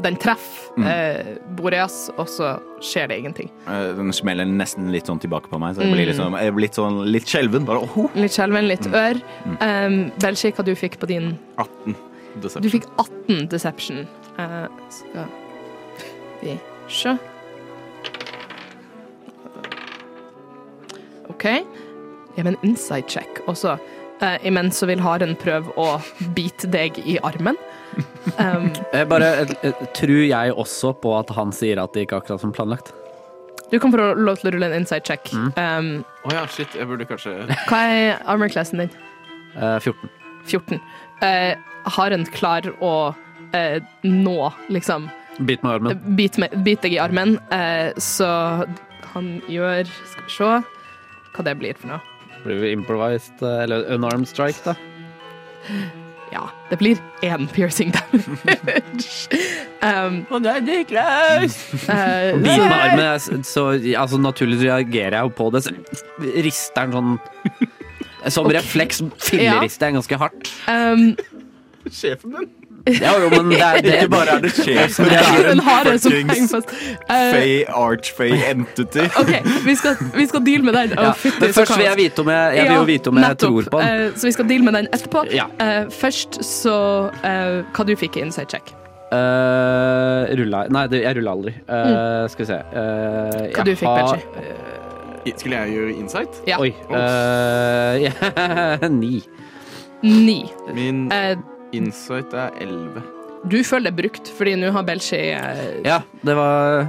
Den 0.00 0.16
treffer 0.16 0.80
eh, 0.80 1.34
Boreas, 1.58 2.08
og 2.16 2.24
så 2.28 2.54
skjer 2.82 3.10
det 3.12 3.18
ingenting. 3.20 3.50
Eh, 3.68 3.92
Den 3.98 4.14
smeller 4.16 4.48
nesten 4.48 4.88
litt 4.94 5.06
sånn 5.10 5.20
tilbake 5.22 5.50
på 5.52 5.60
meg, 5.60 5.76
så 5.76 5.84
jeg 5.84 5.92
blir 5.92 6.10
sånn, 6.16 6.38
jeg 6.40 6.56
blir 6.56 6.66
litt 6.66 6.78
sånn 6.80 7.02
litt 7.04 7.28
skjelven. 7.30 7.68
Bare, 7.68 7.84
oh, 7.84 8.08
Litt 8.16 8.34
skjelven, 8.34 8.66
litt 8.70 8.88
ør. 8.90 9.20
Um, 9.60 10.00
Belshi, 10.24 10.54
hva 10.56 10.66
du 10.66 10.72
fikk 10.78 10.98
på 11.02 11.10
din 11.12 11.34
18 11.60 11.94
Du 12.64 12.70
fikk 12.72 12.88
18 12.96 13.46
Deception. 13.52 14.06
Uh, 14.40 14.66
skal 14.90 15.28
vi 16.42 16.58
se 16.88 17.14
OK. 21.32 21.46
Gjør 22.36 22.50
en 22.50 22.58
insight 22.66 23.08
check. 23.10 23.40
Og 23.48 23.56
så 23.58 23.76
eh, 24.22 24.36
imens 24.46 24.78
så 24.80 24.88
vil 24.90 25.02
haren 25.02 25.34
prøve 25.40 25.72
å 25.80 25.98
bite 26.36 26.70
deg 26.72 26.98
i 27.04 27.18
armen. 27.22 27.58
Um, 28.40 28.70
Jeg 28.90 29.06
bare 29.06 29.26
eh, 29.44 29.50
eh, 29.68 29.82
tror 29.94 30.22
jeg 30.24 30.52
også 30.58 30.94
på 30.98 31.10
at 31.14 31.28
han 31.36 31.52
sier 31.54 31.78
at 31.78 31.92
det 31.94 32.06
ikke 32.06 32.16
er 32.16 32.22
akkurat 32.24 32.40
som 32.42 32.54
planlagt. 32.56 32.88
du 33.70 33.76
kan 33.78 33.92
få 33.92 34.00
lov 34.16 34.40
til 34.40 34.48
å 34.48 34.52
rulle 34.54 34.66
en 34.70 34.74
insight 34.80 35.04
check. 35.06 35.28
Um, 35.60 36.00
oh 36.24 36.32
ja, 36.34 36.42
shit. 36.50 36.72
Jeg 36.74 36.88
burde 36.88 37.04
kanskje 37.06 37.34
hva 37.68 37.82
er 37.92 38.16
armor-classen 38.24 38.80
din? 38.82 38.90
Eh, 39.54 39.76
14. 39.78 40.10
14. 40.50 40.80
Eh, 41.22 41.52
haren 41.98 42.24
klarer 42.34 42.74
å 42.82 42.94
eh, 43.54 43.78
nå, 44.02 44.38
liksom 44.72 45.06
Bit 45.38 45.62
med 45.62 45.72
armen. 45.72 46.00
bit, 46.16 46.38
med, 46.38 46.54
bit 46.64 46.82
deg 46.84 46.94
i 46.94 47.00
armen, 47.02 47.38
eh, 47.50 47.90
så 47.98 48.28
han 49.14 49.30
gjør 49.50 49.88
Skal 49.88 50.24
vi 50.28 50.34
se 50.36 50.50
hva 51.34 51.42
det 51.48 51.56
blir 51.58 51.74
for 51.74 51.90
noe. 51.90 52.00
Blir 52.44 52.60
vi 52.62 52.72
improvised, 52.76 53.42
eh, 53.42 53.64
eller 53.64 53.88
unarmed 53.96 54.28
strike, 54.30 54.62
da? 54.62 54.76
Ja, 56.30 56.44
det 56.70 56.78
blir 56.78 56.98
én 57.22 57.48
piercing 57.50 57.90
damage. 57.94 59.40
um, 59.88 60.20
Å 60.30 60.40
nei, 60.42 60.56
Niklaus! 60.66 61.58
Uh, 61.88 62.34
Bit 62.38 62.46
meg 62.46 62.64
med 62.64 62.76
armen, 62.78 63.04
jeg 63.06 63.44
så 63.48 63.68
altså, 63.74 64.20
naturlig 64.22 64.60
reagerer 64.62 65.18
jeg 65.18 65.28
jo 65.28 65.34
på 65.38 65.50
det. 65.54 65.64
Så 65.66 65.74
rister 66.46 66.90
den 66.90 66.94
sånn 66.94 68.30
Som 68.34 68.50
refleks 68.52 69.02
fillerister 69.20 69.90
jeg 69.90 69.98
ganske 69.98 70.20
hardt. 70.22 70.52
um, 70.70 71.10
Sjefen 71.90 72.38
din? 72.38 72.52
Ja, 72.86 73.14
jo, 73.16 73.30
men 73.32 73.48
det 73.50 73.60
er 73.64 73.78
det, 73.80 73.94
Ikke 73.96 74.08
bare 74.12 74.36
er 74.36 74.42
det 74.44 74.50
sjef, 74.52 74.98
men 75.00 75.08
det 75.08 75.20
det 75.24 75.54
er 75.54 75.90
en 75.92 75.98
som 75.98 76.12
fuckings. 76.12 76.54
Eh, 76.54 77.32
Fey, 77.32 77.54
archfey 77.68 78.36
entity. 78.50 79.06
OK, 79.20 79.32
vi 79.64 79.74
skal, 79.80 79.96
vi 80.14 80.26
skal 80.28 80.44
deale 80.44 80.68
med 80.68 80.76
den. 80.76 80.98
Oh, 80.98 81.08
ja. 81.08 81.12
fytti, 81.16 81.40
Men 81.40 81.54
først 81.56 81.76
vil 81.78 81.86
jeg 81.86 81.96
vite 82.02 82.24
om 82.24 82.32
jeg, 82.34 82.56
jeg 82.56 82.68
vil 82.68 82.76
jo 82.76 82.86
vite 82.92 83.12
om 83.14 83.22
jeg 83.24 83.38
tror 83.38 83.70
på 83.72 83.80
den. 83.80 84.06
Uh, 84.06 84.16
så 84.18 84.28
vi 84.28 84.32
skal 84.36 84.48
deale 84.48 84.68
med 84.68 84.78
den 84.80 84.88
etterpå. 84.92 85.24
Ja. 85.32 85.48
Uh, 85.60 85.92
først 85.92 86.40
så 86.44 86.78
uh, 87.24 87.60
Hva 87.74 87.86
du 87.88 87.96
fikk 87.96 88.20
i 88.20 88.26
inside 88.26 88.52
check? 88.52 88.74
Uh, 89.14 90.24
rulla 90.36 90.64
Nei, 90.72 90.84
det, 90.90 91.04
jeg 91.04 91.16
rulla 91.20 91.34
aldri. 91.36 91.52
Eh, 91.68 92.24
Skal 92.32 92.42
vi 92.42 92.48
se. 92.48 92.56
Uh, 92.74 93.44
Hva 93.54 93.64
du 93.66 93.74
fikk, 93.78 93.88
Benji? 93.88 95.32
Skulle 95.38 95.60
jeg 95.62 95.76
gjøre 95.78 95.92
insight? 96.02 96.40
Ja. 96.48 96.58
Oi. 96.60 96.72
Uh, 96.90 98.02
yeah. 98.02 98.88
Ni. 99.02 99.22
Ni. 100.02 100.40
Min 100.74 101.06
Eh, 101.12 101.36
insight 101.76 102.34
er 102.34 102.50
11. 102.60 103.02
du 103.44 103.58
føler 103.64 103.90
det 103.90 103.96
brukt, 104.02 104.30
fordi 104.38 104.54
nå 104.60 104.70
har 104.72 104.84
Belshi 104.88 105.22
eh, 105.36 105.64
Ja, 105.84 106.02
det 106.24 106.36
var 106.38 106.86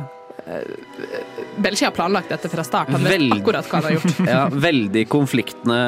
Belshi 1.58 1.86
har 1.88 1.94
planlagt 1.96 2.30
dette 2.30 2.50
fra 2.52 2.64
start. 2.64 2.92
Han 2.94 3.02
vet 3.02 3.16
Veldig. 3.16 3.40
akkurat 3.40 3.66
hva 3.66 3.80
han 3.80 3.86
har 3.88 3.96
gjort. 3.96 4.20
ja, 4.30 4.42
veldig 4.52 5.06
konfliktende 5.10 5.80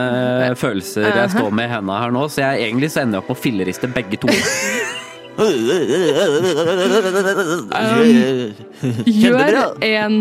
følelser 0.58 1.12
jeg 1.12 1.30
står 1.36 1.52
med 1.54 1.68
i 1.68 1.72
hendene 1.76 2.00
her 2.02 2.16
nå, 2.16 2.24
så 2.32 2.42
jeg, 2.42 2.66
egentlig 2.66 2.90
så 2.94 3.04
ender 3.04 3.20
jeg 3.20 3.24
opp 3.26 3.30
med 3.30 3.38
å 3.38 3.44
filleriste 3.44 3.88
begge 3.94 4.18
to. 4.24 4.34
Gjør 9.06 9.78
en 9.86 10.16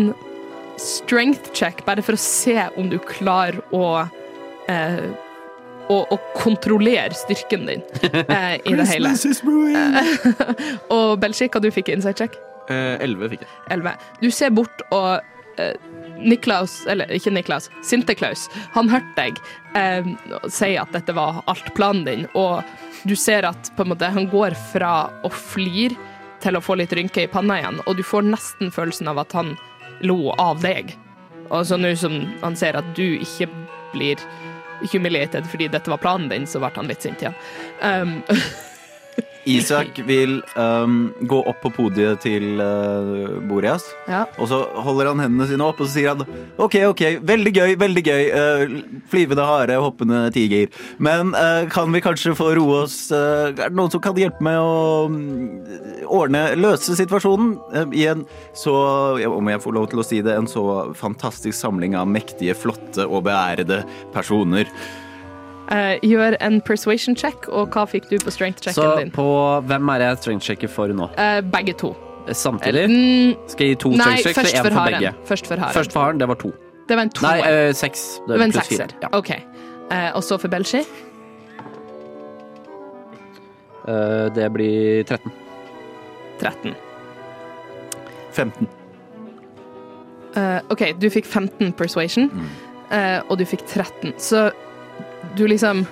strength 0.77 1.49
check, 1.57 1.81
bare 1.87 2.03
for 2.05 2.13
å 2.13 2.21
se 2.21 2.59
om 2.77 2.91
du 2.91 2.99
klarer 3.01 3.57
å 3.73 4.05
eh, 4.69 5.07
å, 5.93 6.01
og 6.13 6.31
kontrollere 6.35 7.15
styrken 7.15 7.65
din 7.69 7.83
eh, 8.03 8.57
i 8.67 8.75
det 8.75 8.87
hele. 8.89 9.13
Og 10.95 11.17
Belchik, 11.21 11.55
hva 11.55 11.63
du 11.63 11.71
fikk 11.73 11.91
i 11.91 11.97
inside 11.97 12.19
check? 12.19 12.37
Eh, 12.71 12.99
fikk 13.31 13.43
jeg. 13.43 13.49
11. 13.71 13.95
Du 14.21 14.29
ser 14.33 14.51
bort, 14.55 14.83
og 14.91 15.21
eh, 15.61 15.75
Niklaus, 16.17 16.81
eller 16.89 17.11
ikke 17.15 17.31
Niklaus, 17.31 17.69
Sinte-Klaus, 17.85 18.47
han 18.75 18.91
hørte 18.91 19.15
deg 19.15 19.39
eh, 19.77 20.11
si 20.51 20.73
at 20.79 20.91
dette 20.95 21.15
var 21.15 21.41
alt 21.47 21.71
planen 21.77 22.03
din, 22.07 22.27
og 22.35 22.63
du 23.07 23.15
ser 23.15 23.47
at 23.47 23.71
på 23.77 23.85
en 23.85 23.93
måte, 23.93 24.11
han 24.11 24.29
går 24.31 24.57
fra 24.73 25.07
å 25.23 25.31
flire 25.31 25.95
til 26.43 26.57
å 26.57 26.61
få 26.61 26.77
litt 26.77 26.93
rynker 26.93 27.25
i 27.25 27.31
panna 27.31 27.61
igjen, 27.61 27.81
og 27.85 27.97
du 27.97 28.03
får 28.05 28.27
nesten 28.27 28.73
følelsen 28.73 29.09
av 29.09 29.23
at 29.23 29.33
han 29.37 29.55
lo 30.05 30.33
av 30.37 30.61
deg. 30.61 30.93
Og 31.47 31.63
så 31.65 31.77
nå 31.79 31.93
som 31.97 32.19
han 32.43 32.57
ser 32.59 32.77
at 32.77 32.87
du 32.97 33.05
ikke 33.15 33.47
blir 33.93 34.21
humiliated 34.91 35.47
fordi 35.49 35.69
dette 35.73 35.91
var 35.91 36.01
planen 36.03 36.29
din, 36.31 36.47
så 36.47 36.61
ble 36.63 36.71
han 36.75 36.89
litt 36.89 37.05
sint 37.05 37.23
igjen. 37.23 37.37
Um, 37.81 38.19
Isak 39.47 39.99
vil 40.07 40.41
um, 40.59 40.97
gå 41.29 41.37
opp 41.47 41.61
på 41.63 41.71
podiet 41.71 42.19
til 42.23 42.59
uh, 42.59 43.37
Boreas, 43.47 43.85
ja. 44.09 44.25
og 44.35 44.49
så 44.51 44.59
holder 44.83 45.11
han 45.13 45.23
hendene 45.23 45.47
sine 45.47 45.63
opp 45.63 45.79
og 45.79 45.87
så 45.87 45.93
sier 45.95 46.11
han 46.11 46.25
OK, 46.59 46.75
OK, 46.89 47.03
veldig 47.27 47.53
gøy, 47.55 47.75
veldig 47.79 48.03
gøy. 48.03 48.23
Uh, 48.33 48.99
flyvende 49.07 49.47
hare, 49.47 49.79
hoppende 49.79 50.25
tiger. 50.35 50.67
Men 51.03 51.31
uh, 51.37 51.63
kan 51.71 51.93
vi 51.95 52.03
kanskje 52.03 52.35
få 52.37 52.49
roe 52.57 52.83
oss 52.83 52.97
uh, 53.13 53.53
Er 53.53 53.69
det 53.69 53.77
noen 53.77 53.93
som 53.93 54.03
kan 54.03 54.17
hjelpe 54.19 54.43
med 54.43 54.59
å 54.59 55.07
um, 55.07 55.17
ordne, 56.11 56.43
løse 56.59 56.97
situasjonen 56.99 57.55
uh, 57.71 57.87
i 57.95 58.07
en 58.11 58.25
så, 58.57 58.75
om 59.31 59.51
jeg 59.51 59.63
får 59.63 59.75
lov 59.79 59.89
til 59.91 60.03
å 60.03 60.07
si 60.07 60.21
det, 60.25 60.35
en 60.35 60.49
så 60.49 60.67
fantastisk 60.97 61.55
samling 61.57 61.95
av 61.97 62.09
mektige, 62.11 62.57
flotte 62.57 63.07
og 63.07 63.27
beærede 63.29 63.83
personer? 64.15 64.67
Eh, 65.71 65.99
gjør 66.07 66.37
en 66.39 66.61
persuasion 66.61 67.15
check, 67.19 67.49
og 67.49 67.69
hva 67.75 67.83
fikk 67.91 68.05
du 68.09 68.17
på 68.23 68.31
strength-checken 68.31 68.73
Så 68.77 68.85
din? 69.01 69.09
på 69.11 69.25
hvem 69.67 69.89
er 69.89 69.99
jeg 70.05 70.17
strength 70.21 70.45
checker 70.45 70.67
for 70.71 70.87
nå? 70.87 71.09
Uh, 71.17 71.41
begge 71.41 71.73
to. 71.77 71.89
Samtidig? 72.31 72.85
Mm, 72.91 73.35
Skal 73.51 73.67
jeg 73.67 73.75
gi 73.75 73.81
to 73.83 73.89
nei, 73.89 73.97
strength-checks 73.97 74.37
først 74.37 74.55
eller 74.55 74.63
for 74.63 74.69
én 74.69 74.77
for 74.77 74.91
begge? 74.91 75.11
Først 75.27 75.47
for 75.47 75.55
haren. 75.63 75.73
Først 75.73 75.91
for 75.91 75.99
haren, 76.05 76.17
det 76.23 76.27
var 76.27 76.35
to. 76.35 76.53
Det 76.87 76.95
var 76.95 77.03
en 77.03 77.11
Nei, 77.21 77.41
toer. 77.41 77.67
eh, 77.67 77.73
seks. 77.75 78.05
Det 78.19 78.27
det 78.27 78.39
var 78.39 78.45
en 78.45 78.51
pluss 78.55 78.67
fire. 78.67 78.87
Ja. 79.03 79.09
OK. 79.11 79.29
Eh, 79.91 80.11
og 80.15 80.23
så 80.23 80.37
for 80.39 80.47
Belshi? 80.47 80.81
Eh, 83.87 84.25
det 84.35 84.47
blir 84.53 85.03
13. 85.03 85.31
13. 86.39 86.75
15. 88.31 88.67
Eh, 90.37 90.59
OK, 90.69 90.83
du 91.01 91.09
fikk 91.09 91.25
15 91.25 91.71
persuasion, 91.73 92.27
eh, 92.91 93.19
og 93.29 93.37
du 93.39 93.45
fikk 93.45 93.63
13. 93.67 94.13
Så 94.21 94.51
du 95.37 95.47
liksom 95.47 95.85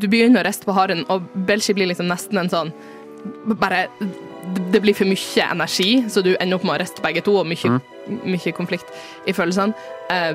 Du 0.00 0.08
begynner 0.08 0.40
å 0.42 0.46
riste 0.46 0.64
på 0.64 0.72
haren, 0.76 1.04
og 1.12 1.26
Belshi 1.48 1.74
blir 1.76 1.90
liksom 1.90 2.08
nesten 2.08 2.38
en 2.40 2.50
sånn 2.52 2.72
Bare 3.60 3.86
Det 4.72 4.80
blir 4.82 4.96
for 4.96 5.06
mye 5.06 5.44
energi, 5.50 6.04
så 6.08 6.22
du 6.24 6.34
ender 6.38 6.56
opp 6.56 6.64
med 6.66 6.76
å 6.76 6.80
riste 6.82 7.04
begge 7.04 7.22
to, 7.24 7.36
og 7.38 7.46
mye, 7.46 7.78
mye 8.26 8.52
konflikt 8.56 8.88
i 9.28 9.34
følelsene. 9.36 9.76
Eh, 10.10 10.34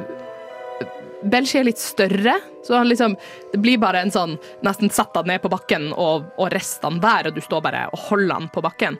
Belshi 1.28 1.58
er 1.60 1.66
litt 1.68 1.82
større, 1.82 2.38
så 2.64 2.78
han 2.78 2.88
liksom 2.88 3.16
Det 3.52 3.60
blir 3.60 3.82
bare 3.82 4.04
en 4.06 4.14
sånn 4.14 4.38
Nesten 4.64 4.94
sett 4.94 5.16
han 5.18 5.28
ned 5.28 5.42
på 5.44 5.52
bakken 5.52 5.90
og, 5.94 6.30
og 6.38 6.54
rist 6.54 6.86
han 6.86 7.02
der, 7.04 7.28
og 7.28 7.36
du 7.36 7.42
står 7.44 7.66
bare 7.66 7.88
og 7.92 8.00
holder 8.08 8.34
han 8.38 8.48
på 8.54 8.64
bakken. 8.64 9.00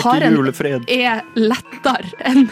Haren 0.00 0.32
julefred. 0.38 0.86
er 0.88 1.22
lettere 1.36 2.08
enn 2.24 2.46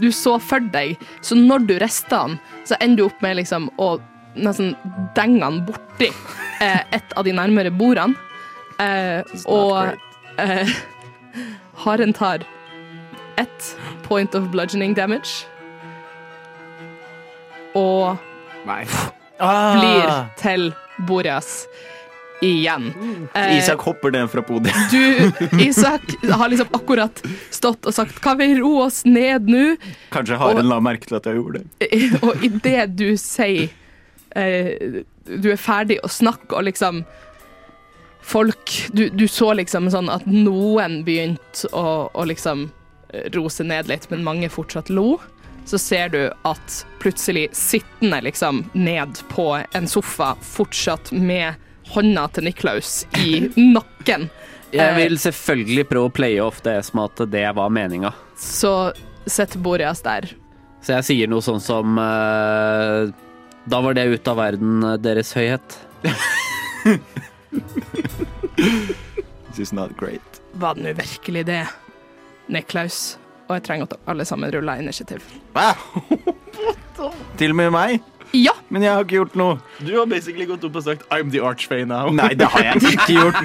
du 0.00 0.10
så 0.12 0.36
for 0.42 0.60
deg. 0.72 0.96
Så 1.22 1.36
når 1.38 1.66
du 1.68 1.76
rister 1.78 2.16
han, 2.16 2.38
så 2.66 2.76
ender 2.80 3.04
du 3.04 3.06
opp 3.06 3.22
med 3.24 3.38
liksom 3.38 3.70
å 3.78 3.94
nesten 4.36 4.74
denge 5.16 5.42
han 5.44 5.62
borti 5.66 6.10
eh, 6.60 6.80
et 6.92 7.12
av 7.16 7.24
de 7.26 7.32
nærmere 7.36 7.70
bordene. 7.74 8.14
Eh, 8.78 9.22
og 9.48 9.96
eh, 10.38 10.68
haren 11.84 12.12
tar 12.16 12.44
ett 13.40 13.76
point 14.04 14.34
of 14.34 14.50
bludgeoning 14.52 14.94
damage. 14.96 15.44
Og 17.76 18.16
Nei. 18.66 18.84
blir 19.38 20.12
til 20.40 20.70
Boreas 21.08 21.66
igjen. 22.44 22.90
Eh, 23.36 23.58
Isak 23.58 23.80
hopper 23.84 24.12
ned 24.12 24.28
fra 24.32 24.42
podiet. 24.44 24.76
du, 24.92 25.60
Isak, 25.64 26.02
har 26.30 26.48
liksom 26.52 26.68
akkurat 26.76 27.22
stått 27.52 27.86
og 27.88 27.94
sagt 27.96 28.20
'kan 28.20 28.36
vi 28.38 28.54
roe 28.60 28.86
oss 28.86 29.04
ned 29.04 29.48
nå'? 29.48 29.76
Kanskje 30.12 30.36
haren 30.36 30.58
Og- 30.58 30.64
la 30.64 30.80
merke 30.80 31.06
til 31.08 31.16
at 31.16 31.24
jeg 31.24 31.36
gjorde 31.40 31.62
det. 31.64 32.20
Og 32.26 32.44
idet 32.44 32.96
du 32.96 33.16
sier 33.16 33.68
eh, 34.36 35.00
Du 35.26 35.48
er 35.52 35.58
ferdig 35.60 35.96
å 36.04 36.10
snakke, 36.12 36.52
og 36.54 36.68
liksom 36.68 37.02
Folk 38.26 38.72
Du, 38.92 39.08
du 39.08 39.26
så 39.30 39.52
liksom 39.54 39.88
sånn 39.94 40.08
at 40.10 40.26
noen 40.26 41.00
begynte 41.06 41.68
å, 41.72 42.10
å 42.12 42.24
liksom 42.26 42.68
rose 43.32 43.62
ned 43.64 43.86
litt, 43.88 44.08
men 44.10 44.24
mange 44.26 44.48
fortsatt 44.50 44.90
lo. 44.90 45.20
Så 45.64 45.78
ser 45.78 46.08
du 46.10 46.18
at 46.46 46.74
plutselig 47.00 47.46
sittende 47.56 48.18
liksom 48.26 48.64
ned 48.74 49.20
på 49.30 49.46
en 49.72 49.86
sofa, 49.88 50.32
fortsatt 50.42 51.12
med 51.14 51.54
hånda 51.94 52.26
til 52.34 52.48
Niklaus 52.48 53.04
i 53.22 53.46
nakken, 53.76 54.26
Jeg 54.74 54.82
Eh, 54.82 54.96
vil 54.98 55.14
selvfølgelig 55.22 55.86
prøve 55.88 56.10
å 56.10 56.14
playe 56.18 56.42
off 56.42 56.58
det 56.66 56.80
som 56.88 57.04
at 57.06 57.22
det 57.30 57.46
var 57.54 57.70
meninga. 57.70 58.10
så 58.36 58.92
setter 59.26 59.62
Boreas 59.62 60.02
der. 60.02 60.26
Så 60.82 60.92
jeg 60.98 61.06
sier 61.06 61.30
noe 61.30 61.42
sånn 61.42 61.62
som 61.62 61.96
eh, 61.98 63.14
Da 63.66 63.80
var 63.82 63.94
det 63.94 64.04
ute 64.04 64.30
av 64.30 64.36
verden, 64.38 64.82
eh, 64.84 64.96
Deres 65.02 65.32
Høyhet. 65.34 65.78
This 69.50 69.58
is 69.58 69.72
not 69.72 69.96
great. 69.96 70.40
Var 70.52 70.74
det 70.74 70.84
nå 70.84 70.92
virkelig 70.94 71.46
det, 71.46 71.66
Neklaus. 72.48 73.16
Og 73.48 73.56
jeg 73.58 73.64
trenger 73.66 73.88
at 73.90 73.96
alle 74.10 74.24
sammen 74.26 74.50
ruller 74.54 74.82
initiativ. 74.82 75.22
Til 77.38 77.50
og 77.50 77.56
med 77.58 77.70
meg? 77.74 78.00
Ja! 78.34 78.52
Men 78.68 78.82
jeg 78.82 78.90
har 78.92 79.04
ikke 79.04 79.18
gjort 79.20 79.36
noe. 79.38 79.58
Du 79.78 79.92
har 79.94 80.06
basically 80.10 80.46
gått 80.46 80.64
opp 80.66 80.76
og 80.76 80.82
sagt 80.82 81.02
'I'm 81.10 81.30
the 81.30 81.40
archfey 81.42 81.84
now'. 81.86 82.10
Nei, 82.14 82.34
det 82.34 82.46
har 82.50 82.62
jeg 82.62 82.82
ikke 82.82 83.06
gjort. 83.12 83.36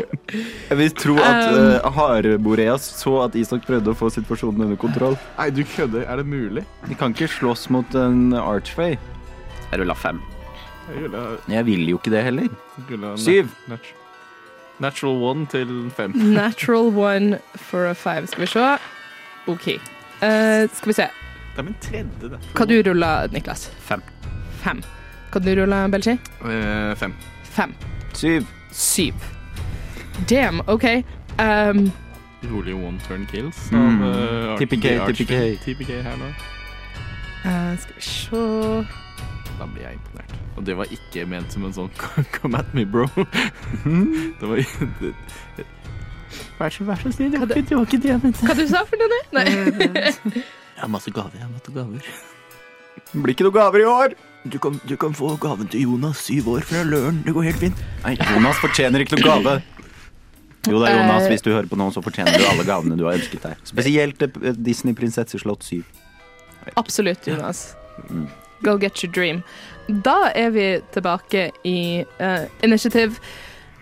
Jeg 0.70 0.78
vil 0.78 0.90
tro 0.94 1.14
at 1.18 1.82
uh, 1.82 1.90
Hareboreas 1.94 2.82
så 3.00 3.24
at 3.24 3.34
Isak 3.34 3.66
prøvde 3.66 3.90
å 3.90 3.98
få 3.98 4.10
situasjonen 4.14 4.62
under 4.66 4.76
kontroll. 4.78 5.16
Nei, 5.38 5.50
du 5.50 5.64
kødder. 5.64 6.04
Er 6.06 6.22
det 6.22 6.26
mulig? 6.26 6.62
De 6.86 6.94
kan 6.94 7.10
ikke 7.14 7.30
slåss 7.30 7.70
mot 7.70 7.94
en 7.98 8.32
archway. 8.34 8.98
Jeg 9.70 9.80
rulla 9.80 9.94
fem. 9.94 10.20
Jeg 10.90 11.38
Jeg 11.48 11.66
vil 11.66 11.88
jo 11.88 11.98
ikke 11.98 12.10
det 12.10 12.22
heller. 12.24 12.48
Syv. 13.16 13.48
nat- 13.68 13.94
Natural 14.80 15.22
one 15.22 15.46
til 15.46 15.90
fem. 15.96 16.10
Natural 16.40 16.88
one 16.96 17.38
for 17.56 17.86
a 17.86 17.92
five. 17.94 18.26
Skal 18.26 18.40
vi 18.40 18.46
se. 18.46 18.78
OK. 19.46 19.66
Uh, 20.22 20.68
skal 20.72 20.86
vi 20.86 20.92
se. 20.92 21.06
Det 21.52 21.58
er 21.58 21.62
min 21.62 21.76
tredje, 21.80 22.30
det. 22.30 22.38
Hva 22.54 22.64
du 22.66 22.76
rulla, 22.90 23.26
Niklas? 23.32 23.68
Fem. 23.80 24.02
Fem. 24.62 24.80
Hva 25.32 25.40
du 25.44 25.50
rulla, 25.60 25.82
Belgi? 25.92 26.16
Uh, 26.44 26.94
fem. 26.96 27.14
Fem. 27.44 27.74
Syv. 28.14 28.46
Syv. 28.72 29.14
Damn, 30.30 30.60
OK. 30.66 30.84
Um, 31.38 31.90
Rolig 32.50 32.74
one 32.74 32.98
turn 33.08 33.26
kills. 33.26 33.70
Mm. 33.70 34.02
Av, 34.02 34.14
eh, 34.14 34.56
TPK. 34.58 34.98
TPK. 35.12 35.34
TPK 35.64 35.90
her 36.02 36.16
nå. 36.16 36.30
Uh, 37.44 37.76
skal 37.80 37.94
vi 37.96 38.00
se 38.00 38.40
Da 39.60 39.66
blir 39.68 39.84
jeg 39.84 39.98
imponert. 39.98 40.32
Og 40.56 40.64
det 40.64 40.76
var 40.78 40.88
ikke 40.94 41.26
ment 41.28 41.52
som 41.52 41.66
en 41.68 41.74
sånn 41.76 41.90
'come 42.32 42.58
at 42.58 42.72
me, 42.76 42.86
bro'. 42.88 43.10
det 44.40 44.48
var 44.48 44.56
det, 44.56 45.12
Vær 46.60 46.70
så, 46.72 46.84
vær 46.86 47.00
så 47.02 47.10
snill, 47.12 47.32
det 47.34 47.40
var 47.42 47.50
ikke 47.50 47.68
det 47.68 47.76
var 47.76 47.86
ikke 47.88 48.00
det 48.00 48.10
jeg 48.10 48.20
mente. 48.22 48.46
Hva 48.46 48.54
du 48.56 48.66
sa 48.70 48.84
for 48.88 49.00
noe? 49.00 49.20
Nei. 49.36 49.44
Jeg 50.80 50.84
har 50.84 50.88
masse 50.88 51.10
gaver. 51.12 51.34
jeg 51.36 51.42
har 51.44 51.52
masse 51.52 51.72
gaver. 51.74 52.04
Det 53.10 53.22
blir 53.22 53.34
ikke 53.34 53.44
noe 53.48 53.56
gaver 53.56 53.82
i 53.82 53.88
år. 53.90 54.14
Du 54.48 54.56
kan, 54.62 54.78
du 54.88 54.94
kan 54.96 55.12
få 55.12 55.34
gaven 55.42 55.68
til 55.68 55.84
Jonas, 55.84 56.22
syv 56.24 56.48
år 56.54 56.64
fra 56.64 56.84
Løren. 56.86 57.20
Det 57.26 57.34
går 57.36 57.48
helt 57.50 57.60
fint. 57.60 57.82
Nei, 58.04 58.14
Jonas 58.16 58.60
fortjener 58.62 59.04
ikke 59.04 59.18
noe 59.18 59.26
gave. 59.26 59.56
Jo 60.68 60.80
da, 60.80 60.92
Jonas, 60.92 61.26
hvis 61.28 61.44
du 61.44 61.50
hører 61.52 61.68
på 61.68 61.76
nå, 61.80 61.90
så 61.92 62.00
fortjener 62.04 62.36
du 62.40 62.46
alle 62.48 62.64
gavene 62.68 62.96
du 62.96 63.04
har 63.08 63.18
ønsket 63.18 63.44
deg. 63.44 63.60
Spesielt 63.68 64.22
eh, 64.24 64.54
Disney 64.56 64.96
Prinsesseslott 64.96 65.64
7. 65.66 65.82
Absolutt, 66.80 67.28
Jonas. 67.28 67.74
Mm. 68.08 68.28
Go 68.62 68.76
get 68.78 69.02
your 69.02 69.12
dream. 69.12 69.42
Da 69.86 70.30
er 70.34 70.50
vi 70.54 70.66
tilbake 70.94 71.50
i 71.66 72.04
uh, 72.20 72.44
initiativ. 72.62 73.18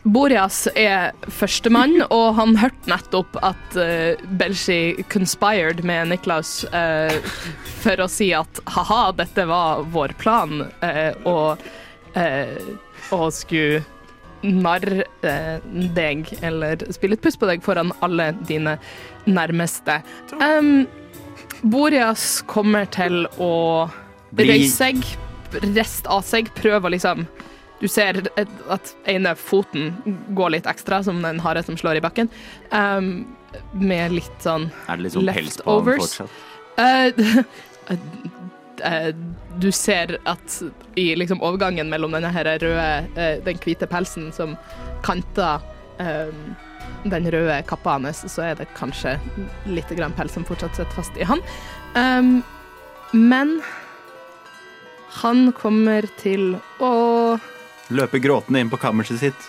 Boreas 0.08 0.62
er 0.78 1.12
førstemann, 1.28 1.98
og 2.08 2.38
han 2.38 2.56
hørte 2.56 2.88
nettopp 2.88 3.36
at 3.44 3.76
uh, 3.76 4.16
Belshi 4.40 5.04
conspired 5.12 5.82
med 5.84 6.14
Niklaus 6.14 6.62
uh, 6.72 7.12
for 7.82 8.00
å 8.00 8.08
si 8.08 8.30
at 8.32 8.62
ha-ha, 8.72 9.02
dette 9.18 9.44
var 9.50 9.84
vår 9.92 10.16
plan, 10.22 10.62
uh, 10.80 11.12
og 11.28 11.68
og 13.14 13.28
skulle 13.30 13.84
narre 14.42 15.04
eh, 15.26 15.58
deg, 15.94 16.28
eller 16.46 16.82
spille 16.94 17.18
et 17.18 17.24
puss 17.24 17.38
på 17.38 17.48
deg 17.48 17.64
foran 17.64 17.92
alle 18.04 18.30
dine 18.48 18.76
nærmeste. 19.26 20.00
Um, 20.38 20.86
Boreas 21.62 22.40
kommer 22.46 22.86
til 22.94 23.26
å 23.42 23.88
Røyse 24.36 24.74
seg, 24.74 25.04
riste 25.64 26.10
av 26.12 26.24
seg, 26.26 26.50
prøv 26.58 26.84
å 26.84 26.92
liksom 26.92 27.24
Du 27.78 27.86
ser 27.88 28.18
at 28.68 28.94
ene 29.06 29.34
foten 29.38 29.94
går 30.36 30.56
litt 30.56 30.66
ekstra, 30.66 31.00
som 31.06 31.22
den 31.22 31.40
hare 31.40 31.62
som 31.62 31.78
slår 31.78 32.00
i 32.00 32.04
bakken, 32.04 32.28
um, 32.74 33.26
med 33.72 34.12
litt 34.12 34.44
sånn 34.44 34.68
Er 34.88 34.98
det 34.98 35.06
litt 35.06 35.16
sånn 35.16 35.30
pels 35.30 35.60
på 35.62 35.78
han 35.78 35.90
fortsatt? 36.02 36.44
Eh, 36.78 37.12
eh, 38.90 39.10
du 39.58 39.70
ser 39.74 40.18
at 40.28 40.60
i 40.98 41.08
liksom 41.18 41.42
overgangen 41.42 41.90
mellom 41.90 42.14
denne 42.14 42.30
her 42.34 42.50
røde, 42.62 42.88
eh, 43.16 43.40
den 43.46 43.58
hvite 43.64 43.88
pelsen 43.90 44.30
som 44.34 44.56
kanter 45.06 45.62
den 45.98 47.26
røde 47.30 47.56
kappa 47.66 47.96
hans, 47.96 48.20
så 48.30 48.44
er 48.46 48.58
det 48.60 48.68
kanskje 48.78 49.16
litt 49.66 49.90
grann 49.98 50.14
pels 50.14 50.36
som 50.36 50.44
fortsatt 50.46 50.76
sitter 50.78 50.94
fast 50.94 51.18
i 51.18 51.26
han. 51.26 51.42
Um, 51.98 52.38
men 53.12 53.58
Han 55.22 55.52
kommer 55.56 56.06
til 56.20 56.56
å 56.84 57.38
Løpe 57.88 58.20
gråtende 58.20 58.60
inn 58.60 58.68
på 58.68 58.76
kammerset 58.76 59.18
sitt. 59.22 59.46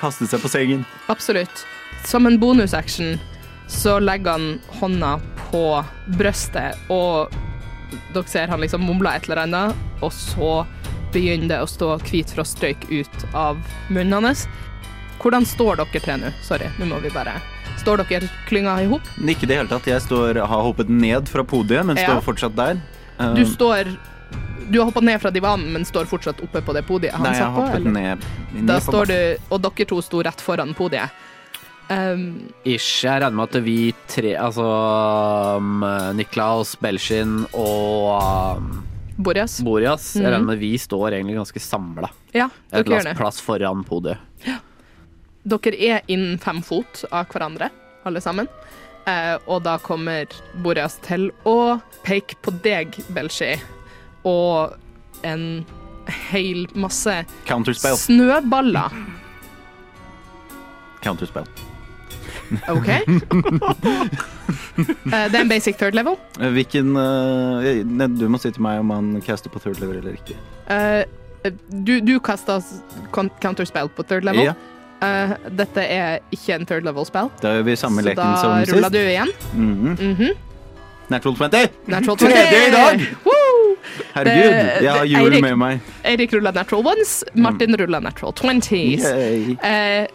Kaste 0.00 0.26
seg 0.28 0.42
på 0.42 0.50
sengen. 0.52 0.82
Absolutt. 1.08 1.62
Som 2.04 2.26
en 2.28 2.36
bonusaction 2.38 3.14
så 3.72 3.96
legger 4.02 4.36
han 4.36 4.60
hånda 4.78 5.14
på 5.48 5.62
brøstet, 6.18 6.76
og 6.92 7.32
dere 8.12 8.28
ser 8.28 8.52
han 8.52 8.60
liksom 8.60 8.84
mumler 8.84 9.16
et 9.16 9.24
eller 9.26 9.40
annet, 9.46 9.80
og 10.04 10.12
så 10.12 10.50
begynner 11.14 11.48
det 11.54 11.60
å 11.64 11.70
stå 11.70 11.88
hvit 12.04 12.34
frostrøyk 12.36 12.84
ut 12.92 13.24
av 13.32 13.56
munnen 13.88 14.28
hans. 14.28 14.44
Hvordan 15.22 15.46
står 15.48 15.80
dere 15.80 16.02
til 16.04 16.20
nå? 16.26 16.32
Sorry, 16.44 16.68
nå 16.78 16.90
må 16.92 17.00
vi 17.02 17.10
bare 17.14 17.38
Står 17.80 18.02
dere 18.04 18.28
klynga 18.48 18.76
i 18.82 18.86
hop? 18.90 19.04
Ikke 19.22 19.46
i 19.46 19.48
det 19.50 19.56
hele 19.60 19.70
tatt. 19.70 19.86
Jeg 19.88 20.02
står, 20.04 20.38
har 20.48 20.62
hoppet 20.66 20.88
ned 20.92 21.28
fra 21.30 21.44
podiet, 21.46 21.86
men 21.86 21.96
Ja. 21.96 22.10
står 22.10 22.22
fortsatt 22.24 22.56
der. 22.56 22.80
Du 23.36 23.44
står 23.46 23.96
Du 24.70 24.78
har 24.80 24.86
hoppa 24.88 25.00
ned 25.00 25.20
fra 25.22 25.30
divanen, 25.30 25.68
men 25.72 25.84
står 25.86 26.08
fortsatt 26.10 26.40
oppe 26.42 26.60
på 26.66 26.72
det 26.74 26.82
podiet 26.88 27.12
han 27.14 27.22
Nei, 27.22 27.34
jeg 27.36 27.42
satt 27.44 27.52
har 27.52 27.60
på? 27.60 27.66
hoppet 27.68 27.80
eller? 27.86 27.92
ned. 27.92 28.24
ned 28.56 28.66
Da 28.66 28.78
står 28.82 29.06
du 29.06 29.18
Og 29.54 29.60
dere 29.62 29.86
to 29.86 30.00
sto 30.02 30.22
rett 30.26 30.40
foran 30.42 30.74
podiet. 30.74 31.10
Um, 31.88 32.48
Ish. 32.66 33.04
Jeg 33.04 33.20
regner 33.22 33.36
med 33.38 33.54
at 33.54 33.62
vi 33.62 33.94
tre, 34.10 34.32
altså 34.42 34.66
um, 35.60 35.84
Niklaus, 36.18 36.74
Belshin 36.82 37.44
og 37.54 38.56
um, 38.58 38.72
Borjas. 39.22 39.60
Borias, 39.64 40.08
jeg 40.16 40.24
Mhm. 40.24 40.32
regner 40.32 40.46
med 40.50 40.58
vi 40.58 40.72
står 40.82 41.12
egentlig 41.14 41.36
ganske 41.38 41.60
samla. 41.62 42.10
Ja, 42.34 42.48
Et 42.72 42.84
dere 42.84 42.84
gjør 42.84 42.90
det. 42.90 43.06
annet 43.06 43.16
plass 43.16 43.40
foran 43.40 43.84
podiet. 43.86 44.18
Dere 45.46 45.78
er 45.78 46.02
innen 46.10 46.38
fem 46.42 46.58
fot 46.60 47.04
av 47.12 47.26
hverandre, 47.30 47.70
alle 48.04 48.20
sammen. 48.20 48.48
Eh, 49.06 49.38
og 49.46 49.62
da 49.62 49.78
kommer 49.78 50.26
Borjas 50.60 50.98
til 51.06 51.30
å 51.46 51.80
peke 52.02 52.34
på 52.42 52.50
deg, 52.64 52.98
Belshi, 53.14 53.54
og 54.26 54.76
en 55.26 55.64
hel 56.30 56.66
masse 56.78 57.14
Counterspell. 57.48 57.96
snøballer. 57.98 58.94
Counterspell. 61.02 61.46
OK? 62.70 62.90
Eh, 64.76 65.24
det 65.32 65.38
er 65.38 65.40
en 65.40 65.48
basic 65.48 65.78
third 65.80 65.94
level. 65.96 66.18
Eh, 66.38 66.50
Hvilken 66.52 66.90
uh, 67.00 68.08
Du 68.12 68.26
må 68.28 68.38
si 68.38 68.50
til 68.52 68.62
meg 68.62 68.82
om 68.82 68.90
han 68.92 69.06
caster 69.24 69.50
på 69.52 69.60
third 69.62 69.80
level 69.80 70.02
eller 70.02 70.18
ikke. 70.18 70.36
Uh, 70.68 71.06
du, 71.70 71.94
du 72.04 72.18
kasta 72.20 72.58
counterspell 73.14 73.88
på 73.96 74.04
third 74.04 74.26
level. 74.28 74.50
Yeah. 74.50 74.58
Uh, 75.00 75.32
dette 75.56 75.80
er 75.80 76.20
ikke 76.34 76.58
en 76.58 76.68
third 76.68 76.84
level 76.88 77.08
spell, 77.08 77.30
da 77.42 77.56
gjør 77.56 77.66
vi 77.70 77.76
samme 77.80 78.04
så 78.04 78.14
da 78.16 78.28
ruller 78.72 78.92
du 78.92 79.00
igjen. 79.00 79.32
Mhm. 79.54 79.96
Mhm. 79.96 80.44
Natural 81.08 81.36
20! 81.38 81.68
Natural 81.86 82.18
Tredje 82.18 82.62
i 82.66 82.70
dag! 82.74 83.08
Woo! 83.24 83.35
Herregud, 84.14 84.82
jeg 84.84 84.92
har 84.92 85.04
jul 85.10 85.36
med 85.44 85.56
meg. 85.60 85.80
Eirik 86.04 86.32
ruller 86.36 86.52
natural 86.56 86.86
ones, 86.92 87.18
Martin 87.34 87.76
ruller 87.80 88.00
natural 88.04 88.32
twenties. 88.36 89.04
Eh, 89.04 90.06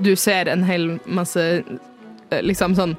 du 0.00 0.12
ser 0.16 0.48
en 0.52 0.62
hel 0.68 0.98
masse 1.06 1.42
eh, 1.62 2.42
liksom 2.42 2.74
sånn 2.78 2.96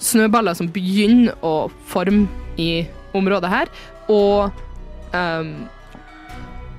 snøballer 0.00 0.54
som 0.56 0.70
begynner 0.72 1.34
å 1.44 1.68
forme 1.90 2.26
i 2.56 2.86
området 3.12 3.50
her, 3.52 3.68
og 4.08 4.50
um, 5.12 5.50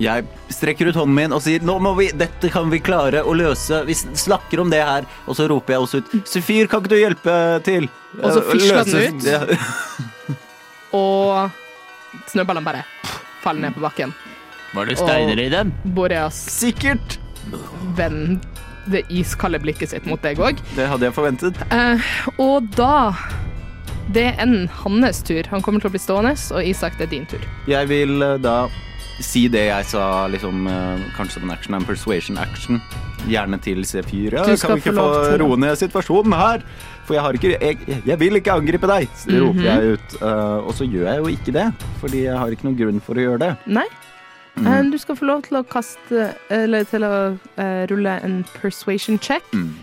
Jeg 0.02 0.24
strekker 0.50 0.88
ut 0.90 0.96
hånden 0.98 1.14
min 1.14 1.34
og 1.36 1.42
sier 1.44 1.62
nå 1.62 1.76
må 1.84 1.92
vi, 1.94 2.08
dette 2.18 2.48
kan 2.50 2.70
vi 2.72 2.80
klare 2.82 3.20
å 3.22 3.34
løse. 3.36 3.84
Vi 3.86 3.94
snakker 3.94 4.58
om 4.64 4.70
det 4.72 4.80
her. 4.82 5.04
Og 5.28 5.36
så 5.38 5.46
roper 5.52 5.76
jeg 5.76 5.84
også 5.84 6.00
ut 6.00 6.14
Sufir, 6.26 6.66
kan 6.66 6.82
ikke 6.82 6.90
du 6.90 6.98
hjelpe 6.98 7.34
til? 7.68 7.86
Og 8.18 8.32
så 8.34 8.40
Eh, 8.42 8.48
fisler 8.50 8.82
den 8.88 9.20
ut. 9.20 9.28
Ja. 9.28 9.42
og 10.98 11.61
snøballene 12.30 12.64
bare 12.66 12.84
faller 13.42 13.60
ned 13.68 13.74
på 13.76 13.80
bakken. 13.84 14.12
Var 14.72 14.86
det 14.88 14.96
steiner 14.98 15.38
i 15.42 15.48
dem? 15.52 15.72
Boreas 15.84 16.34
Sikkert! 16.58 17.18
vender 17.96 18.38
det 18.86 19.02
iskalde 19.14 19.58
blikket 19.62 19.90
sitt 19.92 20.06
mot 20.06 20.22
deg 20.22 20.38
òg. 20.42 20.58
Det 20.76 20.86
hadde 20.90 21.06
jeg 21.08 21.14
forventet. 21.14 21.58
Eh, 21.70 22.00
og 22.42 22.68
da 22.76 23.12
Det 24.12 24.24
er 24.32 24.40
en 24.42 24.66
hans 24.82 25.20
tur. 25.22 25.46
Han 25.52 25.62
kommer 25.62 25.80
til 25.80 25.88
å 25.88 25.92
bli 25.94 26.00
stående, 26.02 26.32
og 26.52 26.64
Isak, 26.66 26.96
det 26.98 27.06
er 27.06 27.10
din 27.12 27.26
tur. 27.30 27.44
Jeg 27.70 27.86
vil 27.88 28.22
eh, 28.22 28.36
da 28.42 28.66
si 29.22 29.44
det 29.48 29.68
jeg 29.68 29.84
sa, 29.86 30.26
liksom, 30.28 30.66
eh, 30.66 31.04
kanskje 31.16 31.38
som 31.38 31.44
en 31.46 31.52
action, 31.54 31.74
en 31.78 31.84
persuasion 31.86 32.38
action. 32.42 32.80
Gjerne 33.30 33.60
til 33.62 33.84
C4. 33.86 34.32
Ja, 34.34 34.42
Du 34.44 34.56
skal 34.56 34.72
kan 34.74 34.80
vi 34.80 34.82
ikke 34.82 34.96
få 34.98 35.04
få 35.06 35.22
til 35.22 35.30
det. 35.38 35.40
roe 35.44 35.56
ned 35.62 35.78
situasjonen 35.78 36.34
her? 36.34 36.64
For 37.12 37.18
jeg 37.18 37.24
har 37.26 37.36
ikke 37.36 37.50
Jeg, 37.60 38.02
jeg 38.08 38.18
vil 38.18 38.38
ikke 38.38 38.54
angripe 38.56 38.88
deg, 38.88 39.08
så 39.14 39.28
Mhm. 39.28 39.42
roper 39.42 39.64
jeg 39.68 39.92
ut. 39.92 40.14
Uh, 40.22 40.66
og 40.66 40.72
så 40.72 40.86
gjør 40.88 41.06
jeg 41.10 41.18
jo 41.18 41.28
ikke 41.28 41.52
det, 41.52 41.66
fordi 42.00 42.22
jeg 42.24 42.38
har 42.38 42.48
ikke 42.48 42.64
noen 42.64 42.78
grunn 42.78 43.00
for 43.00 43.14
å 43.14 43.20
gjøre 43.26 43.38
det. 43.38 43.56
Nei. 43.66 43.86
Mm. 44.56 44.66
Eh, 44.66 44.90
du 44.90 44.98
skal 44.98 45.16
få 45.16 45.24
lov 45.24 45.42
til 45.42 45.56
å 45.56 45.64
kaste 45.64 46.34
Eller 46.50 46.84
til 46.84 47.00
å 47.00 47.38
uh, 47.56 47.86
rulle 47.88 48.20
en 48.22 48.44
persuasion 48.60 49.18
check. 49.18 49.42
Mm. 49.52 49.74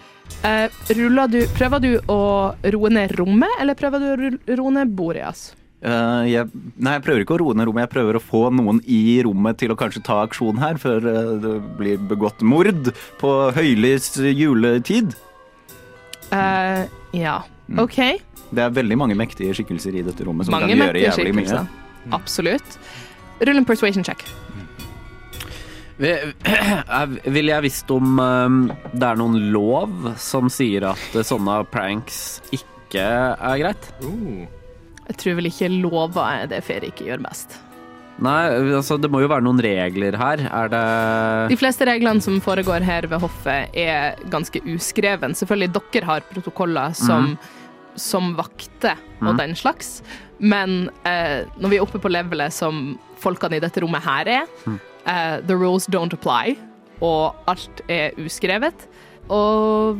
Uh, 0.45 0.69
du, 0.93 1.39
prøver 1.57 1.79
du 1.81 1.99
å 2.07 2.53
roe 2.63 2.89
ned 2.89 3.17
rommet, 3.17 3.49
eller 3.59 3.73
prøver 3.73 3.99
du 3.99 4.05
å 4.09 4.57
roe 4.57 4.71
ned 4.71 4.95
Boreas? 4.95 5.53
Uh, 5.85 6.25
jeg, 6.25 6.49
nei, 6.77 6.93
jeg 6.97 7.03
prøver 7.03 7.21
ikke 7.21 7.37
å 7.37 7.41
roe 7.41 7.53
ned 7.55 7.65
rommet, 7.65 7.87
jeg 7.87 7.93
prøver 7.93 8.17
å 8.17 8.21
få 8.21 8.49
noen 8.53 8.81
i 8.85 9.21
rommet 9.23 9.57
til 9.57 9.71
å 9.71 9.77
kanskje 9.77 10.03
ta 10.05 10.23
aksjon 10.25 10.57
her, 10.61 10.77
før 10.77 11.01
det 11.41 11.55
blir 11.77 11.97
begått 11.97 12.41
mord 12.41 12.93
på 13.19 13.51
høylys 13.53 14.17
juletid. 14.17 15.15
Eh, 16.31 16.87
ja, 17.19 17.39
Mm. 17.69 17.83
OK. 17.83 17.97
Det 18.49 18.63
er 18.63 18.71
veldig 18.73 18.95
mange 18.97 19.13
mektige 19.13 19.53
skikkelser 19.53 19.93
i 19.93 20.01
dette 20.01 20.25
rommet 20.25 20.47
som 20.47 20.55
Mange 20.55 20.71
kan 20.73 20.79
gjøre 20.87 21.03
jævlig 21.03 21.33
mye. 21.37 21.45
skikkelser. 21.45 21.67
Absolutt. 22.17 22.77
Rull 23.45 23.57
en 23.61 23.65
persuasion 23.65 24.03
check. 24.03 24.23
Vil 25.99 26.09
jeg- 26.09 27.21
Ville 27.31 27.51
jeg 27.53 27.61
visst 27.61 27.91
om 27.91 28.17
um, 28.19 28.71
det 28.93 29.03
er 29.03 29.15
noen 29.19 29.51
lov 29.53 30.15
som 30.17 30.49
sier 30.49 30.83
at 30.89 31.15
uh, 31.15 31.21
sånne 31.21 31.59
pranks 31.69 32.41
ikke 32.55 33.03
er 33.03 33.57
greit? 33.61 33.89
Jeg 34.01 35.17
tror 35.17 35.35
vel 35.35 35.45
ikke 35.51 35.69
lova 35.69 36.25
er 36.41 36.47
det 36.47 36.63
Feri 36.63 36.87
ikke 36.89 37.05
gjør 37.05 37.21
best. 37.29 37.57
Nei, 38.19 38.73
altså 38.75 38.97
det 38.99 39.07
må 39.11 39.21
jo 39.23 39.29
være 39.31 39.45
noen 39.45 39.61
regler 39.63 40.17
her. 40.19 40.41
Er 40.51 40.71
det 40.71 40.83
De 41.53 41.57
fleste 41.59 41.87
reglene 41.87 42.23
som 42.23 42.39
foregår 42.43 42.83
her 42.83 43.07
ved 43.07 43.21
hoffet, 43.23 43.71
er 43.79 44.19
ganske 44.33 44.59
uskreven. 44.75 45.35
Selvfølgelig, 45.37 45.71
dere 45.77 46.09
har 46.09 46.25
protokoller 46.31 46.95
som, 46.97 47.37
som 47.95 48.33
vakter 48.39 48.99
og 49.23 49.37
den 49.39 49.55
slags, 49.59 49.99
men 50.39 50.89
eh, 51.07 51.43
når 51.59 51.71
vi 51.73 51.79
er 51.79 51.83
oppe 51.83 51.99
på 51.99 52.11
levelet 52.11 52.53
som 52.55 52.97
folkene 53.19 53.57
i 53.59 53.63
dette 53.63 53.83
rommet 53.83 54.03
her 54.05 54.29
er, 54.31 54.53
eh, 54.69 55.39
the 55.47 55.55
rules 55.55 55.87
don't 55.91 56.15
apply, 56.15 56.55
og 57.03 57.35
alt 57.51 57.83
er 57.91 58.15
uskrevet, 58.19 58.87
og 59.31 59.99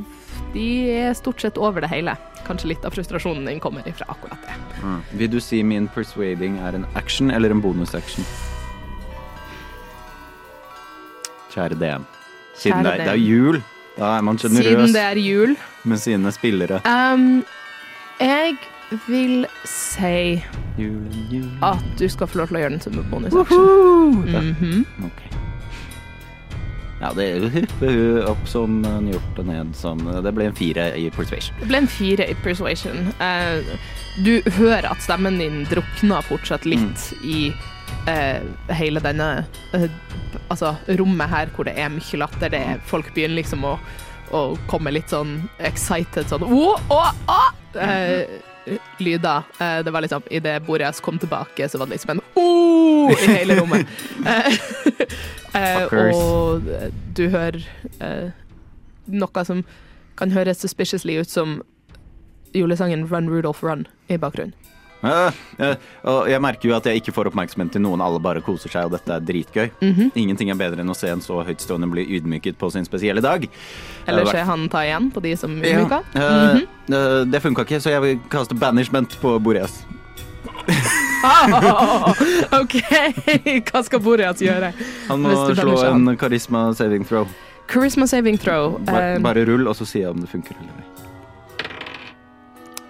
de 0.56 0.68
er 0.96 1.16
stort 1.20 1.44
sett 1.44 1.60
over 1.60 1.84
det 1.84 1.92
hele. 1.92 2.16
Kanskje 2.48 2.72
litt 2.74 2.88
av 2.88 2.96
frustrasjonen 2.96 3.48
din 3.48 3.60
kommer 3.64 3.88
ifra 3.88 4.08
akkurat 4.12 4.40
det. 4.48 4.56
Vil 5.14 5.32
du 5.32 5.40
si 5.40 5.64
min 5.64 5.88
persuading 5.88 6.60
er 6.60 6.76
en 6.76 6.86
action 6.96 7.32
eller 7.32 7.52
en 7.52 7.62
bonus-action? 7.62 8.26
Kjære 11.54 11.76
DM. 11.82 12.04
Siden 12.60 12.84
Kjære 12.84 12.84
det, 12.84 13.00
er, 13.00 13.04
det 13.04 13.14
er 13.14 13.24
jul, 13.24 13.62
da 13.98 14.06
er 14.18 14.22
man 14.22 14.38
Siden 14.38 14.94
det 14.94 15.02
er 15.02 15.18
jul, 15.20 15.56
med 15.84 15.98
sine 15.98 16.32
spillere. 16.32 16.82
um, 16.86 17.44
jeg 18.20 18.56
vil 19.08 19.46
si 19.66 20.44
Julen, 20.80 21.28
julen. 21.32 21.58
at 21.64 21.84
du 22.00 22.08
skal 22.10 22.28
få 22.28 22.38
lov 22.42 22.48
til 22.50 22.58
å 22.58 22.60
gjøre 22.64 22.74
den 22.74 22.82
som 22.82 22.94
en 23.00 23.10
bonusaction. 23.12 24.24
Mhm. 24.26 24.86
Ok. 25.06 25.20
Ja, 27.00 27.14
det 27.16 27.26
er 27.30 27.46
hyppe 27.54 27.92
hun 27.96 28.26
opp 28.28 28.42
som 28.50 28.80
en 28.86 29.08
hjort 29.08 29.38
og 29.40 29.46
ned 29.48 29.70
som 29.78 30.02
Det 30.24 30.34
ble 30.36 30.50
en 30.50 30.56
fire 30.58 30.90
i 31.00 31.06
persuasion. 31.16 31.56
Det 31.62 31.68
ble 31.70 31.78
en 31.86 31.88
fire 31.88 32.26
i 32.28 32.34
persuasion. 32.44 33.08
Eh, 33.24 33.64
du 34.26 34.40
hører 34.60 34.90
at 34.90 35.04
stemmen 35.04 35.40
din 35.42 35.64
drukner 35.70 36.26
fortsatt 36.30 36.68
litt 36.70 37.12
i 37.24 37.50
Uh, 38.08 38.42
hele 38.74 39.02
denne 39.04 39.26
uh, 39.74 39.86
Altså 40.50 40.72
rommet 40.98 41.30
her 41.30 41.50
hvor 41.54 41.68
det 41.68 41.74
er 41.78 41.90
mye 41.92 42.20
latter. 42.22 42.52
Det 42.54 42.60
er, 42.60 42.78
folk 42.86 43.10
begynner 43.14 43.38
liksom 43.42 43.66
å, 43.66 43.74
å 44.34 44.42
komme 44.70 44.94
litt 44.94 45.12
sånn 45.12 45.36
excited 45.58 46.30
sånn 46.30 46.46
«Å!», 46.46 46.78
«Å!», 46.94 47.00
«Å!», 47.30 47.40
eh, 47.82 48.40
lyder. 49.02 49.46
Det 49.84 49.94
var 49.94 50.06
liksom 50.06 50.26
Idet 50.30 50.56
Boreas 50.66 51.02
kom 51.06 51.20
tilbake, 51.22 51.70
så 51.70 51.82
var 51.82 51.90
det 51.90 51.98
liksom 51.98 52.16
en 52.16 52.24
«Åh!» 52.40 53.14
i 53.14 53.30
hele 53.34 53.60
rommet. 53.60 53.90
Og 56.16 56.72
du 57.18 57.26
hører 57.34 57.62
noe 59.10 59.46
som 59.46 59.66
kan 60.18 60.34
høres 60.34 60.62
suspiciously 60.62 61.20
ut 61.22 61.30
som 61.30 61.60
julesangen 62.54 63.08
Run 63.10 63.30
Rudolph 63.30 63.64
Run 63.64 63.88
i 64.10 64.18
bakgrunnen. 64.18 64.54
Eh, 65.02 65.76
og 66.04 66.26
jeg 66.28 66.42
merker 66.44 66.68
jo 66.68 66.76
at 66.76 66.84
jeg 66.90 67.00
ikke 67.00 67.14
får 67.16 67.30
oppmerksomhet 67.30 67.72
til 67.72 67.80
noen. 67.86 68.02
Alle 68.04 68.20
bare 68.20 68.42
koser 68.44 68.68
seg, 68.74 68.90
og 68.90 68.92
dette 68.98 69.14
er 69.16 69.22
dritgøy. 69.24 69.70
Mhm. 69.82 70.10
Ingenting 70.20 70.50
er 70.52 70.56
bedre 70.60 70.82
enn 70.84 70.92
å 70.92 70.96
se 70.98 71.08
en 71.08 71.22
så 71.24 71.40
høytstående 71.48 71.88
bli 71.90 72.04
ydmyket 72.18 72.58
på 72.60 72.68
sin 72.74 72.84
spesielle 72.84 73.22
dag. 73.24 73.48
Eller 74.08 74.26
se 74.28 74.44
han 74.44 74.68
ta 74.68 74.80
igjen 74.84 75.08
på 75.16 75.22
de 75.24 75.36
som 75.40 75.56
Ja, 75.64 75.78
ydmyka. 75.80 76.02
eh, 76.16 76.56
Mhm. 76.60 76.68
eh, 76.94 77.24
det 77.32 77.42
funka 77.42 77.64
ikke, 77.64 77.80
så 77.80 77.92
jeg 77.96 78.02
vil 78.02 78.20
kaste 78.30 78.60
banishment 78.60 79.16
på 79.22 79.40
Boreas. 79.42 79.86
OK, 82.60 82.76
hva 83.72 83.82
skal 83.86 84.00
Boreas 84.04 84.40
gjøre? 84.44 84.74
Han 85.10 85.22
må 85.24 85.34
slå 85.56 85.78
en 85.90 86.18
karisma 86.18 86.74
saving 86.76 87.06
throw. 87.08 87.28
Charisma 87.70 88.08
saving 88.10 88.38
throw. 88.42 88.80
Bare, 88.84 89.16
eh, 89.16 89.20
bare 89.24 89.46
rull, 89.46 89.68
og 89.70 89.76
så 89.78 89.86
sier 89.88 90.08
jeg 90.08 90.16
om 90.16 90.20
det 90.24 90.30
funker 90.32 90.56
eller 90.60 90.80
ei. 90.80 90.89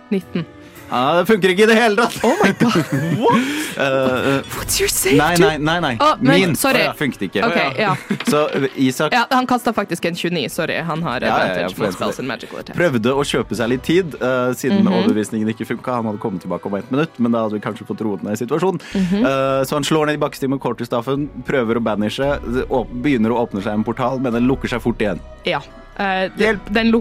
19. 0.10 0.46
Ja, 0.90 1.20
det 1.20 1.26
funker 1.30 1.52
ikke 1.54 1.64
i 1.64 1.70
det 1.70 1.76
hele 1.78 1.96
tatt! 2.02 2.16
Oh 2.26 2.34
my 2.42 2.50
god, 2.58 2.78
What? 3.22 3.44
Uh, 3.78 4.42
what's 4.58 4.80
your 4.82 4.90
save? 4.90 5.18
nei, 5.18 5.36
nei, 5.38 5.58
nei. 5.62 5.80
nei. 5.80 5.92
Oh, 6.02 6.16
men, 6.20 6.42
Min 6.42 6.56
sorry. 6.58 6.82
Å 6.82 6.90
ja, 6.90 6.94
funket 6.98 7.28
ikke. 7.28 7.44
OK, 7.46 7.78
ja. 7.78 7.92
Så 8.26 8.42
eh, 8.58 8.66
Isak 8.88 9.14
ja. 9.14 9.22
Han 9.30 9.46
kasta 9.48 9.74
faktisk 9.76 10.08
en 10.10 10.18
29, 10.18 10.50
sorry. 10.50 10.80
Han 10.88 11.04
har 11.06 11.22
Ja, 11.22 11.28
ja, 11.28 11.60
ja, 11.62 11.70
advantage 11.70 12.74
prøvde 12.74 13.14
å 13.14 13.26
kjøpe 13.28 13.58
seg 13.60 13.70
litt 13.76 13.86
tid, 13.86 14.18
uh, 14.18 14.50
siden 14.58 14.82
Mhm. 14.84 14.94
overbevisningen 15.04 15.54
ikke 15.54 15.68
funka. 15.70 16.00
Han 16.00 16.10
hadde 16.10 16.22
kommet 16.24 16.42
tilbake 16.42 16.66
om 16.66 16.76
ett 16.80 16.90
minutt, 16.92 17.20
men 17.20 17.32
da 17.38 17.46
hadde 17.46 17.60
vi 17.60 17.64
kanskje 17.64 17.86
fått 17.86 18.02
roet 18.02 18.24
ned 18.26 18.40
situasjonen. 18.42 18.82
Mm 18.96 19.06
-hmm. 19.06 19.26
uh, 19.30 19.64
så 19.64 19.76
han 19.78 19.84
slår 19.84 20.06
ned 20.10 20.18
i 20.18 20.24
bakkesting 20.26 20.50
med 20.50 20.60
quarterstaffen, 20.60 21.30
prøver 21.46 21.78
å 21.78 21.84
banishe, 21.84 22.40
begynner 23.04 23.30
å 23.30 23.46
åpne 23.46 23.62
seg 23.62 23.74
en 23.74 23.84
portal, 23.84 24.20
men 24.20 24.34
den 24.34 24.48
lukker 24.48 24.68
seg 24.68 24.82
fort 24.82 25.00
igjen. 25.02 25.20
Ja. 25.46 25.62
Eh, 26.00 26.30
det- 26.38 26.60
den, 26.72 26.92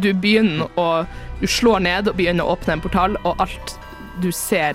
du 0.00 0.12
begynner 0.14 0.68
å 0.76 1.06
Du 1.40 1.46
slår 1.46 1.80
ned 1.80 2.08
og 2.08 2.16
begynner 2.16 2.44
å 2.44 2.52
åpne 2.56 2.72
en 2.74 2.80
portal, 2.84 3.14
og 3.24 3.38
alt 3.40 3.78
du 4.20 4.30
ser 4.32 4.74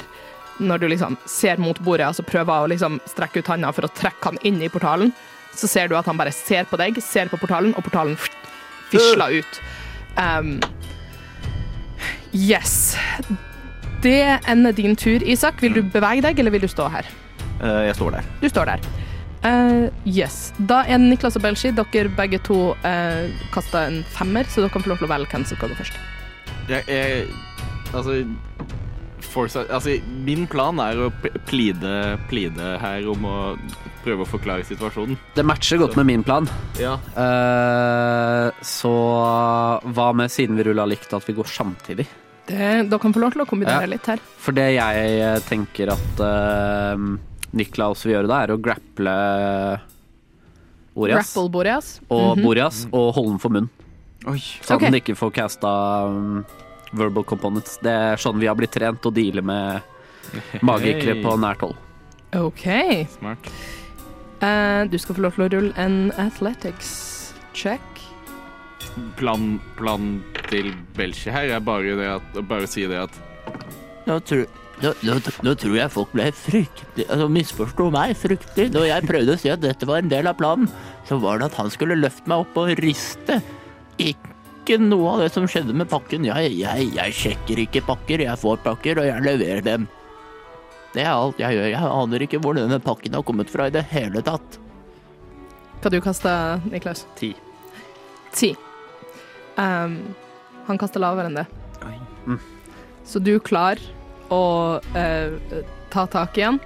når 0.60 0.80
du 0.80 0.88
liksom 0.88 1.18
ser 1.28 1.58
mot 1.58 1.78
bordet, 1.80 2.08
altså 2.08 2.24
prøver 2.26 2.64
å 2.64 2.70
liksom 2.72 3.00
strekke 3.06 3.38
ut 3.44 3.48
handa 3.52 3.72
for 3.76 3.86
å 3.86 3.92
trekke 3.94 4.24
han 4.32 4.38
inn 4.42 4.62
i 4.64 4.70
portalen, 4.70 5.12
så 5.54 5.68
ser 5.68 5.88
du 5.88 5.96
at 5.96 6.06
han 6.06 6.18
bare 6.18 6.32
ser 6.32 6.64
på 6.66 6.78
deg, 6.78 6.98
ser 7.04 7.28
på 7.30 7.38
portalen, 7.38 7.76
og 7.78 7.84
portalen 7.84 8.18
fisler 8.90 9.42
ut. 9.42 9.62
Um, 10.18 10.60
yes. 12.34 12.96
Det 14.02 14.40
ender 14.48 14.72
din 14.72 14.96
tur, 14.96 15.22
Isak. 15.24 15.62
Vil 15.62 15.74
du 15.74 15.82
bevege 15.84 16.22
deg, 16.26 16.40
eller 16.40 16.52
vil 16.52 16.62
du 16.66 16.68
stå 16.72 16.88
her? 16.90 17.06
Uh, 17.62 17.86
jeg 17.88 17.96
står 17.96 18.18
der. 18.18 18.24
Du 18.42 18.50
står 18.50 18.66
der. 18.74 18.80
Eh, 19.46 19.88
yes. 20.10 20.54
Da 20.58 20.82
er 20.90 21.02
Niklas 21.02 21.38
og 21.38 21.46
Belshi. 21.46 21.72
Dere 21.76 22.12
begge 22.18 22.42
to 22.46 22.60
uh, 22.74 23.26
kasta 23.54 23.86
en 23.90 24.02
femmer, 24.16 24.48
så 24.50 24.64
dere 24.64 24.74
kan 24.74 24.86
få 24.86 24.94
lov 24.94 25.02
til 25.02 25.10
å 25.10 25.14
velge 25.14 25.32
hvem 25.34 25.46
som 25.46 25.60
skal 25.60 25.74
gå 25.74 25.80
først. 25.84 26.00
Jeg, 26.72 26.82
jeg 26.90 27.28
Altså 27.96 28.24
Forza, 29.22 29.62
altså, 29.70 29.94
min 30.26 30.46
plan 30.50 30.80
er 30.80 30.98
å 31.06 31.10
plide, 31.48 31.92
pleade 32.30 32.70
her 32.82 33.06
om 33.12 33.26
å 33.28 33.38
prøve 34.06 34.24
å 34.24 34.28
forklare 34.30 34.64
situasjonen. 34.68 35.18
Det 35.36 35.44
matcher 35.46 35.80
godt 35.82 35.98
med 36.00 36.08
min 36.08 36.24
plan. 36.26 36.48
Ja. 36.80 36.96
Uh, 37.18 38.48
så 38.64 38.94
hva 39.92 40.10
med, 40.16 40.32
siden 40.32 40.56
vi 40.60 40.68
ruller 40.70 40.88
likt, 40.94 41.12
at 41.16 41.28
vi 41.28 41.36
går 41.36 41.52
samtidig? 41.52 42.08
Det, 42.46 42.88
dere 42.88 43.02
kan 43.02 43.16
få 43.16 43.24
lov 43.24 43.36
til 43.36 43.44
å 43.44 43.50
kombinere 43.50 43.88
Ja. 43.88 43.92
litt 43.92 44.08
her. 44.08 44.22
For 44.40 44.56
det 44.56 44.68
jeg 44.76 45.16
eh, 45.18 45.40
tenker 45.50 45.92
at 45.96 46.22
uh, 46.22 46.96
Niklaus 47.56 48.04
vil 48.06 48.16
gjøre 48.18 48.28
da, 48.32 48.42
er 48.46 48.54
å 48.56 48.60
grapple 48.62 49.16
Boreas 50.96 51.34
Grapple 51.34 51.50
Boreas. 51.52 51.90
og 52.10 52.38
Mhm. 52.38 52.44
Boreas 52.44 52.86
og 52.92 53.14
holde 53.16 53.30
den 53.36 53.40
for 53.40 53.50
munn. 53.52 53.70
Oi. 54.28 54.40
okay. 54.40 54.74
at 54.76 54.80
den 54.82 54.94
ikke 55.02 55.16
får 55.16 55.32
casta 55.36 55.72
um, 56.08 56.46
verbal 56.94 57.24
components. 57.24 57.78
Det 57.84 57.92
er 57.92 58.16
sånn 58.18 58.40
vi 58.40 58.48
har 58.48 58.56
blitt 58.56 58.72
trent 58.74 59.04
å 59.06 59.12
deale 59.14 59.42
med 59.46 59.82
magikere 60.66 61.20
på 61.22 61.36
nært 61.38 61.62
hold. 61.62 61.76
OK. 62.36 62.66
Smart. 63.20 63.50
Uh, 64.42 64.84
du 64.90 64.98
skal 64.98 65.16
få 65.16 65.22
lov 65.22 65.36
til 65.38 65.46
å 65.46 65.50
rulle 65.54 65.74
en 65.78 66.12
athletics 66.18 67.34
check. 67.54 67.82
Plan, 69.20 69.60
plan 69.76 70.24
til 70.50 70.74
Belshi 70.96 71.32
her 71.32 71.50
er 71.56 71.60
bare 71.60 71.96
det 71.98 72.08
at 72.08 72.36
Bare 72.48 72.68
si 72.70 72.86
det 72.88 72.96
at 73.02 73.16
Nå 74.08 74.20
tror, 74.24 74.46
nå, 74.84 74.92
nå, 75.08 75.18
nå 75.46 75.54
tror 75.60 75.76
jeg 75.78 75.92
folk 75.94 76.14
ble 76.16 76.28
fryktelig 76.36 77.06
altså 77.08 77.28
misforsto 77.32 77.90
meg 77.94 78.16
fryktelig. 78.20 78.70
Når 78.76 78.88
jeg 78.90 79.08
prøvde 79.10 79.36
å 79.36 79.40
si 79.40 79.52
at 79.54 79.64
dette 79.64 79.88
var 79.88 80.02
en 80.02 80.12
del 80.12 80.28
av 80.30 80.38
planen, 80.40 80.70
så 81.08 81.20
var 81.22 81.40
det 81.40 81.50
at 81.52 81.60
han 81.62 81.72
skulle 81.74 81.98
løfte 82.00 82.28
meg 82.32 82.44
opp 82.44 82.58
og 82.60 82.74
riste. 82.84 83.40
Ikke 84.02 84.80
noe 84.82 85.14
av 85.14 85.24
det 85.24 85.30
som 85.36 85.48
skjedde 85.50 85.76
med 85.78 85.90
pakken. 85.92 86.28
Jeg, 86.28 86.56
jeg, 86.60 86.90
jeg 86.98 87.16
sjekker 87.16 87.64
ikke 87.66 87.86
pakker, 87.88 88.26
jeg 88.26 88.42
får 88.42 88.60
pakker, 88.66 89.00
og 89.00 89.08
jeg 89.08 89.26
leverer 89.26 89.64
dem. 89.66 89.88
Det 90.96 91.04
er 91.04 91.12
alt 91.12 91.40
jeg 91.40 91.58
gjør. 91.58 91.72
Jeg 91.72 91.96
aner 92.02 92.24
ikke 92.28 92.40
hvor 92.44 92.56
denne 92.56 92.80
pakken 92.84 93.18
har 93.18 93.26
kommet 93.28 93.52
fra 93.52 93.68
i 93.70 93.76
det 93.76 93.84
hele 93.92 94.24
tatt. 94.26 94.60
Hva 95.84 95.92
du 95.92 96.00
kasta, 96.04 96.32
Niklas? 96.72 97.04
Ti. 97.20 97.34
Ti. 98.36 98.56
Um, 99.60 100.00
han 100.68 100.80
kasta 100.82 101.00
lavere 101.04 101.30
enn 101.30 101.38
det. 101.38 101.46
Mm. 102.26 102.40
Så 103.06 103.22
du 103.22 103.36
klarer 103.44 103.84
å 104.34 104.44
eh, 104.98 105.36
ta 105.94 106.06
tak 106.12 106.38
i 106.38 106.46
han 106.48 106.60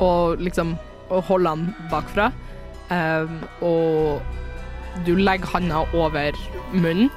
og 0.00 0.40
liksom 0.40 0.76
og 1.12 1.26
holde 1.28 1.50
han 1.52 1.64
bakfra. 1.90 2.30
Eh, 2.88 3.28
og 3.60 4.22
du 5.04 5.12
legger 5.18 5.50
handa 5.52 5.82
over 5.92 6.32
munnen. 6.72 7.10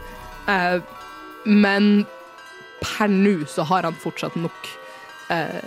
Eh, 0.52 0.80
men 1.46 2.06
per 2.82 3.08
nå 3.12 3.46
så 3.48 3.64
har 3.70 3.88
han 3.88 3.96
fortsatt 4.02 4.36
nok 4.36 4.68
eh, 5.32 5.62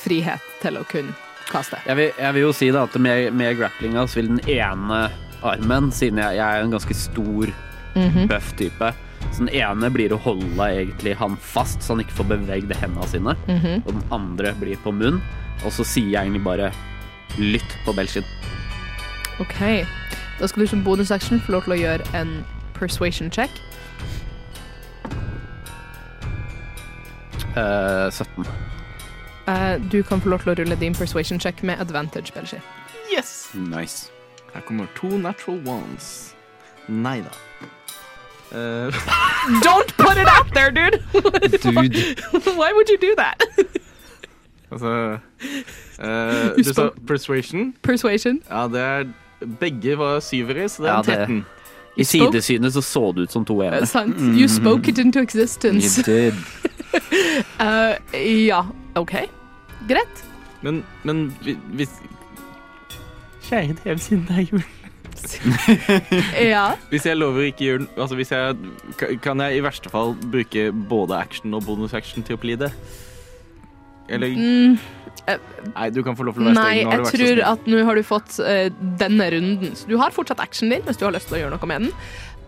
frihet 0.00 0.40
til 0.62 0.78
å 0.80 0.84
kunne 0.88 1.12
kaste. 1.50 1.80
Jeg 1.86 1.98
vil, 1.98 2.12
jeg 2.16 2.34
vil 2.36 2.46
jo 2.46 2.52
si 2.56 2.70
da 2.72 2.86
at 2.86 2.96
med, 3.02 3.32
med 3.36 3.58
grapplinga 3.58 4.06
så 4.08 4.20
vil 4.22 4.32
den 4.36 4.42
ene 4.48 5.02
armen, 5.42 5.90
siden 5.92 6.20
jeg, 6.22 6.36
jeg 6.40 6.46
er 6.46 6.64
en 6.66 6.76
ganske 6.78 6.96
stor, 6.96 7.52
Mhm. 7.90 8.28
bøff 8.30 8.52
type, 8.54 8.92
så 9.32 9.44
den 9.44 9.48
ene 9.54 9.90
blir 9.92 10.12
å 10.12 10.18
holde 10.18 10.66
egentlig 10.70 11.16
han 11.16 11.36
fast, 11.36 11.80
så 11.82 11.94
han 11.94 12.00
ikke 12.04 12.16
får 12.20 12.28
bevegd 12.34 12.72
hendene 12.80 13.06
sine, 13.08 13.36
Mhm. 13.48 13.82
og 13.86 13.92
den 13.92 14.04
andre 14.12 14.52
blir 14.60 14.76
på 14.84 14.92
munn, 14.92 15.20
og 15.64 15.72
så 15.72 15.84
sier 15.84 16.10
jeg 16.10 16.24
egentlig 16.26 16.44
bare 16.44 16.72
lytt 17.38 17.76
på 17.84 17.92
Belshin. 17.94 18.24
OK. 19.40 19.86
Da 20.40 20.46
skal 20.46 20.62
du 20.62 20.66
som 20.66 20.82
bonusaction 20.84 21.40
få 21.40 21.52
lov 21.52 21.64
til 21.64 21.72
å 21.72 21.80
gjøre 21.80 22.14
en 22.14 22.44
persuasion 22.74 23.30
check. 23.30 23.50
Uh, 27.56 28.10
17. 28.10 28.44
Uh, 29.48 29.78
du 29.92 30.02
kan 30.02 30.20
få 30.20 30.28
lov 30.28 30.42
til 30.44 30.52
å 30.52 30.54
rulle 30.60 30.76
din 30.78 30.94
persuasion 30.94 31.38
check 31.40 31.62
med 31.62 31.80
advantage, 31.80 32.32
Belshi. 32.34 32.60
Yes! 33.12 33.50
Nice. 33.54 34.10
Her 34.54 34.60
kommer 34.60 34.86
to 34.94 35.06
natural 35.18 35.58
ones. 35.66 36.34
Nei 36.88 37.20
da. 37.20 37.30
Eh, 38.52 38.90
Don't 39.66 39.90
put 39.96 40.16
it 40.18 40.28
out 40.28 40.48
there, 40.54 40.70
dude! 40.70 41.02
Dude. 41.62 42.20
Why 42.56 42.72
would 42.72 42.88
you 42.88 42.98
do 43.00 43.14
that? 43.16 43.42
altså 44.70 45.18
uh, 46.02 46.56
Du 46.56 46.64
sa 46.64 46.88
persuasion. 47.06 47.74
Persuasion. 47.82 48.40
Ja, 48.50 48.68
det 48.68 48.80
er 48.80 49.04
Begge 49.60 49.98
var 49.98 50.20
syvere, 50.20 50.68
så 50.68 50.82
det 50.82 50.90
er 50.90 50.92
Ja, 50.92 50.98
en 50.98 51.04
det- 51.04 51.16
13. 51.16 51.46
I 51.96 52.04
sidesynet 52.04 52.72
så 52.72 52.80
så 52.80 53.12
det 53.16 53.22
ut 53.22 53.32
som 53.32 53.44
to 53.44 53.62
Eh, 53.62 53.68
ene. 53.68 53.86
sant. 53.86 54.16
You 54.20 54.48
spoke 54.48 54.88
it 54.88 54.98
into 54.98 55.18
existence. 55.20 56.00
You 56.08 56.14
did. 56.14 56.32
uh, 57.60 57.94
ja, 58.46 58.62
OK. 58.94 59.12
Greit. 59.88 60.24
Men, 60.62 60.84
men 61.04 61.36
vi- 61.44 61.58
hvis 61.72 61.88
Kjære 63.42 63.76
djevel, 63.84 64.00
siden 64.00 64.26
det 64.28 64.36
er 64.38 64.42
jul. 64.52 64.62
Ja. 66.52 66.64
Hvis 66.90 67.06
jeg 67.06 67.18
lover 67.18 67.48
ikke 67.50 67.64
gjøre 67.66 67.86
Altså, 67.96 68.16
hvis 68.18 68.32
jeg 68.32 69.18
Kan 69.24 69.42
jeg 69.44 69.58
i 69.58 69.64
verste 69.64 69.92
fall 69.92 70.14
bruke 70.32 70.70
både 70.72 71.18
action 71.18 71.54
og 71.54 71.66
bonusaction 71.66 72.26
til 72.26 72.38
å 72.38 72.40
pleade? 72.40 72.70
Eller 74.10 74.34
Mm, 74.34 74.78
Nei, 75.74 75.90
du 75.94 76.00
kan 76.02 76.16
få 76.18 76.24
lov 76.26 76.34
til 76.34 76.42
å 76.42 76.48
være 76.48 76.56
streng. 76.56 76.88
Nei, 76.88 76.96
jeg 76.96 77.12
tror 77.14 77.42
at 77.52 77.68
nå 77.70 77.84
har 77.86 77.98
du 77.98 78.02
fått 78.06 78.38
uh, 78.42 78.66
denne 78.98 79.28
runden. 79.34 79.76
Så 79.78 79.86
du 79.90 79.94
har 80.00 80.14
fortsatt 80.14 80.42
actionen 80.42 80.78
din 80.78 80.88
hvis 80.88 80.98
du 80.98 81.06
har 81.06 81.14
lyst 81.14 81.30
til 81.30 81.38
å 81.38 81.42
gjøre 81.44 81.54
noe 81.54 81.70
med 81.70 81.86
den. 81.86 81.92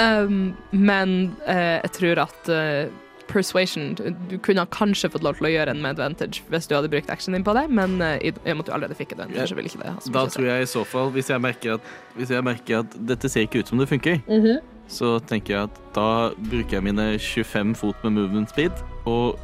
Um, 0.02 0.40
men 0.72 1.14
uh, 1.46 1.78
jeg 1.84 1.92
tror 1.98 2.22
at 2.24 2.50
eh, 2.50 2.88
persuasion 3.32 3.94
du- 3.98 4.38
kunne 4.38 4.66
kanskje 4.70 5.10
fått 5.10 5.22
lov 5.26 5.36
til 5.38 5.46
å 5.48 5.52
gjøre 5.52 5.70
en 5.74 5.82
med 5.82 5.96
advantage 5.98 6.42
hvis 6.50 6.68
du 6.68 6.74
hadde 6.76 6.90
brukt 6.92 7.10
action 7.10 7.32
din 7.34 7.44
på 7.44 7.54
det, 7.56 7.68
men 7.70 8.00
eh, 8.00 8.18
i 8.22 8.28
og 8.32 8.42
med 8.44 8.60
at 8.60 8.66
du 8.66 8.72
allerede 8.72 8.96
fikk 8.98 9.12
advantage, 9.16 9.48
så 9.48 9.54
ville 9.58 9.68
ikke 9.72 9.82
det 9.82 9.92
ha 9.92 10.00
så 10.00 10.12
Da 10.12 10.26
tror 10.26 10.46
jeg 10.50 10.62
i 10.62 10.70
så 10.72 10.84
fall, 10.86 11.10
hvis 11.16 11.28
jeg 11.32 11.40
merker 11.40 11.74
at, 11.74 11.80
hvis 12.16 12.30
jeg 12.30 12.44
merker 12.44 12.78
at 12.84 12.98
dette 13.12 13.28
ser 13.32 13.46
ikke 13.48 13.60
ut 13.64 13.68
som 13.68 13.78
det 13.78 13.88
funker, 13.88 14.20
Mhm. 14.28 14.60
så 14.88 15.18
tenker 15.26 15.54
jeg 15.56 15.62
at 15.70 15.80
da 15.94 16.30
bruker 16.36 16.70
jeg 16.78 16.82
mine 16.84 17.18
25 17.18 17.74
fot 17.76 17.96
med 18.04 18.12
movement 18.12 18.50
speed 18.50 18.72
og 19.06 19.38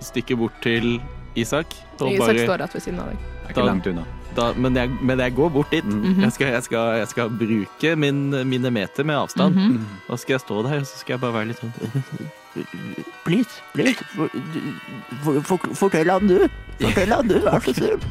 stikker 0.00 0.36
bort 0.36 0.52
til 0.62 1.00
Isak. 1.36 1.66
Isak 2.00 2.18
bare, 2.18 2.38
står 2.46 2.58
rett 2.62 2.74
ved 2.74 2.82
siden 2.82 3.00
av 3.00 3.08
deg. 3.10 3.18
Det 3.18 3.50
er 3.50 3.54
Da- 3.54 3.60
ikke 3.60 3.66
langt 3.66 3.86
unna. 3.86 4.04
da, 4.36 4.52
men, 4.54 4.74
jeg, 4.74 4.88
men 5.02 5.18
jeg 5.18 5.34
går 5.34 5.50
bort 5.52 5.70
dit. 5.70 5.84
Mm. 5.84 6.20
jeg, 6.22 6.32
skal, 6.32 6.46
jeg, 6.52 6.62
skal, 6.62 6.96
jeg 6.98 7.08
skal 7.08 7.28
bruke 7.30 7.96
min, 7.96 8.30
mine 8.48 8.70
meter 8.70 9.04
med 9.04 9.14
avstand. 9.16 9.54
Mhm. 9.56 9.84
Da 10.08 10.16
skal 10.16 10.34
jeg 10.34 10.40
stå 10.40 10.62
der, 10.62 10.78
og 10.78 10.86
så 10.86 10.98
skal 10.98 11.14
jeg 11.14 11.20
bare 11.20 11.32
være 11.32 11.46
litt 11.48 11.58
sånn 11.58 12.30
Please, 13.24 13.62
please, 13.72 13.98
for, 14.14 14.28
for, 15.24 15.40
for, 15.42 15.74
fortell 15.74 16.10
han 16.12 16.28
du. 16.30 16.44
Fortell 16.78 17.10
han 17.10 17.30
du, 17.30 17.38
vær 17.42 17.64
så 17.64 17.74
snill. 17.74 18.04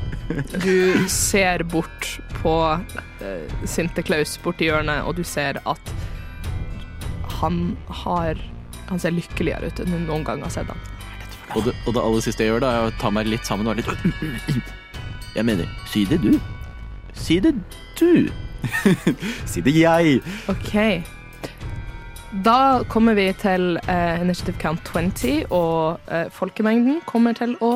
Du 0.63 1.07
ser 1.11 1.63
bort 1.71 2.09
på 2.41 2.55
uh, 2.75 3.67
Sinte 3.69 4.03
Klaus 4.03 4.35
borti 4.43 4.67
hjørnet, 4.67 5.05
og 5.07 5.15
du 5.19 5.23
ser 5.27 5.59
at 5.63 5.93
han 7.39 7.77
har 8.03 8.39
Han 8.89 8.99
ser 8.99 9.13
lykkeligere 9.15 9.71
ut 9.71 9.79
enn 9.79 9.93
du 9.93 9.99
noen 10.03 10.25
gang 10.27 10.41
har 10.43 10.51
sett 10.51 10.67
han. 10.69 10.79
og 11.55 11.63
det, 11.65 11.71
og 11.87 11.95
det 11.95 12.01
aller 12.03 12.23
siste 12.25 12.43
jeg 12.43 12.51
gjør, 12.51 12.63
da, 12.65 12.71
er 12.71 12.89
å 12.89 12.95
ta 12.99 13.09
meg 13.15 13.29
litt 13.31 13.47
sammen 13.47 13.67
og 13.67 13.77
være 13.77 13.95
litt 13.95 14.63
Jeg 15.37 15.47
mener, 15.47 15.69
si 15.89 16.03
det 16.05 16.19
du. 16.21 16.35
Si 17.15 17.39
det 17.41 17.55
du. 17.99 18.29
Si 19.49 19.63
det 19.63 19.73
jeg! 19.75 20.19
OK. 20.53 20.75
Da 22.41 22.81
kommer 22.89 23.13
vi 23.13 23.27
til 23.37 23.75
eh, 23.85 24.21
Initiative 24.21 24.57
Count 24.57 24.81
20, 24.89 25.51
og 25.53 25.99
eh, 26.09 26.25
folkemengden 26.33 27.03
kommer 27.05 27.35
til 27.37 27.53
å 27.61 27.75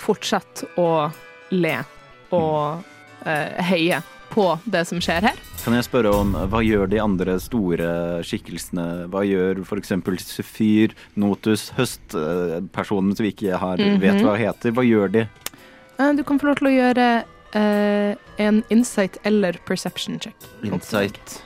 fortsette 0.00 0.64
å 0.80 1.10
le 1.52 1.74
og 2.32 2.80
eh, 3.28 3.58
heie 3.68 3.98
på 4.32 4.46
det 4.64 4.86
som 4.88 5.02
skjer 5.04 5.28
her. 5.28 5.42
Kan 5.60 5.76
jeg 5.76 5.84
spørre 5.84 6.14
om 6.16 6.32
hva 6.48 6.62
gjør 6.64 6.88
de 6.88 7.02
andre 7.04 7.36
store 7.42 7.90
skikkelsene? 8.24 9.10
Hva 9.12 9.26
gjør 9.28 9.60
f.eks. 9.66 9.92
Sefyr, 10.24 10.96
Notus, 11.20 11.68
høstpersonen 11.76 13.12
som 13.12 13.28
vi 13.28 13.34
ikke 13.34 13.60
har, 13.60 13.84
vet 14.00 14.24
hva 14.24 14.38
heter? 14.40 14.72
Hva 14.72 14.86
gjør 14.88 15.12
de? 15.18 15.26
Eh, 15.98 16.14
du 16.16 16.24
kan 16.24 16.40
få 16.40 16.48
lov 16.48 16.62
til 16.62 16.72
å 16.72 16.74
gjøre 16.78 17.10
eh, 17.60 18.16
en 18.40 18.64
insight 18.72 19.20
eller 19.28 19.60
perception 19.68 20.16
check. 20.16 20.48
Insight. 20.64 21.40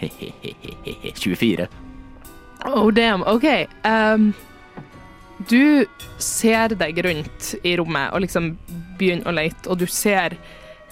Hehehehe. 0.20 1.12
24. 1.14 1.68
Oh 2.68 2.90
damn, 2.90 3.22
OK. 3.28 3.46
Um, 3.84 4.32
du 5.48 5.86
ser 6.20 6.74
deg 6.76 6.98
rundt 7.04 7.54
i 7.64 7.76
rommet 7.80 8.12
og 8.12 8.20
liksom 8.26 8.50
begynner 9.00 9.30
å 9.30 9.36
lete, 9.36 9.70
og 9.72 9.78
du 9.80 9.86
ser 9.88 10.34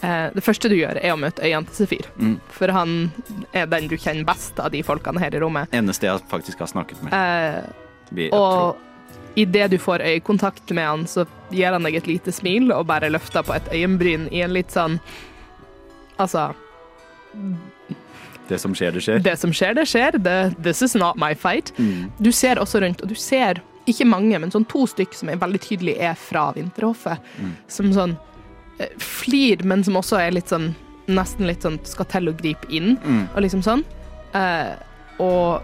uh, 0.01 0.30
Det 0.32 0.44
første 0.44 0.70
du 0.72 0.78
gjør, 0.78 1.01
er 1.02 1.12
å 1.12 1.20
møte 1.20 1.44
øynene 1.44 1.68
til 1.68 1.82
Sefir. 1.82 2.09
Mm. 2.16 2.39
For 2.56 2.72
han 2.72 2.94
er 3.52 3.68
den 3.68 3.90
du 3.90 3.97
kjenner 4.01 4.24
best 4.28 4.60
av 4.64 4.72
de 4.72 4.80
folkene 4.86 5.20
her 5.20 5.36
i 5.36 5.43
rommet. 5.44 5.68
Eneste 5.76 6.09
jeg 6.09 6.24
faktisk 6.32 6.64
har 6.64 6.70
snakket 6.72 7.02
med. 7.05 7.12
Uh, 7.12 7.89
Vi- 8.16 8.30
og 8.32 8.78
idet 9.36 9.70
du 9.70 9.76
får 9.78 10.01
øyekontakt 10.01 10.72
med 10.72 10.86
han, 10.89 11.02
så 11.06 11.26
gir 11.52 11.72
han 11.76 11.85
deg 11.85 11.98
et 12.01 12.09
lite 12.09 12.32
smil 12.32 12.72
og 12.72 12.86
bare 12.89 13.10
løfter 13.12 13.44
på 13.44 13.52
et 13.55 13.68
øyenbryn 13.76 14.24
i 14.32 14.40
en 14.43 14.55
litt 14.56 14.72
sånn 14.74 14.97
Altså, 16.18 16.48
Det 18.48 18.58
som 18.60 18.74
skjer, 18.74 18.92
det 18.96 19.02
skjer. 19.04 19.18
det 19.22 19.36
som 19.38 19.52
skjer, 19.52 19.74
det 19.76 19.86
skjer. 19.88 20.18
Det, 20.24 20.36
this 20.62 20.82
is 20.82 20.94
not 20.94 21.16
my 21.20 21.34
fight. 21.34 21.72
Mm. 21.78 22.10
Du 22.18 22.30
ser 22.32 22.56
også 22.62 22.80
rundt, 22.80 23.02
og 23.02 23.08
du 23.08 23.14
ser 23.14 23.60
ikke 23.88 24.04
mange, 24.08 24.38
men 24.40 24.50
sånn 24.52 24.66
to 24.68 24.86
stykk 24.86 25.14
som 25.16 25.28
er 25.32 25.36
veldig 25.40 25.60
tydelig 25.64 25.96
er 26.00 26.14
fra 26.20 26.50
Vinterhoffet. 26.56 27.18
Mm. 27.40 27.54
Som 27.68 27.92
sånn 27.96 28.16
eh, 28.78 28.90
flir, 29.00 29.62
men 29.64 29.84
som 29.84 29.96
også 30.00 30.18
er 30.20 30.32
litt 30.36 30.48
sånn 30.52 30.74
nesten 31.08 31.46
litt 31.48 31.62
sånn 31.64 31.78
skal 31.88 32.04
til 32.12 32.28
å 32.28 32.34
gripe 32.36 32.68
inn, 32.68 32.98
Mm. 33.00 33.28
og 33.34 33.40
liksom 33.40 33.62
sånn. 33.64 33.80
Uh, 34.34 34.76
og 35.24 35.62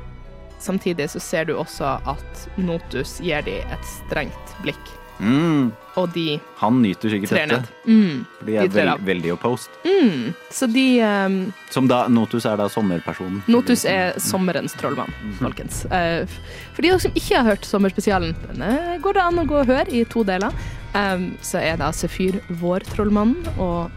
samtidig 0.58 1.10
så 1.12 1.20
ser 1.20 1.44
du 1.44 1.52
også 1.60 1.84
at 2.08 2.46
Notus 2.56 3.18
gir 3.20 3.42
dem 3.44 3.60
et 3.70 3.84
strengt 3.84 4.54
blikk, 4.64 4.80
Mm. 5.20 5.68
Og 6.00 6.10
de 6.14 6.40
Han 6.58 6.80
nyter 6.82 7.12
sikkert 7.12 7.34
dette. 7.34 7.60
Mm. 7.86 8.24
for 8.38 8.48
de 8.48 8.56
er 8.56 8.68
De 8.68 8.74
veld, 8.74 9.04
veldig 9.06 9.32
opposed. 9.36 9.70
Mm. 9.84 10.32
Så 10.50 10.66
de 10.70 10.86
um, 11.06 11.36
Som 11.70 11.88
da, 11.90 12.04
Notus 12.08 12.46
er 12.50 12.58
da 12.58 12.66
sommerpersonen. 12.72 13.42
Notus 13.50 13.84
er 13.88 14.18
sommerens 14.22 14.74
trollmann, 14.80 15.12
folkens. 15.38 15.84
Uh, 15.92 16.26
For 16.74 16.82
de 16.82 16.94
som 16.98 17.14
ikke 17.14 17.38
har 17.38 17.46
hørt 17.52 17.68
sommerspesialen, 17.68 18.34
denne 18.48 18.98
går 19.04 19.18
det 19.18 19.22
an 19.24 19.42
å 19.44 19.46
gå 19.48 19.60
og 19.62 19.70
høre 19.70 19.86
i 19.94 20.04
to 20.10 20.24
deler. 20.26 20.54
Um, 20.94 21.32
Så 21.42 21.62
er 21.62 21.78
da 21.78 21.92
Sefyr 21.94 22.40
vårtrollmannen, 22.60 23.54
og 23.58 23.90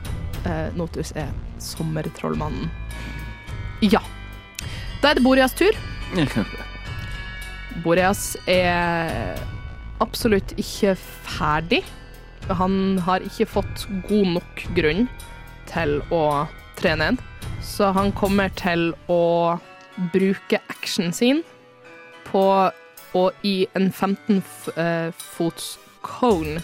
uh, 0.45 0.69
Notus 0.77 1.13
er 1.17 1.33
sommertrollmannen. 1.61 2.69
Ja. 3.81 4.01
Da 5.01 5.11
er 5.11 5.19
det 5.19 5.25
Boreas 5.25 5.53
tur. 5.57 5.73
Boreas 7.83 8.35
er 8.49 9.37
absolutt 10.03 10.53
ikke 10.59 10.95
ferdig. 11.27 11.83
Han 12.49 12.97
har 13.03 13.19
ikke 13.25 13.47
fått 13.49 13.87
god 14.07 14.27
nok 14.37 14.61
grunn 14.77 15.07
til 15.67 15.97
å 16.13 16.21
trene 16.79 17.11
ned, 17.11 17.23
så 17.65 17.89
han 17.95 18.11
kommer 18.15 18.49
til 18.55 18.91
å 19.11 19.57
bruke 20.13 20.59
actionen 20.69 21.13
sin 21.17 21.41
på 22.29 22.43
å 23.17 23.23
i 23.47 23.55
en 23.75 23.89
15 23.91 24.37
f- 24.43 24.69
eh, 24.77 25.09
fots 25.17 25.77
cone 26.05 26.61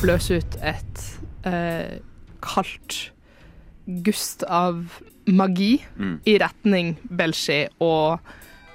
bløse 0.00 0.38
ut 0.40 0.56
et 0.62 1.02
eh, 1.44 1.98
kaldt 2.44 3.10
gust 4.06 4.44
av 4.48 5.00
magi 5.26 5.82
Mm. 5.98 6.20
i 6.26 6.38
retning 6.38 6.94
Belshi 7.10 7.66
og 7.80 8.20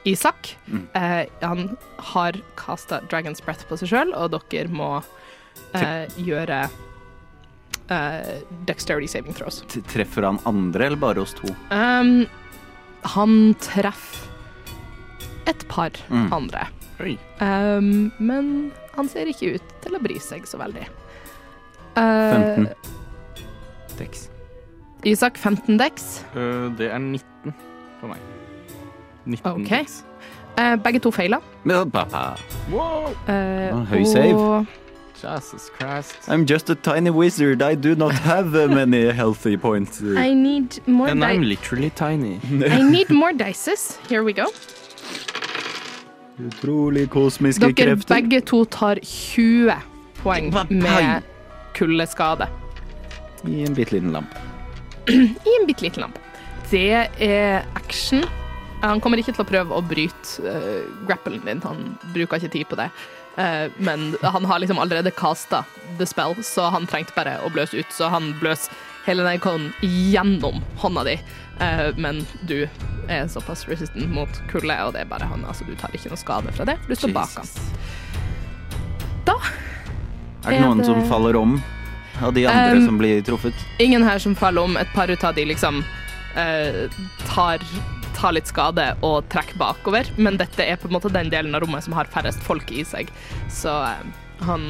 Isak. 0.07 0.53
Mm. 0.71 0.85
Eh, 0.95 1.26
han 1.41 1.77
har 2.13 2.38
kasta 2.55 3.01
Dragon's 3.11 3.41
Breath 3.45 3.65
på 3.69 3.77
seg 3.81 3.89
sjøl, 3.91 4.13
og 4.15 4.31
dere 4.51 4.69
må 4.71 5.01
eh, 5.73 6.05
gjøre 6.17 6.61
eh, 7.89 8.34
dexterity 8.69 9.07
saving 9.11 9.34
throws. 9.35 9.61
T- 9.67 9.81
Treffer 9.91 10.23
han 10.30 10.39
andre, 10.49 10.85
eller 10.88 11.01
bare 11.01 11.21
oss 11.26 11.34
to? 11.38 11.51
Um, 11.73 12.26
han 13.15 13.35
treffer 13.59 14.27
et 15.49 15.67
par 15.67 15.91
Mm. 16.09 16.31
andre, 16.34 16.67
um, 17.41 18.11
men 18.19 18.71
han 18.95 19.07
ser 19.09 19.26
ikke 19.31 19.55
ut 19.55 19.69
til 19.81 19.95
å 19.97 20.01
bry 20.03 20.19
seg 20.19 20.45
så 20.45 20.59
veldig. 20.61 20.85
Uh, 21.97 22.35
15. 22.35 22.67
Dex. 23.97 24.27
Isak 25.03 25.38
15 25.39 25.77
dex. 25.80 26.23
Uh, 26.35 26.69
det 26.77 26.91
er 26.91 26.99
19 26.99 27.53
for 27.99 28.07
meg. 28.13 28.19
19 29.30 29.51
Ok. 29.61 29.69
dex. 29.69 30.03
Uh, 30.60 30.76
begge 30.84 30.99
to 30.99 31.11
feiler. 31.11 31.39
Wow! 31.65 33.14
Uh, 33.27 33.31
Ah, 33.31 33.85
høy 33.89 34.03
save. 34.03 34.35
og 34.35 34.65
Jesus 35.23 35.69
Christ. 35.80 36.27
I'm 36.30 36.45
just 36.51 36.69
a 36.69 36.76
tiny 36.76 37.10
wizard. 37.10 37.61
I 37.61 37.76
do 37.76 37.95
not 37.95 38.14
have 38.14 38.56
uh, 38.56 38.68
many 38.76 39.11
healthy 39.11 39.57
points. 39.57 40.01
I 40.01 40.34
need 40.34 40.80
more 40.88 41.10
And 41.10 41.23
I'm 41.23 41.43
literally 41.43 41.89
tiny. 41.89 42.39
I 42.80 42.81
need 42.81 43.10
more 43.10 43.34
dices. 43.34 43.99
Here 44.10 44.23
we 44.23 44.34
go. 44.34 44.45
Utrolig 46.39 47.10
kosmiske 47.10 47.65
Dere 47.73 47.73
krefter. 47.95 48.15
begge 48.15 48.41
to 48.41 48.64
tar 48.65 48.95
20 49.03 49.73
poeng 50.23 50.53
med 50.69 51.22
kuldeskade. 51.76 52.47
I 53.47 53.61
en 53.64 53.76
bitte 53.76 53.93
liten 53.93 54.11
lamp. 54.11 54.35
i 55.10 55.51
en 55.61 55.68
bitte 55.68 55.81
liten 55.84 56.01
lamp. 56.01 56.19
Det 56.72 56.91
er 57.19 57.61
action. 57.76 58.23
Han 58.81 59.01
kommer 59.03 59.19
ikke 59.19 59.34
til 59.35 59.43
å 59.43 59.49
prøve 59.49 59.76
å 59.76 59.81
bryte 59.84 60.43
uh, 60.45 60.84
grappelen 61.07 61.43
din, 61.45 61.61
han 61.65 61.97
bruker 62.14 62.39
ikke 62.39 62.51
tid 62.53 62.68
på 62.69 62.77
det. 62.80 62.89
Uh, 63.35 63.68
men 63.77 64.14
han 64.23 64.45
har 64.47 64.60
liksom 64.64 64.80
allerede 64.80 65.11
casta 65.11 65.64
the 65.99 66.06
spell, 66.07 66.35
så 66.43 66.69
han 66.72 66.88
trengte 66.88 67.15
bare 67.15 67.38
å 67.43 67.51
bløse 67.51 67.76
ut. 67.80 67.91
Så 67.91 68.07
han 68.11 68.31
bløser 68.39 68.72
hele 69.06 69.23
den 69.26 69.39
ikonen 69.39 69.73
gjennom 69.84 70.61
hånda 70.80 71.03
di, 71.07 71.18
uh, 71.60 71.89
men 71.99 72.23
du 72.47 72.61
er 73.10 73.27
såpass 73.27 73.65
resistant 73.68 74.07
mot 74.14 74.41
kulde, 74.51 74.76
og 74.85 74.93
det 74.95 75.03
er 75.03 75.11
bare 75.11 75.27
han. 75.27 75.43
Altså, 75.49 75.65
du 75.68 75.76
tar 75.80 75.91
ikke 75.97 76.11
noe 76.14 76.22
skade 76.22 76.56
fra 76.56 76.68
det, 76.69 76.77
for 76.84 76.93
du 76.93 76.99
står 77.01 77.15
bak 77.15 77.35
han. 77.39 77.51
Da 79.27 79.35
Er 80.45 80.51
det 80.51 80.57
Er 80.60 80.61
noen 80.64 80.77
det- 80.80 80.85
som 80.88 81.01
faller 81.10 81.35
om 81.35 81.57
av 82.22 82.34
de 82.34 82.45
andre 82.47 82.77
Um, 82.80 82.85
som 82.85 82.97
blir 82.97 83.22
truffet? 83.22 83.53
Ingen 83.80 84.03
her 84.03 84.19
som 84.19 84.35
faller 84.35 84.61
om. 84.64 84.77
Et 84.77 84.88
par 84.93 85.07
ut 85.11 85.23
av 85.23 85.35
de 85.35 85.45
liksom 85.45 85.84
eh, 86.35 86.88
tar, 87.27 87.60
tar 88.19 88.35
litt 88.35 88.49
skade 88.51 88.85
og 89.05 89.27
trekke 89.31 89.57
bakover. 89.59 90.09
Men 90.17 90.39
dette 90.39 90.65
er 90.65 90.79
på 90.79 90.89
en 90.89 90.97
måte 90.97 91.11
den 91.13 91.31
delen 91.31 91.55
av 91.55 91.63
rommet 91.63 91.85
som 91.85 91.95
har 91.97 92.09
færrest 92.11 92.43
folk 92.45 92.71
i 92.75 92.83
seg. 92.87 93.11
Så 93.53 93.71
eh, 93.71 94.03
han 94.47 94.69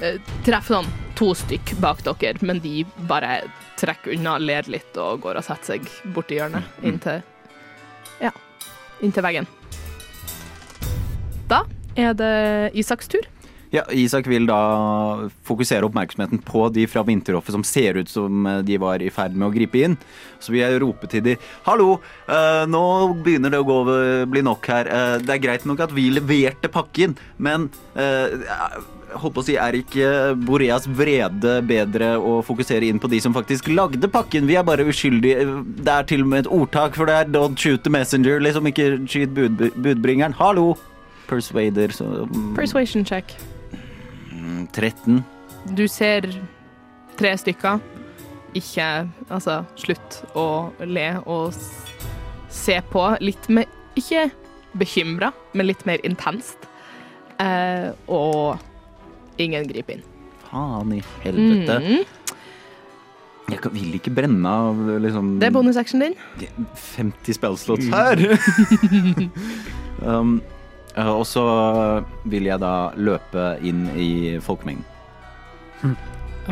eh, 0.00 0.20
treffer 0.46 0.78
sånn 0.78 0.92
to 1.18 1.32
stykk 1.38 1.76
bak 1.82 2.02
dere, 2.06 2.38
men 2.46 2.62
de 2.62 2.82
bare 3.10 3.42
trekker 3.80 4.14
unna, 4.16 4.38
ler 4.38 4.66
litt 4.70 4.96
og 5.00 5.24
går 5.26 5.40
og 5.40 5.46
setter 5.46 5.74
seg 5.74 6.14
borti 6.14 6.38
hjørnet 6.38 6.86
inntil 6.86 7.22
Ja, 8.22 8.30
inntil 9.02 9.26
veggen. 9.26 9.48
Da 11.50 11.64
er 11.98 12.14
det 12.18 12.34
Isaks 12.78 13.10
tur. 13.10 13.26
Ja, 13.74 13.82
Isak 13.90 14.28
vil 14.30 14.44
da 14.46 14.56
fokusere 15.48 15.88
oppmerksomheten 15.88 16.38
på 16.46 16.68
de 16.70 16.84
fra 16.86 17.02
vinterhoffet 17.02 17.56
som 17.56 17.64
ser 17.66 17.98
ut 17.98 18.10
som 18.10 18.46
eh, 18.46 18.60
de 18.62 18.78
var 18.78 19.02
i 19.02 19.10
ferd 19.10 19.34
med 19.34 19.48
å 19.48 19.54
gripe 19.54 19.80
inn. 19.82 19.96
Så 20.38 20.52
vil 20.54 20.62
jeg 20.62 20.80
rope 20.82 21.08
til 21.10 21.24
de 21.24 21.34
Hallo, 21.66 21.96
eh, 22.30 22.62
nå 22.70 22.84
begynner 23.24 23.50
det 23.50 23.58
å 23.58 23.66
gå 23.66 23.78
bli 24.30 24.44
nok 24.46 24.68
her. 24.70 24.86
Eh, 24.86 25.14
det 25.24 25.34
er 25.34 25.42
greit 25.42 25.66
nok 25.66 25.82
at 25.88 25.94
vi 25.96 26.06
leverte 26.14 26.70
pakken, 26.70 27.16
men 27.42 27.66
holdt 29.14 29.34
på 29.36 29.42
å 29.42 29.46
si, 29.46 29.54
er 29.58 29.76
ikke 29.78 30.08
Boreas 30.46 30.86
vrede 30.90 31.56
bedre 31.66 32.12
å 32.18 32.40
fokusere 32.46 32.88
inn 32.90 32.98
på 33.02 33.10
de 33.10 33.20
som 33.22 33.34
faktisk 33.34 33.70
lagde 33.70 34.10
pakken? 34.10 34.46
Vi 34.50 34.58
er 34.58 34.66
bare 34.66 34.86
uskyldige. 34.90 35.46
Det 35.82 35.94
er 35.94 36.06
til 36.10 36.22
og 36.26 36.30
med 36.30 36.44
et 36.44 36.50
ordtak 36.58 36.98
for 36.98 37.10
det 37.10 37.18
er 37.20 37.30
don't 37.34 37.58
shoot 37.58 37.82
the 37.86 37.94
messenger, 37.94 38.42
liksom 38.42 38.70
ikke 38.70 38.88
skyt 39.06 39.34
bud, 39.34 39.66
budbringeren. 39.74 40.38
Hallo! 40.38 40.76
Persuader, 41.26 41.94
så 41.94 42.06
mm, 42.26 42.54
Persuasion 42.58 43.06
check. 43.06 43.34
13. 44.72 45.22
Du 45.76 45.86
ser 45.88 46.28
tre 47.18 47.34
stykker. 47.40 47.82
Ikke 48.54 49.08
Altså, 49.32 49.62
slutt 49.80 50.20
å 50.38 50.70
le 50.86 51.08
og 51.26 51.54
se 52.52 52.78
på. 52.90 53.06
Litt 53.24 53.48
mer 53.50 53.70
Ikke 53.98 54.28
bekymra, 54.74 55.30
men 55.54 55.68
litt 55.68 55.84
mer 55.86 56.02
intenst. 56.06 56.66
Eh, 57.38 57.90
og 58.10 58.58
ingen 59.38 59.66
griper 59.70 59.98
inn. 59.98 60.04
faen 60.50 60.92
i 60.94 61.00
helvete. 61.22 61.78
Mm. 61.82 62.04
Jeg 63.52 63.72
vil 63.74 63.96
ikke 63.98 64.12
brenne 64.14 64.48
av 64.48 64.78
liksom 65.04 65.34
Det 65.40 65.50
er 65.50 65.54
bonusactionen 65.54 66.14
din. 66.14 66.66
50 66.96 67.36
spellslots 67.36 67.90
her. 67.92 68.22
um, 70.08 70.38
og 70.96 71.24
så 71.26 71.42
vil 72.30 72.46
jeg 72.46 72.60
da 72.62 72.92
løpe 72.96 73.48
inn 73.66 73.88
i 73.98 74.38
folkemengden. 74.42 74.84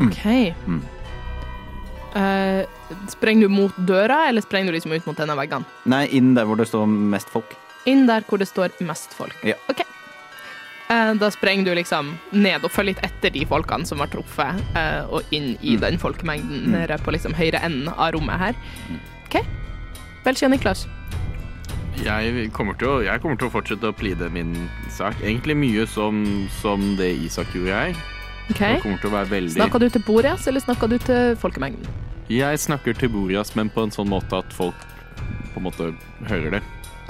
OK. 0.03 0.25
Mm. 0.67 0.83
Uh, 2.13 2.65
sprenger 3.09 3.49
du 3.49 3.55
mot 3.55 3.77
døra, 3.89 4.27
eller 4.29 4.45
sprenger 4.45 4.69
du 4.73 4.77
liksom 4.77 4.93
ut 4.93 5.07
mot 5.09 5.21
en 5.23 5.33
av 5.33 5.39
veggene? 5.41 5.65
Nei, 5.89 6.05
inn 6.13 6.35
der 6.37 6.45
hvor 6.49 6.59
det 6.61 6.67
står 6.69 6.85
mest 6.91 7.31
folk. 7.33 7.55
Inn 7.89 8.05
der 8.11 8.25
hvor 8.29 8.39
det 8.43 8.49
står 8.51 8.75
mest 8.85 9.15
folk. 9.17 9.37
Ja. 9.49 9.57
OK. 9.73 9.81
Uh, 10.93 11.15
da 11.17 11.31
sprenger 11.33 11.65
du 11.71 11.73
liksom 11.79 12.13
ned 12.37 12.67
og 12.67 12.75
følger 12.75 12.93
litt 12.99 13.05
etter 13.07 13.33
de 13.33 13.47
folkene 13.49 13.89
som 13.89 14.03
var 14.03 14.11
truffet, 14.13 14.61
uh, 14.77 15.09
og 15.09 15.33
inn 15.33 15.55
i 15.65 15.79
den 15.81 15.97
folkemengden 16.03 16.67
Mm. 16.67 16.75
nede 16.77 16.99
på 17.01 17.15
liksom 17.15 17.33
høyre 17.39 17.63
enden 17.65 17.89
av 17.95 18.13
rommet 18.13 18.39
her. 18.43 18.59
OK. 19.25 19.41
Belgia 20.27 20.49
Niklas. 20.53 20.85
Jeg 22.01 22.49
kommer, 22.57 22.75
til 22.81 22.89
å, 22.89 22.95
jeg 23.05 23.21
kommer 23.23 23.37
til 23.39 23.51
å 23.51 23.53
fortsette 23.53 23.91
å 23.91 23.95
pleade 23.95 24.29
min 24.33 24.55
sak. 24.91 25.19
Egentlig 25.21 25.57
mye 25.61 25.85
som, 25.87 26.23
som 26.61 26.95
det 26.99 27.11
Isak 27.27 27.53
gjorde 27.55 27.77
jeg. 27.77 27.97
OK. 28.51 28.61
Jeg 28.61 28.81
kommer 28.83 29.03
til 29.03 29.11
å 29.11 29.15
være 29.15 29.31
veldig 29.31 29.55
Snakka 29.55 29.81
du 29.83 29.89
til 29.93 30.05
Boreas, 30.07 30.47
eller 30.51 30.65
snakka 30.65 30.89
du 30.91 30.97
til 31.03 31.37
folkemengden? 31.41 31.87
Jeg 32.33 32.59
snakker 32.59 32.97
til 32.97 33.13
Borias, 33.13 33.53
men 33.59 33.71
på 33.73 33.85
en 33.85 33.93
sånn 33.95 34.09
måte 34.11 34.41
at 34.41 34.57
folk 34.57 34.87
på 35.53 35.61
en 35.61 35.67
måte 35.67 35.91
hører 36.31 36.57
det. 36.57 36.63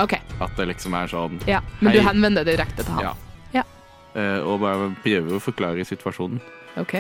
OK. 0.03 0.17
At 0.43 0.57
det 0.59 0.67
liksom 0.73 0.97
er 0.99 1.11
sånn 1.11 1.39
Ja. 1.47 1.61
Men 1.81 1.95
du 1.95 2.03
henvender 2.03 2.47
deg 2.47 2.57
direkte 2.57 2.83
til 2.83 2.97
han? 2.97 3.13
Ja. 3.13 3.63
Ja. 3.63 3.65
Uh, 4.17 4.41
og 4.51 4.61
bare 4.65 4.91
prøver 5.05 5.39
å 5.39 5.43
forklare 5.43 5.87
situasjonen. 5.89 6.43
OK. 6.81 6.95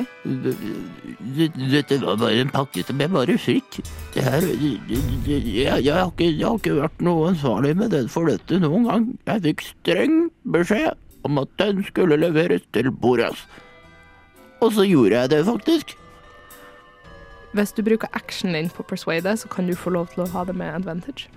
Dette 1.72 1.96
var 2.02 2.18
bare 2.20 2.42
en 2.42 2.50
pakke 2.52 2.84
som 2.84 3.00
jeg 3.00 3.12
bare 3.12 3.38
fikk. 3.40 3.78
Det 4.12 4.24
her 4.26 4.44
jeg, 4.44 4.80
jeg, 5.24 5.94
har 5.94 6.10
ikke, 6.10 6.28
jeg 6.28 6.44
har 6.44 6.58
ikke 6.58 6.76
vært 6.76 7.00
noe 7.04 7.30
ansvarlig 7.30 7.72
med 7.80 7.94
den 7.94 8.10
for 8.12 8.28
dette 8.28 8.60
noen 8.60 8.84
gang. 8.88 9.08
Jeg 9.30 9.44
fikk 9.48 9.64
streng 9.70 10.18
beskjed 10.44 10.92
om 11.24 11.40
at 11.40 11.48
den 11.62 11.80
skulle 11.88 12.18
leveres 12.20 12.64
til 12.76 12.90
Boras. 12.92 13.46
Og 14.62 14.74
så 14.76 14.84
gjorde 14.86 15.16
jeg 15.16 15.30
det, 15.32 15.44
faktisk. 15.46 15.96
Hvis 17.52 17.72
du 17.72 17.82
bruker 17.84 18.08
actionen 18.12 18.54
din 18.54 18.70
på 18.70 18.82
persuade, 18.82 19.36
så 19.36 19.48
kan 19.48 19.66
du 19.66 19.74
få 19.76 19.90
lov 19.90 20.12
til 20.12 20.24
å 20.24 20.30
ha 20.36 20.44
det 20.48 20.54
med 20.56 20.74
advantage. 20.74 21.28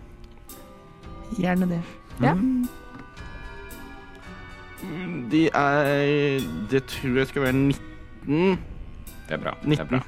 Gjerne 1.40 1.68
det. 1.72 1.82
Ja. 2.24 2.36
De 5.32 5.48
er 5.50 6.40
Det 6.72 6.84
tror 6.86 7.18
jeg 7.18 7.28
skal 7.28 7.42
være 7.42 7.54
19. 7.54 7.95
Det 8.26 9.38
er 9.38 9.42
bra. 9.42 9.58
19. 9.64 10.02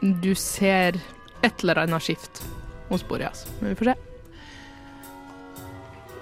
Du 0.00 0.34
ser 0.34 0.98
et 1.42 1.62
eller 1.62 1.82
annet 1.86 2.04
skift 2.04 2.42
hos 2.90 3.04
Boreas. 3.08 3.46
Men 3.60 3.72
vi 3.72 3.78
får 3.78 3.90
se. 3.90 3.94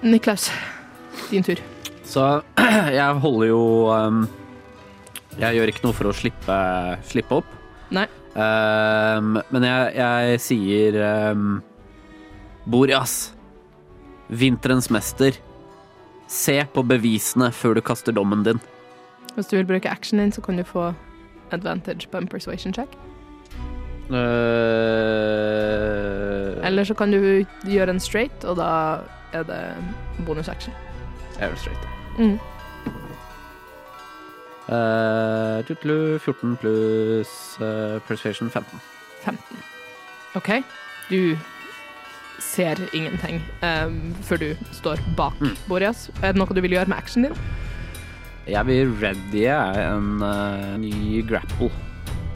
Niklaus, 0.05 0.51
din 1.29 1.43
tur. 1.43 1.59
Så 2.05 2.23
jeg 2.99 3.21
holder 3.23 3.47
jo 3.49 3.61
um, 3.89 4.25
Jeg 5.39 5.57
gjør 5.57 5.71
ikke 5.71 5.85
noe 5.87 5.97
for 5.97 6.09
å 6.09 6.15
slippe, 6.15 6.57
slippe 7.09 7.41
opp. 7.41 7.55
Nei. 7.95 8.05
Um, 8.35 9.39
men 9.53 9.65
jeg, 9.65 9.95
jeg 9.97 10.43
sier 10.43 10.99
um, 11.33 11.57
Boreas, 12.69 13.33
vinterens 14.29 14.91
mester. 14.93 15.37
Se 16.31 16.57
på 16.73 16.85
bevisene 16.87 17.51
før 17.53 17.77
du 17.77 17.83
kaster 17.85 18.15
dommen 18.15 18.45
din. 18.45 18.61
Hvis 19.35 19.45
du 19.51 19.55
vil 19.57 19.65
bruke 19.67 19.89
actionen 19.89 20.31
så 20.31 20.41
kan 20.41 20.57
du 20.57 20.63
få 20.63 20.93
advantage 21.51 22.07
på 22.11 22.17
en 22.17 22.27
persuasion 22.27 22.73
check. 22.73 22.87
Uh, 24.09 24.17
Eller 26.67 26.83
så 26.83 26.93
kan 26.93 27.11
du 27.11 27.45
gjøre 27.65 27.89
en 27.89 27.99
straight, 27.99 28.45
og 28.45 28.57
da 28.57 28.97
er 29.33 29.43
det 29.43 29.75
bonus 30.25 30.47
action. 30.47 30.73
Jeg 31.39 31.49
gjør 31.49 31.55
straight, 31.55 31.79
straight. 31.79 32.19
Mm. 32.19 32.39
Uh, 34.67 36.19
14 36.19 36.57
pluss 36.57 37.57
uh, 37.61 37.99
persuasion 38.07 38.49
15. 38.49 38.79
15. 39.23 39.57
OK. 40.35 40.49
Du 41.09 41.37
ser 42.39 42.75
ingenting 42.93 43.41
um, 43.63 44.15
før 44.23 44.37
du 44.37 44.55
står 44.71 44.97
bak 45.17 45.33
Mm. 45.41 45.57
Boreas. 45.67 46.09
Er 46.23 46.31
det 46.31 46.35
noe 46.39 46.55
du 46.55 46.61
vil 46.61 46.71
gjøre 46.71 46.85
med 46.89 46.97
actionen 46.97 47.31
din? 47.31 47.41
Jeg 48.47 48.65
vil 48.67 48.91
readye 49.01 49.55
en 49.81 50.21
uh, 50.21 50.75
ny 50.77 51.23
grapple. 51.27 51.71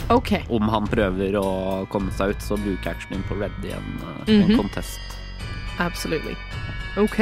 OK. 0.10 0.32
Om 0.50 0.70
han 0.74 0.88
prøver 0.90 1.36
å 1.38 1.86
komme 1.94 2.10
seg 2.18 2.34
ut, 2.34 2.42
så 2.42 2.58
bruker 2.58 2.90
actionen 2.96 3.22
på 3.30 3.38
ready 3.38 3.70
en, 3.76 3.92
uh, 4.02 4.24
Mhm. 4.26 4.50
en 4.52 4.58
contest. 4.64 5.00
Absolutely. 5.80 6.34
OK. 6.98 7.20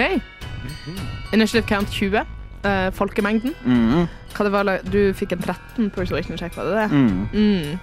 Initiative 1.33 1.67
count 1.67 1.89
20. 1.91 2.23
Uh, 2.65 2.89
folkemengden. 2.91 3.53
Mm, 3.65 4.07
det 4.37 4.51
var, 4.51 4.63
du 4.91 5.13
fikk 5.13 5.31
en 5.35 5.39
13 5.43 5.89
persuasion 5.93 6.37
check, 6.37 6.55
var 6.57 6.63
det 6.65 6.73
det? 6.75 6.89
mm. 6.91 7.27
Mm. 7.33 7.79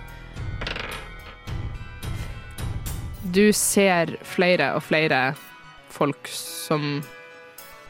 Du 3.35 3.53
ser 3.53 4.17
flere 4.23 4.73
og 4.77 4.83
flere 4.83 5.35
folk 5.91 6.29
som 6.31 7.01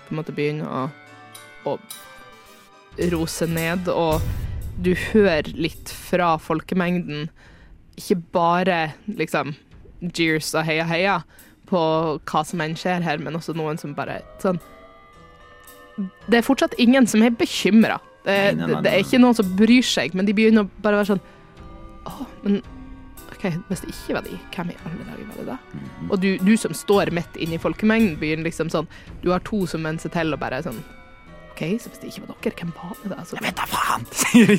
på 0.07 0.13
en 0.13 0.17
måte 0.21 0.33
begynner 0.37 0.69
å, 0.69 0.85
å 1.67 1.79
rose 3.13 3.47
ned, 3.51 3.89
og 3.89 4.23
du 4.83 4.95
hører 5.13 5.49
litt 5.55 5.91
fra 5.91 6.35
folkemengden. 6.43 7.29
Ikke 7.99 8.19
bare 8.35 8.79
liksom 9.07 9.55
jeers 10.15 10.51
og 10.55 10.67
heia 10.67 10.85
heia 10.89 11.19
på 11.71 11.81
hva 12.29 12.43
som 12.45 12.63
enn 12.65 12.77
skjer 12.79 13.05
her, 13.05 13.23
men 13.23 13.39
også 13.39 13.55
noen 13.57 13.79
som 13.81 13.95
bare 13.97 14.21
sånn 14.43 14.61
Det 16.27 16.41
er 16.41 16.45
fortsatt 16.45 16.75
ingen 16.83 17.07
som 17.07 17.23
er 17.23 17.31
bekymra. 17.39 18.01
Det, 18.25 18.37
det, 18.59 18.81
det 18.83 18.91
er 18.91 19.03
ikke 19.05 19.21
noen 19.21 19.37
som 19.37 19.51
bryr 19.57 19.85
seg, 19.85 20.15
men 20.17 20.27
de 20.27 20.35
begynner 20.37 20.65
å 20.65 20.83
bare 20.85 21.03
være 21.03 21.13
sånn 21.13 21.25
Å, 22.09 22.27
men 22.43 22.63
OK, 23.35 23.45
hvis 23.69 23.83
det 23.85 23.93
ikke 23.93 24.17
var 24.17 24.25
de, 24.25 24.39
hvem 24.55 24.73
i 24.73 24.77
alle 24.81 25.07
dager 25.11 25.27
var 25.29 25.39
det 25.39 25.47
da? 25.51 25.57
Mhm. 25.77 26.07
Og 26.09 26.21
du, 26.23 26.29
du 26.41 26.55
som 26.61 26.77
står 26.77 27.13
midt 27.17 27.37
inne 27.37 27.59
i 27.59 27.61
folkemengden, 27.61 28.17
begynner 28.21 28.49
liksom 28.49 28.73
sånn 28.73 28.89
Du 29.23 29.31
har 29.33 29.45
to 29.45 29.65
som 29.71 29.85
venner 29.85 30.01
seg 30.03 30.15
til 30.17 30.33
og 30.33 30.41
bare 30.41 30.63
sånn 30.65 30.81
OK, 31.55 31.61
så 31.79 31.87
hvis 31.93 32.01
det 32.03 32.09
ikke 32.11 32.25
var 32.27 32.35
dere, 32.43 32.57
hvem 32.59 32.73
var 32.75 32.97
det 33.05 33.09
da? 33.13 33.23
Så, 33.29 33.39
Vet 33.45 33.55
da 33.61 33.67
faen! 33.71 34.03
sier 34.19 34.51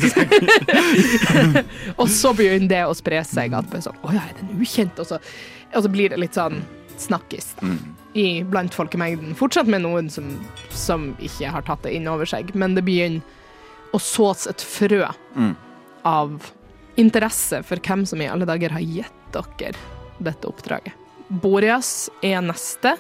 og 1.99 2.07
så 2.11 2.31
begynner 2.37 2.69
det 2.71 2.83
å 2.87 2.93
spre 2.95 3.19
seg 3.27 3.51
at 3.57 3.67
sånn 3.83 3.97
Å 3.99 4.13
ja, 4.15 4.23
er 4.29 4.37
det 4.39 4.47
ukjent? 4.63 4.95
Og 5.03 5.07
så, 5.09 5.19
og 5.75 5.83
så 5.85 5.89
blir 5.91 6.13
det 6.15 6.21
litt 6.23 6.37
sånn 6.39 6.61
snakkis 7.01 7.49
Mm. 7.59 7.75
i, 8.15 8.25
blant 8.47 8.71
folkemengden. 8.75 9.33
Fortsatt 9.35 9.67
med 9.67 9.81
noen 9.83 10.07
som, 10.09 10.29
som 10.71 11.09
ikke 11.19 11.49
har 11.51 11.65
tatt 11.67 11.83
det 11.83 11.91
inn 11.97 12.07
over 12.07 12.23
seg, 12.29 12.53
men 12.55 12.71
det 12.77 12.85
begynner 12.87 13.19
å 13.91 13.99
sås 13.99 14.45
et 14.47 14.63
frø 14.63 15.01
Mm. 15.35 15.51
av 16.07 16.37
interesse 16.95 17.59
for 17.67 17.75
hvem 17.83 18.05
som 18.07 18.21
i 18.23 18.29
alle 18.31 18.47
dager 18.47 18.71
har 18.71 18.79
gitt 18.87 19.11
dere 19.35 19.75
dette 20.23 20.47
oppdraget. 20.47 20.95
Boreas 21.43 22.07
er 22.23 22.39
neste. 22.45 22.95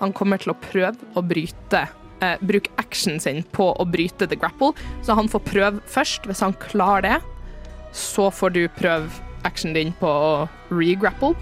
Han 0.00 0.12
kommer 0.16 0.40
til 0.40 0.54
å 0.54 0.60
prøve 0.62 0.96
å 1.12 1.20
bryte 1.26 1.84
eh, 2.24 2.36
Bruke 2.40 2.72
actionen 2.80 3.20
sin 3.22 3.42
på 3.56 3.70
å 3.72 3.86
bryte 3.88 4.28
the 4.28 4.38
grapple, 4.38 4.72
så 5.06 5.16
han 5.18 5.30
får 5.30 5.44
prøve 5.46 5.84
først. 5.90 6.26
Hvis 6.28 6.42
han 6.44 6.56
klarer 6.62 7.06
det, 7.06 7.16
så 7.96 8.30
får 8.30 8.56
du 8.56 8.62
prøve 8.76 9.10
actionen 9.46 9.76
din 9.76 9.92
på 10.00 10.08
å 10.10 10.32
regrapple, 10.72 11.34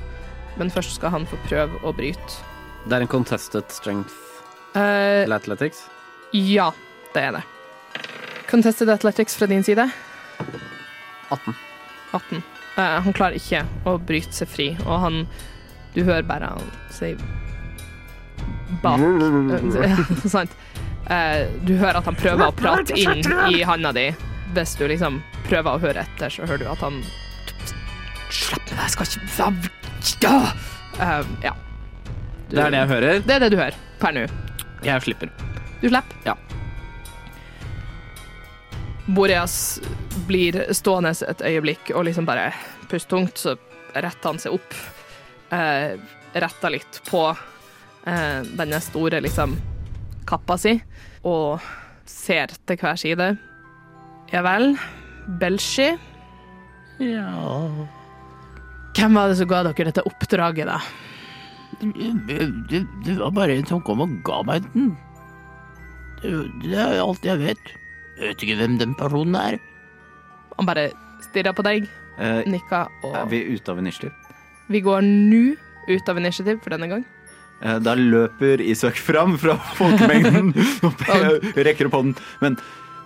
men 0.58 0.70
først 0.70 0.98
skal 0.98 1.14
han 1.14 1.28
få 1.28 1.38
prøve 1.48 1.80
å 1.82 1.94
bryte. 1.96 2.40
Det 2.84 2.98
er 2.98 3.06
en 3.06 3.10
contested 3.10 3.70
strength 3.72 4.12
uh, 4.76 5.24
eller 5.24 5.38
athletics. 5.40 5.86
ja, 6.32 6.70
det 7.14 7.22
er 7.22 7.38
det. 7.38 7.44
Contested 8.50 8.90
Athletics 8.92 9.36
fra 9.38 9.48
din 9.50 9.64
side? 9.64 9.88
18. 11.30 11.54
18. 12.12 12.42
Uh, 12.76 13.00
han 13.06 13.16
klarer 13.16 13.38
ikke 13.38 13.64
å 13.88 13.96
bryte 13.98 14.36
seg 14.36 14.50
fri, 14.50 14.68
og 14.84 15.00
han 15.06 15.24
Du 15.94 16.02
hører 16.02 16.26
bare 16.26 16.50
han 16.50 16.70
si 16.90 17.12
bak 18.82 19.00
Eh, 19.84 20.28
Sant. 20.28 20.54
Eh, 21.10 21.46
du 21.66 21.74
hører 21.76 21.98
at 22.00 22.04
han 22.08 22.16
prøver 22.16 22.46
å 22.48 22.54
prate 22.56 22.96
inn 22.96 23.24
i 23.52 23.62
handa 23.66 23.92
di. 23.92 24.06
Hvis 24.54 24.76
du 24.78 24.86
liksom 24.88 25.20
prøver 25.48 25.74
å 25.76 25.80
høre 25.82 26.04
etter, 26.06 26.30
så 26.32 26.46
hører 26.48 26.64
du 26.64 26.70
at 26.72 26.78
han 26.84 27.02
Slapp 28.34 28.70
meg, 28.70 28.80
jeg 28.80 28.90
skal 28.90 29.06
ikke 30.00 30.32
Eh, 31.00 31.24
Ja. 31.44 31.52
Du- 32.48 32.56
Det 32.56 32.64
er 32.64 32.70
det 32.70 32.78
jeg 32.80 32.88
hører. 32.88 33.20
Det 33.26 33.34
er 33.34 33.38
det 33.40 33.50
du 33.50 33.56
hører 33.56 33.74
per 34.00 34.12
nå. 34.12 34.26
Jeg 34.84 35.02
slipper. 35.02 35.30
Du 35.80 35.88
slipper? 35.88 36.16
Ja. 36.26 36.34
Boreas 39.06 39.80
blir 40.26 40.56
stående 40.72 41.10
et 41.28 41.42
øyeblikk 41.44 41.90
og 41.94 42.06
liksom 42.08 42.24
bare 42.28 42.52
puste 42.88 43.10
tungt, 43.10 43.36
så 43.40 43.56
retter 43.94 44.30
han 44.30 44.38
seg 44.40 44.54
opp. 44.56 44.76
Eh, 45.52 45.96
retter 46.34 46.70
litt 46.72 47.00
på 47.08 47.26
denne 48.04 48.80
store 48.84 49.20
liksom 49.24 49.54
kappa 50.28 50.56
si 50.60 50.74
og 51.24 51.60
ser 52.08 52.52
til 52.68 52.76
hver 52.80 52.98
side. 53.00 53.28
Ja 54.32 54.42
vel. 54.44 54.74
Belshi. 55.40 55.86
Ja 57.00 57.30
Hvem 58.94 59.16
var 59.18 59.28
det 59.32 59.38
som 59.40 59.48
ga 59.50 59.62
dere 59.66 59.88
dette 59.88 60.04
oppdraget, 60.06 60.68
da? 60.68 60.76
det, 61.80 62.36
det, 62.70 62.82
det 63.04 63.16
var 63.18 63.32
bare 63.34 63.56
en 63.58 63.66
som 63.66 63.80
kom 63.82 64.04
og 64.04 64.12
ga 64.26 64.36
meg 64.46 64.62
den. 64.74 64.92
Det, 66.22 66.30
det 66.62 66.76
er 66.78 67.00
alt 67.02 67.24
jeg 67.26 67.40
vet. 67.40 67.72
Jeg 68.20 68.28
vet 68.30 68.44
ikke 68.46 68.58
hvem 68.60 68.76
den 68.78 68.94
personen 68.94 69.34
er. 69.40 69.56
Han 70.54 70.68
bare 70.70 70.90
stirra 71.30 71.54
på 71.56 71.64
deg, 71.66 71.88
Eh, 72.14 72.44
nikka, 72.46 72.84
er 73.10 73.24
vi 73.26 73.40
ute 73.56 73.72
av 73.72 73.80
initiativ? 73.82 74.12
vi 74.70 74.78
går 74.86 75.00
nå 75.02 75.56
ut 75.90 76.08
av 76.08 76.16
initiativ 76.20 76.60
for 76.62 76.70
denne 76.70 76.86
gang. 76.86 77.02
Eh, 77.62 77.78
Da 77.84 77.94
løper 77.98 78.62
Isak 78.64 78.98
fram 79.00 79.38
fra 79.40 79.56
folkemengden 79.78 80.52
og 80.86 81.06
rekker 81.56 81.90
opp 81.90 81.98
hånden. 82.00 82.16
Men 82.42 82.58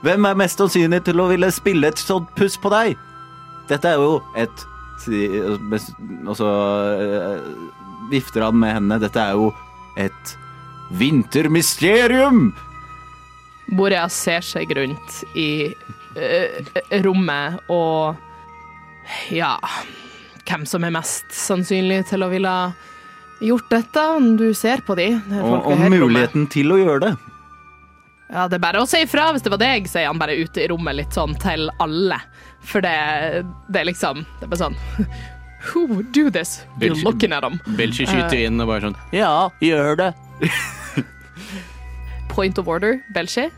hvem 0.06 0.28
er 0.28 0.38
mest 0.38 0.60
sannsynlig 0.60 1.02
til 1.08 1.20
å 1.20 1.28
ville 1.32 1.50
spille 1.54 1.90
et 1.90 2.00
sånt 2.00 2.30
puss 2.38 2.58
på 2.60 2.72
deg? 2.72 2.98
Dette 3.68 3.90
er 3.92 4.00
jo 4.00 4.18
et 4.38 4.66
Og 6.26 6.34
så 6.38 6.48
eh, 6.98 7.42
vifter 8.10 8.46
han 8.46 8.58
med 8.58 8.74
hendene. 8.74 9.02
Dette 9.02 9.22
er 9.22 9.36
jo 9.38 9.52
et 9.98 10.38
vintermysterium! 10.98 12.48
Boreas 13.68 14.16
ser 14.16 14.40
seg 14.40 14.70
rundt 14.78 15.18
i 15.36 15.68
uh, 16.16 16.60
rommet 17.04 17.58
og 17.68 18.16
Ja 19.34 19.58
Hvem 20.48 20.64
som 20.64 20.86
er 20.88 20.94
mest 20.94 21.28
sannsynlig 21.36 22.06
til 22.08 22.24
å 22.24 22.30
ville 22.32 22.54
gjort 23.40 23.70
dette? 23.70 24.04
Du 24.38 24.46
ser 24.54 24.82
på 24.86 24.96
de. 24.98 25.12
Og, 25.40 25.56
og 25.62 25.78
muligheten 25.78 26.44
rommet. 26.44 26.52
til 26.52 26.74
å 26.74 26.78
gjøre 26.80 27.02
det. 27.06 27.16
Ja, 28.28 28.44
det 28.48 28.58
er 28.58 28.60
bare 28.60 28.82
å 28.82 28.88
si 28.88 29.00
ifra 29.06 29.30
hvis 29.32 29.44
det 29.44 29.52
var 29.54 29.60
deg, 29.62 29.86
sier 29.88 30.10
han 30.10 30.20
bare 30.20 30.36
ute 30.36 30.60
i 30.60 30.68
rommet 30.68 30.98
litt 30.98 31.16
sånn 31.16 31.32
til 31.40 31.70
alle. 31.80 32.18
For 32.68 32.84
det, 32.84 32.92
det 33.70 33.80
er 33.80 33.86
liksom 33.86 34.24
Det 34.40 34.48
er 34.48 34.50
bare 34.50 34.58
sånn 34.64 34.74
Who 35.68 35.84
would 35.86 36.10
do 36.12 36.26
this? 36.30 36.64
You're 36.80 36.98
looking 37.06 37.32
at 37.32 37.42
them. 37.46 37.60
Belshi 37.78 38.06
skyter 38.06 38.44
inn 38.46 38.60
og 38.62 38.68
bare 38.70 38.88
sånn 38.88 38.98
Ja, 39.14 39.48
gjør 39.62 39.96
det. 39.98 40.10
Point 42.34 42.58
of 42.60 42.68
order, 42.70 43.00
Belchi. 43.14 43.48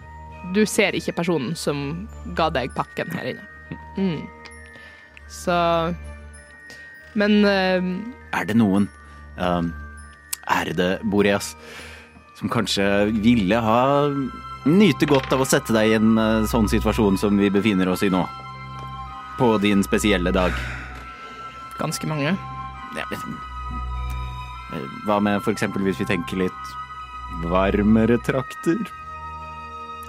Du 0.55 0.63
ser 0.69 0.97
ikke 0.97 1.13
personen 1.19 1.53
som 1.59 2.07
ga 2.39 2.49
deg 2.55 2.73
pakken 2.77 3.11
her 3.13 3.35
inne. 3.35 3.45
Mm. 3.99 4.23
Så 5.31 5.55
Men 7.19 7.37
uh, 7.45 7.91
Er 8.39 8.49
det 8.49 8.57
noen 8.57 8.89
um, 9.41 9.73
ærede 10.51 10.99
Boreas 11.03 11.55
som 12.39 12.51
kanskje 12.53 12.85
ville 13.21 13.57
ha 13.61 13.83
nyte 14.69 15.09
godt 15.09 15.33
av 15.33 15.43
å 15.43 15.49
sette 15.49 15.75
deg 15.77 15.91
i 15.91 15.97
en 15.99 16.15
uh, 16.21 16.47
sånn 16.49 16.69
situasjon 16.71 17.19
som 17.21 17.41
vi 17.41 17.51
befinner 17.53 17.89
oss 17.93 18.05
i 18.07 18.13
nå? 18.13 18.23
På 19.41 19.55
din 19.61 19.85
spesielle 19.85 20.33
dag. 20.37 20.53
ganske 21.81 22.07
mange. 22.07 22.35
Ja, 22.97 23.07
eh, 23.13 24.89
hva 25.07 25.21
med 25.23 25.41
for 25.41 25.55
eksempel 25.55 25.83
hvis 25.87 26.01
vi 26.03 26.09
tenker 26.11 26.43
litt 26.45 26.75
varmere 27.49 28.19
trakter? 28.27 28.83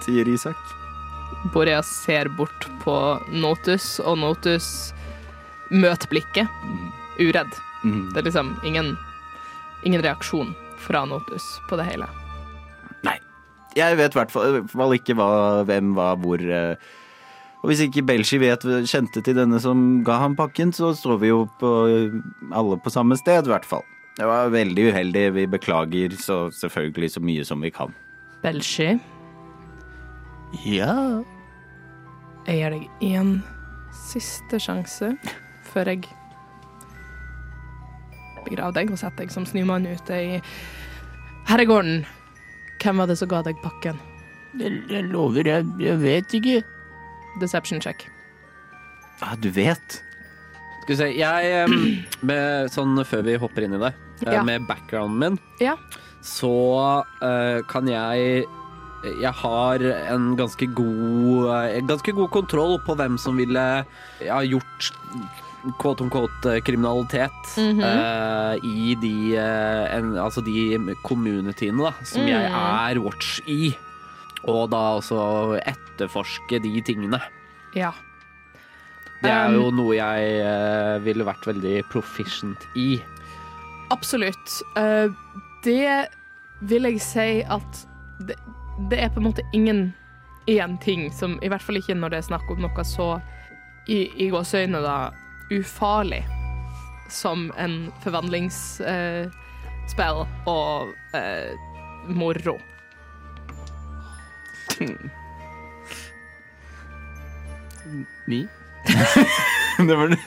Sier 0.02 0.28
Isak. 0.28 0.58
Boreas 1.54 1.88
ser 1.88 2.30
bort 2.38 2.68
på 2.84 2.96
Notus, 3.32 4.00
og 4.04 4.20
Notus 4.22 4.92
møter 5.72 6.10
blikket, 6.12 6.50
uredd. 7.22 7.54
Mm. 7.86 8.12
Det 8.12 8.22
er 8.22 8.28
liksom 8.28 8.52
ingen, 8.68 8.94
ingen 9.86 10.02
reaksjon 10.04 10.54
fra 10.82 11.04
Notus 11.06 11.46
på 11.70 11.78
det 11.80 11.86
hele. 11.92 12.08
Nei. 13.06 13.18
Jeg 13.78 13.98
vet 14.00 14.16
i 14.16 14.20
hvert 14.20 14.32
fall 14.34 14.96
ikke 14.98 15.16
hva, 15.18 15.30
hvem 15.70 15.94
var 15.98 16.18
hvor. 16.22 16.42
eh, 16.42 16.76
Og 17.62 17.70
hvis 17.70 17.84
ikke 17.86 18.02
Belshi 18.10 18.40
vet 18.42 18.64
kjente 18.90 19.22
til 19.22 19.36
denne 19.38 19.60
som 19.62 20.02
ga 20.04 20.16
ham 20.24 20.34
pakken, 20.36 20.72
så 20.74 20.96
står 20.98 21.20
vi 21.22 21.28
jo 21.30 21.44
på, 21.62 21.70
alle 22.52 22.78
på 22.82 22.90
samme 22.90 23.14
sted, 23.20 23.46
i 23.46 23.54
hvert 23.54 23.66
fall. 23.70 23.84
Det 24.18 24.26
var 24.28 24.50
veldig 24.52 24.88
uheldig. 24.92 25.28
Vi 25.38 25.46
beklager 25.48 26.16
så 26.20 26.50
selvfølgelig 26.52 27.12
så 27.14 27.22
mye 27.24 27.46
som 27.48 27.62
vi 27.62 27.70
kan. 27.72 27.94
Belshi, 28.44 29.00
Ja. 30.66 31.24
jeg 32.48 32.58
gir 32.58 32.74
deg 32.74 32.90
én 33.06 33.30
siste 33.94 34.58
sjanse 34.60 35.14
før 35.72 35.86
jeg 35.94 36.10
begraver 38.46 38.80
deg 38.80 38.92
og 38.94 39.00
sett 39.02 39.18
deg 39.20 39.32
som 39.34 39.46
snømann 39.48 39.88
ute 39.90 40.18
i 40.18 40.40
herregården. 41.50 42.04
Hvem 42.82 43.02
var 43.02 43.10
det 43.12 43.18
som 43.20 43.30
ga 43.32 43.42
deg 43.46 43.60
pakken? 43.64 44.00
Jeg, 44.60 44.82
jeg 44.92 45.08
lover, 45.12 45.48
jeg, 45.48 45.68
jeg 45.80 46.00
vet 46.02 46.34
ikke. 46.38 46.62
Deception 47.42 47.82
check. 47.84 48.08
Ja, 49.22 49.36
du 49.40 49.50
vet. 49.54 50.00
Skal 50.82 50.96
vi 50.96 50.98
se, 51.00 51.10
jeg 51.14 51.76
med, 52.28 52.72
Sånn 52.74 52.98
før 53.08 53.22
vi 53.28 53.38
hopper 53.40 53.68
inn 53.68 53.78
i 53.78 53.82
det, 53.84 53.94
eh, 54.26 54.34
Ja. 54.34 54.42
med 54.46 54.66
backgrounden 54.70 55.20
min, 55.22 55.38
Ja. 55.62 55.76
så 56.26 56.52
uh, 57.22 57.62
kan 57.70 57.88
jeg 57.90 58.46
Jeg 59.22 59.34
har 59.34 59.82
en 60.14 60.36
ganske 60.38 60.68
god 60.78 61.48
eh, 61.50 61.78
en 61.80 61.88
ganske 61.90 62.14
god 62.14 62.30
kontroll 62.30 62.76
på 62.86 62.94
hvem 63.00 63.16
som 63.18 63.40
ville 63.40 63.64
ja, 64.22 64.36
gjort 64.46 64.92
quote 65.80 66.04
on 66.04 66.10
quote 66.10 66.62
kriminalitet 66.66 67.32
-hmm. 67.56 67.82
uh, 67.82 68.66
i 68.66 68.96
de 68.96 69.38
uh, 69.38 69.98
en, 69.98 70.18
Altså 70.18 70.42
de 70.42 70.96
communityene 71.04 71.84
da, 71.84 71.94
som 72.04 72.28
jeg 72.28 72.50
Mm. 72.50 72.56
er 72.56 73.00
watch 73.00 73.40
i. 73.48 73.78
Og 74.44 74.70
da 74.72 74.78
også 74.78 75.60
etterforske 75.66 76.60
de 76.60 76.82
tingene. 76.82 77.20
Ja. 77.76 77.92
Det 79.22 79.30
er 79.30 79.48
Um, 79.48 79.54
jo 79.54 79.72
noe 79.72 79.96
jeg 79.96 80.42
uh, 80.42 81.06
ville 81.06 81.26
vært 81.26 81.46
veldig 81.48 81.84
proficient 81.92 82.68
i. 82.76 83.02
Absolutt. 83.92 84.62
Uh, 84.76 85.14
det 85.64 86.08
vil 86.62 86.84
jeg 86.84 87.02
si 87.02 87.42
at 87.42 87.88
det, 88.28 88.36
det 88.90 89.00
er 89.00 89.10
på 89.10 89.20
en 89.20 89.24
måte 89.30 89.44
ingen 89.54 89.94
én 90.48 90.78
ting 90.82 91.12
som 91.14 91.40
I 91.42 91.48
hvert 91.48 91.62
fall 91.62 91.78
ikke 91.78 91.94
når 91.94 92.10
det 92.10 92.18
er 92.18 92.22
snakk 92.22 92.50
om 92.50 92.62
noe 92.62 92.84
så 92.84 93.22
i, 93.88 94.10
i 94.18 94.30
gåseøyne 94.30 94.82
da 94.82 95.12
ufarlig 95.52 96.24
som 97.12 97.52
en 97.60 97.92
forvandlingsspill 98.04 100.22
og 100.48 100.94
eh, 101.18 101.52
moro. 102.08 102.58
Ni? 108.28 108.48
Det 109.88 109.96
var 109.96 110.08
den 110.08 110.18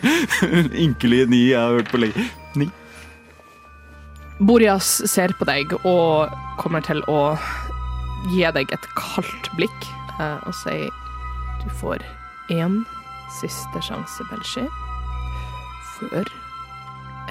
ynkelige 0.75 1.27
ni 1.27 1.51
jeg 1.51 1.61
har 1.61 1.73
hørt 1.79 1.91
på 1.93 2.01
lenge. 2.03 2.25
Ni. 2.59 2.69
Boreas 4.39 4.89
ser 5.11 5.35
på 5.39 5.47
deg 5.47 5.73
og 5.87 6.33
kommer 6.59 6.83
til 6.85 7.03
å 7.11 7.37
gi 8.33 8.43
deg 8.57 8.73
et 8.75 8.87
kaldt 8.99 9.51
blikk 9.59 9.91
eh, 10.19 10.39
og 10.43 10.55
sier 10.65 10.91
du 11.63 11.69
får 11.81 12.03
én 12.53 12.83
siste 13.41 13.83
sjanse, 13.83 14.27
Belshi, 14.31 14.67
før 15.99 16.29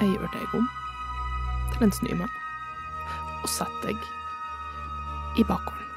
jeg 0.00 0.10
gjør 0.14 0.32
deg 0.34 0.56
om 0.58 0.66
til 1.74 1.86
en 1.86 1.94
snømann 1.94 2.34
og 3.44 3.50
setter 3.50 3.92
deg 3.92 5.40
i 5.40 5.44
bakgården. 5.46 5.88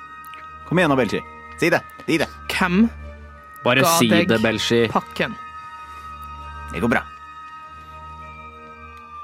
Kom 0.67 0.79
igjen, 0.81 0.95
Belshi. 0.99 1.21
Si 1.61 1.69
det. 1.71 1.81
Si 2.05 2.17
det. 2.19 2.27
Hvem 2.51 2.87
Bare 3.65 3.83
Ga 3.83 3.93
si 3.97 4.07
deg 4.11 4.29
det, 4.29 4.89
pakken? 4.93 5.33
Det 6.71 6.81
går 6.83 6.91
bra. 6.91 7.03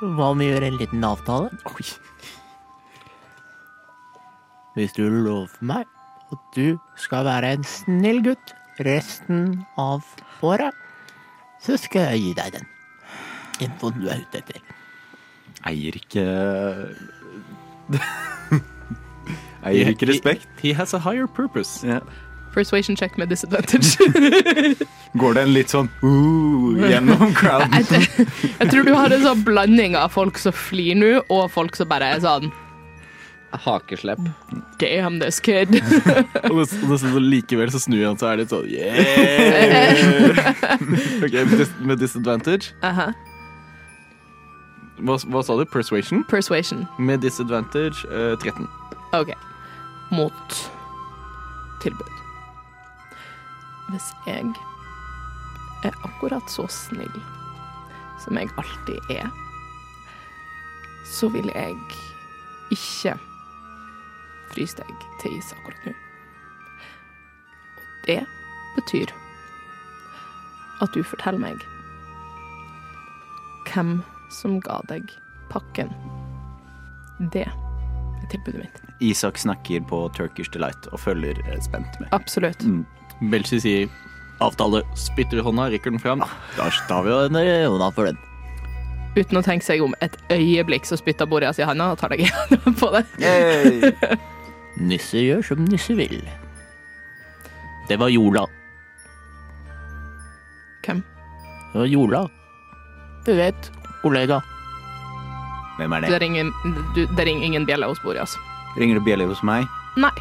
Hva 0.03 0.31
om 0.33 0.41
vi 0.41 0.49
gjør 0.49 0.65
en 0.67 0.79
liten 0.81 1.05
avtale? 1.07 1.51
Oi. 1.69 1.85
Hvis 4.73 4.95
du 4.97 5.05
lover 5.05 5.53
meg 5.61 5.87
at 6.33 6.57
du 6.57 6.79
skal 6.99 7.27
være 7.27 7.53
en 7.55 7.65
snill 7.67 8.23
gutt 8.25 8.55
resten 8.83 9.61
av 9.79 10.03
året, 10.43 10.73
så 11.63 11.77
skal 11.79 12.09
jeg 12.13 12.23
gi 12.23 12.37
deg 12.41 12.55
den 12.57 12.72
infoen 13.65 13.99
du 13.99 14.07
er 14.11 14.23
ute 14.23 14.43
etter. 14.43 14.61
Eier 15.63 15.95
ikke 15.95 16.25
Eier 19.63 19.93
ikke 19.93 20.09
respekt. 20.11 20.47
He 20.61 20.73
has 20.73 20.93
a 20.93 20.99
higher 20.99 21.27
purpose. 21.27 21.83
Yeah. 21.83 22.01
Persuasion 22.53 22.95
check 22.95 23.17
med 23.17 23.27
disadvantage. 23.29 23.97
Går 25.19 25.33
det 25.33 25.43
en 25.43 25.53
litt 25.55 25.71
sånn 25.73 25.89
uh, 26.03 26.83
gjennom 26.89 27.33
crowden? 27.39 27.73
jeg, 27.79 28.27
jeg 28.59 28.69
tror 28.69 28.85
du 28.85 28.93
har 28.93 29.13
en 29.13 29.23
sånn 29.25 29.41
blanding 29.47 29.97
av 29.97 30.13
folk 30.13 30.37
som 30.41 30.53
flir 30.53 30.95
nå, 30.99 31.15
og 31.33 31.47
folk 31.53 31.75
som 31.79 31.89
bare 31.89 32.13
er 32.13 32.21
sånn 32.25 32.51
Hakeslepp. 33.53 34.17
Damn 34.81 35.19
this 35.21 35.37
kid. 35.39 35.69
Og 35.69 35.77
det, 35.77 36.23
og 36.49 36.57
det, 36.89 36.97
så 37.03 37.19
likevel 37.21 37.69
så 37.69 37.77
snur 37.83 38.07
han 38.07 38.17
seg 38.17 38.25
og 38.25 38.31
er 38.31 38.37
litt 38.41 38.49
sånn 38.49 38.65
yeah! 38.65 39.93
Ok, 41.21 41.37
med, 41.85 42.01
disadvantage. 42.01 42.73
Uh 42.81 42.89
disadvantage. 42.89 43.32
Hva, 45.03 45.17
hva 45.27 45.41
sa 45.43 45.55
du? 45.59 45.65
Persuasion? 45.67 46.23
Persuasion. 46.23 46.85
Med 46.99 47.23
disadvantage 47.25 48.07
eh, 48.07 48.37
13. 48.39 48.67
OK. 49.13 49.33
Mot 50.11 50.55
tilbud. 51.83 52.09
hvis 53.89 54.13
jeg 54.25 54.53
er 55.83 55.91
akkurat 56.07 56.49
så 56.49 56.63
snill 56.71 57.17
som 58.23 58.37
jeg 58.37 58.49
alltid 58.57 59.11
er, 59.11 59.27
så 61.05 61.27
vil 61.29 61.51
jeg 61.55 61.75
ikke 62.71 63.17
fryse 64.53 64.79
deg 64.79 65.05
til 65.21 65.35
is 65.37 65.51
akkurat 65.57 65.85
nå. 65.85 65.93
Og 67.75 68.07
det 68.07 68.23
betyr 68.75 69.11
at 70.81 70.95
du 70.95 71.03
forteller 71.03 71.43
meg 71.43 71.67
hvem 73.67 73.99
som 74.33 74.59
ga 74.63 74.79
deg 74.89 75.11
pakken. 75.51 75.91
Det 77.33 77.45
er 77.47 78.27
tilbudet 78.31 78.63
mitt. 78.65 78.81
Isak 79.03 79.37
snakker 79.41 79.83
på 79.89 80.05
Turkish 80.17 80.51
Delight 80.53 80.87
og 80.91 80.99
følger 81.03 81.39
eh, 81.47 81.59
spent 81.63 81.99
med. 82.01 82.09
Absolutt. 82.15 82.65
Belshi 83.31 83.59
sier 83.63 83.89
avtale, 84.43 84.81
spytter 84.99 85.39
i 85.39 85.45
hånda, 85.45 85.69
rekker 85.71 85.93
den 85.93 86.01
fram. 86.01 86.23
Da 86.57 86.69
tar 86.89 87.05
vi 87.05 87.15
henne 87.15 87.43
i 87.45 87.57
hånda 87.65 87.91
for 87.95 88.09
den. 88.09 88.19
Uten 89.13 89.37
å 89.37 89.43
tenke 89.45 89.65
seg 89.65 89.83
om 89.85 89.93
et 90.01 90.15
øyeblikk, 90.33 90.87
så 90.89 90.97
spytter 90.97 91.29
Boreas 91.29 91.59
i 91.61 91.67
handa 91.67 91.91
og 91.93 91.99
tar 92.01 92.15
deg 92.15 92.23
i 92.25 92.31
handa 92.33 92.73
på 92.79 92.89
det. 92.95 93.03
Nisse 94.81 95.21
gjør 95.21 95.43
som 95.45 95.61
nisse 95.69 95.93
vil. 95.93 96.17
Det 97.89 97.99
var 98.01 98.09
Jola. 98.09 98.47
Hvem? 100.83 101.03
Det 101.73 101.83
var 101.83 101.91
Jola. 101.91 102.23
Du 103.27 103.31
vet, 103.37 103.69
kollega. 104.03 104.41
Hvem 105.79 105.93
er 105.97 106.03
Det 106.05 106.11
det? 106.13 106.19
ringer, 106.21 106.51
du, 106.95 107.05
det 107.17 107.25
ringer 107.25 107.45
ingen 107.47 107.65
bjelle 107.65 107.87
hos 107.89 108.01
Boreas. 108.03 108.35
Ringer 108.77 108.99
du 108.99 109.05
bjelle 109.05 109.25
hos 109.29 109.41
meg? 109.45 109.65
Nei. 109.97 110.11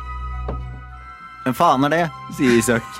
Hvem 1.42 1.54
faen 1.58 1.84
er 1.88 1.92
det? 1.92 2.02
sier 2.38 2.56
Isak. 2.56 2.86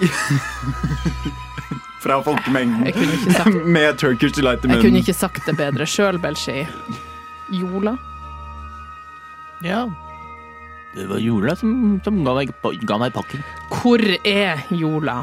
Fra 2.03 2.17
folkemengden. 2.27 2.83
Jeg 2.89 2.95
kunne 2.97 3.15
ikke 3.15 3.33
sagt, 3.37 3.59
Med 3.71 3.99
Turkish 4.01 4.35
Delight 4.35 4.65
i 4.67 4.73
jeg 4.73 4.81
kunne 4.83 4.99
ikke 5.05 5.15
sagt 5.15 5.45
det 5.47 5.55
bedre 5.57 5.87
sjøl, 5.87 6.19
Belshi. 6.19 6.65
Jola? 7.55 7.93
Ja. 9.63 9.85
Det 10.97 11.07
var 11.09 11.21
Jola 11.23 11.55
som, 11.57 12.01
som 12.05 12.19
ga, 12.27 12.35
meg, 12.41 12.51
ga 12.89 12.99
meg 13.01 13.15
pakken. 13.15 13.45
Hvor 13.71 14.03
er 14.27 14.65
Jola? 14.75 15.21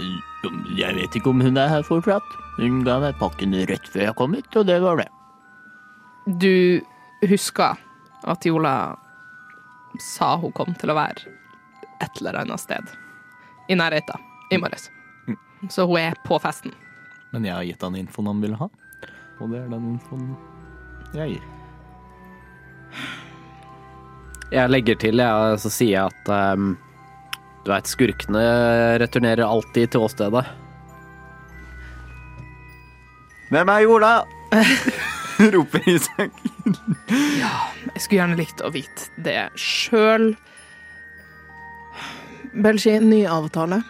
Jeg 0.00 0.96
vet 0.96 1.16
ikke 1.18 1.30
om 1.30 1.42
hun 1.44 1.58
er 1.60 1.70
her 1.70 1.84
fortsatt. 1.86 2.36
Hun 2.56 2.82
ga 2.86 2.98
meg 3.02 3.18
pakken 3.20 3.54
rett 3.68 3.86
før 3.88 4.08
jeg 4.08 4.16
kom 4.18 4.34
hit, 4.36 4.50
og 4.56 4.66
det 4.68 4.80
var 4.82 5.00
det. 5.00 5.08
Du 6.26 6.80
husker 7.28 7.78
at 8.22 8.46
Jola 8.46 8.94
sa 10.00 10.36
hun 10.40 10.54
kom 10.56 10.74
til 10.78 10.92
å 10.92 10.98
være 10.98 11.32
et 12.02 12.20
eller 12.20 12.42
annet 12.42 12.60
sted. 12.60 12.92
I 13.68 13.78
nærheten. 13.78 14.28
I 14.52 14.58
morges. 14.60 14.90
Så 15.70 15.86
hun 15.86 16.00
er 16.00 16.16
på 16.26 16.38
festen. 16.42 16.74
Men 17.32 17.46
jeg 17.46 17.54
har 17.54 17.66
gitt 17.66 17.84
han 17.86 17.96
infoen 17.96 18.28
han 18.32 18.42
ville 18.42 18.58
ha. 18.60 18.68
Og 19.40 19.52
det 19.52 19.62
er 19.62 19.68
den 19.72 19.94
infoen 19.94 20.32
jeg 21.16 21.36
gir. 21.36 21.50
Jeg 24.52 24.68
legger 24.68 24.98
til, 25.00 25.22
jeg, 25.22 25.60
så 25.62 25.70
sier 25.72 25.94
jeg 25.94 26.12
at 26.12 26.32
ehm, 26.32 26.74
du 27.62 27.70
veit, 27.70 27.86
skurkene 27.90 28.42
returnerer 29.02 29.46
alltid 29.46 29.94
til 29.94 30.06
åstedet. 30.06 30.44
Hvem 33.52 33.68
er 33.68 33.84
Jola? 33.84 34.12
roper 35.54 35.88
Isak. 35.88 36.32
Jeg 37.08 38.00
skulle 38.00 38.18
gjerne 38.20 38.38
likt 38.38 38.62
å 38.64 38.70
vite 38.74 39.10
det 39.24 39.38
sjøl. 39.58 40.32
Belgi, 42.52 42.98
ny 43.00 43.22
avtale. 43.28 43.82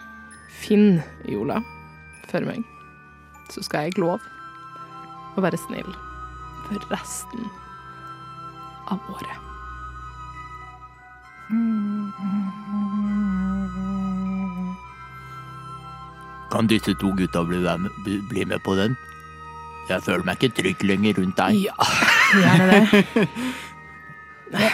Finn 0.62 1.00
Jola 1.26 1.60
for 2.30 2.46
meg. 2.46 2.62
Så 3.52 3.64
skal 3.66 3.88
jeg 3.88 4.00
love 4.00 4.22
å 5.36 5.44
være 5.44 5.60
snill 5.60 5.94
for 6.68 6.90
resten 6.92 7.48
av 8.92 9.00
året. 9.12 9.38
Kan 16.52 16.68
disse 16.68 16.92
to 17.00 17.12
gutta 17.16 17.42
bli, 17.48 17.58
med, 17.64 17.90
bli- 18.04 18.20
bli 18.28 18.44
med 18.44 18.60
på 18.66 18.74
den? 18.76 18.96
Jeg 19.88 20.02
føler 20.04 20.24
meg 20.28 20.38
ikke 20.42 20.54
trygg 20.60 20.82
lenger 20.86 21.16
rundt 21.18 21.36
deg. 21.40 21.56
Ja, 21.64 21.74
gjerne 22.42 22.66
det. 22.70 23.26
Nei, 24.52 24.68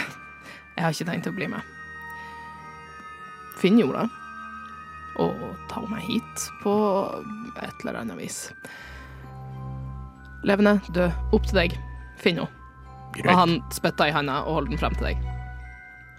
jeg 0.75 0.83
har 0.83 0.93
ikke 0.93 1.07
tenkt 1.09 1.29
å 1.31 1.35
bli 1.35 1.47
med. 1.51 1.75
Finn 3.59 3.79
Jola 3.79 4.05
og 5.19 5.39
ta 5.67 5.81
meg 5.91 6.03
hit 6.07 6.43
på 6.61 6.73
et 7.59 7.81
eller 7.81 7.97
annet 8.03 8.19
vis. 8.21 8.37
Levende, 10.47 10.77
død, 10.95 11.11
opp 11.35 11.47
til 11.49 11.57
deg. 11.59 11.75
Finn 12.21 12.39
henne. 12.39 12.55
Og 13.25 13.33
han 13.35 13.57
spytter 13.73 14.11
i 14.11 14.13
handa 14.15 14.37
og 14.45 14.59
holder 14.59 14.75
den 14.75 14.79
frem 14.79 14.95
til 14.99 15.09
deg. 15.09 15.25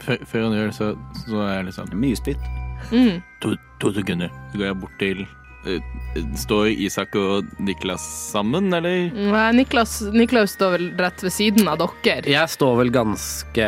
Før, 0.04 0.24
før 0.28 0.44
han 0.48 0.56
gjør 0.58 0.68
det, 0.72 0.76
så, 0.76 0.88
så 1.28 1.40
er 1.46 1.52
jeg 1.54 1.68
litt 1.68 1.76
sånn 1.78 1.94
Mye 2.02 2.18
spytt. 2.18 2.48
Mm. 2.90 3.20
To, 3.44 3.54
to 3.80 3.92
sekunder. 3.96 4.32
Så 4.50 4.58
går 4.60 4.66
jeg 4.72 4.78
bort 4.82 4.96
til 5.00 5.22
Står 6.40 6.70
Isak 6.72 7.14
og 7.20 7.44
Niklas 7.60 8.00
sammen, 8.32 8.72
eller? 8.74 9.10
Nei, 9.12 9.46
Niklas, 9.60 9.98
Niklas 10.14 10.54
står 10.56 10.70
vel 10.78 10.86
rett 10.98 11.20
ved 11.22 11.32
siden 11.34 11.68
av 11.68 11.76
dere. 11.82 12.24
Jeg 12.32 12.48
står 12.48 12.78
vel 12.80 12.90
ganske 12.94 13.66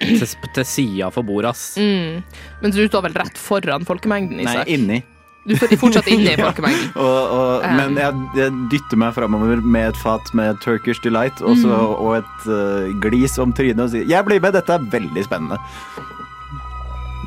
til, 0.00 0.24
til 0.56 0.64
sida 0.66 1.10
for 1.14 1.22
bordet, 1.28 1.52
ass. 1.52 1.66
Mm. 1.76 2.22
Men 2.62 2.72
du 2.74 2.80
står 2.88 3.04
vel 3.10 3.18
rett 3.20 3.36
foran 3.38 3.84
folkemengden, 3.84 4.40
Isak? 4.46 4.64
Nei, 4.64 4.78
inni. 4.78 5.02
Du 5.44 5.52
står 5.60 5.76
fortsatt 5.76 6.08
inne 6.08 6.32
i 6.32 6.40
folkemengden. 6.40 6.88
Og, 7.04 7.04
og, 7.36 7.64
Um. 7.68 7.76
men 7.76 7.96
jeg, 8.00 8.12
jeg 8.40 8.52
dytter 8.72 8.96
meg 9.04 9.12
framover 9.16 9.60
med 9.60 9.90
et 9.92 9.98
fat 10.00 10.32
med 10.36 10.56
Turkish 10.64 11.04
Delight 11.04 11.42
og, 11.44 11.54
så, 11.60 11.68
Mm. 11.68 11.94
og 12.00 12.16
et 12.22 12.48
uh, 12.48 12.88
glis 13.04 13.36
om 13.38 13.52
trynet 13.52 13.84
og 13.84 13.90
sier 13.92 14.08
'Jeg 14.08 14.24
blir 14.24 14.40
med, 14.40 14.56
dette 14.56 14.72
er 14.72 14.78
veldig 14.96 15.24
spennende'. 15.28 15.60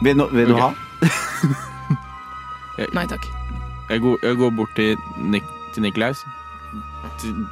Vil, 0.04 0.18
no, 0.18 0.26
vil 0.34 0.48
du 0.50 0.56
ha? 0.58 0.74
Nei 2.98 3.06
takk. 3.10 3.26
Jeg 3.88 4.04
går, 4.04 4.18
jeg 4.24 4.36
går 4.36 4.52
bort 4.52 4.74
til, 4.76 4.98
Nik, 5.18 5.44
til 5.74 5.86
Niklaus. 5.86 6.24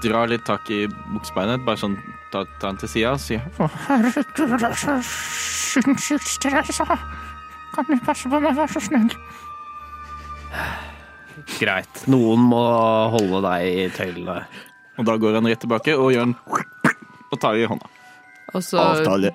Drar 0.03 0.28
litt 0.28 0.44
tak 0.48 0.68
i 0.74 0.84
buksebeinet, 1.14 1.64
bare 1.66 1.80
sånn 1.80 1.95
tar 2.34 2.49
ta 2.60 2.68
han 2.68 2.80
til 2.82 2.91
sida 2.91 3.14
og 3.16 3.22
sier 3.24 3.40
Kan 7.76 7.88
du 7.88 7.95
passe 8.03 8.30
på 8.32 8.40
meg, 8.40 8.56
vær 8.56 8.72
så 8.72 8.82
snill? 8.84 9.12
Greit. 11.56 12.03
Noen 12.12 12.45
må 12.52 12.62
holde 13.16 13.41
deg 13.44 13.66
i 13.68 13.88
tøylene. 13.95 14.38
Og 14.99 15.07
da 15.07 15.18
går 15.20 15.36
han 15.40 15.49
rett 15.49 15.60
tilbake 15.64 15.95
og 15.95 16.14
gjør 16.16 16.30
en 16.30 16.36
og 17.32 17.41
tar 17.41 17.57
i 17.60 17.66
hånda. 17.68 17.90
Og 18.56 18.64
så 18.64 18.80
Avtale. 18.80 19.34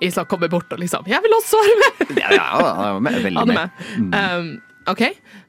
Isak 0.00 0.28
kommer 0.28 0.48
bort 0.48 0.72
og 0.72 0.78
liksom 0.80 1.04
'Jeg 1.06 1.20
vil 1.22 1.32
også 1.36 1.56
være 1.60 1.76
med!' 1.80 2.18
Ja, 2.20 2.28
ja, 2.32 2.48
er 2.96 3.00
med, 3.00 3.22
veldig 3.22 3.40
er 3.40 3.44
med. 3.46 3.70
med. 3.98 4.38
Um, 4.38 4.62
OK. 4.90 5.02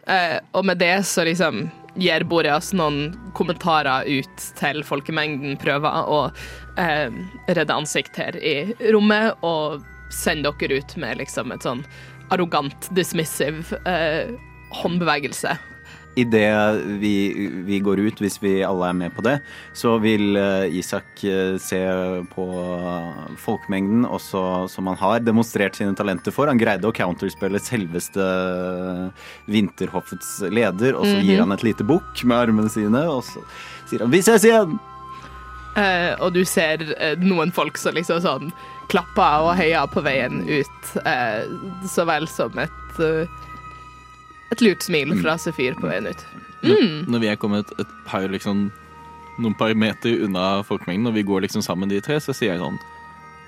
Eh, 0.07 0.37
og 0.53 0.65
med 0.65 0.81
det 0.81 0.95
så 1.09 1.25
liksom 1.25 1.65
gir 1.99 2.23
Boreas 2.23 2.71
noen 2.77 3.11
kommentarer 3.35 4.07
ut 4.07 4.45
til 4.59 4.83
folkemengden, 4.87 5.57
prøver 5.59 6.07
å 6.07 6.21
eh, 6.79 7.09
redde 7.51 7.75
ansikt 7.75 8.19
her 8.21 8.37
i 8.37 8.71
rommet, 8.93 9.35
og 9.43 9.81
sender 10.11 10.55
dere 10.59 10.81
ut 10.81 10.95
med 10.99 11.19
liksom 11.21 11.51
et 11.55 11.67
sånn 11.67 11.83
arrogant, 12.31 12.87
dismissive 12.95 13.79
eh, 13.89 14.31
håndbevegelse. 14.81 15.57
Idet 16.19 16.81
vi, 16.99 17.15
vi 17.63 17.79
går 17.79 18.01
ut, 18.03 18.19
hvis 18.19 18.35
vi 18.43 18.57
alle 18.67 18.89
er 18.91 18.97
med 18.99 19.13
på 19.15 19.23
det, 19.23 19.37
så 19.77 19.95
vil 20.03 20.35
eh, 20.35 20.75
Isak 20.75 21.23
eh, 21.23 21.55
se 21.61 21.79
på 22.33 22.47
folkemengden, 23.39 24.03
også 24.03 24.67
som 24.71 24.89
han 24.91 24.99
har 24.99 25.23
demonstrert 25.23 25.79
sine 25.79 25.95
talenter 25.95 26.35
for. 26.35 26.51
Han 26.51 26.59
greide 26.59 26.89
å 26.89 26.95
counterspille 26.95 27.61
selveste 27.63 28.27
Vinterhoffets 29.47 30.41
leder, 30.51 30.97
og 30.99 31.07
så 31.07 31.19
gir 31.23 31.39
han 31.45 31.55
et 31.55 31.63
lite 31.63 31.87
bukk 31.87 32.25
med 32.25 32.49
armene 32.49 32.71
sine, 32.71 33.05
og 33.07 33.23
så 33.27 33.43
sier 33.87 34.03
han 34.03 34.11
'Vi 34.11 34.23
ses 34.25 34.47
igjen'! 34.47 34.79
Uh, 35.71 36.11
og 36.19 36.33
du 36.35 36.43
ser 36.43 36.81
uh, 36.99 37.15
noen 37.23 37.51
folk 37.55 37.77
som 37.79 37.95
liksom 37.95 38.19
sånn 38.19 38.49
klapper 38.91 39.45
og 39.45 39.53
heier 39.55 39.87
på 39.87 40.03
veien 40.03 40.43
ut, 40.43 40.89
uh, 41.07 41.47
så 41.87 42.03
vel 42.09 42.27
som 42.27 42.59
et 42.59 42.99
et 44.51 44.63
lurt 44.63 44.85
smil 44.85 45.13
fra 45.21 45.37
Sefir 45.39 45.75
på 45.79 45.89
veien 45.89 46.09
ut. 46.09 46.23
Når, 46.61 46.81
når 47.09 47.23
vi 47.23 47.29
er 47.31 47.39
kommet 47.41 47.71
et 47.81 47.93
par 48.05 48.27
liksom 48.29 48.67
noen 49.41 49.55
par 49.57 49.73
meter 49.77 50.25
unna 50.25 50.61
folkemengden, 50.67 51.09
og 51.09 51.15
vi 51.17 51.25
går 51.25 51.45
liksom 51.45 51.63
sammen 51.65 51.89
de 51.89 52.01
tre, 52.03 52.19
så 52.21 52.35
sier 52.35 52.53
jeg 52.53 52.61
sånn 52.61 52.77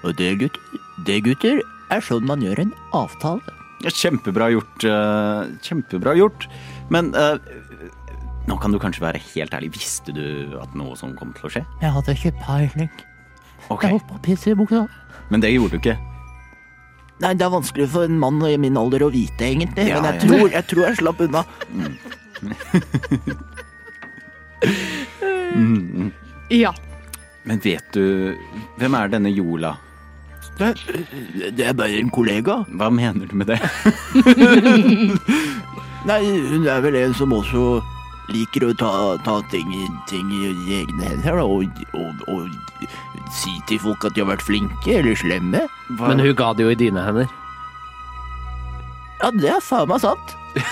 Og 0.07 0.15
det, 0.19 0.31
gutter, 0.41 0.79
det, 1.07 1.19
gutter, 1.27 1.61
er 1.93 2.03
sånn 2.03 2.25
man 2.27 2.41
gjør 2.43 2.65
en 2.65 2.73
avtale. 2.95 3.59
Kjempebra 3.83 4.49
gjort. 4.51 4.83
Uh, 4.87 5.51
kjempebra 5.63 6.15
gjort. 6.17 6.47
Men 6.91 7.11
uh, 7.15 7.35
nå 8.49 8.57
kan 8.59 8.75
du 8.75 8.79
kanskje 8.83 9.03
være 9.03 9.21
helt 9.31 9.55
ærlig. 9.55 9.73
Visste 9.77 10.15
du 10.15 10.57
at 10.59 10.75
noe 10.75 10.97
sånt 10.99 11.15
kom 11.19 11.31
til 11.37 11.47
å 11.47 11.53
skje? 11.55 11.63
Jeg 11.83 11.95
hadde 11.95 12.17
ikke 12.17 12.33
peiling. 12.43 12.91
Okay. 13.69 13.87
Jeg 13.87 13.95
holdt 13.95 14.09
på 14.09 14.19
å 14.19 14.23
pisse 14.23 14.51
i 14.51 14.57
buksa. 14.59 14.87
Men 15.31 15.43
det 15.43 15.53
gjorde 15.53 15.77
du 15.77 15.83
ikke. 15.83 15.95
Nei, 17.23 17.33
det 17.39 17.45
er 17.45 17.51
vanskelig 17.53 17.87
for 17.93 18.03
en 18.07 18.17
mann 18.19 18.41
i 18.49 18.57
min 18.59 18.75
alder 18.77 19.05
å 19.07 19.11
vite, 19.13 19.45
egentlig. 19.47 19.85
Ja, 19.87 20.01
men 20.01 20.09
jeg 20.11 20.19
ja. 20.19 20.23
tror, 20.27 20.45
jeg 20.51 20.65
tror 20.71 20.83
jeg 20.89 20.99
slapp 20.99 21.19
unna. 21.23 21.43
Ja. 26.49 26.73
Men 27.43 27.59
vet 27.63 27.93
du 27.93 28.35
Hvem 28.79 28.95
er 28.97 29.07
denne 29.11 29.31
Jola? 29.33 29.75
Det, 30.57 30.73
det 31.57 31.65
er 31.65 31.73
bare 31.73 31.97
en 31.97 32.11
kollega. 32.13 32.59
Hva 32.77 32.89
mener 32.93 33.25
du 33.25 33.33
med 33.39 33.47
det? 33.49 33.57
Nei, 36.09 36.19
hun 36.51 36.67
er 36.69 36.83
vel 36.83 36.97
en 36.99 37.15
som 37.17 37.33
også 37.33 37.63
liker 38.29 38.67
å 38.67 38.73
ta, 38.77 38.91
ta 39.25 39.39
ting, 39.51 39.71
i- 39.73 39.89
ting 40.11 40.29
i 40.35 40.43
egne 40.83 41.09
hender, 41.09 41.39
da, 41.39 41.43
og, 41.47 41.81
og, 41.97 42.21
og 42.29 42.43
si 43.33 43.53
til 43.69 43.79
folk 43.83 44.01
at 44.07 44.13
de 44.15 44.21
har 44.23 44.31
vært 44.33 44.45
flinke 44.45 44.91
eller 44.99 45.15
slemme. 45.19 45.61
Hva? 45.97 46.05
Men 46.11 46.19
hun 46.23 46.37
ga 46.37 46.49
det 46.57 46.63
jo 46.67 46.71
i 46.73 46.79
dine 46.79 47.01
hender. 47.05 47.27
Ja, 49.23 49.27
det 49.31 49.49
er 49.55 49.61
faen 49.63 49.89
meg 49.91 49.99
sant. 50.03 50.27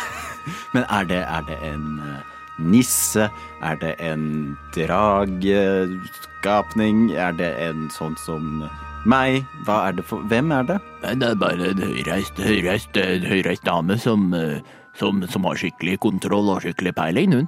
Men 0.73 0.83
er 0.89 1.03
det, 1.07 1.21
er 1.23 1.41
det 1.47 1.57
en 1.63 1.99
eh, 2.03 2.21
nisse? 2.59 3.29
Er 3.63 3.75
det 3.81 3.95
en 4.03 4.57
drageskapning? 4.75 7.11
Er 7.15 7.31
det 7.37 7.51
en 7.63 7.89
sånn 7.93 8.17
som 8.19 8.69
meg? 9.07 9.45
Hva 9.67 9.77
er 9.87 9.91
det 9.99 10.05
for 10.09 10.19
Hvem 10.31 10.51
er 10.55 10.63
det? 10.67 10.79
Nei, 11.05 11.13
det 11.21 11.27
er 11.29 11.41
bare 11.41 11.63
en 11.71 11.81
høyreist, 11.85 12.35
høyreist, 12.41 12.93
høyreist 13.31 13.65
dame 13.67 13.95
som, 14.01 14.19
eh, 14.37 14.59
som, 14.99 15.13
som 15.31 15.41
har 15.47 15.55
skikkelig 15.61 15.95
kontroll 16.03 16.47
og 16.51 16.61
skikkelig 16.65 16.93
peiling, 16.97 17.29
hun. 17.39 17.47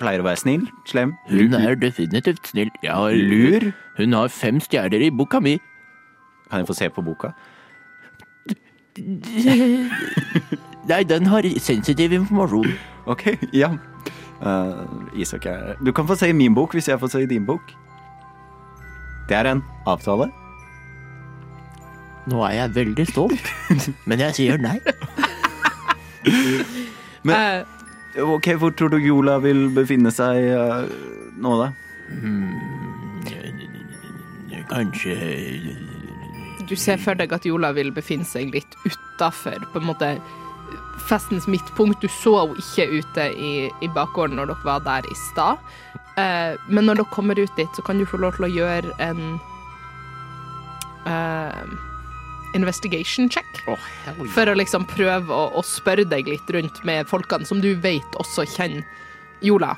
Pleier 0.00 0.20
å 0.22 0.26
være 0.26 0.40
snill? 0.40 0.64
Slem? 0.88 1.12
Hun 1.30 1.54
er 1.58 1.74
definitivt 1.78 2.46
snill. 2.50 2.70
Jeg 2.82 2.92
har, 2.94 3.10
Lur? 3.12 3.68
Hun 3.98 4.12
har 4.16 4.28
fem 4.32 4.60
stjerner 4.64 5.02
i 5.06 5.10
boka 5.10 5.40
mi. 5.44 5.56
Kan 6.50 6.62
jeg 6.62 6.68
få 6.70 6.74
se 6.78 6.88
på 6.94 7.02
boka? 7.04 7.32
Nei, 10.88 11.02
den 11.04 11.26
har 11.28 11.44
sensitiv 11.60 12.12
informasjon. 12.16 12.72
Ok, 13.06 13.26
ja. 13.52 13.68
Uh, 14.38 14.86
Isak 15.18 15.46
er 15.50 15.74
Du 15.84 15.90
kan 15.92 16.06
få 16.06 16.14
se 16.14 16.28
i 16.30 16.32
min 16.36 16.54
bok 16.54 16.72
hvis 16.76 16.86
jeg 16.88 17.00
får 17.02 17.10
se 17.12 17.22
i 17.22 17.26
din 17.30 17.46
bok. 17.46 17.72
Det 19.28 19.36
er 19.36 19.50
en 19.50 19.62
avtale. 19.86 20.30
Nå 22.28 22.42
er 22.44 22.54
jeg 22.58 22.74
veldig 22.74 23.06
stolt, 23.08 23.50
men 24.08 24.20
jeg 24.20 24.34
sier 24.36 24.58
nei. 24.60 24.78
Men- 27.24 27.34
Eh, 27.34 27.64
Ok, 28.22 28.48
Hvor 28.58 28.70
tror 28.70 28.88
du 28.94 28.98
Jola 28.98 29.38
vil 29.38 29.68
befinne 29.74 30.10
seg 30.14 30.50
uh, 30.54 30.88
nå, 31.38 31.54
da? 31.60 31.70
Kanskje 34.68 35.14
du 36.68 36.76
ser 36.76 36.98
for 37.00 37.16
deg 37.16 37.32
at 37.32 37.46
Jola 37.48 37.70
vil 37.72 37.88
befinne 37.96 38.26
seg 38.28 38.52
litt 38.52 38.74
utafor 38.84 39.62
festens 41.08 41.46
midtpunkt. 41.48 42.02
Du 42.02 42.08
så 42.12 42.34
henne 42.42 42.60
ikke 42.60 42.88
ute 42.98 43.28
i, 43.32 43.52
i 43.80 43.88
bakgården 43.94 44.36
når 44.36 44.50
dere 44.52 44.66
var 44.66 44.82
der 44.84 45.08
i 45.08 45.16
stad. 45.16 45.62
Uh, 46.18 46.58
men 46.68 46.84
når 46.84 47.00
dere 47.00 47.14
kommer 47.14 47.40
ut 47.40 47.54
dit, 47.56 47.70
så 47.72 47.84
kan 47.86 47.98
du 47.98 48.04
få 48.08 48.20
lov 48.20 48.36
til 48.36 48.48
å 48.48 48.52
gjøre 48.52 48.92
en 49.00 49.22
eh, 51.08 51.87
investigation 52.54 53.28
check. 53.28 53.46
For 54.34 54.46
å 54.48 54.54
liksom 54.56 54.86
prøve 54.88 55.28
å, 55.34 55.50
å 55.58 55.62
spørre 55.66 56.04
deg 56.08 56.28
litt 56.30 56.50
rundt 56.54 56.80
med 56.88 57.06
folkene 57.10 57.46
som 57.48 57.60
du 57.60 57.74
vet 57.74 58.16
også 58.20 58.46
kjenner 58.56 58.84
Jola. 59.44 59.76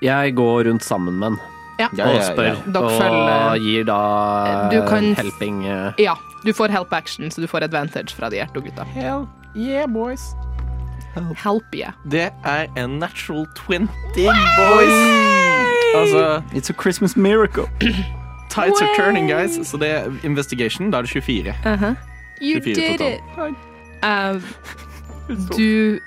Jeg 0.00 0.34
går 0.38 0.64
rundt 0.64 0.82
sammen 0.86 1.18
med 1.20 1.34
han. 1.34 1.40
Ja. 1.76 1.88
Og 1.90 1.98
ja, 2.14 2.22
spør, 2.22 2.46
ja. 2.46 2.54
Dere 2.70 2.84
og 2.86 2.92
følger- 3.00 3.58
gir 3.64 3.84
da 3.84 3.98
Du 4.70 4.78
kan- 4.88 5.14
helping 5.18 5.64
eh, 5.66 5.92
Ja, 5.98 6.14
du 6.44 6.52
får 6.52 6.70
help 6.70 6.92
action, 6.94 7.28
så 7.30 7.40
du 7.42 7.46
får 7.50 7.64
advantage 7.66 8.14
fra 8.14 8.30
de 8.30 8.38
Erto-gutta. 8.40 8.84
Hell 8.94 9.26
yeah, 9.56 9.86
boys. 9.86 10.34
Help, 11.36 11.64
yeah. 11.74 11.92
Det 12.08 12.30
er 12.44 12.66
en 12.76 12.98
natural 12.98 13.46
20, 13.66 13.88
boys. 14.14 14.96
Altså, 15.94 16.42
It's 16.54 16.70
a 16.70 16.74
Christmas 16.74 17.16
miracle. 17.16 17.68
tides 18.54 18.82
are 18.82 18.94
turning, 18.96 19.28
guys. 19.30 19.58
Så 19.66 19.78
det 19.80 19.90
er 19.90 20.12
investigation. 20.24 20.90
Da 20.90 20.98
er 20.98 21.02
det 21.02 21.10
24. 21.10 21.54
Uh-huh. 21.64 21.94
You 22.40 22.60
24 22.60 22.74
did 22.74 22.98
total. 22.98 23.50
it. 23.50 23.56
Uh, 24.02 24.40
du 25.58 25.98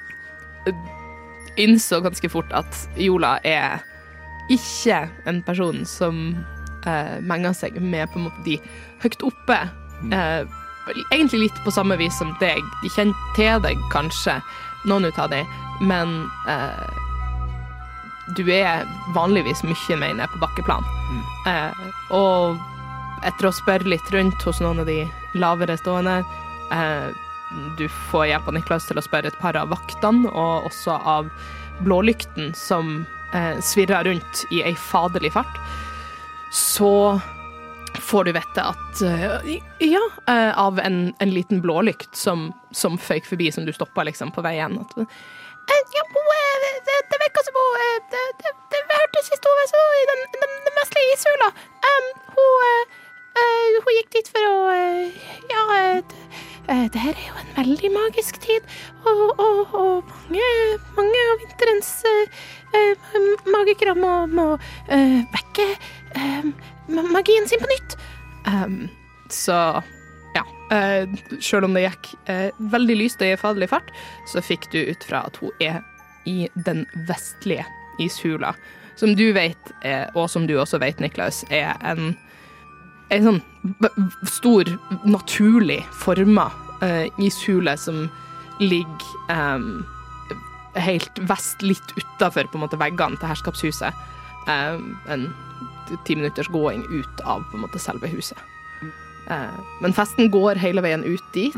uh, 0.67 0.73
innså 1.57 2.01
ganske 2.01 2.29
fort 2.29 2.51
at 2.53 2.89
Jola 2.97 3.37
er 3.43 3.81
ikke 4.49 5.07
en 5.27 5.41
person 5.43 5.85
som 5.85 6.37
uh, 6.87 7.17
menger 7.21 7.55
seg 7.57 7.81
med 7.81 8.07
på 8.13 8.19
en 8.19 8.29
måte 8.29 8.45
de 8.45 8.59
høyt 9.03 9.23
oppe. 9.25 9.59
Uh, 10.13 10.45
egentlig 11.11 11.47
litt 11.47 11.63
på 11.65 11.73
samme 11.73 11.97
vis 11.99 12.15
som 12.19 12.31
deg. 12.41 12.61
De 12.83 12.91
kjenner 12.95 13.35
til 13.35 13.59
deg 13.65 13.81
kanskje, 13.91 14.37
noen 14.87 15.09
ut 15.09 15.19
av 15.19 15.31
dem, 15.33 15.49
men 15.81 16.21
uh, 16.47 17.06
du 18.35 18.43
er 18.51 18.87
vanligvis 19.15 19.63
mye 19.63 19.99
mer 19.99 20.15
nede 20.17 20.31
på 20.33 20.41
bakkeplan. 20.41 20.83
Eh, 21.47 21.85
og 22.15 22.57
etter 23.25 23.49
å 23.49 23.55
spørre 23.55 23.87
litt 23.87 24.11
rundt 24.13 24.43
hos 24.45 24.59
noen 24.63 24.83
av 24.83 24.89
de 24.89 24.99
lavere 25.37 25.77
stående 25.79 26.19
eh, 26.73 27.07
Du 27.79 27.87
får 28.11 28.27
hjelp 28.27 28.49
av 28.49 28.57
Niklas 28.57 28.89
til 28.89 28.99
å 28.99 29.05
spørre 29.05 29.31
et 29.31 29.39
par 29.39 29.55
av 29.55 29.71
vaktene, 29.71 30.27
og 30.27 30.67
også 30.67 30.97
av 30.99 31.31
blålykten 31.85 32.51
som 32.57 33.05
eh, 33.33 33.55
svirrer 33.63 34.09
rundt 34.09 34.43
i 34.51 34.63
ei 34.67 34.75
faderlig 34.75 35.31
fart. 35.37 35.61
Så 36.51 37.19
får 37.97 38.27
du 38.27 38.31
vite 38.35 38.63
at 38.63 39.01
eh, 39.07 39.57
Ja, 39.87 40.03
eh, 40.27 40.51
av 40.59 40.79
en, 40.79 41.13
en 41.19 41.31
liten 41.31 41.61
blålykt 41.63 42.15
som, 42.15 42.51
som 42.71 42.99
føyk 42.99 43.25
forbi, 43.29 43.51
som 43.51 43.65
du 43.65 43.73
stoppa 43.73 44.03
liksom 44.07 44.35
på 44.35 44.43
veien. 44.45 44.79
At, 44.83 45.17
eh, 45.73 45.83
ja, 45.97 46.03
eh, 46.03 46.77
det, 46.87 47.17
virka 47.23 47.43
som 47.45 47.57
hun 47.59 47.81
eh, 47.85 47.97
Det, 48.11 48.79
hørtes 48.93 49.29
hun 49.31 49.61
så 49.71 49.81
i 50.01 50.05
den, 50.11 50.21
den, 50.35 50.53
den 50.65 50.75
vestlige 50.79 51.15
ishula. 51.15 51.49
Um, 51.89 52.07
hun, 52.37 52.85
eh, 53.41 53.77
hun 53.83 53.97
gikk 53.97 54.09
dit 54.17 54.31
for 54.33 54.47
å 54.47 54.55
uh, 54.71 55.27
Ja, 55.51 55.63
uh, 55.73 56.87
det, 56.93 56.99
her 56.99 57.13
er 57.15 57.25
jo 57.29 57.35
en 57.41 57.53
veldig 57.55 57.91
magisk 57.95 58.39
tid, 58.43 58.65
og, 59.07 59.39
og, 59.39 59.75
og 59.81 60.09
mange, 60.11 60.49
mange 60.97 61.21
av 61.31 61.43
vinterens 61.43 61.91
magikere 63.47 63.93
må, 63.95 64.11
må 64.27 64.47
vekke 65.31 65.67
magien 67.15 67.47
sin 67.47 67.63
på 67.63 67.71
nytt. 67.71 67.95
Um, 68.51 68.81
så 69.31 69.55
Uh, 70.67 71.07
Sjøl 71.39 71.63
om 71.63 71.75
det 71.77 71.85
gikk 71.85 72.09
eh, 72.27 72.49
veldig 72.73 72.97
lyst 72.99 73.21
og 73.23 73.29
i 73.29 73.39
faderlig 73.39 73.69
fart, 73.71 73.91
så 74.27 74.43
fikk 74.43 74.67
du 74.73 74.81
ut 74.89 75.05
fra 75.07 75.23
at 75.29 75.39
hun 75.39 75.53
er 75.63 75.79
i 76.27 76.49
den 76.67 76.85
vestlige 77.07 77.65
ishula. 78.03 78.53
Som 78.97 79.15
du 79.15 79.31
vet, 79.33 79.71
eh, 79.81 80.07
og 80.15 80.29
som 80.29 80.47
du 80.47 80.57
også 80.59 80.79
vet, 80.81 80.99
Niklaus, 80.99 81.43
er 81.53 81.77
en, 81.85 82.15
en 83.13 83.27
sånn 83.27 83.41
stor, 84.27 84.69
naturlig 85.05 85.83
forma 86.01 86.49
eh, 86.81 87.05
ishule 87.21 87.77
som 87.77 88.07
ligger 88.59 89.31
em, 89.31 89.85
helt 90.81 91.21
vest, 91.29 91.61
litt 91.61 91.93
utafor 91.97 92.49
veggene 92.73 93.21
til 93.21 93.29
herskapshuset. 93.29 94.05
Em, 94.49 94.95
en 95.07 95.29
ti 96.05 96.17
minutters 96.17 96.49
gåing 96.49 96.83
ut 96.89 97.21
av 97.23 97.45
på 97.51 97.57
en 97.57 97.67
måte 97.67 97.79
selve 97.79 98.09
huset. 98.11 98.37
Eh, 99.29 99.59
men 99.81 99.93
festen 99.93 100.31
går 100.31 100.55
hele 100.55 100.81
veien 100.81 101.03
ut 101.03 101.23
dit, 101.33 101.55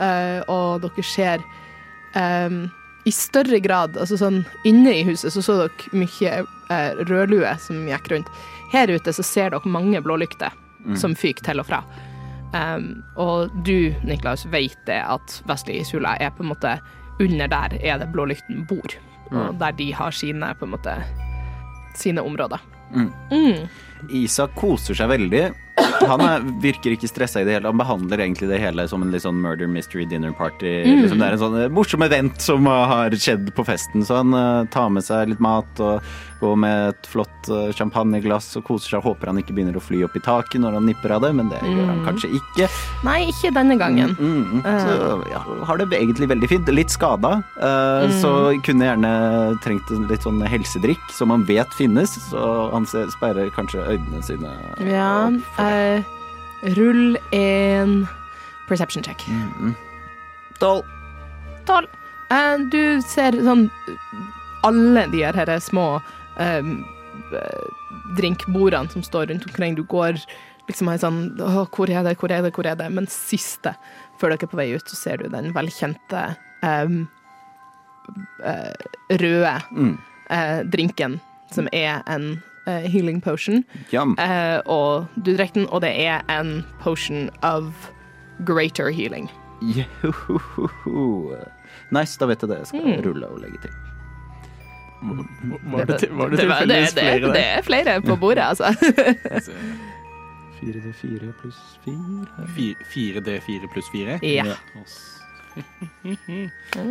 eh, 0.00 0.40
og 0.48 0.84
dere 0.84 1.04
ser 1.04 1.42
um, 2.16 2.62
i 3.04 3.12
større 3.12 3.60
grad 3.64 3.96
altså 3.96 4.18
sånn 4.20 4.42
Inne 4.68 4.92
i 4.98 5.04
huset 5.08 5.32
så 5.32 5.42
så 5.44 5.56
dere 5.62 6.00
mye 6.02 6.42
uh, 6.70 7.02
rødlue 7.08 7.52
som 7.60 7.84
gikk 7.88 8.10
rundt. 8.12 8.30
Her 8.72 8.92
ute 8.92 9.12
så 9.12 9.24
ser 9.26 9.52
dere 9.52 9.68
mange 9.68 10.00
blålykter 10.04 10.56
som 10.96 11.12
fyker 11.18 11.44
til 11.44 11.60
og 11.60 11.68
fra. 11.68 11.82
Um, 12.54 13.02
og 13.20 13.52
du, 13.66 13.92
Niklas, 14.08 14.46
vet 14.50 14.78
det 14.88 14.98
at 15.04 15.36
Vestlige 15.46 15.84
ishula 15.84 16.16
er 16.18 16.32
på 16.34 16.42
en 16.42 16.50
måte 16.50 16.72
Under 17.20 17.46
der 17.52 17.76
er 17.78 18.00
det 18.00 18.08
blålykten 18.14 18.64
bor. 18.66 18.96
Og 19.30 19.58
der 19.60 19.76
de 19.76 19.90
har 19.94 20.10
sine 20.10 20.54
på 20.58 20.64
en 20.66 20.72
måte 20.72 20.94
sine 21.94 22.24
områder. 22.24 22.58
Mm. 22.96 23.68
Isak 24.08 24.56
koser 24.56 24.96
seg 24.96 25.12
veldig. 25.12 25.50
Han 26.08 26.22
er, 26.24 26.44
virker 26.62 26.94
ikke 26.94 27.10
stressa 27.10 27.42
i 27.42 27.46
det 27.46 27.56
hele. 27.56 27.70
Han 27.70 27.80
behandler 27.80 28.22
egentlig 28.24 28.48
det 28.50 28.60
hele 28.62 28.86
som 28.90 29.04
en 29.04 29.12
litt 29.12 29.24
sånn 29.24 29.40
murder 29.42 29.70
mystery 29.70 30.06
dinner 30.08 30.32
party. 30.36 30.72
Liksom 30.86 31.20
det 31.20 31.28
er 31.28 31.36
en 31.36 31.42
sånn 31.42 31.58
eh, 31.60 31.70
morsom 31.72 32.04
event 32.06 32.40
som 32.42 32.66
eh, 32.68 32.94
har 32.94 33.16
skjedd 33.16 33.52
på 33.56 33.66
festen. 33.68 34.04
Så 34.06 34.20
han 34.22 34.34
uh, 34.36 34.66
tar 34.72 34.90
med 34.94 35.06
seg 35.06 35.32
litt 35.32 35.42
mat 35.44 35.82
og 35.84 36.00
går 36.40 36.56
med 36.60 36.90
et 36.90 37.08
flott 37.10 37.50
eh, 37.52 37.70
champagneglass 37.76 38.48
og 38.58 38.64
koser 38.68 38.96
seg. 38.96 39.04
Håper 39.04 39.30
han 39.30 39.40
ikke 39.40 39.54
begynner 39.56 39.76
å 39.78 39.82
fly 39.84 40.02
opp 40.06 40.16
i 40.18 40.22
taket 40.24 40.62
når 40.62 40.78
han 40.78 40.88
nipper 40.88 41.14
av 41.16 41.24
det, 41.24 41.32
men 41.36 41.50
det 41.52 41.60
gjør 41.64 41.88
han 41.90 42.02
kanskje 42.06 42.32
ikke. 42.38 42.68
Nei, 43.06 43.18
ikke 43.32 43.52
denne 43.56 43.76
gangen. 43.80 44.14
Mm, 44.18 44.60
mm. 44.60 44.62
Så 44.64 45.18
ja, 45.32 45.42
har 45.68 45.80
det 45.80 45.88
egentlig 45.98 46.30
veldig 46.32 46.50
fint. 46.50 46.72
Litt 46.74 46.94
skada, 46.94 47.36
eh, 47.60 48.06
så 48.22 48.32
kunne 48.66 48.88
gjerne 48.88 49.12
trengt 49.64 49.92
en 49.94 50.08
litt 50.10 50.26
sånn 50.26 50.40
helsedrikk 50.52 51.12
som 51.16 51.34
han 51.34 51.44
vet 51.48 51.78
finnes. 51.78 52.16
Så 52.30 52.46
han 52.74 52.88
sperrer 52.88 53.52
kanskje 53.56 53.84
øynene 53.86 54.24
sine 54.24 54.54
Ja, 54.86 55.30
eh, 55.62 56.02
rull 56.76 57.18
en 57.36 58.02
perception 58.68 59.04
check. 59.04 59.24
Tolv. 60.60 60.84
Tolv. 61.66 61.88
Uh, 62.30 62.62
du 62.70 63.00
ser 63.02 63.34
sånn 63.42 63.66
alle 64.62 65.06
de 65.10 65.24
her, 65.26 65.50
små 65.58 66.00
drinkbordene 68.16 68.90
som 68.92 69.02
står 69.02 69.26
rundt 69.30 69.46
omkring. 69.46 69.74
Du 69.78 69.82
går 69.84 70.18
liksom 70.68 70.88
her 70.90 70.98
sånn 71.02 71.22
hvor 71.38 71.90
er 71.90 72.04
det, 72.06 72.16
hvor 72.20 72.30
er 72.32 72.42
det, 72.46 72.52
hvor 72.56 72.66
er 72.68 72.76
det? 72.78 72.90
Men 72.94 73.06
siste, 73.10 73.74
før 74.20 74.34
dere 74.34 74.46
er 74.46 74.52
på 74.52 74.56
vei 74.60 74.68
ut, 74.74 74.86
så 74.88 74.96
ser 74.98 75.16
du 75.22 75.28
den 75.32 75.52
velkjente 75.56 76.22
um, 76.62 77.02
eh, 78.44 78.74
røde 79.20 79.56
Mm. 79.72 79.98
eh, 80.30 80.60
drinken, 80.70 81.20
som 81.50 81.68
er 81.72 82.02
en 82.06 82.42
eh, 82.66 82.86
healing 82.90 83.20
potion. 83.20 83.64
Eh, 83.92 84.60
og 84.66 85.06
du 85.16 85.32
drikker 85.36 85.54
den, 85.64 85.68
og 85.70 85.80
det 85.82 85.92
er 86.06 86.22
en 86.28 86.64
potion 86.82 87.30
of 87.42 87.90
greater 88.46 88.90
healing. 88.90 89.28
Nice, 91.90 92.16
da 92.18 92.26
vet 92.30 92.40
jeg 92.42 92.48
det. 92.48 92.58
Jeg 92.62 92.66
skal 92.70 92.80
Mm. 92.86 93.02
rulle 93.04 93.26
og 93.28 93.40
legge 93.42 93.58
til. 93.66 93.70
Var 95.00 95.86
det, 95.88 96.10
var 96.12 96.28
det 96.30 96.36
Det, 96.36 96.46
var- 96.48 96.66
det, 96.66 96.68
det, 96.68 96.92
flere 96.92 97.32
det 97.32 97.44
er 97.46 97.62
flere 97.64 97.94
på 98.04 98.16
bordet, 98.20 98.44
altså. 98.52 98.72
4D4 100.60 101.30
pluss 101.40 101.60
4 101.84 102.74
4D4 102.92 103.70
pluss 103.72 103.88
4. 103.94 104.18
Ja. 104.22 104.56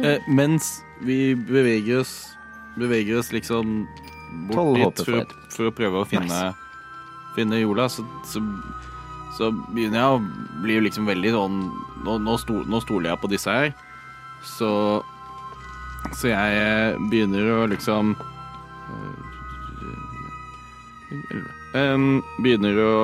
Eh, 0.03 0.19
mens 0.27 0.81
vi 1.01 1.35
beveger 1.35 1.99
oss 2.01 2.35
Beveger 2.75 3.19
oss 3.21 3.31
liksom 3.31 3.85
bort 4.49 4.75
dit 4.75 5.05
for, 5.05 5.23
for 5.55 5.69
å 5.69 5.75
prøve 5.75 6.01
å 6.01 6.07
finne 6.09 6.41
Finne 7.37 7.59
Jola, 7.61 7.85
så, 7.89 8.03
så, 8.27 8.41
så 9.37 9.51
begynner 9.71 10.01
jeg 10.01 10.17
å 10.17 10.19
bli 10.65 10.79
liksom 10.89 11.07
veldig 11.09 11.31
sånn 11.37 11.57
Nå, 12.03 12.17
nå, 12.25 12.35
sto, 12.41 12.59
nå 12.67 12.79
stoler 12.83 13.11
jeg 13.13 13.19
på 13.21 13.27
disse 13.31 13.51
her. 13.51 13.73
Så 14.47 14.69
Så 16.15 16.31
jeg 16.31 16.59
eh, 16.59 16.97
begynner 17.11 17.51
å 17.53 17.67
liksom 17.71 18.15
um, 21.75 22.21
Begynner 22.43 22.81
å 22.83 22.95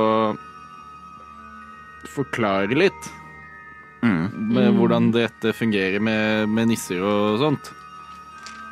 forklare 2.15 2.75
litt 2.77 3.11
Mm. 4.05 4.27
med 4.53 4.75
hvordan 4.77 5.07
dette 5.15 5.49
fungerer 5.57 5.97
med, 6.03 6.49
med 6.53 6.67
nisser 6.69 7.01
og 7.01 7.39
sånt. 7.41 7.71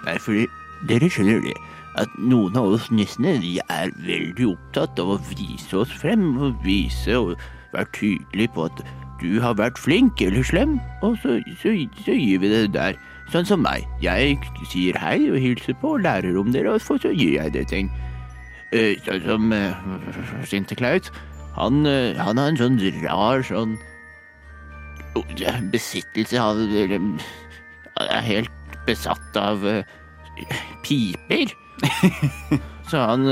Nei, 0.06 0.20
fordi 0.22 0.44
dere 0.86 1.10
skjønner 1.10 1.40
det, 1.41 1.56
at 1.98 2.12
noen 2.22 2.54
av 2.60 2.76
oss 2.76 2.91
nissene 2.94 3.40
de 3.41 3.56
er 3.66 3.90
veldig 4.06 4.52
opptatt 4.52 5.00
av 5.02 5.16
å 5.16 5.18
vise 5.32 5.74
oss 5.80 5.90
frem, 6.04 6.28
og 6.38 6.60
vise 6.62 7.18
og 7.18 7.34
være 7.74 7.90
tydelig 7.98 8.52
på 8.54 8.68
at 8.68 8.84
du 9.24 9.40
har 9.41 9.58
vært 9.58 9.82
flink 9.82 10.22
eller 10.22 10.45
slem, 10.45 10.78
og 11.02 11.18
så, 11.24 11.40
så, 11.64 11.74
så 12.06 12.14
gir 12.14 12.44
vi 12.44 12.54
det 12.54 12.68
der. 12.78 13.00
Sånn 13.34 13.47
som 13.49 13.64
meg. 13.65 13.88
Jeg 14.03 14.35
sier 14.69 14.97
hei 15.01 15.18
og 15.31 15.39
hilser 15.41 15.73
på 15.81 15.95
og 15.95 16.03
lærer 16.05 16.35
om 16.38 16.51
dere, 16.53 16.76
og 16.76 16.84
så 16.85 16.99
gir 17.01 17.39
jeg 17.39 17.53
det 17.55 17.64
ting. 17.72 17.89
Eh, 18.69 18.93
Sånn 19.07 19.23
som 19.26 19.47
uh, 19.49 20.45
Sinterklaus. 20.45 21.10
Han, 21.57 21.81
uh, 21.89 22.14
han 22.19 22.38
har 22.38 22.51
en 22.51 22.60
sånn 22.60 22.77
rar 23.01 23.41
sånn 23.45 23.73
besittelse 25.73 26.39
av 26.41 26.57
Han 26.57 27.11
er 28.01 28.23
helt 28.26 28.80
besatt 28.88 29.38
av 29.38 29.61
piper. 30.85 31.53
Så 32.89 33.01
han, 33.01 33.27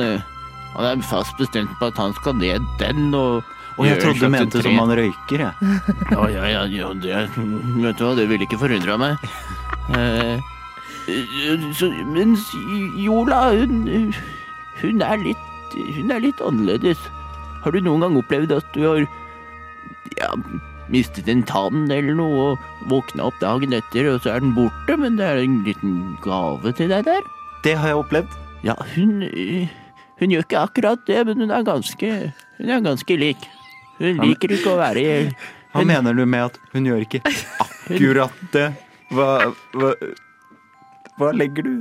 han 0.75 0.85
er 0.85 1.01
fast 1.09 1.33
bestemt 1.41 1.73
på 1.79 1.89
at 1.89 1.97
han 1.97 2.13
skal 2.21 2.37
ned 2.37 2.69
den 2.81 3.09
og 3.17 3.41
Og 3.79 3.87
jeg 3.87 4.01
trodde 4.01 4.21
du 4.21 4.33
mente 4.33 4.61
som 4.61 4.77
han 4.77 4.93
røyker, 4.97 5.45
jeg. 5.47 5.81
Ja, 6.13 6.29
ja, 6.29 6.45
ja, 6.53 6.61
ja 6.69 6.93
det, 6.93 7.25
vet 7.81 7.97
du 7.97 8.05
hva, 8.05 8.13
det 8.17 8.29
ville 8.29 8.45
ikke 8.45 8.61
forundra 8.61 8.97
meg. 9.01 9.29
Eh, 9.97 10.39
mens 12.07 12.51
Jola, 13.01 13.51
hun, 13.55 14.13
hun, 14.81 15.01
er 15.01 15.23
litt, 15.23 15.77
hun 15.97 16.13
er 16.13 16.23
litt 16.23 16.43
annerledes. 16.43 17.01
Har 17.63 17.75
du 17.75 17.81
noen 17.83 18.05
gang 18.05 18.19
opplevd 18.21 18.53
at 18.55 18.75
du 18.75 18.85
har 18.85 19.01
ja, 20.17 20.31
mistet 20.91 21.29
en 21.31 21.43
tann 21.47 21.89
eller 21.91 22.15
noe, 22.17 22.51
og 22.51 22.91
våkna 22.91 23.29
opp 23.29 23.39
dagen 23.43 23.75
etter, 23.75 24.09
og 24.13 24.21
så 24.23 24.35
er 24.35 24.43
den 24.45 24.55
borte, 24.57 24.97
men 24.99 25.17
det 25.19 25.27
er 25.27 25.43
en 25.43 25.61
liten 25.67 25.97
gave 26.25 26.73
til 26.77 26.91
deg 26.91 27.07
der? 27.07 27.25
Det 27.65 27.77
har 27.77 27.93
jeg 27.93 28.01
opplevd. 28.01 28.37
Ja, 28.65 28.75
hun, 28.95 29.25
hun 30.21 30.33
gjør 30.33 30.45
ikke 30.45 30.61
akkurat 30.61 31.07
det, 31.09 31.23
men 31.29 31.45
hun 31.45 31.53
er 31.53 31.65
ganske, 31.65 32.13
hun 32.59 32.69
er 32.69 32.85
ganske 32.85 33.17
lik. 33.17 33.49
Hun 34.01 34.21
liker 34.23 34.55
ikke 34.55 34.71
å 34.73 34.79
være 34.79 35.01
i 35.01 35.17
Hva 35.71 35.83
mener 35.85 36.15
du 36.17 36.23
med 36.25 36.47
at 36.49 36.57
hun 36.73 36.87
gjør 36.89 37.03
ikke 37.05 37.21
akkurat 37.65 38.41
det? 38.55 38.71
Hva, 39.11 39.51
hva, 39.75 39.93
hva 41.19 41.31
legger 41.35 41.67
du 41.67 41.73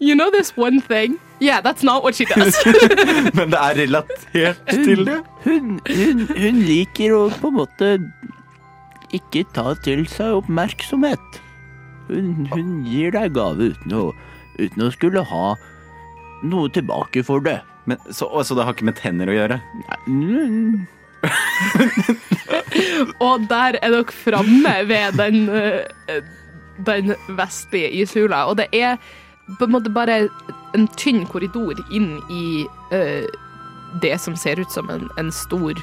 You 0.00 0.14
know 0.14 0.30
this 0.30 0.56
one 0.56 0.80
thing? 0.80 1.18
Yeah, 1.40 1.60
that's 1.60 1.82
not 1.82 2.02
what 2.02 2.14
she 2.14 2.24
does. 2.24 2.56
Men 3.36 3.50
det 3.52 3.58
er 3.60 3.74
relatert 3.82 4.62
til 4.70 5.04
det? 5.04 5.18
Hun, 5.44 5.74
hun, 5.90 6.22
hun 6.30 6.60
liker 6.64 7.12
å 7.12 7.26
på 7.42 7.50
en 7.50 7.58
måte 7.58 7.90
ikke 9.14 9.44
ta 9.52 9.74
til 9.84 10.06
seg 10.08 10.38
oppmerksomhet. 10.40 11.38
Hun, 12.08 12.48
hun 12.54 12.72
gir 12.88 13.12
deg 13.12 13.36
gave 13.36 13.74
uten 13.74 13.94
å, 13.98 14.06
uten 14.56 14.86
å 14.86 14.90
skulle 14.94 15.24
ha 15.28 15.52
noe 16.48 16.72
tilbake 16.72 17.24
for 17.26 17.44
det. 17.44 17.58
Men, 17.84 18.00
så, 18.08 18.30
så 18.40 18.56
det 18.56 18.64
har 18.64 18.76
ikke 18.76 18.88
med 18.88 18.98
tenner 19.00 19.28
å 19.28 19.36
gjøre? 19.36 19.60
Nei, 19.84 20.00
Og 23.24 23.46
der 23.50 23.78
er 23.80 23.94
dere 23.94 24.12
framme 24.12 24.74
ved 24.88 25.18
den, 25.18 25.48
eh, 25.48 26.22
den 26.86 27.14
vestlige 27.28 27.90
ishula. 28.02 28.44
Og 28.50 28.58
det 28.58 28.66
er 28.72 28.96
på 29.58 29.64
en 29.64 29.74
måte 29.76 29.92
bare 29.92 30.28
en 30.74 30.88
tynn 30.98 31.24
korridor 31.30 31.78
inn 31.92 32.16
i 32.32 32.64
uh, 32.94 33.26
det 34.02 34.16
som 34.20 34.36
ser 34.36 34.60
ut 34.60 34.72
som 34.72 34.90
en, 34.90 35.08
en 35.20 35.30
stor 35.32 35.78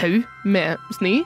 haug 0.00 0.22
med 0.44 0.76
snø. 0.98 1.20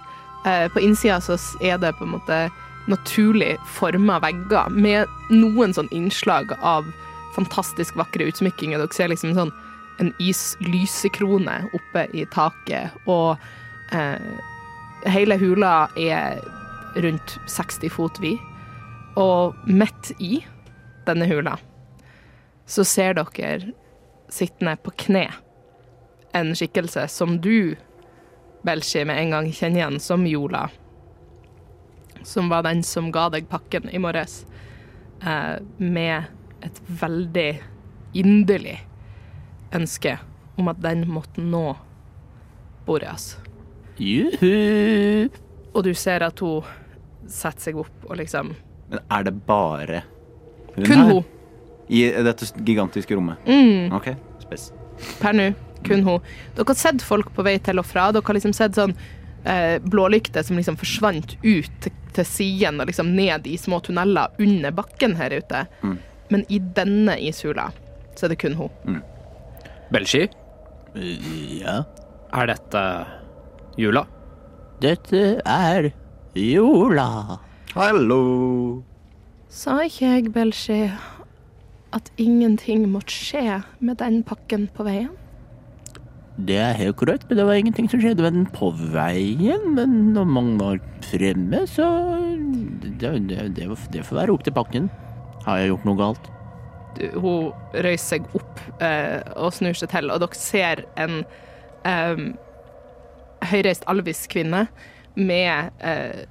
Uh, 0.46 0.68
på 0.72 0.84
innsida 0.84 1.20
så 1.24 1.38
er 1.64 1.80
det 1.80 1.96
på 1.98 2.06
en 2.06 2.16
måte 2.18 2.48
naturlig 2.88 3.56
forma 3.68 4.18
vegger 4.24 4.72
med 4.72 5.08
noen 5.32 5.74
sånn 5.76 5.90
innslag 5.92 6.54
av 6.60 6.88
fantastisk 7.36 7.96
vakre 7.98 8.28
utsmykkinger. 8.30 8.80
Dere 8.80 8.96
ser 8.96 9.12
liksom 9.12 9.34
sånn 9.36 9.52
en 9.98 10.12
islysekrone 10.22 11.56
oppe 11.74 12.06
i 12.14 12.24
taket, 12.32 12.94
og 13.06 13.36
eh, 13.92 14.20
hele 15.10 15.38
hula 15.40 15.88
er 15.98 16.38
rundt 16.98 17.38
60 17.46 17.92
fot 17.92 18.20
vid. 18.22 18.38
Og 19.18 19.56
midt 19.66 20.12
i 20.22 20.38
denne 21.08 21.26
hula 21.30 21.56
så 22.68 22.84
ser 22.84 23.16
dere 23.16 23.72
sittende 24.30 24.74
på 24.84 24.92
kne 25.06 25.24
en 26.36 26.52
skikkelse 26.56 27.06
som 27.08 27.38
du, 27.40 27.76
Belshi, 28.62 29.04
med 29.08 29.18
en 29.22 29.30
gang 29.32 29.48
kjenner 29.52 29.80
igjen 29.80 30.00
som 30.02 30.26
Jola. 30.28 30.66
Som 32.22 32.50
var 32.52 32.66
den 32.66 32.82
som 32.84 33.08
ga 33.14 33.28
deg 33.32 33.48
pakken 33.48 33.88
i 33.90 34.00
morges. 34.02 34.42
Eh, 35.24 35.56
med 35.78 36.28
et 36.66 36.82
veldig 37.00 37.50
inderlig 38.18 38.76
ønske 39.74 40.18
om 40.58 40.68
at 40.72 40.80
den 40.82 41.04
måtte 41.10 41.42
nå 41.44 41.76
Boreas. 42.86 43.36
juhu. 43.98 45.28
Og 45.74 45.84
du 45.84 45.92
ser 45.94 46.22
at 46.26 46.40
hun 46.42 46.64
setter 47.28 47.68
seg 47.68 47.76
opp 47.82 48.06
og 48.08 48.16
liksom 48.16 48.54
Men 48.88 49.00
er 49.12 49.24
det 49.26 49.34
bare 49.46 50.02
hun 50.76 50.84
Kun 50.86 50.96
her? 51.02 51.10
hun. 51.12 51.24
I 51.88 52.02
dette 52.24 52.46
gigantiske 52.64 53.16
rommet? 53.16 53.36
Mm, 53.46 53.92
OK, 53.96 54.10
spes. 54.42 54.70
per 55.20 55.32
nå. 55.36 55.50
Kun 55.84 56.02
hun. 56.04 56.20
Dere 56.56 56.66
har 56.68 56.74
sett 56.74 57.02
folk 57.04 57.30
på 57.36 57.44
vei 57.46 57.58
til 57.62 57.78
og 57.78 57.86
fra. 57.86 58.08
Dere 58.12 58.24
har 58.26 58.34
liksom 58.36 58.52
sett 58.56 58.74
sånn 58.76 58.94
eh, 59.44 59.78
blålykter 59.84 60.42
som 60.44 60.56
liksom 60.58 60.76
forsvant 60.80 61.36
ut 61.44 61.70
til, 61.84 61.92
til 62.16 62.24
siden 62.26 62.80
og 62.80 62.88
liksom 62.90 63.12
ned 63.16 63.46
i 63.46 63.56
små 63.60 63.78
tunneler 63.84 64.32
under 64.38 64.70
bakken 64.74 65.16
her 65.20 65.36
ute. 65.38 65.66
Mm. 65.84 65.98
Men 66.30 66.44
i 66.48 66.58
denne 66.58 67.14
ishula 67.28 67.70
så 68.16 68.26
er 68.26 68.34
det 68.34 68.40
kun 68.42 68.54
hun. 68.58 69.02
Belshi, 69.92 70.26
Ja, 70.98 71.82
er 72.34 72.46
dette 72.50 72.82
jula? 73.78 74.04
dette 74.82 75.20
er 75.44 75.90
jula. 76.34 77.38
Hallo! 77.74 78.82
Sa 79.48 79.78
ikke 79.86 80.04
jeg, 80.06 80.32
Belshi, 80.34 80.80
at 81.92 82.10
ingenting 82.20 82.84
måtte 82.92 83.14
skje 83.14 83.62
med 83.80 83.98
den 84.02 84.22
pakken 84.22 84.68
på 84.76 84.84
veien? 84.86 85.10
Det 86.38 86.54
er 86.62 86.76
helt 86.78 86.96
korrekt, 87.00 87.24
men 87.28 87.38
det 87.40 87.46
var 87.48 87.58
ingenting 87.58 87.88
som 87.90 88.00
skjedde 88.00 88.22
med 88.22 88.36
den 88.36 88.46
på 88.54 88.70
veien. 88.92 89.72
Men 89.74 90.12
når 90.14 90.26
man 90.30 90.52
var 90.60 90.78
fremme, 91.02 91.64
så 91.66 91.88
Det, 92.98 93.10
det, 93.28 93.54
det, 93.56 93.66
det 93.92 94.04
får 94.06 94.16
være 94.20 94.32
opp 94.34 94.44
til 94.44 94.52
pakken. 94.54 94.86
Har 95.44 95.58
jeg 95.58 95.72
gjort 95.72 95.84
noe 95.88 95.98
galt? 95.98 96.30
Hun 97.14 97.52
røyser 97.74 98.18
seg 98.18 98.28
opp 98.38 98.62
eh, 98.82 99.20
og 99.36 99.52
snur 99.56 99.76
seg 99.78 99.92
til, 99.92 100.10
og 100.12 100.22
dere 100.22 100.38
ser 100.38 100.84
en 101.00 101.20
eh, 101.88 102.24
høyreist 103.48 103.86
alvisk 103.90 104.34
kvinne 104.34 104.66
med 105.18 105.70
eh, 105.84 106.24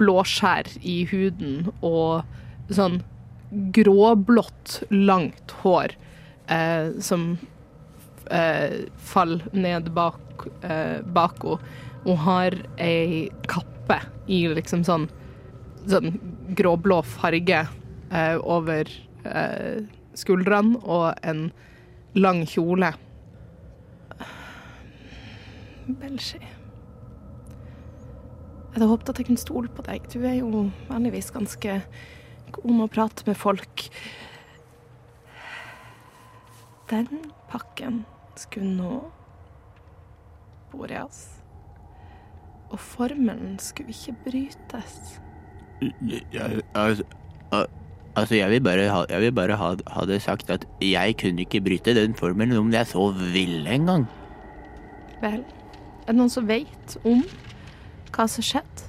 blåskjær 0.00 0.68
i 0.84 1.02
huden 1.10 1.70
og 1.80 2.26
sånn 2.74 3.00
gråblått, 3.74 4.82
langt 4.92 5.54
hår 5.62 5.96
eh, 6.52 6.92
som 7.02 7.32
eh, 8.30 8.86
faller 9.10 9.46
ned 9.52 9.90
bak, 9.96 10.46
eh, 10.62 11.00
bak 11.02 11.42
henne. 11.46 11.78
Hun 12.00 12.16
har 12.16 12.54
ei 12.80 13.26
kappe 13.44 13.98
i 14.24 14.46
liksom 14.48 14.86
sånn, 14.88 15.02
sånn 15.84 16.14
gråblå 16.56 17.02
farge 17.04 17.58
eh, 18.08 18.36
over 18.40 18.88
eh, 19.24 19.82
skuldrene 20.18 20.80
og 20.82 21.14
en 21.26 21.50
lang 22.18 22.44
kjole. 22.48 22.92
Belshi. 26.00 26.38
Jeg 28.70 28.76
hadde 28.76 28.86
håpet 28.92 29.08
at 29.10 29.18
jeg 29.18 29.26
kunne 29.26 29.42
stole 29.42 29.68
på 29.74 29.82
deg. 29.88 30.04
Du 30.12 30.20
er 30.22 30.36
jo 30.38 30.66
vanligvis 30.88 31.32
ganske 31.34 31.80
god 32.54 32.70
med 32.70 32.84
å 32.86 32.92
prate 32.92 33.26
med 33.26 33.38
folk. 33.38 33.88
Den 36.90 37.08
pakken 37.50 38.04
skulle 38.38 38.70
nå 38.76 39.00
Boreas. 40.70 41.24
Og 42.70 42.78
formelen 42.78 43.58
skulle 43.58 43.90
ikke 43.90 44.14
brytes. 44.28 45.18
Jeg 46.06 46.62
altså, 46.78 47.04
al- 47.50 47.70
altså, 48.14 48.36
jeg 48.38 48.50
vil 48.50 48.62
bare, 48.64 48.88
ha, 48.90 49.04
jeg 49.10 49.24
vil 49.26 49.32
bare 49.36 49.56
ha, 49.60 49.70
ha 49.94 50.04
det 50.08 50.20
sagt 50.24 50.50
at 50.50 50.66
jeg 50.84 51.16
kunne 51.20 51.44
ikke 51.44 51.62
bryte 51.64 51.94
den 51.96 52.16
formelen 52.18 52.58
om 52.58 52.72
jeg 52.74 52.88
så 52.90 53.10
ville 53.14 53.70
engang. 53.70 54.06
Vel, 55.20 55.42
er 55.42 56.12
det 56.12 56.18
noen 56.18 56.32
som 56.32 56.48
vet 56.48 56.96
om 57.04 57.22
hva 58.10 58.26
som 58.30 58.44
skjedde? 58.44 58.88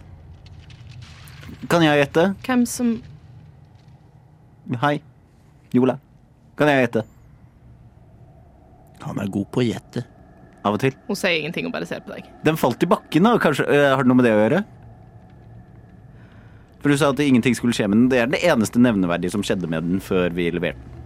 Kan 1.69 1.83
jeg 1.85 1.99
gjette? 2.01 2.31
Hvem 2.45 2.65
som 2.69 2.95
Hei. 4.81 5.01
Jola. 5.75 5.97
Kan 6.55 6.69
jeg 6.69 6.85
gjette? 6.85 7.01
Han 9.01 9.19
er 9.19 9.31
god 9.33 9.47
på 9.51 9.61
å 9.63 9.65
gjette. 9.65 10.03
Av 10.61 10.77
og 10.77 10.81
til. 10.83 10.93
Hun 11.07 11.17
sier 11.17 11.39
ingenting 11.39 11.67
og 11.67 11.73
bare 11.73 11.87
ser 11.89 12.03
på 12.05 12.13
deg. 12.13 12.27
Den 12.45 12.59
falt 12.59 12.83
i 12.85 12.89
bakken, 12.89 13.25
da. 13.25 13.33
Kanskje, 13.41 13.65
øh, 13.65 13.87
har 13.95 14.03
det 14.03 14.11
noe 14.11 14.19
med 14.19 14.27
det 14.29 14.33
å 14.35 14.41
gjøre? 14.43 14.61
For 16.81 16.89
du 16.89 16.97
sa 16.97 17.11
at 17.13 17.19
ingenting 17.21 17.55
skulle 17.55 17.75
skje 17.77 17.87
med 17.87 17.97
den. 17.97 18.09
Det 18.09 18.19
er 18.19 18.31
det 18.31 18.41
eneste 18.41 18.81
nevneverdige 18.81 19.31
som 19.35 19.43
skjedde 19.45 19.69
med 19.69 19.85
den 19.85 20.01
før 20.01 20.33
vi 20.33 20.49
leverte 20.49 20.81
den. 20.81 20.97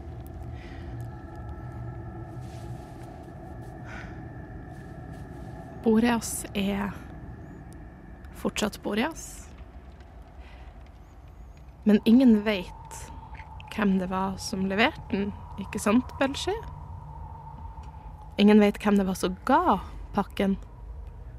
Boreas 5.85 6.45
er 6.57 6.95
fortsatt 8.41 8.79
Boreas. 8.81 9.45
Men 11.85 11.99
ingen 12.09 12.39
vet 12.45 12.71
hvem 13.75 13.99
det 13.99 14.07
var 14.09 14.39
som 14.41 14.65
leverte 14.65 15.11
den, 15.11 15.27
ikke 15.61 15.79
sant, 15.83 16.15
Belsje? 16.17 16.55
Ingen 18.41 18.59
vet 18.63 18.79
hvem 18.81 18.97
det 18.97 19.05
var 19.05 19.19
som 19.19 19.37
ga 19.45 19.77
pakken, 20.15 20.57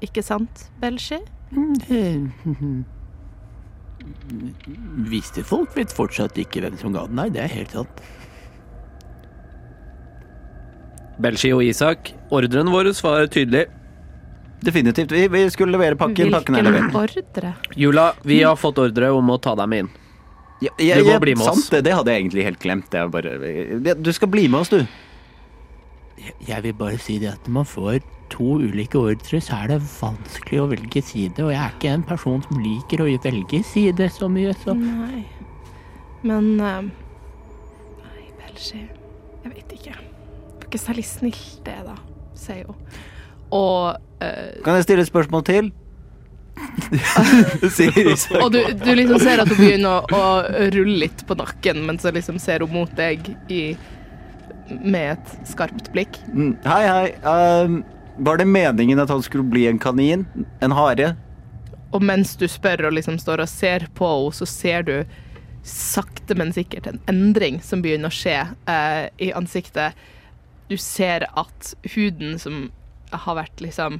ikke 0.01 0.23
sant, 0.23 0.69
Belshi? 0.79 1.19
Viste 5.11 5.43
folk 5.47 5.75
vet 5.77 5.93
fortsatt 5.93 6.37
ikke 6.41 6.61
hvem 6.65 6.77
som 6.79 6.93
ga 6.95 7.05
den. 7.07 7.15
Nei, 7.19 7.29
det 7.33 7.43
er 7.45 7.53
helt 7.53 7.75
sant. 7.75 8.01
Belgi 11.21 11.49
og 11.55 11.63
Isak, 11.65 12.11
ordren 12.29 12.69
vår 12.69 12.91
var 13.01 13.25
tydelig. 13.33 13.65
Definitivt. 14.61 15.11
Vi, 15.13 15.27
vi 15.33 15.43
skulle 15.53 15.73
levere 15.77 15.97
pakken. 15.97 16.31
Pakken 16.33 16.57
er 16.57 16.65
Hvilken 16.65 16.91
levert. 16.91 17.17
ordre? 17.37 17.53
Jula, 17.77 18.11
vi 18.25 18.41
har 18.43 18.57
fått 18.57 18.79
ordre 18.81 19.09
om 19.13 19.29
å 19.33 19.37
ta 19.41 19.55
dem 19.57 19.73
inn. 19.73 19.89
Ja, 20.61 20.71
ja, 20.81 20.95
Du 20.97 21.05
må 21.05 21.11
ja, 21.13 21.19
bli 21.21 21.35
med 21.37 21.45
oss. 21.45 21.59
sant, 21.67 21.71
det, 21.75 21.83
det 21.85 21.93
hadde 21.93 22.13
jeg 22.13 22.23
egentlig 22.23 22.45
helt 22.47 22.61
glemt. 22.63 22.87
Det 22.93 23.01
er 23.03 23.11
bare, 23.13 23.35
ja, 23.85 23.93
du 23.93 24.09
skal 24.13 24.29
bli 24.33 24.47
med 24.49 24.63
oss, 24.63 24.71
du. 24.73 24.81
Jeg- 26.47 26.63
vil 26.63 26.73
bare 26.73 26.97
si 26.97 27.19
det 27.19 27.29
at 27.33 27.47
når 27.47 27.53
man 27.53 27.65
får 27.65 27.99
to 28.29 28.57
ulike 28.59 28.95
ordre, 28.99 29.39
så 29.41 29.63
er 29.63 29.67
det 29.67 29.81
vanskelig 29.81 30.59
å 30.59 30.69
velge 30.69 31.01
side. 31.03 31.39
Og 31.43 31.51
jeg 31.51 31.61
er 31.61 31.75
ikke 31.75 31.93
en 31.93 32.03
person 32.03 32.41
som 32.43 32.59
liker 32.63 33.03
å 33.03 33.09
velge 33.23 33.63
side 33.63 34.09
så 34.11 34.29
mye, 34.29 34.53
så 34.63 34.75
Nei. 34.75 35.25
Men 36.23 36.59
eh, 36.59 36.81
Nei, 38.01 38.23
Belshi 38.39 38.81
Jeg 39.43 39.53
vet 39.53 39.75
ikke. 39.77 39.93
Det 39.93 40.57
var 40.57 40.65
ikke 40.67 40.81
særlig 40.81 41.05
snilt, 41.05 41.59
det, 41.63 41.77
da, 41.85 41.95
sier 42.35 42.65
hun. 42.65 42.75
Og 43.51 43.95
uh, 43.95 44.63
Kan 44.65 44.75
jeg 44.75 44.83
stille 44.83 45.05
et 45.05 45.07
spørsmål 45.07 45.43
til? 45.47 45.71
Og 48.41 48.51
du, 48.51 48.59
du 48.81 48.89
liksom 48.97 49.19
ser 49.21 49.43
at 49.43 49.51
hun 49.51 49.59
begynner 49.59 50.07
å, 50.09 50.17
å 50.17 50.21
rulle 50.73 50.97
litt 51.03 51.21
på 51.27 51.37
nakken, 51.37 51.83
men 51.87 51.99
så 52.01 52.11
liksom 52.13 52.39
ser 52.41 52.65
hun 52.65 52.73
mot 52.73 52.91
deg 52.97 53.29
i, 53.53 53.61
med 54.69 55.15
et 55.15 55.35
skarpt 55.47 55.91
blikk. 55.93 56.19
Mm, 56.33 56.55
Hei, 56.65 56.83
hei. 56.87 57.13
Um, 57.23 57.83
var 58.17 58.39
det 58.39 58.47
meningen 58.49 58.99
at 58.99 59.11
han 59.13 59.23
skulle 59.23 59.45
bli 59.47 59.67
en 59.69 59.79
kanin? 59.79 60.25
En 60.61 60.73
hare? 60.75 61.13
Og 61.95 62.03
mens 62.03 62.35
du 62.35 62.47
spør 62.49 62.89
og 62.89 62.97
liksom 62.97 63.19
står 63.21 63.45
og 63.45 63.51
ser 63.51 63.87
på 63.95 64.09
henne, 64.09 64.35
så 64.35 64.47
ser 64.49 64.87
du 64.87 64.95
sakte, 65.67 66.35
men 66.39 66.53
sikkert 66.55 66.87
en 66.87 67.01
endring 67.11 67.59
som 67.63 67.81
begynner 67.83 68.11
å 68.11 68.15
skje 68.15 68.37
uh, 68.69 69.07
i 69.19 69.33
ansiktet. 69.35 69.97
Du 70.67 70.77
ser 70.79 71.27
at 71.37 71.73
huden 71.95 72.37
som 72.39 72.69
har 73.11 73.37
vært 73.39 73.61
liksom 73.63 73.99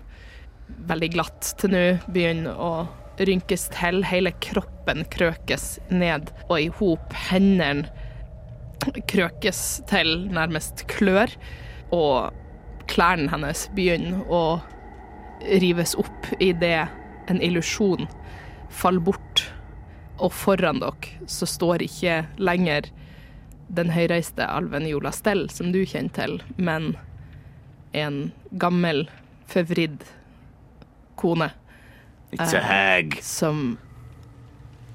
veldig 0.87 1.11
glatt 1.13 1.53
til 1.59 1.71
nå, 1.71 1.83
begynner 2.11 2.55
å 2.59 2.71
rynkes 3.17 3.67
til. 3.73 4.03
Hele 4.05 4.33
kroppen 4.43 5.05
krøkes 5.13 5.77
ned 5.89 6.31
og 6.47 6.59
i 6.59 6.67
hop. 6.79 7.13
Hendene 7.29 7.87
krøkes 9.07 9.81
til 9.89 10.27
nærmest 10.33 10.85
klør. 10.91 11.31
Og 11.95 12.33
klærne 12.87 13.29
hennes 13.31 13.67
begynner 13.75 14.23
å 14.31 14.43
rives 15.61 15.93
opp 15.99 16.31
idet 16.39 16.87
en 17.27 17.41
illusjon 17.43 18.07
faller 18.69 19.03
bort. 19.09 19.43
Og 20.17 20.33
foran 20.33 20.81
dere 20.81 21.29
så 21.29 21.45
står 21.45 21.83
ikke 21.85 22.23
lenger 22.41 22.89
den 23.67 23.91
høyreiste 23.91 24.45
alven 24.47 24.87
Jola 24.87 25.11
Stell, 25.11 25.49
som 25.51 25.73
du 25.75 25.83
kjenner 25.85 26.13
til, 26.15 26.37
men 26.55 26.95
en 27.97 28.31
gammel, 28.59 29.05
forvridd 29.47 30.03
kone 31.19 31.51
It's 32.31 32.53
a 32.53 32.59
hag. 32.59 33.19
som 33.23 33.77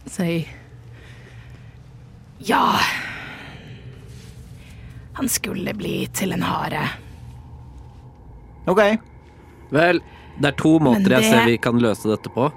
sier 0.04 0.48
Ja, 2.42 2.80
han 5.22 5.28
skulle 5.28 5.70
bli 5.74 6.06
til 6.10 6.32
en 6.34 6.42
hare. 6.42 6.80
OK. 8.66 8.80
Vel, 9.70 10.00
det 10.42 10.48
er 10.50 10.56
to 10.58 10.72
måter 10.82 11.14
jeg 11.14 11.28
ser 11.28 11.44
vi 11.46 11.60
kan 11.62 11.78
løse 11.78 12.10
dette 12.10 12.30
på. 12.34 12.48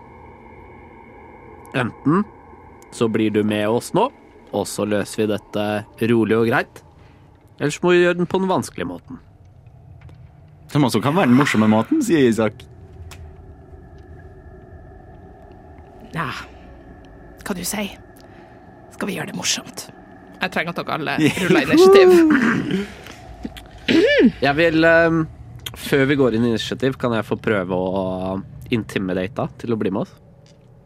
Enten 1.78 2.24
så 2.96 3.06
blir 3.12 3.30
du 3.36 3.44
med 3.46 3.68
oss 3.70 3.92
nå, 3.94 4.08
og 4.50 4.66
så 4.66 4.88
løser 4.90 5.22
vi 5.22 5.28
dette 5.36 5.66
rolig 6.10 6.40
og 6.40 6.50
greit. 6.50 6.82
Ellers 7.60 7.78
må 7.84 7.94
vi 7.94 8.00
gjøre 8.02 8.18
den 8.24 8.32
på 8.32 8.42
den 8.42 8.50
vanskelige 8.50 8.90
måten. 8.90 9.20
Som 10.74 10.88
også 10.90 11.04
kan 11.06 11.14
være 11.14 11.30
den 11.30 11.38
morsomme 11.38 11.70
måten, 11.70 12.02
sier 12.02 12.26
Isak. 12.32 12.66
Ja, 16.18 16.32
hva 17.46 17.54
du 17.54 17.62
sier? 17.62 18.02
Skal 18.98 19.12
vi 19.12 19.20
gjøre 19.20 19.30
det 19.30 19.38
morsomt? 19.38 19.86
Jeg 20.42 20.52
trenger 20.52 20.70
at 20.70 20.80
dere 20.82 20.94
alle 20.98 21.16
ruller 21.46 21.62
initiativ. 21.66 22.10
Jeg 24.42 24.56
vil 24.58 24.86
um, 24.90 25.24
Før 25.76 26.06
vi 26.10 26.16
går 26.18 26.36
inn 26.38 26.46
i 26.48 26.54
initiativ, 26.56 26.96
kan 27.00 27.14
jeg 27.18 27.26
få 27.28 27.36
prøve 27.42 27.76
å 27.76 28.42
intimidate 28.74 29.46
til 29.62 29.76
å 29.76 29.78
bli 29.80 29.92
med 29.94 30.06
oss? 30.06 30.14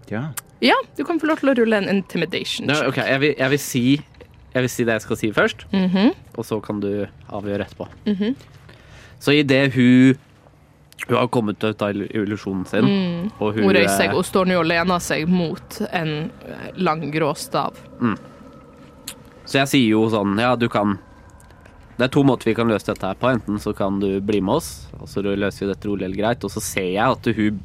Ja. 0.09 0.29
Ja, 0.65 0.75
du 0.97 1.03
kan 1.07 1.19
få 1.21 1.29
lov 1.29 1.39
til 1.39 1.51
å 1.53 1.55
rulle 1.61 1.77
en 1.79 1.87
intimidation. 1.93 2.67
Ja, 2.67 2.81
ok, 2.89 2.97
jeg 3.05 3.19
vil, 3.23 3.35
jeg 3.39 3.49
vil 3.53 3.61
si 3.63 3.83
Jeg 4.49 4.63
vil 4.65 4.71
si 4.73 4.83
det 4.83 4.95
jeg 4.97 5.03
skal 5.05 5.17
si 5.19 5.27
først, 5.31 5.67
Mhm. 5.71 6.07
og 6.35 6.43
så 6.45 6.57
kan 6.65 6.79
du 6.81 7.05
avgjøre 7.29 7.67
etterpå. 7.67 7.85
Mhm. 8.09 8.35
Så 9.19 9.31
idet 9.37 9.73
hun 9.75 10.17
Hun 11.07 11.15
har 11.15 11.27
kommet 11.27 11.63
ut 11.63 11.81
av 11.81 11.91
illusjonen 11.95 12.65
sin, 12.67 13.31
og 13.39 13.53
hun 13.55 13.63
Hun 13.63 13.71
reiser 13.73 13.93
eh, 13.93 13.97
seg 14.09 14.15
og 14.17 14.25
står 14.25 14.45
nå 14.49 14.57
og 14.59 14.65
lener 14.65 14.99
seg 14.99 15.27
mot 15.31 15.77
en 15.93 16.29
eh, 16.45 16.71
lang, 16.75 17.05
grå 17.13 17.29
stav. 17.37 17.73
Så 19.49 19.57
jeg 19.63 19.69
sier 19.71 19.95
jo 19.95 20.03
sånn, 20.13 20.37
ja, 20.37 20.53
du 20.55 20.67
kan 20.69 20.99
Det 21.97 22.05
er 22.05 22.11
to 22.13 22.21
måter 22.23 22.47
vi 22.47 22.55
kan 22.55 22.69
løse 22.69 22.87
dette 22.87 23.03
her 23.09 23.17
på. 23.19 23.27
Enten 23.33 23.57
så 23.59 23.73
kan 23.75 23.97
du 23.99 24.21
bli 24.23 24.39
med 24.39 24.61
oss, 24.61 24.87
og 25.01 25.09
så 25.11 25.19
løser 25.19 25.65
vi 25.65 25.71
dette 25.73 25.89
rolig 25.89 26.05
eller 26.07 26.21
greit. 26.21 26.45
Og 26.47 26.53
så 26.53 26.61
ser 26.63 26.93
jeg 26.93 27.17
at 27.17 27.27
hun 27.35 27.57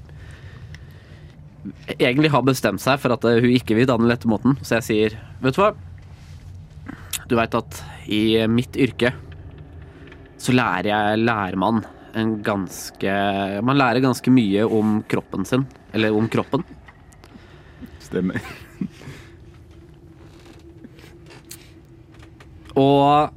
egentlig 1.94 2.32
har 2.34 2.42
bestemt 2.42 2.82
seg 2.82 2.98
for 2.98 3.14
at 3.14 3.22
hun 3.22 3.52
ikke 3.52 3.76
vil 3.78 3.86
danne 3.86 4.10
dette 4.10 4.26
måten. 4.26 4.56
Så 4.66 4.80
jeg 4.80 4.86
sier, 4.88 5.14
vet 5.44 5.54
du 5.54 5.62
hva? 5.62 5.70
Du 7.30 7.36
veit 7.38 7.54
at 7.54 7.78
i 8.10 8.24
mitt 8.50 8.74
yrke 8.74 9.14
så 10.42 10.52
lærer 10.52 10.90
jeg 10.90 11.22
lærmann 11.22 11.84
en 12.14 12.34
ganske 12.46 13.14
Man 13.64 13.78
lærer 13.78 14.02
ganske 14.04 14.34
mye 14.34 14.66
om 14.66 14.98
kroppen 15.08 15.46
sin. 15.46 15.64
Eller 15.94 16.14
om 16.14 16.26
kroppen. 16.30 16.66
Stemmer. 18.02 18.42
Og 22.80 23.30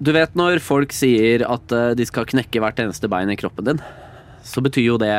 du 0.00 0.12
vet 0.16 0.36
når 0.38 0.60
folk 0.64 0.92
sier 0.96 1.42
at 1.48 1.72
eh, 1.76 1.92
de 1.98 2.06
skal 2.08 2.28
knekke 2.30 2.62
hvert 2.62 2.78
eneste 2.80 3.08
bein 3.10 3.30
i 3.32 3.36
kroppen 3.40 3.66
din, 3.66 3.80
så 4.46 4.62
betyr 4.64 4.86
jo 4.86 4.98
det 5.00 5.12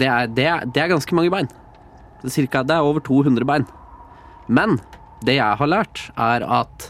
Det 0.00 0.08
er, 0.08 0.26
det 0.26 0.46
er, 0.48 0.64
det 0.72 0.82
er 0.82 0.88
ganske 0.92 1.14
mange 1.14 1.30
bein. 1.32 1.48
Det 2.22 2.28
er, 2.30 2.34
cirka, 2.34 2.62
det 2.64 2.74
er 2.76 2.84
over 2.86 3.00
200 3.04 3.44
bein. 3.48 3.66
Men 4.48 4.78
det 5.24 5.36
jeg 5.36 5.58
har 5.60 5.68
lært, 5.70 6.06
er 6.16 6.42
at 6.42 6.88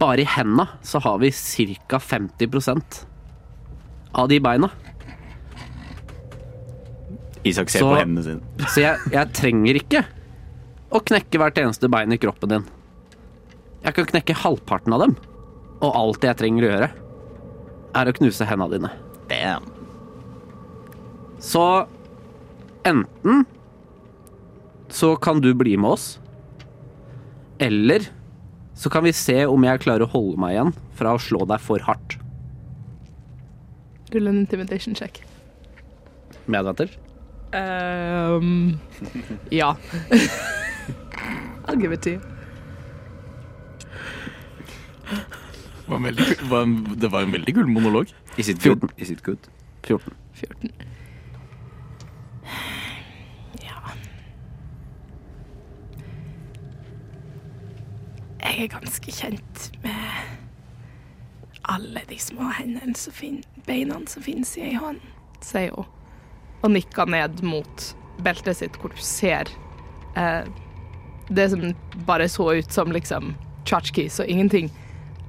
bare 0.00 0.22
i 0.22 0.28
henda 0.28 0.66
så 0.86 1.00
har 1.04 1.18
vi 1.20 1.30
ca. 1.32 1.98
50% 1.98 3.00
av 4.14 4.28
de 4.28 4.38
beina. 4.40 4.70
Isak 7.44 7.70
ser 7.72 7.80
Så- 7.80 7.88
på 7.94 7.98
hendene 8.00 8.22
sine. 8.24 8.68
Så 8.68 8.80
jeg, 8.84 8.98
jeg 9.12 9.32
trenger 9.32 9.74
ikke 9.80 10.04
å 10.92 11.00
knekke 11.00 11.38
hvert 11.40 11.58
eneste 11.62 11.88
bein 11.88 12.12
i 12.12 12.18
kroppen 12.20 12.48
din. 12.52 12.64
Jeg 13.80 13.96
kan 13.96 14.08
knekke 14.12 14.36
halvparten 14.42 14.94
av 14.94 15.04
dem. 15.04 15.14
Og 15.80 15.94
alt 15.96 16.24
jeg 16.26 16.36
trenger 16.36 16.66
å 16.66 16.72
gjøre, 16.74 16.90
er 17.96 18.10
å 18.10 18.16
knuse 18.16 18.46
hendene 18.48 18.74
dine. 18.74 18.90
Damn. 19.30 19.68
Så 21.40 21.64
enten 22.84 23.46
så 24.92 25.14
kan 25.16 25.40
du 25.40 25.52
bli 25.56 25.76
med 25.80 25.94
oss, 25.94 26.18
eller 27.62 28.08
så 28.76 28.90
kan 28.92 29.04
vi 29.04 29.12
se 29.16 29.44
om 29.48 29.64
jeg 29.64 29.82
klarer 29.84 30.04
å 30.04 30.12
holde 30.12 30.40
meg 30.40 30.56
igjen 30.56 30.74
fra 30.98 31.14
å 31.16 31.22
slå 31.22 31.46
deg 31.48 31.62
for 31.64 31.82
hardt. 31.86 32.16
Rull 34.10 34.28
en 34.28 34.42
intimidation 34.42 34.96
check. 34.98 35.22
Medventer? 36.50 36.90
Um, 37.54 38.80
ja. 39.54 39.76
I'll 41.66 41.76
give 41.76 41.92
it 41.92 42.02
to 42.02 42.10
you. 42.16 42.39
Det 45.10 45.88
var 45.90 45.96
en 45.96 46.02
veldig, 46.06 46.26
kul- 46.26 46.48
var 46.50 46.62
en, 46.62 46.74
det 47.02 47.08
var 47.10 47.22
en 47.26 47.32
veldig 47.34 47.54
kul 47.56 47.66
monolog. 47.66 48.12
Is 48.38 48.48
it 48.48 48.62
good? 48.62 48.84
Is 48.96 49.10
it 49.10 49.22
good? 49.26 49.48
14. 49.82 50.14
14. 50.38 50.70
Ja 53.64 53.78
Jeg 58.40 58.64
er 58.64 58.70
ganske 58.72 59.12
kjent 59.14 59.66
med 59.84 59.96
alle 61.70 62.02
de 62.08 62.16
små 62.18 62.48
hendene 62.56 62.96
som 62.98 63.14
fin 63.14 63.40
beina 63.66 63.98
som 64.10 64.24
finnes 64.24 64.54
i 64.58 64.64
ei 64.70 64.78
hånd, 64.80 64.98
sier 65.44 65.74
hun. 65.76 65.86
Og 66.64 66.72
nikker 66.74 67.06
ned 67.08 67.42
mot 67.46 67.84
beltet 68.24 68.58
sitt, 68.58 68.74
hvor 68.80 68.90
du 68.92 68.98
ser 69.00 69.48
eh, 70.18 70.48
det 71.30 71.46
som 71.52 71.62
bare 72.08 72.26
så 72.28 72.48
ut 72.58 72.72
som 72.74 72.90
liksom 72.92 73.34
tchotchkes 73.68 74.18
og 74.24 74.28
ingenting, 74.32 74.68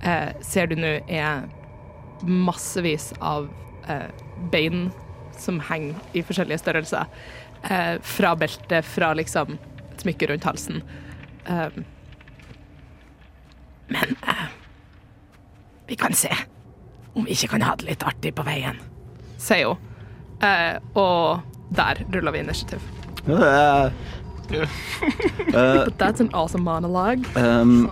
eh, 0.04 0.32
ser 0.42 0.68
du 0.72 0.76
nå 0.80 1.00
er 1.08 1.48
massevis 2.22 3.12
av 3.20 3.50
eh, 3.90 4.10
bein 4.52 4.92
som 5.38 5.60
henger 5.70 5.96
i 6.14 6.24
forskjellige 6.26 6.62
størrelser. 6.62 7.06
Eh, 7.64 7.96
fra 8.02 8.36
beltet, 8.36 8.86
fra 8.86 9.14
liksom 9.18 9.58
et 9.92 10.02
smykke 10.04 10.30
rundt 10.32 10.46
halsen. 10.46 10.82
Um, 11.50 11.84
men 13.92 14.16
eh, 14.28 14.48
vi 15.88 15.96
kan 15.96 16.14
se 16.14 16.30
om 17.14 17.26
vi 17.26 17.34
ikke 17.36 17.48
kan 17.56 17.66
ha 17.66 17.76
det 17.76 17.90
litt 17.90 18.04
artig 18.08 18.32
på 18.38 18.46
veien, 18.48 18.78
sier 19.42 19.74
hun. 19.74 19.88
Eh, 20.42 20.78
og 20.98 21.42
der 21.76 22.00
ruller 22.14 22.32
vi 22.34 22.40
initiativ. 22.46 22.82
Uh, 23.28 23.92
But 24.52 25.98
that's 25.98 26.20
an 26.20 26.30
awesome 26.34 26.64
monologue. 26.64 27.24
um, 27.38 27.90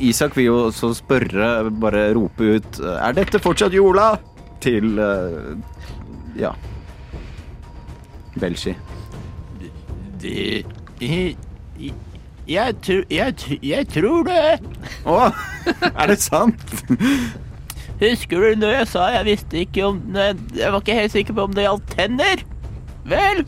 Isak 0.00 0.36
vil 0.36 0.46
jo 0.48 0.56
også 0.70 0.92
spørre, 0.96 1.70
bare 1.80 2.06
rope 2.16 2.54
ut 2.56 2.78
Er 2.80 3.12
dette 3.18 3.40
fortsatt 3.42 3.74
jorda? 3.76 4.14
Til 4.64 4.96
uh, 4.98 5.56
Ja. 6.40 6.52
Belshi. 8.40 8.72
Det 10.22 10.64
jeg, 12.50 12.74
tr- 12.82 13.06
jeg, 13.10 13.34
tr- 13.40 13.60
jeg 13.62 13.86
tror 13.92 14.24
det. 14.26 14.58
Å! 15.06 15.18
er 15.94 16.10
det 16.10 16.16
sant? 16.22 16.64
Husker 18.00 18.42
du 18.42 18.58
når 18.62 18.72
jeg 18.80 18.88
sa 18.90 19.04
jeg 19.14 19.26
visste 19.28 19.60
ikke 19.60 19.84
om 19.86 20.00
Jeg 20.16 20.72
var 20.72 20.78
ikke 20.80 20.96
helt 20.96 21.12
sikker 21.14 21.36
på 21.36 21.44
om 21.46 21.54
det 21.56 21.66
gjaldt 21.66 21.92
tenner? 21.94 22.42
Vel, 23.10 23.44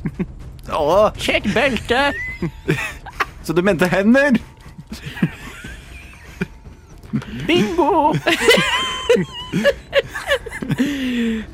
Å, 0.73 1.11
sjekk 1.19 1.49
beltet. 1.53 2.17
så 3.45 3.53
du 3.57 3.61
mente 3.67 3.89
hender? 3.93 4.39
Bingo! 7.47 8.13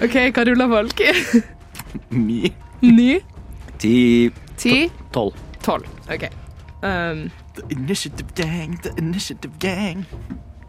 OK, 0.04 0.14
hva 0.34 0.42
ruller 0.46 0.68
folk? 0.70 1.00
Ni. 2.14 2.52
Ni? 2.84 3.18
Ti 3.78 4.30
Ti? 4.58 4.76
12. 5.14 5.32
Tolv. 5.64 5.86
OK. 6.10 6.24
Um, 6.82 7.30
The 7.58 7.64
initiative 7.74 8.30
gang, 8.36 8.78
the 8.82 8.92
initiative 8.98 9.58
gang. 9.58 10.06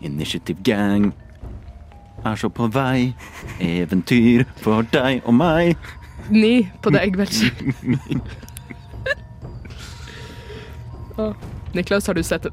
Initiative 0.02 0.58
Gang 0.64 1.14
er 2.26 2.36
så 2.36 2.50
på 2.50 2.68
vei. 2.74 3.14
Eventyr 3.62 4.44
for 4.58 4.82
deg 4.94 5.22
og 5.26 5.34
meg. 5.38 5.76
ni 6.30 6.68
på 6.82 6.90
deg, 6.90 7.18
Belgi. 7.18 7.52
Å, 11.20 11.34
Niklas, 11.74 12.08
har 12.08 12.14
du 12.14 12.24
sett 12.24 12.46
uh, 12.46 12.52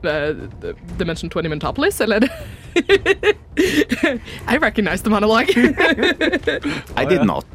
Dimension 0.99 1.31
20 1.31 1.49
Mentopolis, 1.49 2.01
eller? 2.01 2.29
I 4.49 4.57
recognize 4.61 5.03
the 5.03 5.11
monologue. 5.11 5.49
I 6.97 7.05
did 7.05 7.25
not. 7.25 7.47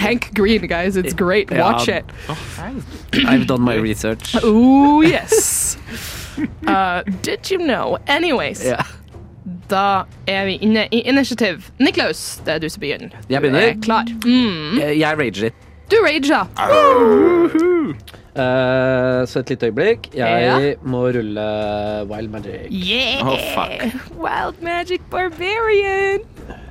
Hank 0.00 0.34
Green, 0.34 0.66
guys, 0.66 0.96
it's 0.96 1.14
great. 1.14 1.50
Watch 1.50 1.88
it. 1.88 2.04
I've 3.12 3.46
done 3.46 3.60
my 3.62 3.74
research. 3.76 4.34
Oh, 4.42 5.00
yes. 5.14 5.76
Uh, 6.66 7.02
did 7.22 7.50
you 7.50 7.58
know? 7.58 7.98
Anyways, 8.08 8.64
da 9.68 10.04
er 10.26 10.44
vi 10.46 10.54
inne 10.60 10.88
i 10.90 11.02
initiativ. 11.08 11.70
Niklaus, 11.78 12.40
det 12.44 12.54
er 12.54 12.58
du 12.58 12.68
som 12.68 12.80
begynner. 12.80 13.10
Jeg 13.28 13.40
Du 13.42 13.46
begynner. 13.48 13.60
er 13.68 13.74
klar. 13.82 14.04
Mm. 14.24 14.78
Jeg 14.80 14.98
jeg 14.98 15.18
rager 15.18 15.40
litt. 15.42 15.54
Du 15.90 15.96
rager. 16.02 16.46
Eh, 18.34 19.20
så 19.30 19.38
et 19.44 19.50
lite 19.50 19.66
øyeblikk. 19.70 20.08
Jeg 20.14 20.42
Ja. 20.42 20.74
må 20.82 21.04
rulle 21.14 21.44
Wild 22.10 22.28
Magic. 22.30 22.66
Yeah! 22.70 23.22
Oh, 23.26 23.38
fuck. 23.54 23.84
Wild 24.18 24.62
Magic 24.62 25.00
Barbarian. 25.10 26.20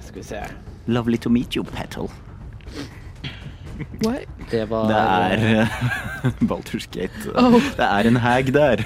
Skal 0.02 0.16
vi 0.22 0.24
se. 0.24 0.42
Lovely 0.88 1.18
to 1.18 1.30
meet 1.30 1.56
you, 1.56 1.64
Petal. 1.64 2.10
What? 4.06 4.26
Det 4.52 4.70
var 4.70 4.88
Det 4.88 4.98
er 4.98 5.62
uh, 5.62 6.32
Baldur's 6.50 6.88
Gate. 6.92 7.32
Oh. 7.36 7.54
Det 7.54 7.80
er 7.80 8.08
en 8.08 8.16
hag 8.16 8.54
der. 8.54 8.84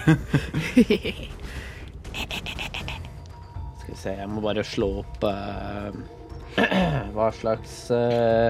Skal 3.79 3.89
vi 3.89 3.97
se, 3.97 4.09
jeg 4.19 4.29
må 4.29 4.41
bare 4.41 4.63
slå 4.63 4.87
opp 5.01 5.23
uh, 5.27 5.91
Hva 7.15 7.27
slags 7.35 7.75
uh, 7.93 8.49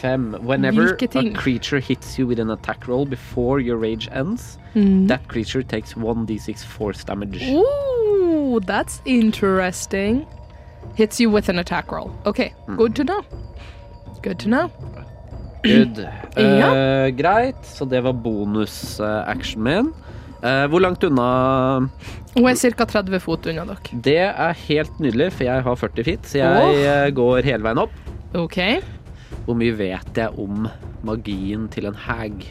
Fem. 0.00 0.34
Whenever 0.46 0.94
a 1.14 1.32
creature 1.32 1.78
hits 1.80 2.18
you 2.18 2.26
with 2.26 2.38
an 2.40 2.50
attack 2.50 2.86
roll 2.88 3.04
before 3.06 3.60
your 3.60 3.76
rage 3.76 4.08
ends, 4.12 4.58
Mm. 4.74 5.08
that 5.08 5.20
creature 5.28 5.62
takes 5.62 5.94
1d6 5.96 6.64
force 6.64 7.04
damage. 7.04 7.42
Ooh, 7.50 8.60
that's 8.66 9.00
interesting. 9.04 10.26
Hits 10.96 11.20
you 11.20 11.30
with 11.30 11.48
an 11.48 11.58
attack 11.58 11.90
roll. 11.92 12.10
Okay, 12.26 12.52
good 12.76 12.94
to 12.94 13.04
know. 13.04 13.22
Good 14.22 14.38
to 14.40 14.48
know. 14.48 14.70
Good. 15.64 15.98
Ja. 16.38 16.70
uh, 16.70 17.08
greit, 17.16 17.56
så 17.66 17.84
det 17.84 18.00
var 18.04 18.12
bonus-actionen 18.12 19.64
min. 19.64 19.88
Uh, 20.38 20.66
hvor 20.70 20.78
langt 20.78 21.02
unna 21.02 21.88
Hun 22.36 22.46
er 22.46 22.54
ca. 22.54 22.84
30 22.84 23.18
fot 23.20 23.46
unna 23.50 23.64
dere. 23.66 23.76
Det 24.04 24.18
er 24.20 24.52
helt 24.68 25.00
nydelig, 25.00 25.32
for 25.32 25.44
jeg 25.48 25.62
har 25.66 25.74
40 25.80 26.04
feet, 26.04 26.26
så 26.30 26.38
jeg 26.38 26.84
eh, 26.84 27.10
går 27.16 27.42
hele 27.42 27.64
veien 27.64 27.78
opp. 27.82 27.90
OK. 28.38 28.58
Hvor 29.46 29.58
mye 29.58 29.74
vet 29.78 30.20
jeg 30.20 30.34
om 30.40 30.68
magien 31.06 31.66
til 31.72 31.88
en 31.90 31.98
hag? 32.06 32.46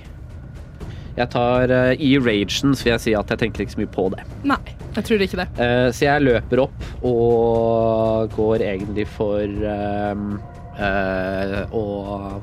Jeg 1.18 1.32
tar 1.34 1.72
uh, 1.74 1.94
I 1.98 2.12
ragen 2.22 2.76
vil 2.78 2.92
jeg 2.92 3.02
si 3.02 3.16
at 3.18 3.32
jeg 3.34 3.42
tenker 3.42 3.64
ikke 3.64 3.76
så 3.76 3.82
mye 3.82 3.94
på 3.96 4.06
det. 4.14 4.26
Nei, 4.48 4.60
jeg 4.98 5.08
tror 5.08 5.24
ikke 5.26 5.40
det. 5.42 5.48
Uh, 5.58 5.88
så 5.90 6.06
jeg 6.06 6.26
løper 6.28 6.64
opp 6.68 6.86
og 7.10 8.36
går 8.38 8.66
egentlig 8.68 9.08
for 9.10 9.42
ehm, 9.72 10.38
uh, 10.78 11.64
å 11.74 11.86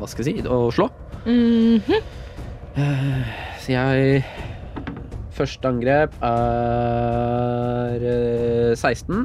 Hva 0.01 0.11
skal 0.11 0.27
jeg 0.27 0.43
si? 0.43 0.49
Å 0.49 0.59
slå. 0.75 0.91
Mhm. 1.25 2.11
Så 3.63 3.71
jeg 3.71 4.25
Første 5.35 5.67
angrep 5.67 6.15
er 6.23 8.05
eh, 8.07 8.75
16. 8.79 9.25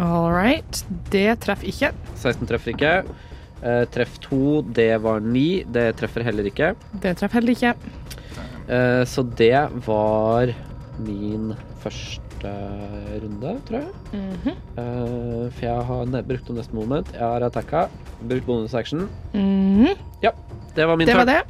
All 0.00 0.30
right. 0.32 0.84
Det 1.12 1.36
treffer 1.44 1.68
ikke. 1.68 1.90
16 2.16 2.48
treffer 2.48 2.72
ikke. 2.72 2.92
Eh, 3.62 3.84
treff 3.90 4.18
to, 4.22 4.62
det 4.62 5.00
var 5.02 5.20
ni. 5.20 5.64
Det 5.66 5.90
treffer 5.98 6.22
heller 6.26 6.46
ikke. 6.46 6.74
Det 7.02 7.16
treffer 7.18 7.40
heller 7.40 7.56
ikke. 7.56 7.74
Uh, 8.68 9.02
så 9.08 9.22
det 9.24 9.56
var 9.86 10.50
min 11.00 11.54
første 11.80 12.50
runde, 13.22 13.54
tror 13.66 13.78
jeg. 13.78 13.88
Mm 14.12 14.34
-hmm. 14.44 14.56
uh, 14.78 15.52
for 15.52 15.64
jeg 15.64 15.84
har 15.84 16.22
brukt 16.22 16.50
opp 16.50 16.56
neste 16.56 16.74
moment. 16.74 17.12
Jeg 17.12 17.20
har 17.20 17.42
attacka. 17.42 17.88
Brukt 18.28 18.46
bonus 18.46 18.74
action. 18.74 19.08
Ja, 20.22 20.30
Det 20.76 20.86
var 20.86 20.96
min 20.96 21.06
Det 21.06 21.14
tur. 21.14 21.24
var 21.24 21.24
det. 21.24 21.42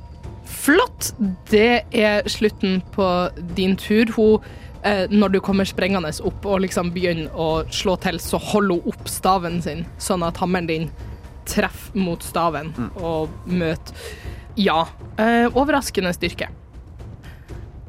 Flott. 0.44 1.14
Det 1.50 1.82
er 1.92 2.22
slutten 2.28 2.82
på 2.92 3.28
din 3.56 3.76
tur. 3.76 4.04
Hun, 4.16 4.40
når 5.10 5.28
du 5.28 5.40
kommer 5.40 5.64
sprengende 5.64 6.20
opp 6.24 6.46
og 6.46 6.60
liksom 6.60 6.92
begynner 6.92 7.28
å 7.34 7.64
slå 7.70 7.96
til, 7.96 8.18
så 8.18 8.38
holder 8.38 8.74
hun 8.74 8.82
opp 8.86 9.08
staven 9.08 9.62
sin, 9.62 9.86
sånn 9.98 10.22
at 10.22 10.36
hammeren 10.36 10.66
din 10.66 10.90
treffer 11.48 11.98
mot 11.98 12.22
staven 12.24 12.72
og 12.96 13.32
møte 13.46 13.96
Ja. 14.58 14.86
Eh, 15.18 15.46
overraskende 15.54 16.12
styrke. 16.16 16.48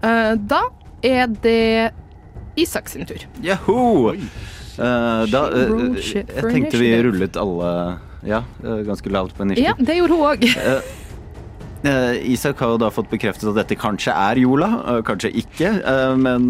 Eh, 0.03 0.34
da 0.38 0.61
er 1.03 1.27
det 1.27 1.91
Isak 2.60 2.90
sin 2.90 3.07
tur. 3.10 3.23
Jaho! 3.44 4.14
Uh, 4.80 5.26
da, 5.27 5.41
uh, 5.52 5.98
jeg 5.99 6.23
tenkte 6.40 6.80
vi 6.80 6.94
rullet 7.03 7.36
alle 7.36 7.72
ja, 8.23 8.44
eh, 8.64 8.80
ganske 8.88 9.10
lavt 9.10 9.36
på 9.38 9.48
Ja, 9.60 9.73
det 9.80 9.95
gjorde 9.95 10.14
hun 10.14 10.26
òg. 10.27 10.44
Eh, 11.80 12.31
Isak 12.34 12.60
har 12.60 12.73
jo 12.73 12.77
da 12.81 12.89
fått 12.91 13.07
bekreftet 13.11 13.47
at 13.47 13.56
dette 13.56 13.76
kanskje 13.80 14.11
er 14.11 14.35
Jola, 14.41 14.68
eh, 14.84 14.97
kanskje 15.07 15.30
ikke. 15.41 15.69
eh, 15.80 16.15
men 16.19 16.49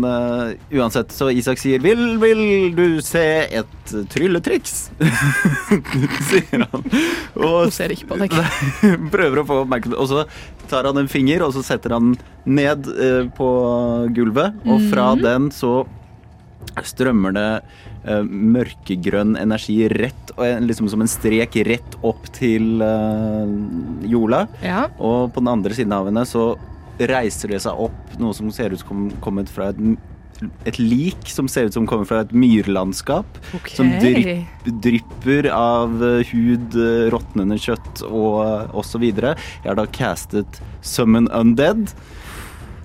uansett, 0.73 1.11
så 1.13 1.27
Isak 1.29 1.59
sier 1.61 1.79
vil, 1.83 2.17
vil 2.17 2.73
du 2.73 2.99
se 3.05 3.21
et 3.61 3.93
trylletriks? 4.09 4.89
sier 6.29 6.65
han. 6.65 6.87
Og 7.37 7.67
Hun 7.67 7.71
ser 7.75 7.93
ikke 7.93 8.09
på 8.09 8.17
deg. 8.23 8.33
prøver 9.13 9.43
å 9.43 9.45
få 9.45 9.59
oppmerksomhet. 9.67 9.99
Og 10.01 10.09
så 10.09 10.25
tar 10.71 10.89
han 10.89 10.97
en 11.03 11.11
finger, 11.11 11.45
og 11.45 11.53
så 11.53 11.63
setter 11.65 11.93
han 11.97 12.15
ned 12.49 12.89
på 13.37 13.49
gulvet. 14.17 14.57
Og 14.65 14.81
fra 14.89 15.11
Mhm. 15.15 15.21
den 15.23 15.49
så 15.53 15.85
strømmer 16.85 17.33
det 17.33 17.47
eh, 18.05 18.23
mørkegrønn 18.23 19.37
energi 19.39 19.81
rett, 19.91 20.33
liksom 20.63 20.89
som 20.91 21.03
en 21.03 21.11
strek 21.11 21.57
rett 21.67 21.97
opp 22.05 22.29
til 22.35 22.79
uh, 22.83 23.49
jorda. 24.07 24.45
Ja. 24.63 24.85
Og 24.97 25.33
på 25.33 25.43
den 25.43 25.51
andre 25.51 25.75
siden 25.75 25.95
av 25.95 26.07
henne 26.07 26.23
så 26.27 26.53
reiser 26.99 27.55
det 27.55 27.63
seg 27.63 27.79
opp 27.79 28.15
noe 28.19 28.35
som 28.35 28.51
ser 28.51 28.75
ut 28.75 28.81
som 28.83 29.07
kommet 29.23 29.51
fra 29.51 29.69
et, 29.71 29.79
et 30.67 30.79
lik 30.79 31.29
som 31.31 31.47
ser 31.51 31.69
ut 31.69 31.75
som 31.75 31.87
kommer 31.89 32.07
fra 32.07 32.21
et 32.25 32.33
myrlandskap. 32.35 33.39
Okay. 33.59 33.75
Som 33.77 33.91
drypp, 34.03 34.69
drypper 34.85 35.49
av 35.55 35.99
eh, 36.05 36.31
hud, 36.33 36.77
råtnende 37.13 37.59
kjøtt 37.59 38.05
og 38.07 38.39
uh, 38.45 38.79
osv. 38.79 39.09
Jeg 39.09 39.67
har 39.67 39.79
da 39.79 39.87
castet 39.95 40.63
Summon 40.85 41.31
Undead. 41.35 41.91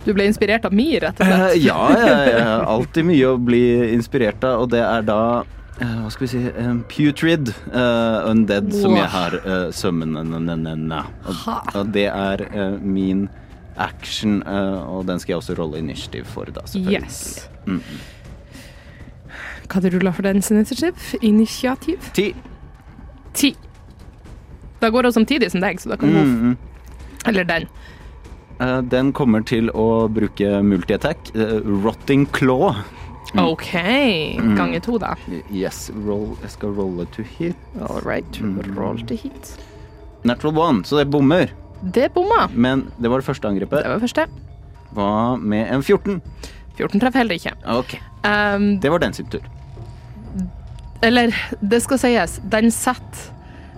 Du 0.04 0.12
ble 0.12 0.26
inspirert 0.28 0.64
av 0.68 0.72
Mir, 0.76 1.00
rett 1.00 1.20
og 1.20 1.26
Eh, 1.26 1.34
slett? 1.48 1.62
ja, 1.64 1.78
jeg, 1.96 2.32
jeg 2.34 2.44
har 2.44 2.64
alltid 2.68 3.06
mye 3.08 3.28
å 3.30 3.38
bli 3.40 3.62
inspirert 3.94 4.44
av, 4.44 4.64
og 4.64 4.70
det 4.74 4.82
er 4.84 5.02
da 5.08 5.20
eh, 5.80 5.94
hva 6.02 6.10
skal 6.12 6.26
vi 6.26 6.30
si 6.34 6.42
eh, 6.50 6.74
Putrid 6.92 7.52
uh, 7.72 8.28
Undead 8.30 8.68
som 8.76 8.96
jeg 8.98 9.08
har 9.14 9.38
uh, 9.46 9.70
summoned. 9.72 10.34
Og, 10.34 11.72
og 11.80 11.94
det 11.96 12.06
er 12.12 12.44
uh, 12.52 12.76
min 12.84 13.26
action, 13.80 14.42
uh, 14.46 14.84
og 14.92 15.06
den 15.08 15.18
skal 15.22 15.34
jeg 15.34 15.40
også 15.40 15.56
rolle 15.58 15.80
initiativ 15.80 16.28
for, 16.30 16.52
da, 16.52 16.66
selvfølgelig. 16.68 17.08
Yes. 17.08 17.48
Mm. 17.66 17.80
Hva 19.64 19.78
hadde 19.80 19.90
du 19.90 19.96
rulla 19.96 20.12
for 20.12 20.22
den 20.28 20.42
initiativ? 20.44 21.14
Initiativ? 21.24 22.10
Ti. 22.14 22.28
Ti. 23.34 23.54
Da 24.84 24.92
går 24.92 25.08
hun 25.08 25.16
samtidig 25.16 25.48
som 25.50 25.64
deg, 25.64 25.80
så 25.80 25.94
da 25.94 25.96
kan 25.96 26.12
hun 26.12 26.28
Mm, 26.28 26.40
mm. 26.52 26.56
Eller 27.26 27.44
den. 27.48 27.64
Eh, 28.60 28.80
den 28.82 29.12
kommer 29.12 29.42
til 29.44 29.70
å 29.74 30.08
bruke 30.08 30.60
multi-attack. 30.62 31.32
eh, 31.34 31.60
rotting 31.84 32.26
Claw. 32.26 32.74
Mm. 33.34 33.48
OK. 33.48 33.70
Ganger 34.56 34.80
to, 34.80 34.98
da. 34.98 35.14
Yes, 35.50 35.90
roll. 36.06 36.36
Jeg 36.42 36.50
skal 36.50 36.68
rolle 36.76 37.06
to 37.16 37.22
hit. 37.22 37.56
All 37.80 38.00
right. 38.06 38.30
Mm. 38.40 38.76
Roll 38.76 38.98
to 39.06 39.14
hit. 39.16 39.56
Natural 40.24 40.54
one, 40.56 40.84
så 40.84 40.96
det 41.02 41.10
bommer. 41.10 41.50
Det 41.82 42.12
bomma. 42.14 42.48
Men 42.54 42.86
det 42.98 43.08
var 43.10 43.18
det 43.20 43.26
første 43.26 43.48
angrepet. 43.48 43.82
Det 43.82 43.90
var 43.90 43.98
første. 44.00 44.26
Hva 44.94 45.36
med 45.40 45.66
en 45.74 45.82
14? 45.82 46.20
14 46.78 47.00
traff 47.00 47.14
heller 47.14 47.34
ikke. 47.34 47.52
Ok, 47.66 47.98
Um, 48.24 48.78
det 48.80 48.88
var 48.90 48.98
den 48.98 49.12
sin 49.12 49.26
tur. 49.26 49.40
eller, 51.02 51.34
det 51.60 51.82
skal 51.84 51.98
sies, 52.00 52.38
den 52.48 52.70
setter 52.70 53.30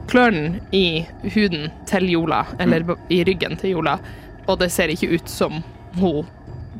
klørne 0.06 0.60
i 0.72 1.04
huden 1.34 1.72
til 1.90 2.06
Jola, 2.12 2.44
eller 2.60 2.84
Mm. 2.84 2.96
i 3.10 3.24
ryggen 3.24 3.56
til 3.58 3.70
Jola, 3.70 3.98
og 4.46 4.58
det 4.60 4.70
ser 4.72 4.92
ikke 4.92 5.16
ut 5.16 5.30
som 5.30 5.62
hun 5.96 6.26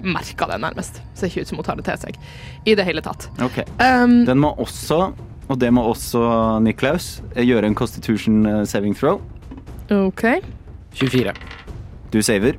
merker 0.05 0.51
det, 0.51 0.61
nærmest. 0.61 1.01
Det 1.01 1.19
Ser 1.19 1.31
ikke 1.31 1.41
ut 1.47 1.51
som 1.51 1.61
hun 1.61 1.67
tar 1.67 1.79
det 1.79 1.87
til 1.89 1.99
seg 2.05 2.19
i 2.69 2.75
det 2.79 2.85
hele 2.87 3.03
tatt. 3.05 3.29
Okay. 3.43 3.65
Um, 3.81 4.25
Den 4.29 4.39
må 4.43 4.53
også, 4.61 5.13
og 5.49 5.61
det 5.61 5.73
må 5.73 5.83
også 5.89 6.61
Niklaus, 6.63 7.23
gjøre 7.37 7.67
en 7.67 7.75
constitution 7.75 8.47
eh, 8.47 8.65
saving 8.67 8.97
throw. 8.97 9.21
OK. 9.91 10.25
24. 10.97 11.33
Du 12.13 12.23
saver. 12.23 12.59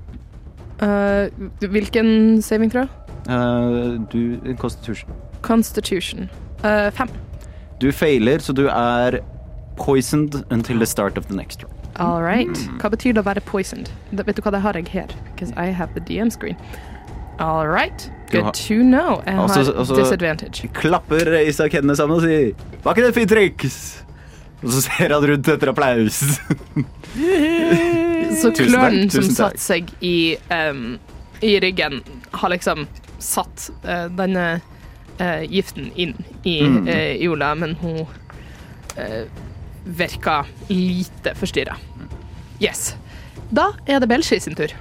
Uh, 0.81 1.27
hvilken 1.59 2.41
saving 2.41 2.71
throw? 2.71 2.85
Uh, 3.29 3.97
du 4.11 4.55
Constitution. 4.57 5.09
Constitution. 5.41 6.29
Uh, 6.63 6.91
fem. 6.91 7.09
Du 7.81 7.91
feiler, 7.91 8.39
så 8.39 8.53
du 8.53 8.67
er 8.67 9.19
poisoned 9.77 10.43
until 10.49 10.77
the 10.77 10.85
start 10.85 11.17
of 11.17 11.25
the 11.25 11.35
next 11.35 11.63
round. 11.63 11.76
All 11.99 12.21
right. 12.21 12.47
Mm. 12.47 12.77
Hva 12.81 12.89
betyr 12.93 13.13
det 13.13 13.21
å 13.23 13.25
være 13.25 13.41
poisoned? 13.41 13.89
Det, 14.11 14.25
vet 14.27 14.35
du 14.37 14.41
hva 14.45 14.51
det 14.53 14.61
har 14.61 14.73
jeg 14.77 14.87
her? 14.93 15.07
Because 15.33 15.51
I 15.57 15.71
have 15.73 15.93
the 15.95 16.01
DM 16.01 16.29
screen. 16.29 16.57
All 17.39 17.67
right. 17.67 18.09
Good 18.31 18.43
har- 18.43 18.51
to 18.53 18.81
know. 18.83 19.21
Jeg 19.25 19.35
har 19.35 19.43
også, 19.47 19.73
altså- 19.73 19.95
disadvantage. 19.95 20.69
Klapper 20.73 21.33
Isak 21.47 21.71
hendene 21.73 21.95
sammen 21.95 22.17
og 22.17 22.21
sier 22.23 22.53
'Var 22.83 22.93
ikke 22.93 23.01
det 23.01 23.09
et 23.09 23.15
fint 23.15 23.31
triks?' 23.31 24.03
Og 24.63 24.69
så 24.69 24.81
ser 24.81 25.09
han 25.13 25.21
rundt 25.23 25.47
etter 25.47 25.69
applaus. 25.69 26.39
Så 28.41 28.51
klørne 28.57 29.09
som 29.11 29.23
satte 29.23 29.59
seg 29.61 29.89
i, 30.01 30.35
um, 30.49 30.97
i 31.41 31.59
ryggen, 31.59 32.01
har 32.31 32.49
liksom 32.49 32.87
satt 33.19 33.69
uh, 33.85 34.07
denne 34.09 34.61
uh, 35.21 35.41
giften 35.49 35.91
inn 35.95 36.13
i 36.43 36.61
Mm. 36.61 36.87
uh, 36.87 37.23
Jola, 37.23 37.55
men 37.55 37.75
hun 37.75 38.05
virka 39.87 40.41
lite 40.69 41.33
forstyrra. 41.37 41.75
Yes. 42.61 42.95
Da 43.53 43.69
er 43.87 44.01
det 44.03 44.09
Belshi 44.11 44.39
sin 44.43 44.55
tur. 44.57 44.73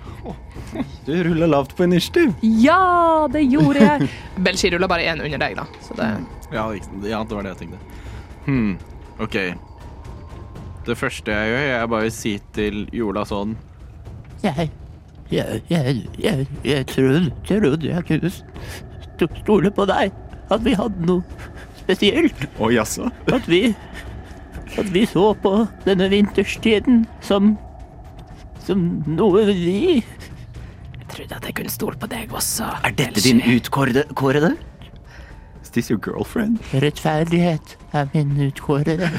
Du 1.06 1.12
ruller 1.24 1.46
lavt 1.48 1.76
på 1.78 1.84
initiativ. 1.86 2.32
Ja, 2.42 3.28
det 3.32 3.44
gjorde 3.48 3.80
jeg! 3.84 4.08
Belshi 4.44 4.70
ruller 4.74 4.90
bare 4.90 5.06
én 5.08 5.22
under 5.24 5.38
deg, 5.40 5.54
da. 5.56 5.64
Så 5.86 5.94
det 5.96 6.08
Ja, 6.52 6.66
ikke- 6.74 7.06
ja, 7.08 7.22
det 7.24 7.36
var 7.38 7.42
det 7.46 7.52
jeg 7.54 7.60
tenkte. 7.62 7.78
Hmm, 8.46 8.74
OK. 9.22 9.36
Det 10.86 10.94
første 10.98 11.32
jeg 11.34 11.50
gjør, 11.52 11.70
er 11.80 11.86
bare 11.90 12.10
å 12.10 12.12
si 12.14 12.36
til 12.54 12.84
Jola 12.94 13.24
sånn 13.26 13.56
Jeg, 14.44 14.68
jeg, 15.32 15.62
jeg, 15.70 16.04
jeg, 16.22 16.46
jeg 16.62 16.86
trodde, 16.86 17.32
trodde 17.48 17.88
jeg 17.88 18.04
kunne 18.06 18.30
stole 19.42 19.70
på 19.74 19.86
deg. 19.90 20.12
At 20.50 20.62
vi 20.62 20.74
hadde 20.78 21.06
noe 21.08 21.24
spesielt. 21.80 22.44
Å 22.62 22.68
jaså? 22.70 23.08
At 23.34 23.48
vi 23.50 23.64
At 24.78 24.88
vi 24.92 25.04
så 25.06 25.30
på 25.42 25.52
denne 25.86 26.08
vinterstiden 26.10 27.04
som 27.24 27.56
Som 28.66 29.02
noe 29.06 29.44
vi 29.46 30.02
Jeg 30.02 31.06
trodde 31.12 31.36
at 31.38 31.44
jeg 31.46 31.54
kunne 31.54 31.70
stole 31.70 31.94
på 31.96 32.06
deg 32.10 32.32
også. 32.34 32.64
Er 32.84 32.90
dette 32.98 33.20
din 33.22 33.38
utkårede? 33.40 34.56
Is 35.62 35.70
this 35.70 35.90
your 35.90 36.00
girlfriend? 36.02 36.58
Rettferdighet 36.74 37.76
er 37.94 38.08
min 38.14 38.34
utkårede. 38.48 39.06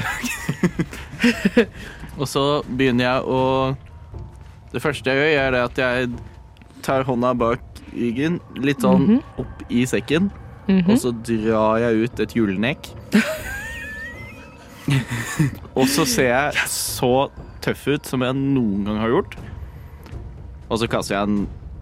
Og 2.18 2.28
så 2.28 2.44
begynner 2.68 3.04
jeg 3.08 3.22
å 3.30 3.40
Det 4.72 4.82
første 4.84 5.10
jeg 5.10 5.32
gjør, 5.32 5.46
er 5.46 5.50
det 5.56 5.62
at 5.64 5.78
jeg 5.80 6.10
tar 6.84 7.02
hånda 7.08 7.32
bak 7.40 7.60
ryggen, 7.96 8.36
litt 8.60 8.80
sånn 8.84 9.22
opp 9.40 9.64
i 9.72 9.86
sekken, 9.88 10.28
Mhm. 10.68 10.90
og 10.92 10.98
så 11.00 11.08
drar 11.24 11.78
jeg 11.80 12.02
ut 12.04 12.20
et 12.20 12.34
julenek. 12.36 12.90
og 15.78 15.86
så 15.90 16.04
ser 16.08 16.28
jeg 16.32 16.66
så 16.72 17.10
tøff 17.64 17.86
ut 17.90 18.06
som 18.08 18.22
jeg 18.24 18.36
noen 18.38 18.84
gang 18.88 18.98
har 19.02 19.12
gjort. 19.12 19.36
Og 20.68 20.80
så 20.82 20.88
kaster 20.90 21.16
jeg 21.16 21.28
en 21.28 21.38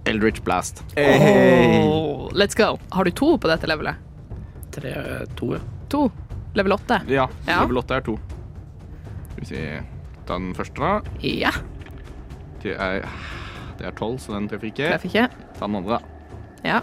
Eldritch 0.07 0.43
Blast. 0.47 0.83
Oh, 0.97 2.28
let's 2.35 2.55
go. 2.59 2.77
Har 2.95 3.05
du 3.09 3.11
to 3.11 3.33
på 3.43 3.51
dette 3.51 3.66
levelet? 3.70 3.99
3, 4.77 4.93
2, 5.39 5.53
ja. 5.57 5.61
To? 5.93 6.03
Level 6.57 6.73
åtte? 6.77 7.01
Ja, 7.11 7.27
Ja. 7.47 7.61
level 7.62 7.78
8 7.83 7.97
er 7.99 8.05
to. 8.07 8.16
Skal 9.33 9.41
vi 9.43 9.47
si 9.51 9.62
Ta 10.27 10.39
den 10.41 10.55
første, 10.59 10.81
da. 10.81 11.01
Ja. 11.23 11.53
Det 12.62 12.73
er 12.74 13.05
Det 13.78 13.87
er 13.87 13.93
12, 13.93 14.19
så 14.24 14.33
den 14.35 14.49
treffer 14.49 14.70
ikke. 14.73 14.89
Treffer 14.89 15.11
ikke. 15.11 15.28
Ta 15.59 15.66
den 15.66 15.77
andre, 15.77 15.99
da. 15.99 15.99
Ja. 16.65 16.81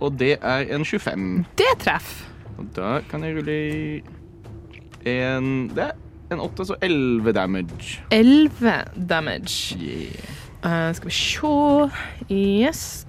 Og 0.00 0.14
det 0.16 0.38
er 0.40 0.68
en 0.72 0.84
25. 0.86 1.44
Det 1.58 1.66
treffer. 1.82 2.26
Og 2.58 2.68
da 2.76 3.00
kan 3.10 3.24
jeg 3.26 3.36
rulle 3.36 3.56
i 3.56 4.02
en 5.06 5.68
Det 5.74 5.84
er 5.90 5.92
en 6.34 6.40
åtte, 6.40 6.64
så 6.66 6.76
elleve 6.82 7.32
damage. 7.32 8.00
11 8.10 8.72
damage. 9.08 9.76
Yeah. 9.80 10.36
Uh, 10.64 10.94
skal 10.94 11.08
vi 11.08 11.14
se 11.14 11.90
Yes. 12.30 13.06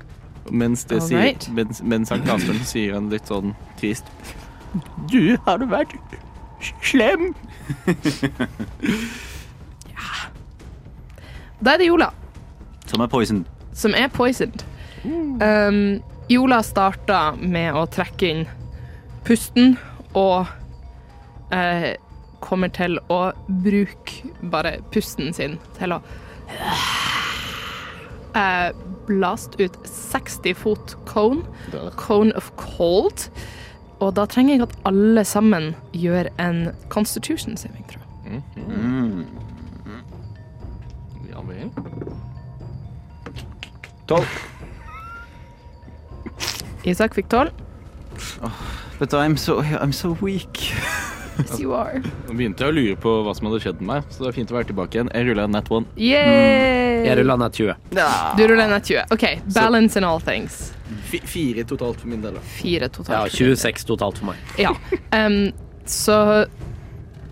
Mens, 0.50 0.86
det 0.86 1.04
sier, 1.04 1.36
mens, 1.54 1.82
mens 1.84 2.10
han 2.10 2.24
kaster 2.26 2.54
den, 2.54 2.64
sier 2.66 2.96
han 2.98 3.10
litt 3.12 3.28
sånn 3.30 3.54
trist. 3.80 4.06
Du 5.12 5.38
har 5.46 5.60
du 5.62 5.68
vært 5.70 5.94
slem. 6.82 7.36
ja. 9.94 10.10
Da 11.62 11.76
er 11.76 11.78
det 11.84 11.88
Jola, 11.92 12.10
Som 12.88 13.02
er 13.02 13.08
poisoned. 13.08 13.46
som 13.74 13.94
er 13.96 14.08
poisoned. 14.08 14.64
Um, 15.06 16.02
Jola 16.30 16.62
starta 16.64 17.36
med 17.38 17.74
å 17.78 17.86
trekke 17.90 18.28
inn 18.34 18.44
pusten 19.26 19.78
og 20.18 20.48
eh, 21.52 21.96
kommer 22.42 22.72
til 22.74 22.98
å 23.14 23.32
bruke 23.48 24.32
bare 24.52 24.80
pusten 24.94 25.34
sin 25.34 25.60
til 25.78 25.94
å 25.96 26.02
eh, 28.36 28.72
blast 29.08 29.60
ut 29.60 29.78
60 29.88 30.56
fot 30.58 30.96
cone. 31.06 31.44
Cone 31.98 32.34
of 32.36 32.52
cold. 32.58 33.30
Og 34.02 34.16
da 34.18 34.26
trenger 34.26 34.56
jeg 34.56 34.66
at 34.66 34.78
alle 34.90 35.24
sammen 35.28 35.76
gjør 35.94 36.32
en 36.42 36.72
constitution 36.90 37.58
saving, 37.58 37.86
tror 37.92 38.02
jeg. 38.02 38.42
Ja 41.30 41.44
vel. 41.46 41.70
Tolv. 44.10 44.40
Isak 46.84 47.14
fikk 47.14 47.30
12. 47.30 47.52
But 49.00 49.14
I'm 49.14 49.38
so, 49.38 49.62
I'm 49.62 49.94
so 49.94 50.18
weak. 50.22 50.74
Yes, 51.40 51.60
you 51.60 51.74
are. 51.78 52.02
Nå 52.28 52.36
begynte 52.36 52.66
jeg 52.66 52.74
å 52.74 52.76
lure 52.76 52.98
på 53.02 53.14
hva 53.26 53.34
som 53.38 53.48
hadde 53.50 53.62
skjedd 53.64 53.82
med 53.82 53.90
meg, 53.94 54.12
så 54.12 54.24
det 54.26 54.30
er 54.32 54.38
fint 54.40 54.52
å 54.54 54.58
være 54.58 54.70
tilbake 54.72 54.98
igjen. 54.98 55.12
Jeg 55.16 55.30
rulla 55.30 55.48
en 55.48 55.56
nat 55.56 55.72
one. 55.72 55.88
Yay! 55.96 57.06
Jeg 57.06 57.18
rulla 57.22 57.38
net 57.42 57.58
20. 57.58 57.76
Du 58.38 58.44
ruller 58.52 58.72
net 58.72 58.90
20. 58.92 59.14
OK. 59.16 59.26
Balance 59.56 59.98
in 59.98 60.08
all 60.08 60.20
things. 60.22 60.74
fire 61.10 61.64
totalt 61.68 62.00
for 62.02 62.08
min 62.12 62.22
del. 62.22 62.36
da. 62.38 62.44
Fire 62.58 62.90
Ja, 63.10 63.24
26 63.30 63.86
totalt 63.90 64.20
for 64.22 64.32
meg. 64.34 64.38
Ja. 64.60 64.76
Um, 65.16 65.52
så 65.86 66.46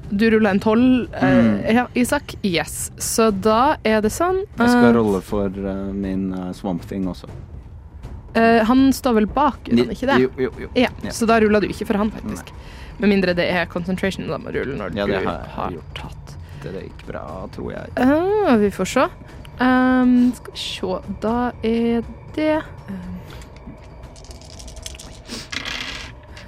du 0.09 0.29
ruller 0.29 0.49
en 0.49 0.59
12, 0.59 1.07
eh, 1.13 1.75
ja, 1.75 1.87
Isak? 1.93 2.35
Yes. 2.41 2.91
Så 2.97 3.29
da 3.31 3.77
er 3.85 4.01
det 4.01 4.09
sånn 4.13 4.41
Jeg 4.41 4.71
skal 4.71 4.89
eh, 4.89 4.95
rolle 4.97 5.21
for 5.21 5.53
uh, 5.53 5.91
min 5.93 6.31
uh, 6.33 6.49
Swamp 6.57 6.85
Thing 6.89 7.05
også. 7.07 7.29
eh, 8.33 8.63
Han 8.65 8.89
står 8.93 9.19
vel 9.19 9.27
bak, 9.29 9.69
gjør 9.69 9.83
han 9.85 9.93
ikke 9.93 10.09
det? 10.09 10.17
Jo, 10.25 10.31
jo, 10.47 10.51
jo. 10.65 10.69
Ja, 10.73 10.89
Ja. 11.05 11.13
Så 11.13 11.29
da 11.29 11.37
ruller 11.43 11.61
du 11.61 11.69
ikke 11.69 11.85
for 11.85 12.01
han, 12.01 12.09
faktisk. 12.15 12.49
Med 12.99 13.09
mindre 13.09 13.33
det 13.33 13.45
er 13.51 13.65
concentration 13.71 14.27
da 14.27 14.37
må 14.37 14.51
du 14.51 14.59
rulle 14.59 14.75
når 14.77 14.95
Ja, 14.97 15.05
du 15.07 15.11
det 15.13 15.21
har, 15.25 15.45
har 15.55 15.71
gjort. 15.71 15.93
tatt. 15.95 16.33
Det 16.63 16.73
gikk 16.83 17.05
bra, 17.07 17.21
tror 17.55 17.71
jeg. 17.71 17.93
Uh, 17.95 18.57
vi 18.59 18.69
får 18.75 18.89
se. 18.91 19.05
Um, 19.59 20.33
skal 20.35 20.53
vi 20.53 20.59
se 20.59 20.99
Da 21.23 21.51
er 21.63 22.01
det 22.35 22.57
um, 22.89 23.15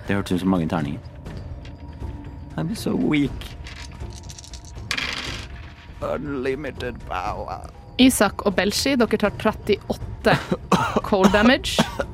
Det 0.07 0.15
hørtes 0.17 0.31
ut 0.35 0.39
som 0.43 0.49
mange 0.51 0.67
terninger. 0.67 0.99
I'm 2.57 2.75
so 2.75 2.91
weak. 2.95 3.31
Unlimited 6.01 6.95
power. 7.07 7.69
Isak 8.01 8.45
og 8.45 8.55
Belshi, 8.57 8.95
dere 8.97 9.17
tar 9.21 9.31
38 9.39 10.35
cold 11.07 11.31
damage. 11.33 11.77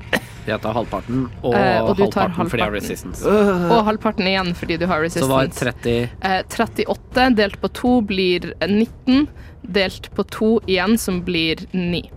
Jeg 0.48 0.62
tar 0.64 0.74
halvparten, 0.74 1.26
og, 1.44 1.54
Eh, 1.54 1.82
og 1.84 1.96
halvparten, 1.98 2.32
halvparten 2.32 2.50
fordi 2.50 2.62
jeg 2.62 2.66
har 2.66 2.72
halvparten. 2.72 2.74
resistance. 2.74 3.26
Og 3.72 3.86
halvparten 3.86 4.28
igjen 4.32 4.54
fordi 4.56 4.78
du 4.80 4.86
har 4.88 5.02
resistance. 5.02 5.28
Så 5.28 5.34
var 5.34 5.48
resistance. 5.48 5.82
30 5.84 6.10
Eh, 6.22 6.44
38 6.48 7.36
delt 7.36 7.60
på 7.62 7.68
2 7.74 8.02
blir 8.08 8.54
19. 8.68 9.28
Delt 9.68 10.10
på 10.16 10.24
2 10.24 10.52
igjen, 10.68 10.98
som 10.98 11.22
blir 11.22 11.66
9. 11.74 12.10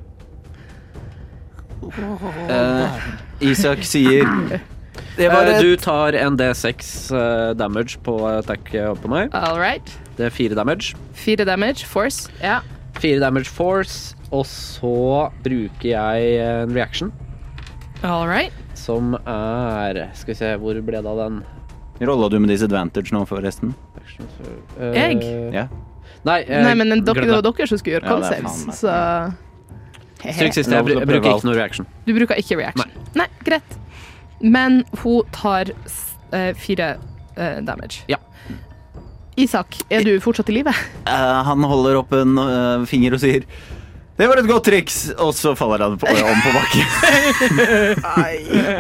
Eh, 2.48 3.01
Isak 3.40 3.82
sier 3.89 4.27
Det 5.16 5.28
var 5.32 5.47
Eh, 5.48 5.57
et 5.57 5.62
Du 5.65 5.77
tar 5.77 6.15
en 6.15 6.36
D6 6.36 7.11
uh, 7.12 7.52
damage 7.55 7.98
på 8.05 8.15
attack 8.39 8.73
eh, 8.74 8.93
på 8.94 9.09
meg. 9.11 9.31
All 9.35 9.59
right. 9.59 9.82
Det 10.16 10.27
er 10.27 10.31
fire 10.31 10.55
damage. 10.55 10.94
4 11.15 11.44
damage, 11.44 11.85
force. 11.86 12.31
Ja. 12.43 12.61
Fire 13.01 13.19
damage 13.20 13.48
force, 13.51 14.15
og 14.31 14.44
så 14.47 15.31
bruker 15.43 15.89
jeg 15.89 16.39
en 16.44 16.73
reaction 16.77 17.12
All 18.02 18.27
right. 18.28 18.52
som 18.74 19.14
er 19.14 19.98
Skal 20.16 20.32
vi 20.32 20.39
se, 20.39 20.55
hvor 20.56 20.78
ble 20.81 21.02
det 21.02 21.10
av 21.10 21.18
den? 21.20 21.43
Rolla 22.01 22.31
du 22.32 22.39
med 22.40 22.48
disadvantage 22.48 23.12
nå, 23.12 23.27
forresten? 23.28 23.74
Uh, 24.01 24.55
eh, 24.78 24.94
Jeg? 24.97 25.20
Ja. 25.52 25.66
Nei, 26.24 26.40
eh, 26.47 26.64
Nei, 26.64 26.74
men 26.74 27.05
det 27.05 27.14
var 27.14 27.44
dere 27.44 27.68
som 27.68 27.81
skulle 27.81 27.98
gjøre 27.98 28.09
Ja, 28.09 28.14
con 28.14 28.24
det 28.24 28.32
saves, 28.32 28.56
faen 28.56 28.66
meg. 28.66 28.78
så 28.81 30.35
Stryk 30.36 30.56
siste. 30.56 30.77
Jeg, 30.77 30.97
jeg 30.98 31.09
bruker 31.09 31.31
ikke 31.31 31.48
noe 31.48 31.56
reaction. 31.56 31.86
Du 32.05 32.10
bruker 32.12 32.40
ikke 32.40 32.59
reaction. 32.60 32.90
Nei, 33.16 33.24
greit. 33.44 33.77
Men 34.40 34.82
hun 35.01 35.22
tar 35.32 35.70
uh, 35.72 36.51
fire 36.60 36.90
uh, 37.39 37.60
damage. 37.64 38.05
Ja. 38.09 38.20
Isak, 39.40 39.78
er 39.89 40.05
du 40.05 40.12
fortsatt 40.20 40.51
i 40.51 40.59
live? 40.59 40.72
Eh, 41.09 41.43
han 41.47 41.64
holder 41.64 42.01
opp 42.01 42.12
en 42.16 42.36
eh, 42.43 42.86
finger 42.90 43.16
og 43.16 43.22
sier 43.22 43.47
det 44.20 44.26
var 44.28 44.36
et 44.36 44.48
godt 44.51 44.66
triks! 44.68 44.97
Og 45.16 45.30
så 45.32 45.55
faller 45.56 45.80
han 45.80 45.94
på, 45.97 46.05
om 46.12 46.40
på 46.44 46.51
bakken. 46.52 46.84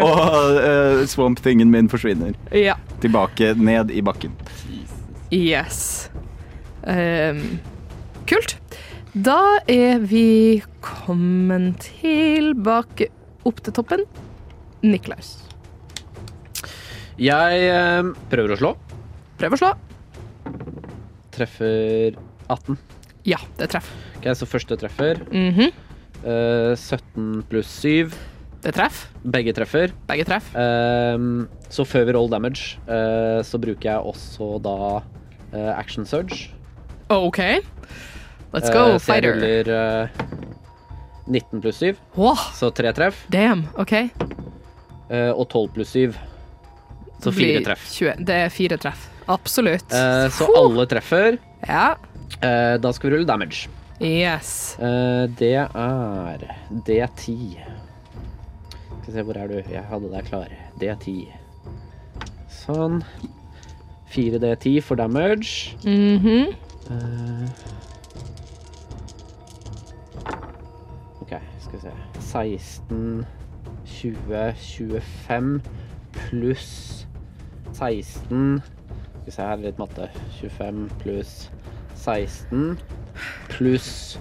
og 0.04 0.58
uh, 0.60 1.00
swamp-tingen 1.08 1.70
min 1.72 1.88
forsvinner. 1.88 2.34
Ja. 2.52 2.74
Tilbake 3.00 3.54
ned 3.56 3.88
i 3.96 4.02
bakken. 4.04 4.34
Yes. 5.32 6.10
Um, 6.84 7.56
kult. 8.28 8.58
Da 9.16 9.62
er 9.64 10.04
vi 10.04 10.60
kommet 10.84 11.88
tilbake 11.88 13.08
opp 13.48 13.64
til 13.64 13.78
toppen. 13.80 14.04
Niklaus. 14.84 15.38
Jeg 17.20 17.64
eh, 17.68 18.12
prøver 18.32 18.54
å 18.54 18.60
slå. 18.60 18.74
Prøv 19.40 19.56
å 19.56 19.62
slå. 19.64 19.72
Treffer 21.32 22.20
18. 22.52 22.78
Ja, 23.28 23.40
det 23.56 23.72
treffer. 23.72 24.09
Ok, 24.20 24.28
Så 24.36 24.46
første 24.48 24.76
treffer. 24.76 25.22
Mhm. 25.32 25.70
Eh, 26.20 26.74
17 26.76 27.42
pluss 27.48 27.70
7. 27.80 28.12
Det 28.60 28.74
treff. 28.76 29.06
Begge 29.24 29.54
treffer. 29.56 29.92
Begge 30.06 30.26
treffer. 30.28 30.52
Ehm, 30.60 31.46
så 31.72 31.86
før 31.88 32.04
vi 32.04 32.12
roll 32.12 32.28
damage, 32.28 32.76
eh, 32.86 33.40
så 33.42 33.56
bruker 33.58 33.88
jeg 33.88 34.04
også 34.04 34.60
da 34.60 34.74
eh, 35.56 35.78
action 35.78 36.04
surge. 36.04 36.50
OK. 37.08 37.38
Let's 38.52 38.68
go, 38.70 38.98
fighter. 38.98 38.98
så 38.98 39.14
jeg 39.14 39.24
ruller 39.24 39.70
eh, 39.72 40.08
19 41.30 41.60
pluss 41.62 41.78
7, 41.80 41.96
Wow, 42.18 42.36
så 42.58 42.70
tre 42.74 42.92
treff. 42.92 43.24
damn. 43.30 43.64
OK. 43.78 43.92
eh, 43.94 45.30
og 45.32 45.48
12 45.48 45.72
pluss 45.74 45.92
7, 45.96 46.12
så 47.22 47.32
fire 47.32 47.64
treff. 47.64 47.88
20. 47.96 48.24
Det 48.26 48.34
er 48.44 48.48
fire 48.52 48.76
treff. 48.76 49.08
Absolutt. 49.30 49.92
Eh, 49.94 50.28
så 50.34 50.46
alle 50.56 50.86
treffer. 50.90 51.38
Ja. 51.68 51.94
Eh, 52.42 52.76
da 52.78 52.92
skal 52.92 53.10
vi 53.10 53.16
rulle 53.16 53.26
damage. 53.26 53.68
Yes. 54.00 54.78
Eh, 54.78 55.28
det 55.38 55.54
er 55.54 56.38
D10. 56.88 57.60
Skal 59.02 59.06
vi 59.06 59.12
se, 59.12 59.22
hvor 59.22 59.36
er 59.36 59.46
du? 59.46 59.58
Jeg 59.70 59.84
hadde 59.84 60.08
deg 60.12 60.24
klar. 60.24 60.48
D10. 60.80 61.26
Sånn. 62.48 63.02
4D10 64.10 64.80
for 64.82 64.96
damage. 64.96 65.76
Mhm. 65.84 66.54
Eh, 66.90 67.48
OK, 71.20 71.36
skal 71.60 71.76
vi 71.76 71.80
se. 71.84 71.92
16, 72.20 73.26
20, 73.84 74.54
25 74.56 75.60
pluss 76.12 77.06
16 77.72 78.62
Skal 78.62 79.26
vi 79.26 79.30
se 79.36 79.42
her, 79.42 79.56
litt 79.62 79.78
matte. 79.78 80.08
25 80.40 80.88
pluss 81.02 81.50
16 82.00 82.78
pluss 83.52 84.18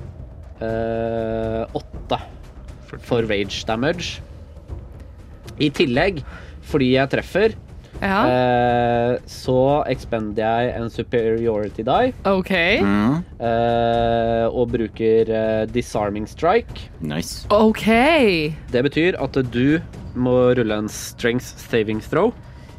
eh, 0.61 1.63
8 1.73 2.19
for 3.05 3.23
rage 3.29 3.63
damage. 3.67 4.19
I 5.59 5.69
tillegg, 5.75 6.21
fordi 6.69 6.93
jeg 6.95 7.09
treffer, 7.11 7.53
Ja. 8.01 8.19
eh, 8.31 9.17
så 9.27 9.83
expender 9.91 10.39
jeg 10.39 10.75
en 10.79 10.89
superiority 10.89 11.83
die. 11.83 12.13
OK. 12.25 12.51
Mm. 12.81 13.17
Eh, 13.43 14.45
og 14.47 14.71
bruker 14.71 15.29
eh, 15.29 15.65
disarming 15.67 16.27
strike. 16.27 16.87
Nice. 17.01 17.45
OK. 17.51 17.85
Det 18.71 18.83
betyr 18.87 19.19
at 19.21 19.33
du 19.51 19.79
må 20.15 20.37
rulle 20.57 20.77
en 20.79 20.87
strength 20.89 21.51
saving 21.69 21.99
throw. 22.01 22.31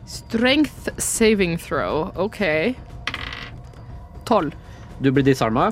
Strength 0.07 0.89
saving 0.99 1.59
throw. 1.61 2.11
OK. 2.17 2.41
Tolv. 4.27 4.53
Du 5.01 5.11
blir 5.13 5.25
disarma. 5.25 5.71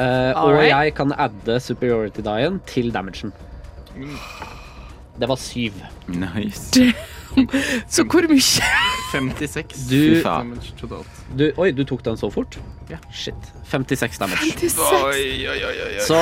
Uh, 0.00 0.32
og 0.40 0.60
jeg 0.64 0.94
kan 0.96 1.12
adde 1.18 1.58
superiority 1.60 2.22
die-en 2.24 2.60
til 2.68 2.92
damagen. 2.94 3.32
Det 5.20 5.28
var 5.28 5.36
syv. 5.36 5.72
Nice. 6.08 6.70
Så 7.94 8.02
hvor 8.10 8.26
mye 8.26 8.42
56 9.12 9.84
Du- 9.90 10.22
damage 10.24 10.72
totalt. 10.80 11.18
Du, 11.38 11.44
oi, 11.60 11.70
du 11.70 11.84
tok 11.86 12.02
den 12.04 12.16
så 12.18 12.30
fort? 12.32 12.56
Yeah. 12.90 12.98
Shit. 13.14 13.50
56 13.70 14.18
damage. 14.18 14.48
56. 14.50 14.78
Oi, 14.80 15.46
oi, 15.46 15.58
oi, 15.68 15.76
oi. 15.84 15.92
Så 16.02 16.18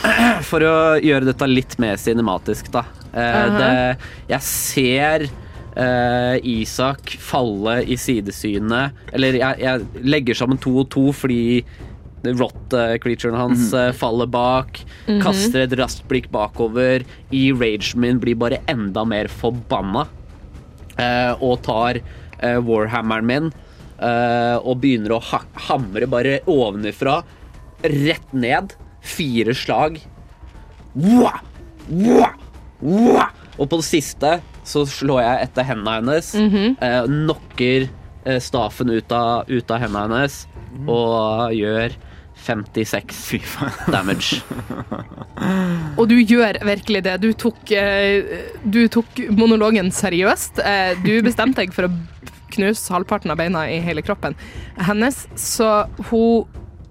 for 0.50 0.66
å 0.66 0.74
gjøre 1.02 1.26
dette 1.30 1.48
litt 1.50 1.78
mer 1.82 1.98
cinematisk, 1.98 2.70
da. 2.74 2.84
uh 2.84 3.18
-huh. 3.18 3.58
det, 3.58 3.96
jeg 4.28 4.42
ser 4.42 5.26
eh, 5.76 6.36
Isak 6.42 7.16
falle 7.20 7.80
i 7.84 7.96
sidesynet. 8.00 8.94
Eller 9.12 9.38
jeg, 9.40 9.60
jeg 9.64 10.04
legger 10.04 10.38
sammen 10.38 10.60
to 10.62 10.76
og 10.84 10.88
to 10.94 11.08
fordi 11.14 11.64
rot-creaturen 12.24 13.36
hans 13.36 13.72
eh, 13.76 13.90
faller 13.96 14.30
bak. 14.30 14.80
Kaster 15.22 15.66
et 15.66 15.76
raskt 15.78 16.06
blikk 16.08 16.30
bakover. 16.32 17.04
I 17.34 17.50
ragen 17.52 18.00
min 18.00 18.20
blir 18.22 18.38
bare 18.40 18.62
enda 18.70 19.04
mer 19.08 19.28
forbanna. 19.28 20.06
eh, 20.96 21.34
og 21.42 21.60
tar 21.66 21.98
eh, 21.98 22.58
warhammeren 22.62 23.26
min 23.26 23.50
eh, 23.98 24.56
og 24.62 24.78
begynner 24.82 25.16
å 25.16 25.22
ha 25.32 25.40
hamre 25.68 26.06
bare 26.10 26.38
ovenifra, 26.46 27.20
rett 27.82 28.32
ned. 28.32 28.76
Fire 29.04 29.52
slag. 29.52 29.98
Wah! 30.94 31.42
Wah! 31.90 32.32
Wah! 32.80 33.32
Og 33.58 33.68
på 33.68 33.78
det 33.82 33.86
siste 33.86 34.30
så 34.64 34.86
slår 34.88 35.20
jeg 35.22 35.48
etter 35.48 35.66
hendene 35.68 35.98
hennes. 36.00 36.32
eh, 36.80 37.04
knocker 37.04 37.88
eh, 38.24 38.40
stafen 38.40 38.90
ut 38.90 39.12
av, 39.12 39.44
ut 39.48 39.70
av 39.70 39.82
hendene 39.84 40.08
hennes 40.08 40.40
og 40.90 41.52
gjør 41.54 41.92
56 42.44 43.58
damage. 43.94 44.40
Og 45.96 46.08
du 46.10 46.16
gjør 46.18 46.58
virkelig 46.66 47.04
det. 47.06 47.14
Du 47.22 47.30
tok, 47.32 47.70
eh, 47.70 48.48
du 48.64 48.82
tok 48.92 49.20
monologen 49.30 49.90
seriøst. 49.94 50.58
Eh, 50.64 50.96
du 51.04 51.22
bestemte 51.24 51.62
deg 51.62 51.72
for 51.76 51.88
å 51.88 51.92
knuse 52.54 52.92
halvparten 52.94 53.32
av 53.32 53.38
beina 53.40 53.64
i 53.70 53.80
hele 53.82 54.02
kroppen 54.04 54.36
hennes, 54.78 55.24
så 55.38 55.86
hun 56.10 56.44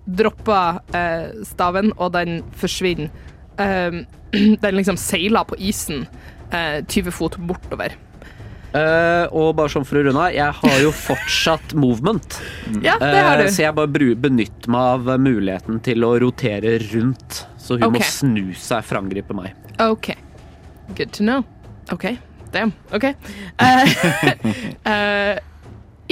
dropper 0.04 0.82
eh, 0.95 1.30
staven, 1.48 1.94
og 1.98 2.12
den 2.18 2.41
forsvinner. 2.60 3.12
Eh, 3.60 4.02
den 4.64 4.76
liksom 4.80 4.98
seiler 4.98 5.45
på 5.48 5.60
isen 5.62 6.08
20 6.54 7.14
fot 7.16 7.38
bortover. 7.50 7.96
Uh, 8.74 9.30
og 9.38 9.52
bare 9.60 9.70
sånn 9.70 9.84
for 9.86 10.00
å 10.00 10.02
runde 10.08 10.18
av, 10.18 10.34
jeg 10.34 10.50
har 10.58 10.78
jo 10.82 10.90
fortsatt 10.98 11.76
movement. 11.84 12.40
Ja, 12.82 12.96
det 13.02 13.22
har 13.22 13.38
du. 13.38 13.46
du. 13.46 13.54
Så 13.54 13.68
jeg 13.68 13.78
bare 13.78 13.92
bru- 13.94 14.16
benytter 14.18 14.74
meg 14.74 14.96
av 14.96 15.22
muligheten 15.22 15.78
til 15.86 16.06
å 16.08 16.16
rotere 16.24 16.80
rundt, 16.88 17.44
så 17.62 17.78
hun 17.78 17.92
okay. 17.92 18.00
må 18.00 18.10
snu 18.10 18.46
seg 18.58 18.86
for 18.88 18.98
å 18.98 19.04
angripe 19.06 19.38
meg. 19.38 19.54
OK. 19.84 20.16
Good 20.98 21.14
to 21.20 21.26
know. 21.26 21.46
OK. 21.94 22.16
Damn. 22.54 22.74
OK. 22.94 23.06
Uh, 23.62 23.94
eh, 24.94 25.38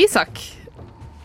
Isak, 0.01 0.41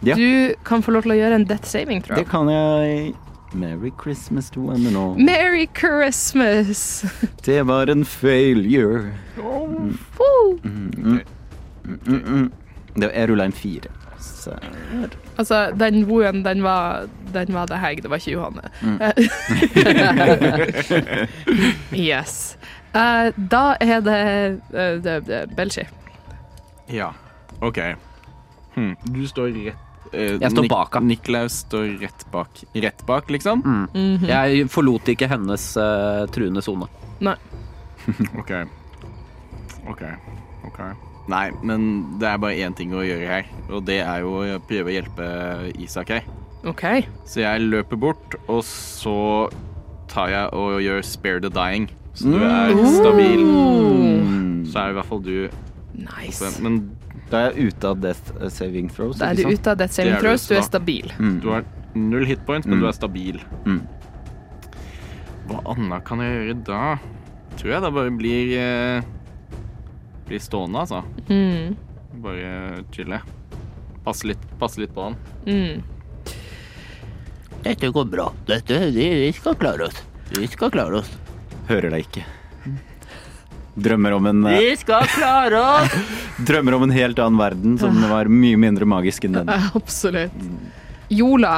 Ja. 0.01 0.17
du 0.17 0.55
kan 0.65 0.83
få 0.85 0.93
lov 0.97 1.05
til 1.05 1.17
å 1.17 1.21
gjøre 1.21 1.41
en 1.41 1.47
death 1.49 1.69
saving 1.69 2.01
tror 2.05 2.17
jeg. 2.17 2.25
Det 2.25 2.33
kan 2.33 2.49
jeg 2.53 3.13
Merry 3.57 3.93
Christmas 4.03 4.51
to 4.51 4.61
one 4.61 4.87
and 4.87 4.97
all. 4.97 5.17
Merry 5.19 5.67
Christmas! 5.67 7.05
Det 7.45 7.63
var 7.63 7.87
en 7.87 8.05
failure. 8.05 9.13
Mm. 9.37 9.99
Mm, 11.85 12.23
mm. 12.27 12.53
Det, 12.95 13.11
jeg 13.15 13.29
rulla 13.29 13.45
en 13.45 13.53
fire. 13.53 13.91
Så. 14.21 14.51
Altså, 15.39 15.71
den 15.81 16.05
woen, 16.05 16.45
den 16.45 16.63
var, 16.63 17.09
den 17.35 17.55
var 17.55 17.67
det 17.67 17.79
Heg, 17.79 18.03
det 18.03 18.11
var 18.11 18.17
ikke 18.17 18.31
Johanne. 18.31 18.63
yes. 22.11 22.59
Uh, 22.95 23.33
da 23.51 23.77
er 23.81 24.01
det, 24.01 24.61
uh, 24.73 25.05
det, 25.05 25.27
det 25.27 25.57
Belshi. 25.57 25.85
Ja, 26.89 27.11
OK. 27.61 27.79
Hm. 28.75 28.97
Du 29.15 29.27
står 29.27 29.47
rett 29.47 29.86
eh, 30.13 30.37
Jeg 30.41 30.51
står 30.53 30.63
Nik- 30.67 30.71
bak 30.73 30.95
henne. 30.95 31.09
Niklaus 31.15 31.61
står 31.65 31.99
rett 32.03 32.25
bak. 32.33 32.63
Rett 32.75 33.05
bak, 33.07 33.31
liksom? 33.31 33.63
Mhm. 33.65 34.27
Jeg 34.29 34.69
forlot 34.71 35.09
ikke 35.09 35.29
hennes 35.29 35.77
eh, 35.77 36.27
truende 36.35 36.63
sone. 36.63 36.89
Nei. 37.21 37.37
OK. 38.41 38.53
OK. 39.91 40.03
OK. 40.67 40.81
Nei, 41.29 41.51
men 41.67 42.19
det 42.21 42.29
er 42.31 42.39
bare 42.39 42.55
én 42.63 42.75
ting 42.79 42.93
å 42.95 43.03
gjøre 43.03 43.27
her, 43.27 43.47
og 43.75 43.85
det 43.89 43.97
er 44.05 44.21
jo 44.23 44.37
å 44.45 44.59
prøve 44.63 44.93
å 44.93 44.95
hjelpe 44.95 45.27
Isak 45.83 46.13
her. 46.15 46.27
Okay. 46.67 47.07
Så 47.27 47.41
jeg 47.43 47.65
løper 47.67 47.99
bort, 47.99 48.37
og 48.49 48.63
så 48.67 49.49
tar 50.11 50.31
jeg 50.31 50.51
og 50.55 50.79
gjør 50.83 51.03
spare 51.07 51.41
the 51.43 51.51
dying. 51.51 51.89
Så 52.15 52.31
du 52.31 52.39
er 52.47 52.71
stabil. 52.95 53.43
Mm. 53.43 54.65
Så 54.71 54.79
er 54.81 54.91
i 54.91 54.97
hvert 54.97 55.07
fall 55.11 55.23
du 55.23 55.49
Nice. 55.97 56.45
Men 56.63 56.79
Da 57.31 57.41
er 57.49 57.53
jeg 57.57 57.73
ute 57.73 57.89
av 57.91 58.01
death 58.01 58.33
saving 58.55 58.89
throws. 58.93 59.19
Da 59.19 59.33
er 59.33 59.41
du 59.41 59.49
ute 59.51 59.73
av 59.73 59.79
death 59.81 59.93
saving 59.97 60.15
du, 60.15 60.21
throws, 60.23 60.47
du 60.47 60.55
er 60.57 60.63
stabil. 60.67 61.13
Mm. 61.19 61.41
du 61.43 61.49
har 61.51 61.65
null 61.95 62.27
hitpoints, 62.29 62.67
men 62.67 62.79
Mm. 62.79 62.83
du 62.85 62.89
er 62.89 62.93
stabil. 62.93 63.41
Mm. 63.65 63.81
Hva 65.49 65.61
annet 65.75 66.05
kan 66.05 66.19
jeg 66.23 66.37
gjøre 66.37 66.65
da? 66.67 66.81
Tror 67.57 67.73
jeg 67.73 67.83
da 67.83 67.91
bare 67.91 68.11
blir 68.11 68.53
eh, 68.59 69.03
Blir 70.27 70.41
stående, 70.43 70.81
altså. 70.83 71.05
Mm. 71.31 71.77
Bare 72.23 72.83
chille. 72.91 73.21
Passe 74.05 74.27
litt, 74.27 74.43
passe 74.59 74.81
litt 74.83 74.93
på 74.95 75.05
han. 75.07 75.17
Mm. 75.47 75.83
Dette 77.63 77.91
går 77.95 78.09
bra. 78.11 78.33
Dette, 78.47 78.79
vi, 78.95 79.07
vi 79.23 79.33
skal 79.35 79.55
klare 79.59 79.87
oss. 79.87 80.03
Vi 80.37 80.47
skal 80.51 80.71
klare 80.75 80.99
oss. 81.01 81.13
Hører 81.71 81.91
deg 81.95 82.07
ikke. 82.09 82.25
Drømmer 83.77 84.17
om 84.17 84.27
en 84.31 84.47
uh, 84.47 84.55
Vi 84.57 84.73
skal 84.81 85.05
klare 85.13 85.61
oss! 85.61 85.97
Drømmer 86.49 86.79
om 86.79 86.87
en 86.87 86.95
helt 86.97 87.21
annen 87.21 87.41
verden 87.41 87.77
som 87.81 87.97
var 88.11 88.31
mye 88.33 88.59
mindre 88.61 88.89
magisk 88.89 89.29
enn 89.29 89.41
den. 89.41 89.53
Absolutt. 89.79 90.47
Jola 91.13 91.57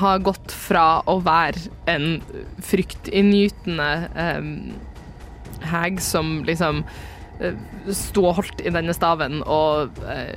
har 0.00 0.24
gått 0.26 0.52
fra 0.52 1.00
å 1.08 1.16
være 1.24 1.70
en 1.88 2.18
fryktinngytende 2.66 3.90
um, 4.12 4.50
hag 5.64 6.00
som 6.04 6.40
liksom 6.44 6.82
eh, 7.40 7.56
sto 7.96 8.26
og 8.28 8.40
holdt 8.40 8.60
i 8.60 8.72
denne 8.74 8.92
staven 8.96 9.40
og 9.46 9.96
uh, 10.04 10.36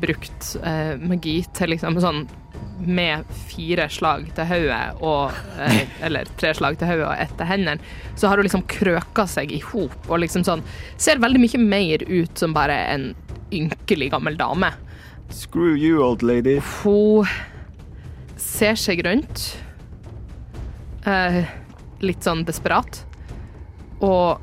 brukt 0.00 0.52
uh, 0.62 0.94
magi 1.02 1.40
til 1.56 1.74
liksom 1.74 1.98
sånn 2.02 2.22
med 2.78 3.24
fire 3.50 3.88
slag 3.90 4.28
til 4.36 4.46
hodet 4.46 4.82
og 5.02 5.34
eh, 5.60 5.80
Eller 6.06 6.28
tre 6.38 6.52
slag 6.54 6.78
til 6.78 6.90
hodet 6.92 7.06
og 7.08 7.14
ett 7.18 7.34
til 7.38 7.48
hendene, 7.50 7.94
så 8.16 8.30
har 8.30 8.38
hun 8.38 8.46
liksom 8.46 8.66
krøka 8.70 9.26
seg 9.30 9.52
i 9.54 9.60
hop 9.70 9.96
og 10.08 10.22
liksom 10.22 10.46
sånn 10.46 10.62
Ser 10.96 11.22
veldig 11.22 11.42
mye 11.42 11.62
mer 11.62 12.04
ut 12.06 12.38
som 12.38 12.54
bare 12.56 12.78
en 12.92 13.10
ynkelig 13.54 14.10
gammel 14.12 14.36
dame. 14.36 14.68
Screw 15.32 15.76
you, 15.76 16.02
old 16.04 16.22
lady. 16.22 16.58
Hun 16.82 17.26
ser 18.36 18.76
seg 18.76 19.00
rundt. 19.06 19.46
Eh, 21.08 21.42
litt 22.04 22.24
sånn 22.24 22.44
desperat. 22.48 23.00
Og 24.04 24.36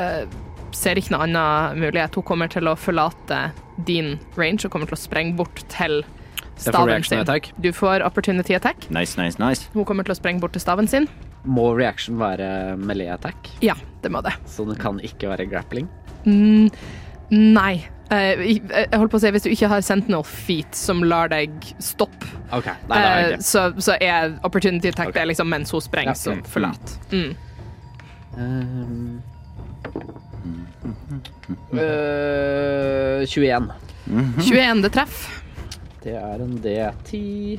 eh, 0.00 0.24
ser 0.76 1.00
ikke 1.00 1.14
noe 1.14 1.26
annen 1.26 1.80
mulighet. 1.84 2.16
Hun 2.16 2.26
kommer 2.32 2.52
til 2.52 2.68
å 2.68 2.76
forlate 2.80 3.50
din 3.88 4.16
range 4.36 4.64
og 4.64 4.72
kommer 4.72 4.88
til 4.88 4.96
å 4.96 5.04
sprenge 5.04 5.36
bort 5.38 5.60
til 5.72 6.00
staven 6.56 7.02
sin. 7.02 7.18
attack. 7.18 7.52
Du 7.56 7.72
får 7.72 8.02
opportunity 8.06 8.54
attack. 8.54 8.90
Nice, 8.90 9.20
nice, 9.22 9.38
nice. 9.42 9.68
Hun 9.72 9.84
kommer 9.84 10.06
til 10.06 10.14
å 10.14 10.18
sprenge 10.18 10.40
bort 10.40 10.56
til 10.56 10.64
staven 10.64 10.88
sin. 10.88 11.08
Må 11.44 11.70
reaction 11.78 12.18
være 12.18 12.76
melee 12.80 13.12
attack? 13.14 13.50
Ja, 13.64 13.76
det 14.02 14.10
må 14.12 14.22
det. 14.24 14.34
Så 14.50 14.66
det 14.68 14.78
kan 14.82 15.00
ikke 15.04 15.30
være 15.30 15.46
grappling? 15.50 15.88
Mm, 16.24 16.70
nei. 17.30 17.86
Eh, 18.10 18.42
jeg 18.46 18.60
jeg 18.70 18.98
holdt 19.00 19.10
på 19.10 19.18
å 19.18 19.22
si, 19.22 19.30
Hvis 19.34 19.42
du 19.42 19.50
ikke 19.50 19.68
har 19.70 19.80
Sentinel 19.82 20.22
Feet 20.22 20.76
som 20.78 21.02
lar 21.02 21.30
deg 21.32 21.50
stoppe, 21.82 22.28
okay. 22.54 22.78
Nei, 22.86 23.00
eh, 23.02 23.38
så, 23.42 23.72
så 23.82 23.96
er 23.98 24.36
opportunity 24.46 24.92
attack 24.92 25.10
okay. 25.10 25.16
det 25.18 25.24
er 25.24 25.30
liksom 25.32 25.50
mens 25.50 25.74
hun 25.74 25.82
sprenger, 25.82 26.14
Ja, 26.14 26.20
så 26.20 26.36
mm, 26.36 26.44
forlat. 26.50 26.98
Mm. 27.10 27.34
Um, 28.36 29.22
Uh, 31.72 33.26
21. 33.26 33.72
21, 34.38 34.82
det 34.82 34.92
treffer. 34.94 35.45
Det 36.06 36.14
er 36.14 36.42
en 36.44 36.52
D10. 36.62 37.58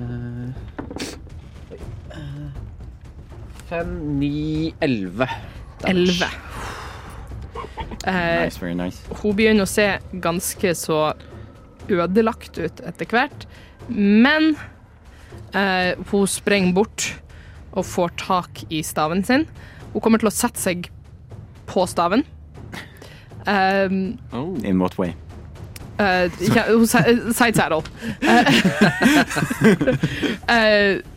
Uh, 0.00 0.52
5, 3.68 3.90
9, 4.20 4.74
11. 4.80 5.28
11. 5.88 6.24
Eh, 8.06 8.44
Nice, 8.44 8.60
very 8.60 8.74
nice. 8.76 9.00
hun 9.22 9.36
begynner 9.36 9.64
å 9.64 9.68
se 9.68 9.86
ganske 10.24 10.74
så 10.76 10.98
ødelagt 11.88 12.58
ut 12.60 12.80
etter 12.84 13.08
hvert, 13.08 13.46
men 13.88 14.50
eh, 15.56 15.92
hun 16.10 16.26
sprenger 16.28 16.74
bort 16.76 17.06
og 17.72 17.84
får 17.88 18.12
tak 18.20 18.64
i 18.72 18.82
staven 18.84 19.24
sin. 19.24 19.46
Hun 19.94 20.00
kommer 20.04 20.20
til 20.20 20.28
å 20.28 20.34
sette 20.36 20.60
seg 20.60 20.88
på 21.68 21.84
staven. 21.88 22.24
Um, 23.44 24.16
Oh. 24.32 24.54
In 24.64 24.78
what 24.80 24.96
way? 24.98 25.12
Eh, 25.98 26.30
ja, 26.54 26.64
side 27.34 27.54
saddle. 27.54 27.82
Uh, 28.22 28.48
uh, 30.48 30.96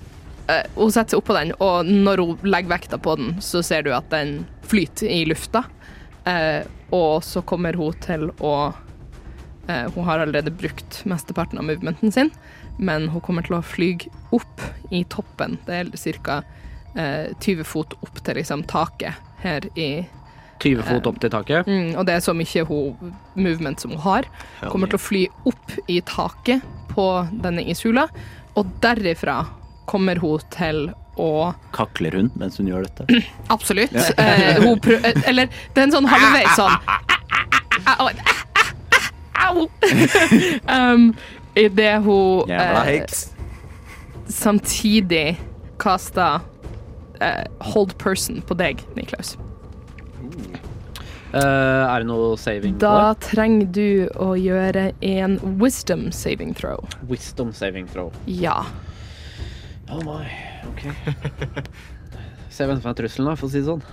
eh, 0.47 0.65
hun 0.75 0.91
setter 0.91 1.15
seg 1.15 1.21
oppå 1.21 1.35
den, 1.37 1.53
og 1.63 1.87
når 1.87 2.23
hun 2.23 2.45
legger 2.47 2.75
vekta 2.75 2.99
på 3.01 3.15
den, 3.19 3.37
så 3.41 3.63
ser 3.65 3.87
du 3.87 3.93
at 3.95 4.09
den 4.13 4.43
flyter 4.67 5.09
i 5.09 5.23
lufta. 5.29 5.63
Eh, 6.27 6.65
og 6.89 7.23
så 7.23 7.41
kommer 7.47 7.77
hun 7.79 7.95
til 8.03 8.29
å 8.43 8.53
eh, 9.67 9.87
Hun 9.95 10.03
har 10.07 10.19
allerede 10.19 10.51
brukt 10.51 11.01
mesteparten 11.07 11.59
av 11.59 11.67
movementen 11.69 12.11
sin, 12.11 12.31
men 12.77 13.09
hun 13.13 13.23
kommer 13.23 13.47
til 13.47 13.57
å 13.57 13.63
flyge 13.63 14.11
opp 14.35 14.63
i 14.91 15.03
toppen. 15.09 15.57
Det 15.67 15.81
er 15.81 16.19
ca. 16.23 16.41
Eh, 16.97 17.33
20 17.39 17.63
fot 17.67 17.93
opp 18.01 18.21
til 18.25 18.39
liksom, 18.39 18.65
taket 18.67 19.19
her 19.43 19.67
i 19.77 20.07
20 20.63 20.83
fot 20.87 21.07
opp 21.11 21.19
til 21.21 21.29
taket. 21.33 21.67
mm, 21.67 21.95
Og 21.97 22.05
det 22.07 22.15
er 22.17 22.19
så 22.25 22.33
mye 22.33 22.63
hun, 22.69 23.13
movement 23.35 23.79
som 23.81 23.91
hun 23.93 23.99
har. 24.05 24.25
Kommer 24.71 24.87
til 24.91 24.97
å 24.99 25.03
fly 25.03 25.23
opp 25.45 25.75
i 25.87 25.99
taket 26.01 26.61
på 26.93 27.05
denne 27.43 27.61
ishula, 27.69 28.07
og 28.57 28.65
derifra 28.81 29.43
kommer 29.87 30.17
hun 30.19 30.39
til 30.51 30.87
å 31.17 31.53
Kakler 31.73 32.13
hun 32.17 32.31
mens 32.37 32.57
hun 32.59 32.67
gjør 32.69 32.85
dette? 32.87 33.21
Absolutt. 33.55 33.93
Eh, 34.17 34.59
hun 34.61 34.79
prø 34.83 34.97
eh, 35.01 35.21
eller 35.29 35.47
det 35.73 35.81
er 35.81 35.87
en 35.87 35.95
sånn 35.97 36.09
halvveis 36.09 36.53
sånn 36.57 36.75
Au! 39.47 39.67
Um, 40.67 41.11
Idet 41.57 42.01
hun 42.03 42.49
Jævla 42.49 42.81
eh, 42.83 42.89
heks. 42.99 43.21
samtidig 44.29 45.37
kaster 45.81 46.39
eh, 47.21 47.45
hold 47.73 47.95
person 48.01 48.41
på 48.45 48.57
deg, 48.59 48.81
Niklaus. 48.97 49.35
Eh, 51.27 51.39
er 51.41 51.99
det 52.01 52.07
noe 52.07 52.37
saving 52.39 52.77
Da 52.79 53.11
trenger 53.19 53.67
du 53.75 53.89
å 54.15 54.31
gjøre 54.39 54.91
en 55.03 55.35
wisdom 55.59 56.07
saving 56.15 56.53
throw. 56.55 56.87
Wisdom 57.09 57.51
saving 57.53 57.89
throw. 57.91 58.13
Ja. 58.25 58.61
Oh 59.91 59.99
my, 60.07 60.23
ok. 60.71 60.87
Se 62.57 62.65
hvem 62.65 62.79
som 62.79 62.89
er 62.91 62.97
trusselen, 62.97 63.29
da, 63.29 63.35
for 63.37 63.49
å 63.49 63.51
si 63.51 63.59
det 63.61 63.67
sånn. 63.67 63.83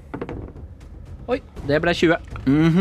Oi, 1.30 1.40
det 1.66 1.80
ble 1.82 1.94
20. 1.94 2.30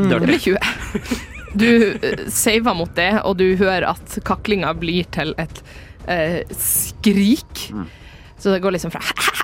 Det 0.10 0.20
ble 0.26 0.38
20. 0.44 1.18
Du 1.60 1.70
eh, 1.96 2.26
saver 2.34 2.76
mot 2.78 2.92
det, 2.98 3.12
og 3.24 3.40
du 3.40 3.48
hører 3.58 3.88
at 3.96 4.20
kaklinga 4.28 4.74
blir 4.78 5.08
til 5.16 5.34
et 5.42 5.64
eh, 6.12 6.42
skrik. 6.54 7.70
Så 8.40 8.54
det 8.54 8.62
går 8.64 8.76
liksom 8.76 8.94
fra 8.94 9.02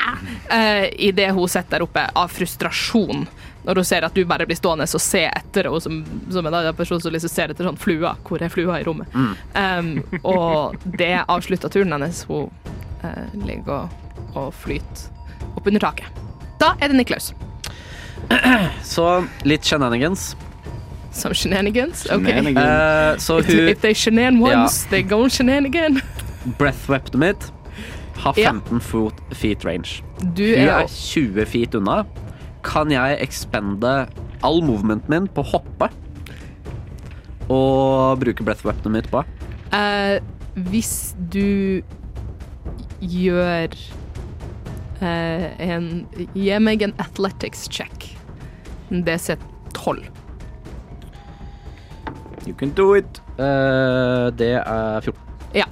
uh, 0.00 0.86
Idet 0.98 1.30
hun 1.36 1.48
sitter 1.48 1.78
der 1.78 1.84
oppe 1.86 2.06
av 2.16 2.32
frustrasjon, 2.32 3.26
når 3.66 3.80
hun 3.80 3.84
ser 3.84 4.06
at 4.06 4.16
du 4.16 4.22
bare 4.28 4.46
blir 4.48 4.56
stående 4.58 4.86
og 4.88 5.02
se 5.04 5.22
etter 5.28 5.68
henne 5.68 5.80
som, 5.84 6.00
som 6.32 6.46
en 6.48 6.56
annen 6.56 6.76
person 6.78 7.00
som 7.02 7.12
liksom 7.12 7.32
ser 7.32 7.52
etter 7.52 7.68
sånn 7.68 7.78
flua. 7.80 8.14
Hvor 8.26 8.42
er 8.42 8.52
flua 8.52 8.80
i 8.80 8.86
rommet? 8.86 9.12
Um, 9.54 9.92
og 10.22 10.80
det 10.96 11.12
avslutter 11.26 11.72
turen 11.72 11.92
hennes. 11.96 12.24
Hun 12.30 12.48
uh, 13.04 13.26
ligger 13.46 13.84
og, 13.84 14.34
og 14.34 14.52
flyter 14.62 15.08
opp 15.56 15.66
under 15.66 15.82
taket. 15.82 16.20
Da 16.60 16.74
er 16.80 16.92
det 16.92 17.00
Niklaus. 17.00 17.32
Så 18.94 19.06
litt 19.48 19.64
shenanigans. 19.66 20.34
Som 21.12 21.34
shenanigans. 21.34 22.04
OK. 22.06 22.26
Shenanigans. 22.26 22.58
Uh, 22.58 23.18
so 23.18 23.38
If, 23.38 23.80
they 23.80 23.94
shenan 23.94 24.38
once, 24.40 24.84
they 24.90 25.02
go 25.02 25.28
shenanigan. 25.28 26.00
breath 26.58 26.88
weaponet 26.88 27.18
mitt 27.20 27.52
har 28.20 28.34
Ja. 28.38 28.50
15 28.52 28.80
foot, 28.80 29.14
feet 29.32 29.64
range. 29.64 30.02
Du 30.36 30.42
Hun 30.44 30.68
er 30.68 30.82
er 30.82 30.86
20 30.88 31.46
feet 31.46 31.74
unna. 31.74 32.02
Kan 32.62 32.90
jeg 32.92 33.18
expende 33.20 34.06
all 34.44 34.60
movementen 34.62 35.08
min 35.10 35.28
på 35.28 35.42
å 35.42 35.50
hoppe? 35.54 35.88
Og 37.50 38.20
bruke 38.20 38.44
breathweaponet 38.44 38.92
mitt 38.92 39.10
på? 39.10 39.24
Eh, 39.72 40.20
Hvis 40.56 41.14
du 41.32 41.80
gjør 43.00 43.68
eh, 45.00 45.46
en 45.58 46.06
Gi 46.34 46.58
meg 46.58 46.82
en 46.82 46.92
athletics 46.98 47.68
check. 47.70 48.16
DC 48.90 49.36
12. 49.74 50.04
You 52.46 52.54
can 52.58 52.70
do 52.74 52.94
it. 52.94 53.20
Eh, 53.38 54.30
det 54.36 54.54
er 54.66 55.00
14. 55.00 55.29
Ja. 55.56 55.66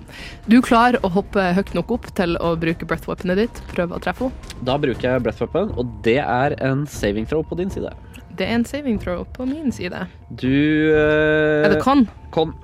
Du 0.51 0.59
klarer 0.65 0.99
å 1.07 1.11
hoppe 1.13 1.43
høyt 1.55 1.75
nok 1.77 1.93
opp 1.99 2.07
til 2.19 2.37
å 2.43 2.55
bruke 2.59 2.87
breath 2.89 3.09
weaponet 3.09 3.43
ditt. 3.45 3.63
Prøve 3.71 3.99
å 3.99 4.03
treffe 4.03 4.29
henne. 4.29 4.55
Da 4.67 4.79
bruker 4.81 5.13
jeg 5.13 5.25
breath 5.25 5.43
weapon, 5.45 5.73
og 5.79 5.91
det 6.07 6.19
er 6.25 6.57
en 6.65 6.87
saving 6.91 7.29
throw 7.29 7.45
på 7.47 7.59
din 7.61 7.71
side. 7.71 7.93
Det 8.39 8.47
er 8.47 8.59
en 8.59 8.67
saving 8.67 8.99
throw 9.03 9.25
på 9.35 9.47
min 9.49 9.73
side. 9.75 10.07
Du 10.31 10.49
uh, 10.95 11.67
Er 11.67 11.75
det 11.75 11.83
con? 11.83 12.07
Con. 12.35 12.55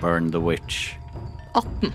Burn 0.00 0.30
the 0.32 0.40
witch. 0.40 0.94
18. 1.54 1.92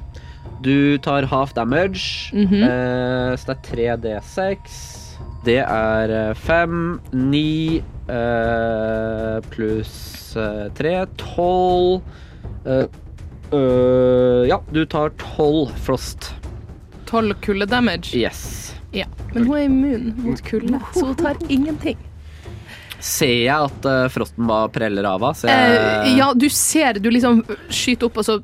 Du 0.64 0.98
tar 0.98 1.24
half 1.28 1.54
damage, 1.54 2.32
mm 2.34 2.48
-hmm. 2.48 2.64
uh, 2.64 3.36
så 3.38 3.54
det 3.54 3.58
er 3.74 3.98
3D6. 3.98 5.04
Det 5.44 5.60
er 5.60 6.30
eh, 6.30 6.34
5, 6.34 7.00
9 7.12 7.84
uh, 8.10 9.42
pluss 9.52 10.36
eh, 10.40 10.70
3, 10.74 11.06
12 11.18 12.02
eh, 13.54 13.60
øh, 13.60 14.48
Ja, 14.50 14.60
du 14.74 14.86
tar 14.86 15.14
12 15.22 15.72
frost. 15.86 16.32
12 17.10 17.34
kulde 17.46 17.66
damage. 17.70 18.16
Yes. 18.18 18.74
Ja. 18.94 19.06
Men 19.34 19.46
hun 19.48 19.58
er 19.58 19.64
immun 19.68 20.14
mot 20.24 20.42
kulde, 20.46 20.80
så 20.94 21.06
hun 21.12 21.16
tar 21.20 21.38
ingenting. 21.50 21.98
Ser 23.04 23.34
jeg 23.44 23.52
at 23.68 23.86
uh, 23.90 24.06
frosten 24.14 24.48
bare 24.48 24.70
preller 24.72 25.04
av 25.10 25.22
henne? 25.26 25.50
jeg- 25.50 26.08
Uh, 26.14 26.18
ja, 26.18 26.30
du 26.34 26.46
ser 26.50 26.94
Du 27.04 27.10
liksom 27.12 27.42
skyter 27.70 28.08
opp, 28.08 28.18
og 28.22 28.24
så 28.28 28.38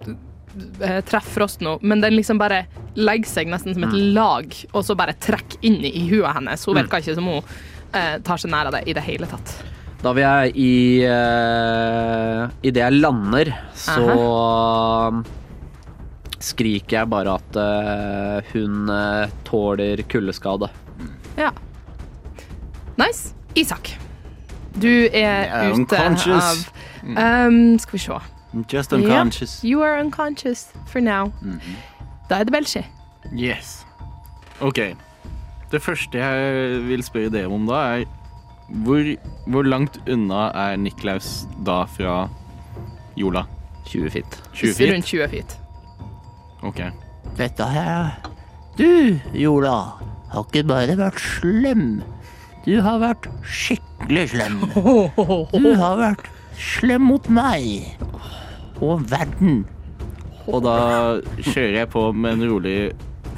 eh, 0.82 1.00
treffer 1.08 1.32
frosten 1.40 1.68
henne, 1.70 1.80
men 1.82 2.02
den 2.04 2.18
liksom 2.18 2.38
bare 2.42 2.66
legger 3.00 3.30
seg 3.30 3.48
nesten 3.48 3.74
som 3.78 3.86
et 3.88 3.94
lag, 4.18 4.54
og 4.74 4.84
så 4.84 4.96
bare 5.00 5.14
trekker 5.22 5.62
inn 5.64 5.78
i 5.86 6.10
huet 6.10 6.34
hennes. 6.36 6.66
Hun 6.68 6.76
virker 6.76 7.00
ikke 7.00 7.16
som 7.16 7.30
hun 7.32 7.40
eh, 7.94 8.18
tar 8.26 8.38
seg 8.42 8.52
nær 8.52 8.68
av 8.68 8.76
det 8.76 8.84
i 8.90 8.94
det 8.98 9.06
hele 9.06 9.30
tatt. 9.32 9.54
Da 10.00 10.14
vil 10.16 10.24
jeg 10.24 10.52
i 10.56 10.74
uh, 11.04 12.48
Idet 12.64 12.84
jeg 12.86 13.00
lander, 13.02 13.52
så 13.76 14.06
skriker 16.40 17.02
jeg 17.02 17.10
bare 17.12 17.34
at 17.36 17.58
uh, 17.60 18.52
hun 18.54 18.88
uh, 18.88 19.28
tåler 19.48 20.04
kuldeskade. 20.08 20.70
Ja. 21.38 21.50
Nice. 23.00 23.36
Isak. 23.56 23.92
Du 24.80 24.88
er 24.88 25.12
yeah, 25.12 25.68
ute 25.68 25.82
unconscious. 25.82 26.72
av 27.04 27.48
um, 27.48 27.80
Skal 27.80 27.98
vi 27.98 28.04
se. 28.06 28.20
Just 28.72 28.94
unconscious. 28.94 29.60
You 29.64 29.84
are 29.84 30.00
unconscious 30.00 30.72
for 30.88 31.00
now. 31.00 31.34
Da 32.30 32.40
er 32.40 32.48
det 32.48 32.54
Belshi. 32.54 32.86
Yes. 33.36 33.86
OK. 34.62 34.80
Det 35.72 35.82
første 35.82 36.18
jeg 36.18 36.88
vil 36.88 37.04
spørre 37.04 37.30
dere 37.30 37.52
om 37.52 37.68
da, 37.68 37.74
er 38.00 38.19
hvor, 38.86 39.04
hvor 39.50 39.66
langt 39.66 39.98
unna 40.10 40.50
er 40.54 40.78
Niklaus 40.78 41.48
da 41.66 41.84
fra 41.90 42.28
Jola? 43.18 43.46
20 43.90 44.10
feet. 44.14 44.38
20 44.54 44.74
feet? 44.78 44.94
Rundt 44.94 45.06
20 45.10 45.30
feet. 45.34 45.56
OK. 46.64 46.82
Dette 47.40 47.66
her 47.72 48.20
Du, 48.78 49.18
Jola, 49.34 49.96
har 50.32 50.46
ikke 50.46 50.64
bare 50.70 50.96
vært 51.00 51.20
slem. 51.20 52.02
Du 52.66 52.76
har 52.86 53.00
vært 53.02 53.28
skikkelig 53.44 54.28
slem. 54.36 54.62
Du 55.56 55.70
har 55.80 55.98
vært 56.00 56.30
slem 56.60 57.10
mot 57.10 57.30
meg. 57.34 57.98
Og 58.80 59.04
verden. 59.12 59.64
Og 60.50 60.64
da 60.66 60.76
kjører 61.42 61.82
jeg 61.82 61.90
på 61.92 62.10
med 62.16 62.38
en 62.38 62.52
rolig 62.54 62.78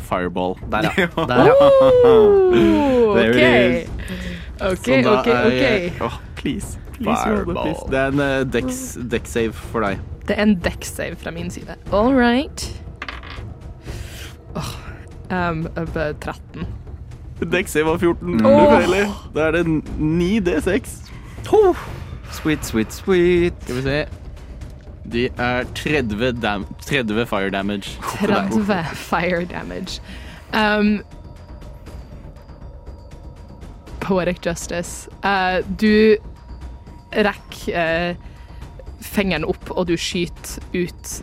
fireball. 0.09 0.57
Der, 0.71 0.91
ja. 0.97 1.07
Der, 1.31 1.45
ja. 1.49 1.55
Oh, 2.11 3.17
There 3.17 3.33
OK. 4.61 4.87
OK, 5.05 5.27
OK. 5.27 6.01
Åh, 6.01 6.21
please. 6.35 6.77
please 6.93 7.23
Fireball. 7.23 7.63
please. 7.63 7.83
Det 7.89 7.99
er 7.99 8.07
en 8.07 8.19
uh, 8.19 8.53
dex, 8.53 8.97
dex 9.11 9.29
save 9.29 9.53
for 9.53 9.79
deg. 9.85 9.99
Det 10.27 10.37
er 10.37 10.43
en 10.43 10.55
deck-save 10.63 11.15
fra 11.15 11.31
min 11.31 11.49
side. 11.49 11.75
All 11.91 12.13
right. 12.13 12.83
Oh, 14.55 14.75
um, 15.31 15.67
uh, 15.77 16.13
13. 16.21 16.67
Dex 17.51 17.71
save 17.71 17.85
var 17.85 17.97
14. 17.97 18.27
Mm. 18.27 18.45
Oh. 18.45 19.31
Da 19.35 19.47
er 19.47 19.51
det 19.51 19.67
9 19.97 20.39
D6. 20.39 21.11
Sweet, 22.31 22.65
sweet, 22.65 22.93
sweet. 22.93 23.53
Skal 23.61 23.75
vi 23.75 23.81
se. 23.81 24.05
De 25.11 25.25
er 25.37 25.63
30, 25.75 26.41
dam 26.41 26.65
30 26.85 27.25
fire 27.25 27.49
damage. 27.49 27.97
30 28.01 28.85
fire 28.93 29.45
damage. 29.45 30.01
Um, 30.53 31.01
poetic 34.01 34.41
justice. 34.45 35.09
Uh, 35.23 35.61
du 35.77 36.17
rekker 37.11 37.75
uh, 37.75 38.15
fingeren 39.01 39.47
opp, 39.47 39.71
og 39.73 39.87
du 39.89 39.95
skyter 39.99 40.61
ut 40.75 41.13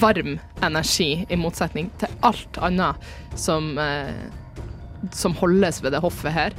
varm 0.00 0.36
energi, 0.64 1.24
i 1.28 1.38
motsetning 1.40 1.88
til 2.00 2.12
alt 2.26 2.60
annet 2.60 3.00
som, 3.38 3.72
uh, 3.80 5.08
som 5.16 5.36
holdes 5.40 5.80
ved 5.84 5.96
det 5.96 6.02
hoffet 6.04 6.36
her. 6.36 6.56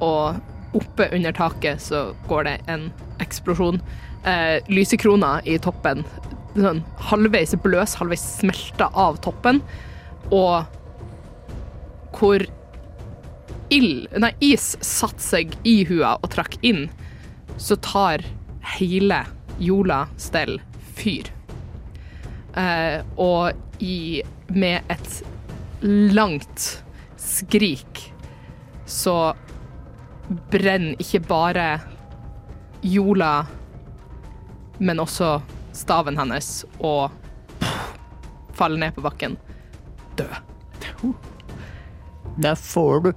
Og 0.00 0.40
oppe 0.78 1.10
under 1.12 1.36
taket 1.36 1.82
så 1.84 2.10
går 2.30 2.48
det 2.48 2.56
en 2.72 2.88
eksplosjon. 3.20 3.82
Lysekrona 4.70 5.40
i 5.50 5.56
toppen 5.60 6.04
sånn 6.54 6.82
halvveis 7.10 7.54
bløs, 7.62 7.96
halvveis 7.98 8.24
smelta 8.40 8.88
av 8.98 9.18
toppen, 9.24 9.60
og 10.32 10.64
hvor 12.16 12.44
ild, 13.72 14.08
nei, 14.20 14.32
is 14.44 14.74
satte 14.84 15.22
seg 15.24 15.56
i 15.68 15.82
hua 15.88 16.16
og 16.20 16.30
trakk 16.34 16.58
inn, 16.66 16.86
så 17.56 17.76
tar 17.80 18.24
hele 18.76 19.22
Jola 19.62 20.04
Stell 20.20 20.58
fyr. 20.96 21.30
Eh, 22.58 23.00
og 23.16 23.82
i, 23.82 24.20
med 24.52 24.92
et 24.92 25.22
langt 26.12 26.66
skrik 27.20 28.02
så 28.86 29.32
brenner 30.52 31.00
ikke 31.00 31.22
bare 31.26 31.66
Jola, 32.82 33.46
men 34.82 35.00
også 35.00 35.36
staven 35.72 36.18
hennes, 36.18 36.64
og 36.82 37.12
faller 38.58 38.82
ned 38.82 38.96
på 38.96 39.04
bakken. 39.04 39.36
Død. 40.18 40.34
Der 42.42 42.54
får 42.58 43.00
du. 43.06 43.12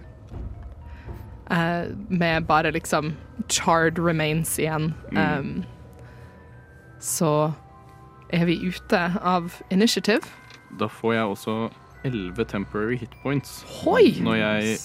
Eh, 1.51 1.85
med 2.09 2.47
bare 2.47 2.71
liksom 2.73 3.13
charred 3.49 3.99
remains 3.99 4.55
igjen. 4.59 4.93
Um, 5.13 5.63
så 6.99 7.51
er 8.33 8.45
vi 8.49 8.55
ute 8.65 9.01
av 9.21 9.53
initiative. 9.69 10.25
Da 10.79 10.87
får 10.89 11.13
jeg 11.13 11.23
også 11.35 11.57
11 12.05 12.45
temporary 12.49 12.97
hit 12.97 13.13
points 13.23 13.59
Hoi! 13.83 14.15
når 14.21 14.35
jeg 14.41 14.77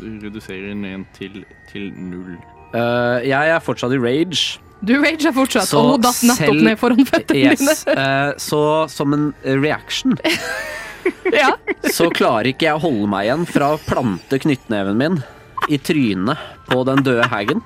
reduserer 0.00 0.74
ned 0.74 1.04
til, 1.16 1.44
til 1.72 1.92
null. 1.96 2.36
Uh, 2.74 3.20
jeg 3.22 3.50
er 3.54 3.60
fortsatt 3.62 3.92
i 3.94 4.00
rage. 4.02 4.58
Du 4.84 4.96
rager 5.00 5.32
fortsatt, 5.32 5.68
Så 5.70 5.78
og 5.78 5.92
hun 5.94 6.02
datt 6.04 6.22
nettopp 6.26 6.48
selv- 6.50 6.64
ned 6.66 6.76
foran 6.80 7.06
føttene 7.08 7.52
Yes. 7.52 7.84
eh, 7.88 8.32
så 8.42 8.88
som 8.90 9.12
en 9.16 9.30
reaction. 9.44 10.16
Ja. 11.28 11.50
så 11.92 12.06
klarer 12.08 12.46
ikke 12.48 12.64
jeg 12.64 12.78
å 12.78 12.80
holde 12.80 13.06
meg 13.12 13.26
igjen 13.26 13.42
fra 13.44 13.66
å 13.74 13.80
plante 13.84 14.38
knyttneven 14.40 14.96
min 14.96 15.18
i 15.68 15.78
trynet 15.78 16.38
på 16.68 16.82
den 16.88 17.02
døde 17.06 17.26
hagen. 17.30 17.62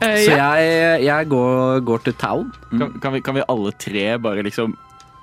Eh, 0.00 0.24
Så 0.26 0.32
jeg, 0.36 1.02
jeg 1.06 1.28
går, 1.30 1.80
går 1.88 2.02
til 2.04 2.14
town. 2.20 2.50
Kan, 2.70 2.98
kan, 3.00 3.14
vi, 3.14 3.20
kan 3.24 3.34
vi 3.38 3.44
alle 3.48 3.72
tre 3.80 4.18
bare 4.20 4.42
liksom 4.44 4.74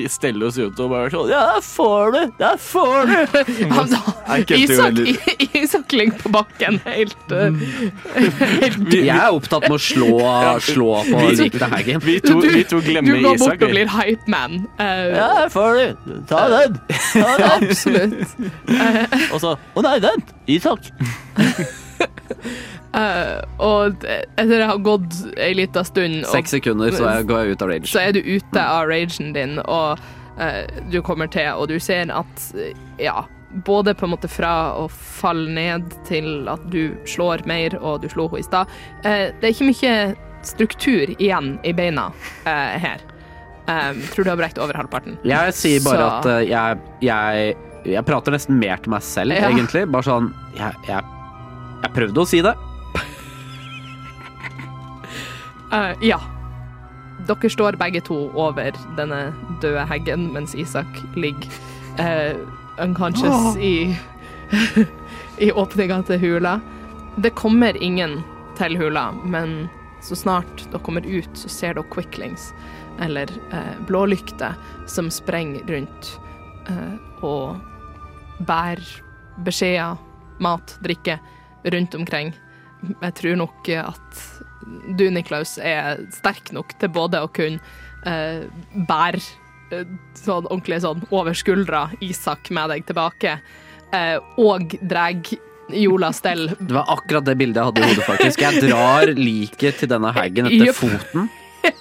stelle 0.10 0.46
oss 0.50 0.58
ut 0.60 0.80
og 0.84 0.90
bare 0.92 1.10
sånn 1.14 1.30
Ja, 1.32 1.42
der 1.54 1.62
får 1.64 2.12
du! 2.16 2.22
Der 2.40 2.58
får 2.60 3.06
du! 3.08 3.14
Isak. 4.58 5.00
Isak 5.64 5.94
ligger 5.96 6.18
på 6.24 6.32
bakken 6.34 6.80
helt, 6.86 7.16
uh, 7.32 7.54
helt 8.16 8.94
Jeg 8.94 9.14
er 9.16 9.30
opptatt 9.38 9.68
med 9.70 9.78
å 9.78 9.82
slå, 9.82 10.10
slå 10.74 10.90
på 11.08 11.22
liket 11.38 11.66
hagen. 11.72 12.02
Vi 12.04 12.18
to, 12.26 12.40
Du- 12.42 12.50
vi 12.50 12.64
to 12.68 12.82
Du 12.82 12.90
går 12.94 13.06
går 13.06 13.36
Isak. 13.36 13.40
bort 13.46 13.64
og 13.68 13.74
blir 13.76 13.94
hype 13.98 14.28
man. 14.34 14.60
Uh, 14.80 14.86
Ja, 15.14 15.30
der 15.44 15.50
får 15.54 15.80
du. 15.80 16.18
Ta 16.30 16.44
den. 16.50 16.80
Ta 17.14 17.38
den. 17.38 17.70
Absolutt. 17.70 18.36
Og 19.34 19.40
så 19.44 19.56
Å 19.76 19.86
nei, 19.86 19.98
vent! 20.04 20.34
Isak. 20.48 20.90
Eh, 22.94 23.40
og 23.58 24.04
etter 24.06 24.52
det 24.54 24.66
har 24.70 24.78
gått 24.86 25.16
ei 25.42 25.54
lita 25.58 25.82
stund, 25.88 26.26
Seks 26.30 26.52
sekunder, 26.54 26.92
så 26.94 27.08
jeg 27.10 27.26
går 27.30 27.40
jeg 27.48 27.56
ut 27.56 27.62
av 27.66 27.70
rage. 27.72 27.88
så 27.90 28.02
er 28.04 28.12
du 28.14 28.20
ute 28.22 28.62
av 28.62 28.88
ragen 28.88 29.32
din, 29.34 29.56
og 29.66 29.98
uh, 30.38 30.62
du 30.92 31.00
kommer 31.02 31.28
til, 31.34 31.48
og 31.58 31.68
du 31.72 31.80
ser 31.82 32.12
at 32.14 32.44
ja, 33.02 33.24
både 33.66 33.96
på 33.98 34.06
en 34.06 34.14
måte 34.14 34.30
fra 34.30 34.74
å 34.78 34.86
falle 34.94 35.50
ned 35.50 35.90
til 36.06 36.46
at 36.50 36.62
du 36.70 36.94
slår 37.10 37.46
mer, 37.50 37.74
og 37.82 38.02
du 38.04 38.10
slo 38.14 38.28
henne 38.30 38.44
i 38.44 38.46
stad, 38.46 38.70
Uh, 39.02 39.34
det 39.42 39.50
er 39.50 39.56
ikke 39.56 39.72
mye 39.72 39.96
struktur 40.44 41.16
igjen 41.18 41.58
i 41.64 41.72
beina 41.74 42.10
her. 42.46 43.00
Um, 43.64 44.02
tror 44.12 44.26
du 44.26 44.30
har 44.30 44.38
brekt 44.38 44.58
over 44.60 44.76
halvparten. 44.76 45.16
Jeg 45.24 45.54
sier 45.56 45.80
bare 45.86 45.98
Så- 46.04 46.30
at 46.36 46.48
jeg, 46.50 46.78
jeg 47.02 47.56
Jeg 47.86 48.06
prater 48.06 48.32
nesten 48.32 48.60
mer 48.60 48.78
til 48.78 48.92
meg 48.92 49.02
selv, 49.04 49.32
Ja. 49.34 49.50
egentlig. 49.50 49.90
Bare 49.92 50.04
sånn 50.04 50.34
jeg, 50.56 50.74
jeg, 50.88 51.04
jeg 51.84 51.92
prøvde 51.94 52.16
å 52.22 52.28
si 52.28 52.40
det. 52.42 52.54
Eh, 55.74 55.92
ja. 56.02 56.22
Dere 57.28 57.50
står 57.50 57.78
begge 57.80 58.02
to 58.06 58.18
over 58.38 58.76
denne 58.98 59.22
døde 59.62 59.86
heggen, 59.90 60.28
mens 60.34 60.56
Isak 60.60 60.98
ligger 61.16 61.48
uh, 62.02 62.36
unconscious 62.84 63.56
i, 63.58 63.94
i 65.46 65.52
åpninga 65.52 66.02
til 66.10 66.20
hula. 66.20 66.58
Det 67.16 67.36
kommer 67.40 67.78
ingen 67.78 68.20
til 68.58 68.76
hula, 68.78 69.12
men 69.24 69.70
så 70.04 70.18
snart 70.20 70.66
dere 70.66 70.82
kommer 70.84 71.06
ut, 71.06 71.32
så 71.38 71.50
ser 71.50 71.78
dere 71.78 71.88
quicklings, 71.94 72.50
eller 73.02 73.30
uh, 73.54 73.78
blålykter, 73.88 74.58
som 74.90 75.10
sprenger 75.14 75.64
rundt 75.70 76.18
og 77.28 77.58
bærer 78.48 78.84
beskjeder, 79.44 79.98
mat, 80.40 80.78
drikke 80.84 81.18
rundt 81.76 81.96
omkring. 81.98 82.32
Jeg 83.02 83.16
tror 83.20 83.36
nok 83.42 83.68
at 83.68 84.22
du, 84.98 85.08
Niklaus, 85.14 85.58
er 85.58 86.04
sterk 86.14 86.52
nok 86.56 86.76
til 86.82 86.92
både 86.94 87.24
å 87.24 87.32
kunne 87.34 87.60
eh, 88.08 88.46
bære 88.90 89.22
eh, 89.72 89.88
sånn 90.20 90.48
ordentlig 90.50 90.82
sånn 90.86 91.04
over 91.12 91.36
skuldra 91.38 91.88
Isak 92.04 92.52
med 92.54 92.74
deg 92.74 92.88
tilbake, 92.90 93.38
eh, 93.94 94.18
og 94.42 94.76
dreg 94.82 95.36
Jola 95.74 96.12
Stell 96.14 96.50
Det 96.60 96.74
var 96.74 96.90
akkurat 96.92 97.26
det 97.26 97.38
bildet 97.40 97.62
jeg 97.62 97.72
hadde 97.72 97.82
i 97.84 97.90
hodet, 97.92 98.06
faktisk. 98.08 98.44
Jeg 98.44 98.66
drar 98.68 99.14
liket 99.18 99.82
til 99.82 99.92
denne 99.92 100.12
hagen 100.16 100.50
etter 100.50 100.72
yep. 100.72 100.78
foten, 100.78 101.30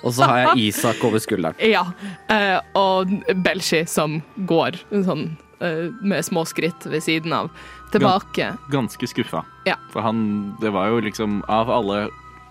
og 0.03 0.15
så 0.15 0.29
har 0.31 0.43
jeg 0.47 0.69
Isak 0.71 1.03
over 1.07 1.23
skulderen. 1.23 1.59
Ja, 1.75 1.87
eh, 2.33 2.59
og 2.79 3.13
Belshi 3.45 3.85
som 3.91 4.21
går 4.49 4.79
sånn 4.91 5.33
eh, 5.63 5.89
med 6.03 6.25
små 6.27 6.47
skritt 6.49 6.87
ved 6.87 7.03
siden 7.05 7.35
av. 7.37 7.51
Tilbake. 7.93 8.55
Ganske 8.73 9.07
skuffa. 9.11 9.43
Ja. 9.69 9.77
For 9.93 10.01
han 10.01 10.55
Det 10.63 10.71
var 10.73 10.89
jo 10.89 11.03
liksom 11.05 11.43
Av 11.45 11.69
alle 11.71 12.07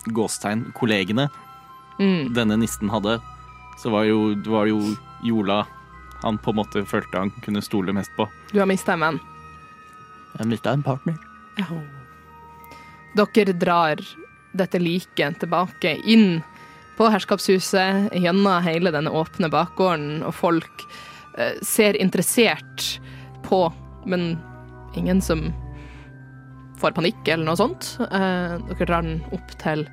gåstegn 0.05 0.71
kollegene 0.73 1.29
Mm. 2.01 2.33
denne 2.33 2.57
nissen 2.57 2.89
hadde, 2.89 3.19
så 3.77 3.91
var 3.93 4.07
jo, 4.07 4.33
det 4.33 4.49
var 4.49 4.65
jo 4.65 4.79
Jola 5.23 5.67
han 6.23 6.37
på 6.37 6.49
en 6.49 6.57
måte 6.61 6.83
følte 6.85 7.17
han 7.17 7.31
kunne 7.45 7.61
stole 7.61 7.93
mest 7.93 8.11
på. 8.17 8.27
Du 8.51 8.59
har 8.59 8.69
mista 8.69 8.93
en 8.93 9.03
venn. 9.05 9.19
Jeg 10.39 10.47
mista 10.47 10.73
en 10.73 10.83
partner. 10.85 11.17
Dere 13.17 13.53
drar 13.53 14.01
dette 14.53 14.79
liket 14.79 15.39
tilbake 15.41 15.95
inn 16.09 16.43
på 16.97 17.09
herskapshuset, 17.09 18.11
gjennom 18.13 18.61
hele 18.63 18.93
denne 18.93 19.09
åpne 19.09 19.49
bakgården, 19.51 20.21
og 20.27 20.33
folk 20.37 20.85
eh, 21.37 21.57
ser 21.65 21.97
interessert 21.97 22.99
på, 23.47 23.65
men 24.05 24.37
ingen 24.95 25.21
som 25.21 25.49
får 26.81 26.95
panikk 26.97 27.27
eller 27.27 27.47
noe 27.47 27.59
sånt. 27.59 27.93
Eh, 28.07 28.55
dere 28.71 28.87
drar 28.87 29.05
den 29.05 29.21
opp 29.35 29.53
til 29.61 29.85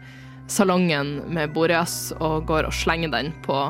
salongen 0.48 1.18
med 1.28 1.52
Boreas 1.52 2.08
og 2.18 2.46
går 2.48 2.68
og 2.70 2.74
slenger 2.74 3.12
den 3.12 3.30
på 3.44 3.66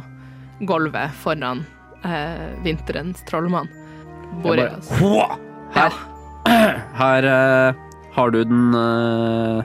gulvet 0.68 1.14
foran 1.22 1.64
eh, 2.06 2.48
vinterens 2.64 3.24
trollmann. 3.28 3.70
Boreas. 4.44 4.90
Her, 5.74 5.98
her 7.02 7.28
eh, 7.32 7.84
har 8.14 8.30
du 8.34 8.40
den, 8.44 8.74
eh, 8.74 9.64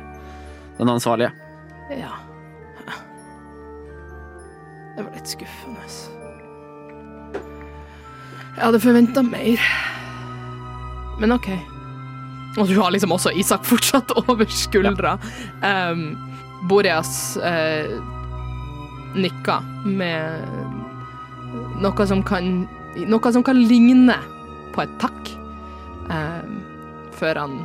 den 0.78 0.90
ansvarlige. 0.90 1.32
Ja. 1.94 2.16
Det 4.94 5.02
var 5.02 5.14
litt 5.16 5.30
skuffende. 5.30 5.74
Jeg 8.54 8.62
hadde 8.62 8.80
forventa 8.80 9.24
mer. 9.26 9.64
Men 11.18 11.34
OK. 11.34 11.50
Og 12.58 12.68
du 12.70 12.76
har 12.80 12.92
liksom 12.94 13.12
også 13.16 13.32
Isak 13.40 13.66
fortsatt 13.66 14.12
over 14.22 14.46
skuldra. 14.46 15.18
Um, 15.62 16.14
Boreas 16.70 17.38
uh, 17.42 17.98
nikker 19.16 19.66
med 19.86 20.48
noe 21.84 22.08
som 22.10 22.24
kan 22.26 22.68
Noe 22.94 23.32
som 23.34 23.42
kan 23.42 23.58
ligne 23.58 24.14
på 24.76 24.84
et 24.84 24.92
takk. 25.02 25.32
Um, 26.14 26.60
før 27.18 27.40
han 27.42 27.56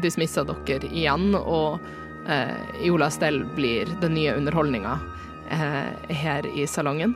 dismisser 0.00 0.46
dere 0.48 0.88
igjen, 0.88 1.34
og 1.36 1.82
uh, 2.24 2.60
Iola 2.80 3.10
Stell 3.12 3.42
blir 3.56 3.92
den 4.00 4.16
nye 4.16 4.32
underholdninga 4.38 4.94
uh, 5.52 5.90
her 6.08 6.48
i 6.48 6.64
salongen. 6.64 7.12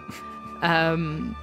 Um, 0.60 1.34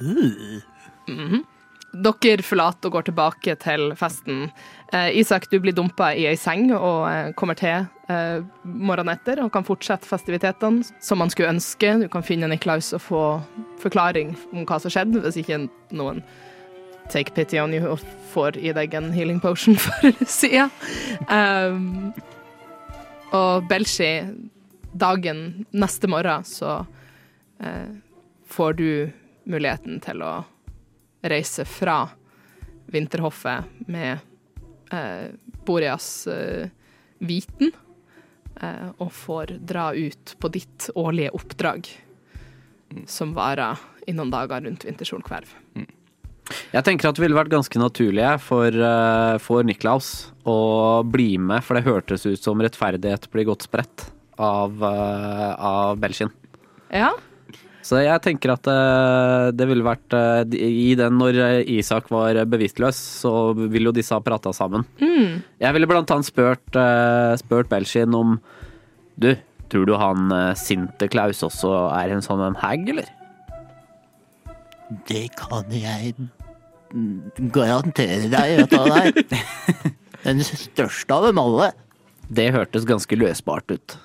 mhm. 0.00 1.40
Dere 1.88 2.44
forlater 2.44 2.90
og 2.90 2.98
går 2.98 3.06
tilbake 3.08 3.54
til 3.62 3.92
festen. 3.96 4.50
Eh, 4.92 5.16
Isak, 5.20 5.48
du 5.50 5.56
blir 5.60 5.72
dumpa 5.72 6.10
i 6.12 6.26
ei 6.28 6.36
seng 6.36 6.68
og 6.76 7.06
eh, 7.08 7.30
kommer 7.38 7.56
til 7.56 7.86
eh, 8.12 8.44
morgenen 8.64 9.14
etter 9.14 9.40
og 9.44 9.52
kan 9.54 9.64
fortsette 9.64 10.08
festivitetene 10.08 10.84
som 11.00 11.22
man 11.22 11.32
skulle 11.32 11.54
ønske. 11.54 11.94
Du 12.02 12.08
kan 12.12 12.26
finne 12.26 12.50
Niklaus 12.52 12.92
og 12.96 13.02
få 13.06 13.22
forklaring 13.80 14.36
om 14.52 14.68
hva 14.68 14.78
som 14.82 14.92
skjedde, 14.92 15.22
hvis 15.24 15.40
ikke 15.40 15.64
noen 15.96 16.20
take 17.08 17.32
pity 17.32 17.58
on 17.58 17.72
you 17.72 17.88
og 17.88 18.04
får 18.34 18.58
i 18.60 18.72
deg 18.76 18.94
en 18.94 19.12
healing 19.14 19.40
potion 19.40 19.78
for 19.84 20.12
sida. 20.28 20.68
Um, 21.32 22.12
og 23.32 23.64
Belshi, 23.68 24.12
dagen 24.92 25.64
neste 25.72 26.08
morgen 26.08 26.44
så 26.48 26.82
eh, 27.60 27.88
får 28.48 28.78
du 28.78 28.88
muligheten 29.48 30.00
til 30.04 30.24
å 30.24 30.32
reise 31.22 31.64
fra 31.68 32.00
vinterhoffet 32.88 33.88
med 33.90 34.18
eh, 34.92 35.28
Boreas 35.66 36.26
eh, 36.26 36.70
viten, 37.18 37.72
eh, 38.60 38.88
og 38.96 39.12
får 39.12 39.58
dra 39.60 39.90
ut 39.94 40.34
på 40.38 40.50
ditt 40.54 40.90
årlige 40.94 41.34
oppdrag, 41.36 41.90
som 43.06 43.34
varer 43.36 43.76
i 44.08 44.14
noen 44.16 44.32
dager 44.32 44.64
rundt 44.64 44.86
Vintersolkverv. 44.88 45.50
Jeg 46.72 46.84
tenker 46.84 47.10
at 47.10 47.18
det 47.18 47.22
ville 47.26 47.36
vært 47.36 47.52
ganske 47.52 47.80
naturlig 47.80 48.28
for, 48.40 48.72
eh, 48.72 49.36
for 49.44 49.66
Niklaus 49.68 50.30
å 50.48 51.04
bli 51.04 51.36
med, 51.36 51.60
for 51.64 51.76
det 51.76 51.84
hørtes 51.84 52.24
ut 52.24 52.40
som 52.40 52.60
rettferdighet 52.60 53.28
blir 53.32 53.48
godt 53.50 53.68
spredt 53.68 54.08
av, 54.38 54.72
uh, 54.80 55.54
av 55.58 55.98
Belkin. 55.98 56.30
Ja, 56.94 57.10
Så 57.88 58.02
jeg 58.02 58.20
tenker 58.20 58.52
at 58.52 58.68
eh, 58.68 59.48
det 59.56 59.64
ville 59.70 59.86
vært 59.86 60.12
eh, 60.16 60.56
I 60.60 60.92
den 60.98 61.16
når 61.16 61.38
Isak 61.72 62.10
var 62.12 62.36
bevisstløs, 62.50 62.98
så 63.22 63.32
ville 63.56 63.88
jo 63.88 63.96
disse 63.96 64.12
ha 64.12 64.20
prata 64.24 64.52
sammen. 64.52 64.84
Jeg 65.00 65.74
ville 65.76 65.88
blant 65.88 66.10
annet 66.12 66.28
spurt, 66.28 66.80
spurt 67.40 67.70
Belkin 67.70 68.16
om 68.16 68.36
Du, 69.16 69.32
tror 69.72 69.88
du 69.88 69.94
han 69.98 70.28
sinte 70.52 70.92
Sinterklaus 70.98 71.40
også 71.46 71.72
er 71.96 72.12
en 72.12 72.24
sånn 72.24 72.44
en 72.44 72.58
hag, 72.60 72.84
eller? 72.92 73.08
Det 75.08 75.26
kan 75.36 75.68
jeg 75.72 76.14
mm, 76.92 77.48
garantere 77.52 78.28
deg 78.32 78.62
at 78.64 78.76
han 78.76 78.94
er. 78.96 79.18
Den 80.24 80.40
største 80.44 81.14
av 81.14 81.28
dem 81.28 81.40
alle. 81.40 81.72
Det 82.28 82.50
hørtes 82.52 82.86
ganske 82.88 83.16
løsbart 83.16 83.72
ut. 83.72 83.96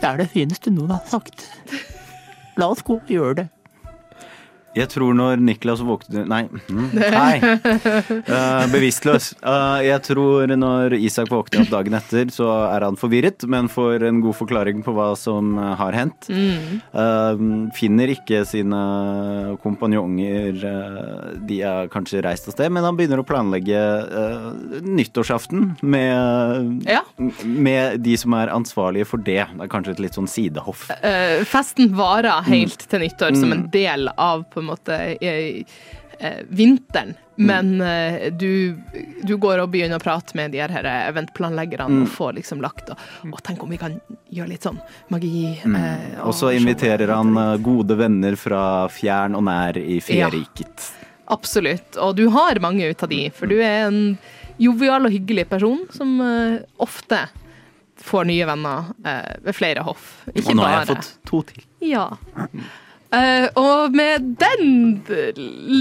Det 0.00 0.08
er 0.08 0.16
det 0.22 0.30
fineste 0.32 0.72
noen 0.72 0.94
har 0.94 1.04
sagt. 1.08 1.44
La 2.56 2.70
oss 2.72 2.80
gå 2.86 2.96
og 2.96 3.10
gjøre 3.12 3.34
det. 3.42 3.48
Jeg 4.76 4.86
tror 4.92 5.14
når 5.18 5.40
Niklas 5.42 5.80
våkner 5.82 6.26
Nei. 6.30 6.44
mm, 6.46 6.90
Nei. 6.94 7.38
Uh, 7.42 8.66
bevisstløs. 8.74 9.32
Uh, 9.42 9.80
jeg 9.82 9.98
tror 10.06 10.52
når 10.54 10.94
Isak 10.98 11.30
våkner 11.32 11.64
opp 11.64 11.72
dagen 11.72 11.96
etter, 11.98 12.30
så 12.30 12.46
er 12.68 12.86
han 12.86 12.98
forvirret, 13.00 13.42
men 13.50 13.66
får 13.72 14.04
en 14.06 14.20
god 14.22 14.36
forklaring 14.38 14.84
på 14.86 14.94
hva 14.94 15.08
som 15.18 15.56
eh, 15.58 15.72
har 15.80 15.96
hendt. 15.96 16.28
Uh, 16.30 17.66
finner 17.74 18.12
ikke 18.14 18.44
sine 18.48 18.80
kompanjonger. 19.64 20.60
de 21.48 21.58
er 21.66 21.90
kanskje 21.92 22.22
reist 22.24 22.46
av 22.50 22.54
sted, 22.54 22.70
men 22.72 22.86
han 22.86 22.98
begynner 22.98 23.22
å 23.22 23.26
planlegge 23.26 23.80
nyttårsaften 24.86 25.74
med, 25.82 26.86
Ja. 26.90 27.02
med 27.44 28.00
de 28.04 28.16
som 28.20 28.34
er 28.38 28.52
ansvarlige 28.54 29.06
for 29.08 29.18
det. 29.18 29.40
Det 29.50 29.66
er 29.66 29.72
kanskje 29.72 29.96
et 29.96 30.04
litt 30.06 30.18
sånn 30.18 30.30
sidehoff. 30.30 30.86
Eh, 31.02 31.42
festen 31.48 31.90
varer 31.96 32.42
helt 32.46 32.86
til 32.90 33.00
nyttår 33.04 33.36
som 33.38 33.52
en 33.56 33.66
del 33.72 34.08
av 34.16 34.44
på 34.50 34.59
en 34.62 34.68
måte 34.68 34.96
i, 35.16 35.64
eh, 36.18 36.40
vinteren. 36.48 37.14
Men 37.40 37.70
mm. 37.80 38.36
du, 38.36 38.76
du 39.24 39.36
går 39.40 39.62
og 39.62 39.70
begynner 39.72 39.96
å 39.96 40.02
prate 40.04 40.36
med 40.36 40.52
de 40.52 40.60
her 40.60 40.84
eventplanleggerne 40.84 42.02
mm. 42.02 42.02
og 42.04 42.10
får 42.12 42.34
liksom 42.36 42.60
lagt 42.60 42.90
og, 42.92 43.00
og 43.30 43.38
tenk 43.46 43.62
om 43.64 43.72
vi 43.72 43.78
kan 43.80 43.94
gjøre 44.28 44.50
litt 44.50 44.66
sånn 44.68 44.76
magi. 45.08 45.54
eh, 45.64 46.18
Og 46.20 46.34
så 46.36 46.52
inviterer 46.52 47.14
han 47.14 47.32
eh, 47.40 47.54
gode 47.64 47.96
venner 47.96 48.36
fra 48.36 48.64
fjern 48.92 49.38
og 49.40 49.46
nær 49.48 49.80
i 49.80 50.02
Ja. 50.12 50.28
Absolutt. 51.30 51.96
Og 51.96 52.16
du 52.16 52.26
har 52.34 52.60
mange 52.60 52.90
ut 52.90 53.02
av 53.02 53.08
de, 53.08 53.22
for 53.32 53.48
du 53.48 53.56
er 53.62 53.86
en 53.86 54.18
jovial 54.60 55.06
og 55.08 55.14
hyggelig 55.14 55.46
person 55.48 55.86
som 55.94 56.18
eh, 56.20 56.60
ofte 56.82 57.24
får 58.00 58.28
nye 58.28 58.46
venner 58.48 58.92
eh, 59.04 59.34
ved 59.44 59.56
flere 59.56 59.84
hoff. 59.86 60.12
Ikke 60.34 60.50
Og 60.50 60.58
nå 60.58 60.66
har 60.66 60.80
jeg 60.80 60.92
fått 60.94 61.10
to 61.30 61.42
til. 61.50 61.66
Ja. 61.92 62.06
Eh, 63.10 63.46
og 63.58 63.94
med 63.96 64.36
den 64.38 65.00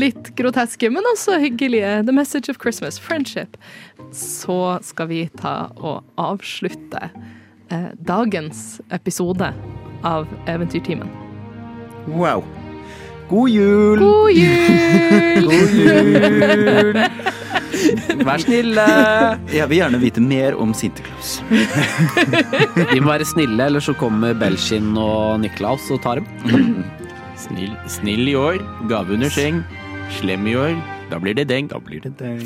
litt 0.01 0.31
groteske, 0.37 0.89
men 0.89 1.05
også 1.11 1.37
hyggelige 1.41 1.99
The 2.07 2.15
Message 2.15 2.49
of 2.49 2.57
Christmas, 2.61 2.97
Friendship, 2.99 3.57
så 4.15 4.79
skal 4.81 5.11
vi 5.11 5.19
ta 5.37 5.69
og 5.77 6.01
avslutte 6.17 7.11
uh, 7.69 7.91
dagens 8.01 8.79
episode 8.95 9.51
av 10.01 10.25
Eventyrtimen. 10.49 11.11
Wow. 12.09 12.41
God 13.29 13.49
jul! 13.53 13.99
God 14.01 14.31
jul! 14.33 15.45
God 15.49 15.75
jul! 15.77 17.03
Vær 18.27 18.41
snille! 18.41 18.85
Jeg 19.53 19.69
vil 19.69 19.79
gjerne 19.83 19.99
vite 20.01 20.23
mer 20.23 20.57
om 20.57 20.73
Sinterklaus. 20.73 21.37
Vi 22.93 22.97
må 22.97 23.11
være 23.11 23.27
snille, 23.29 23.69
eller 23.69 23.83
så 23.83 23.93
kommer 23.93 24.33
Belkin 24.37 24.95
og 24.97 25.39
Niklaus 25.43 25.85
og 25.93 26.01
tar 26.03 26.23
dem. 26.23 26.81
Snill, 27.39 27.71
snill 27.87 28.27
i 28.27 28.35
år, 28.35 28.59
gave 28.89 29.15
under 29.15 29.31
seng. 29.31 29.63
Slem 30.19 30.47
i 30.47 30.55
år, 30.59 30.75
da 31.11 31.19
blir 31.23 31.37
det 31.37 31.47
deng. 31.49 31.69
Da 31.71 31.79
blir 31.79 32.03
det 32.03 32.17
deng. 32.19 32.43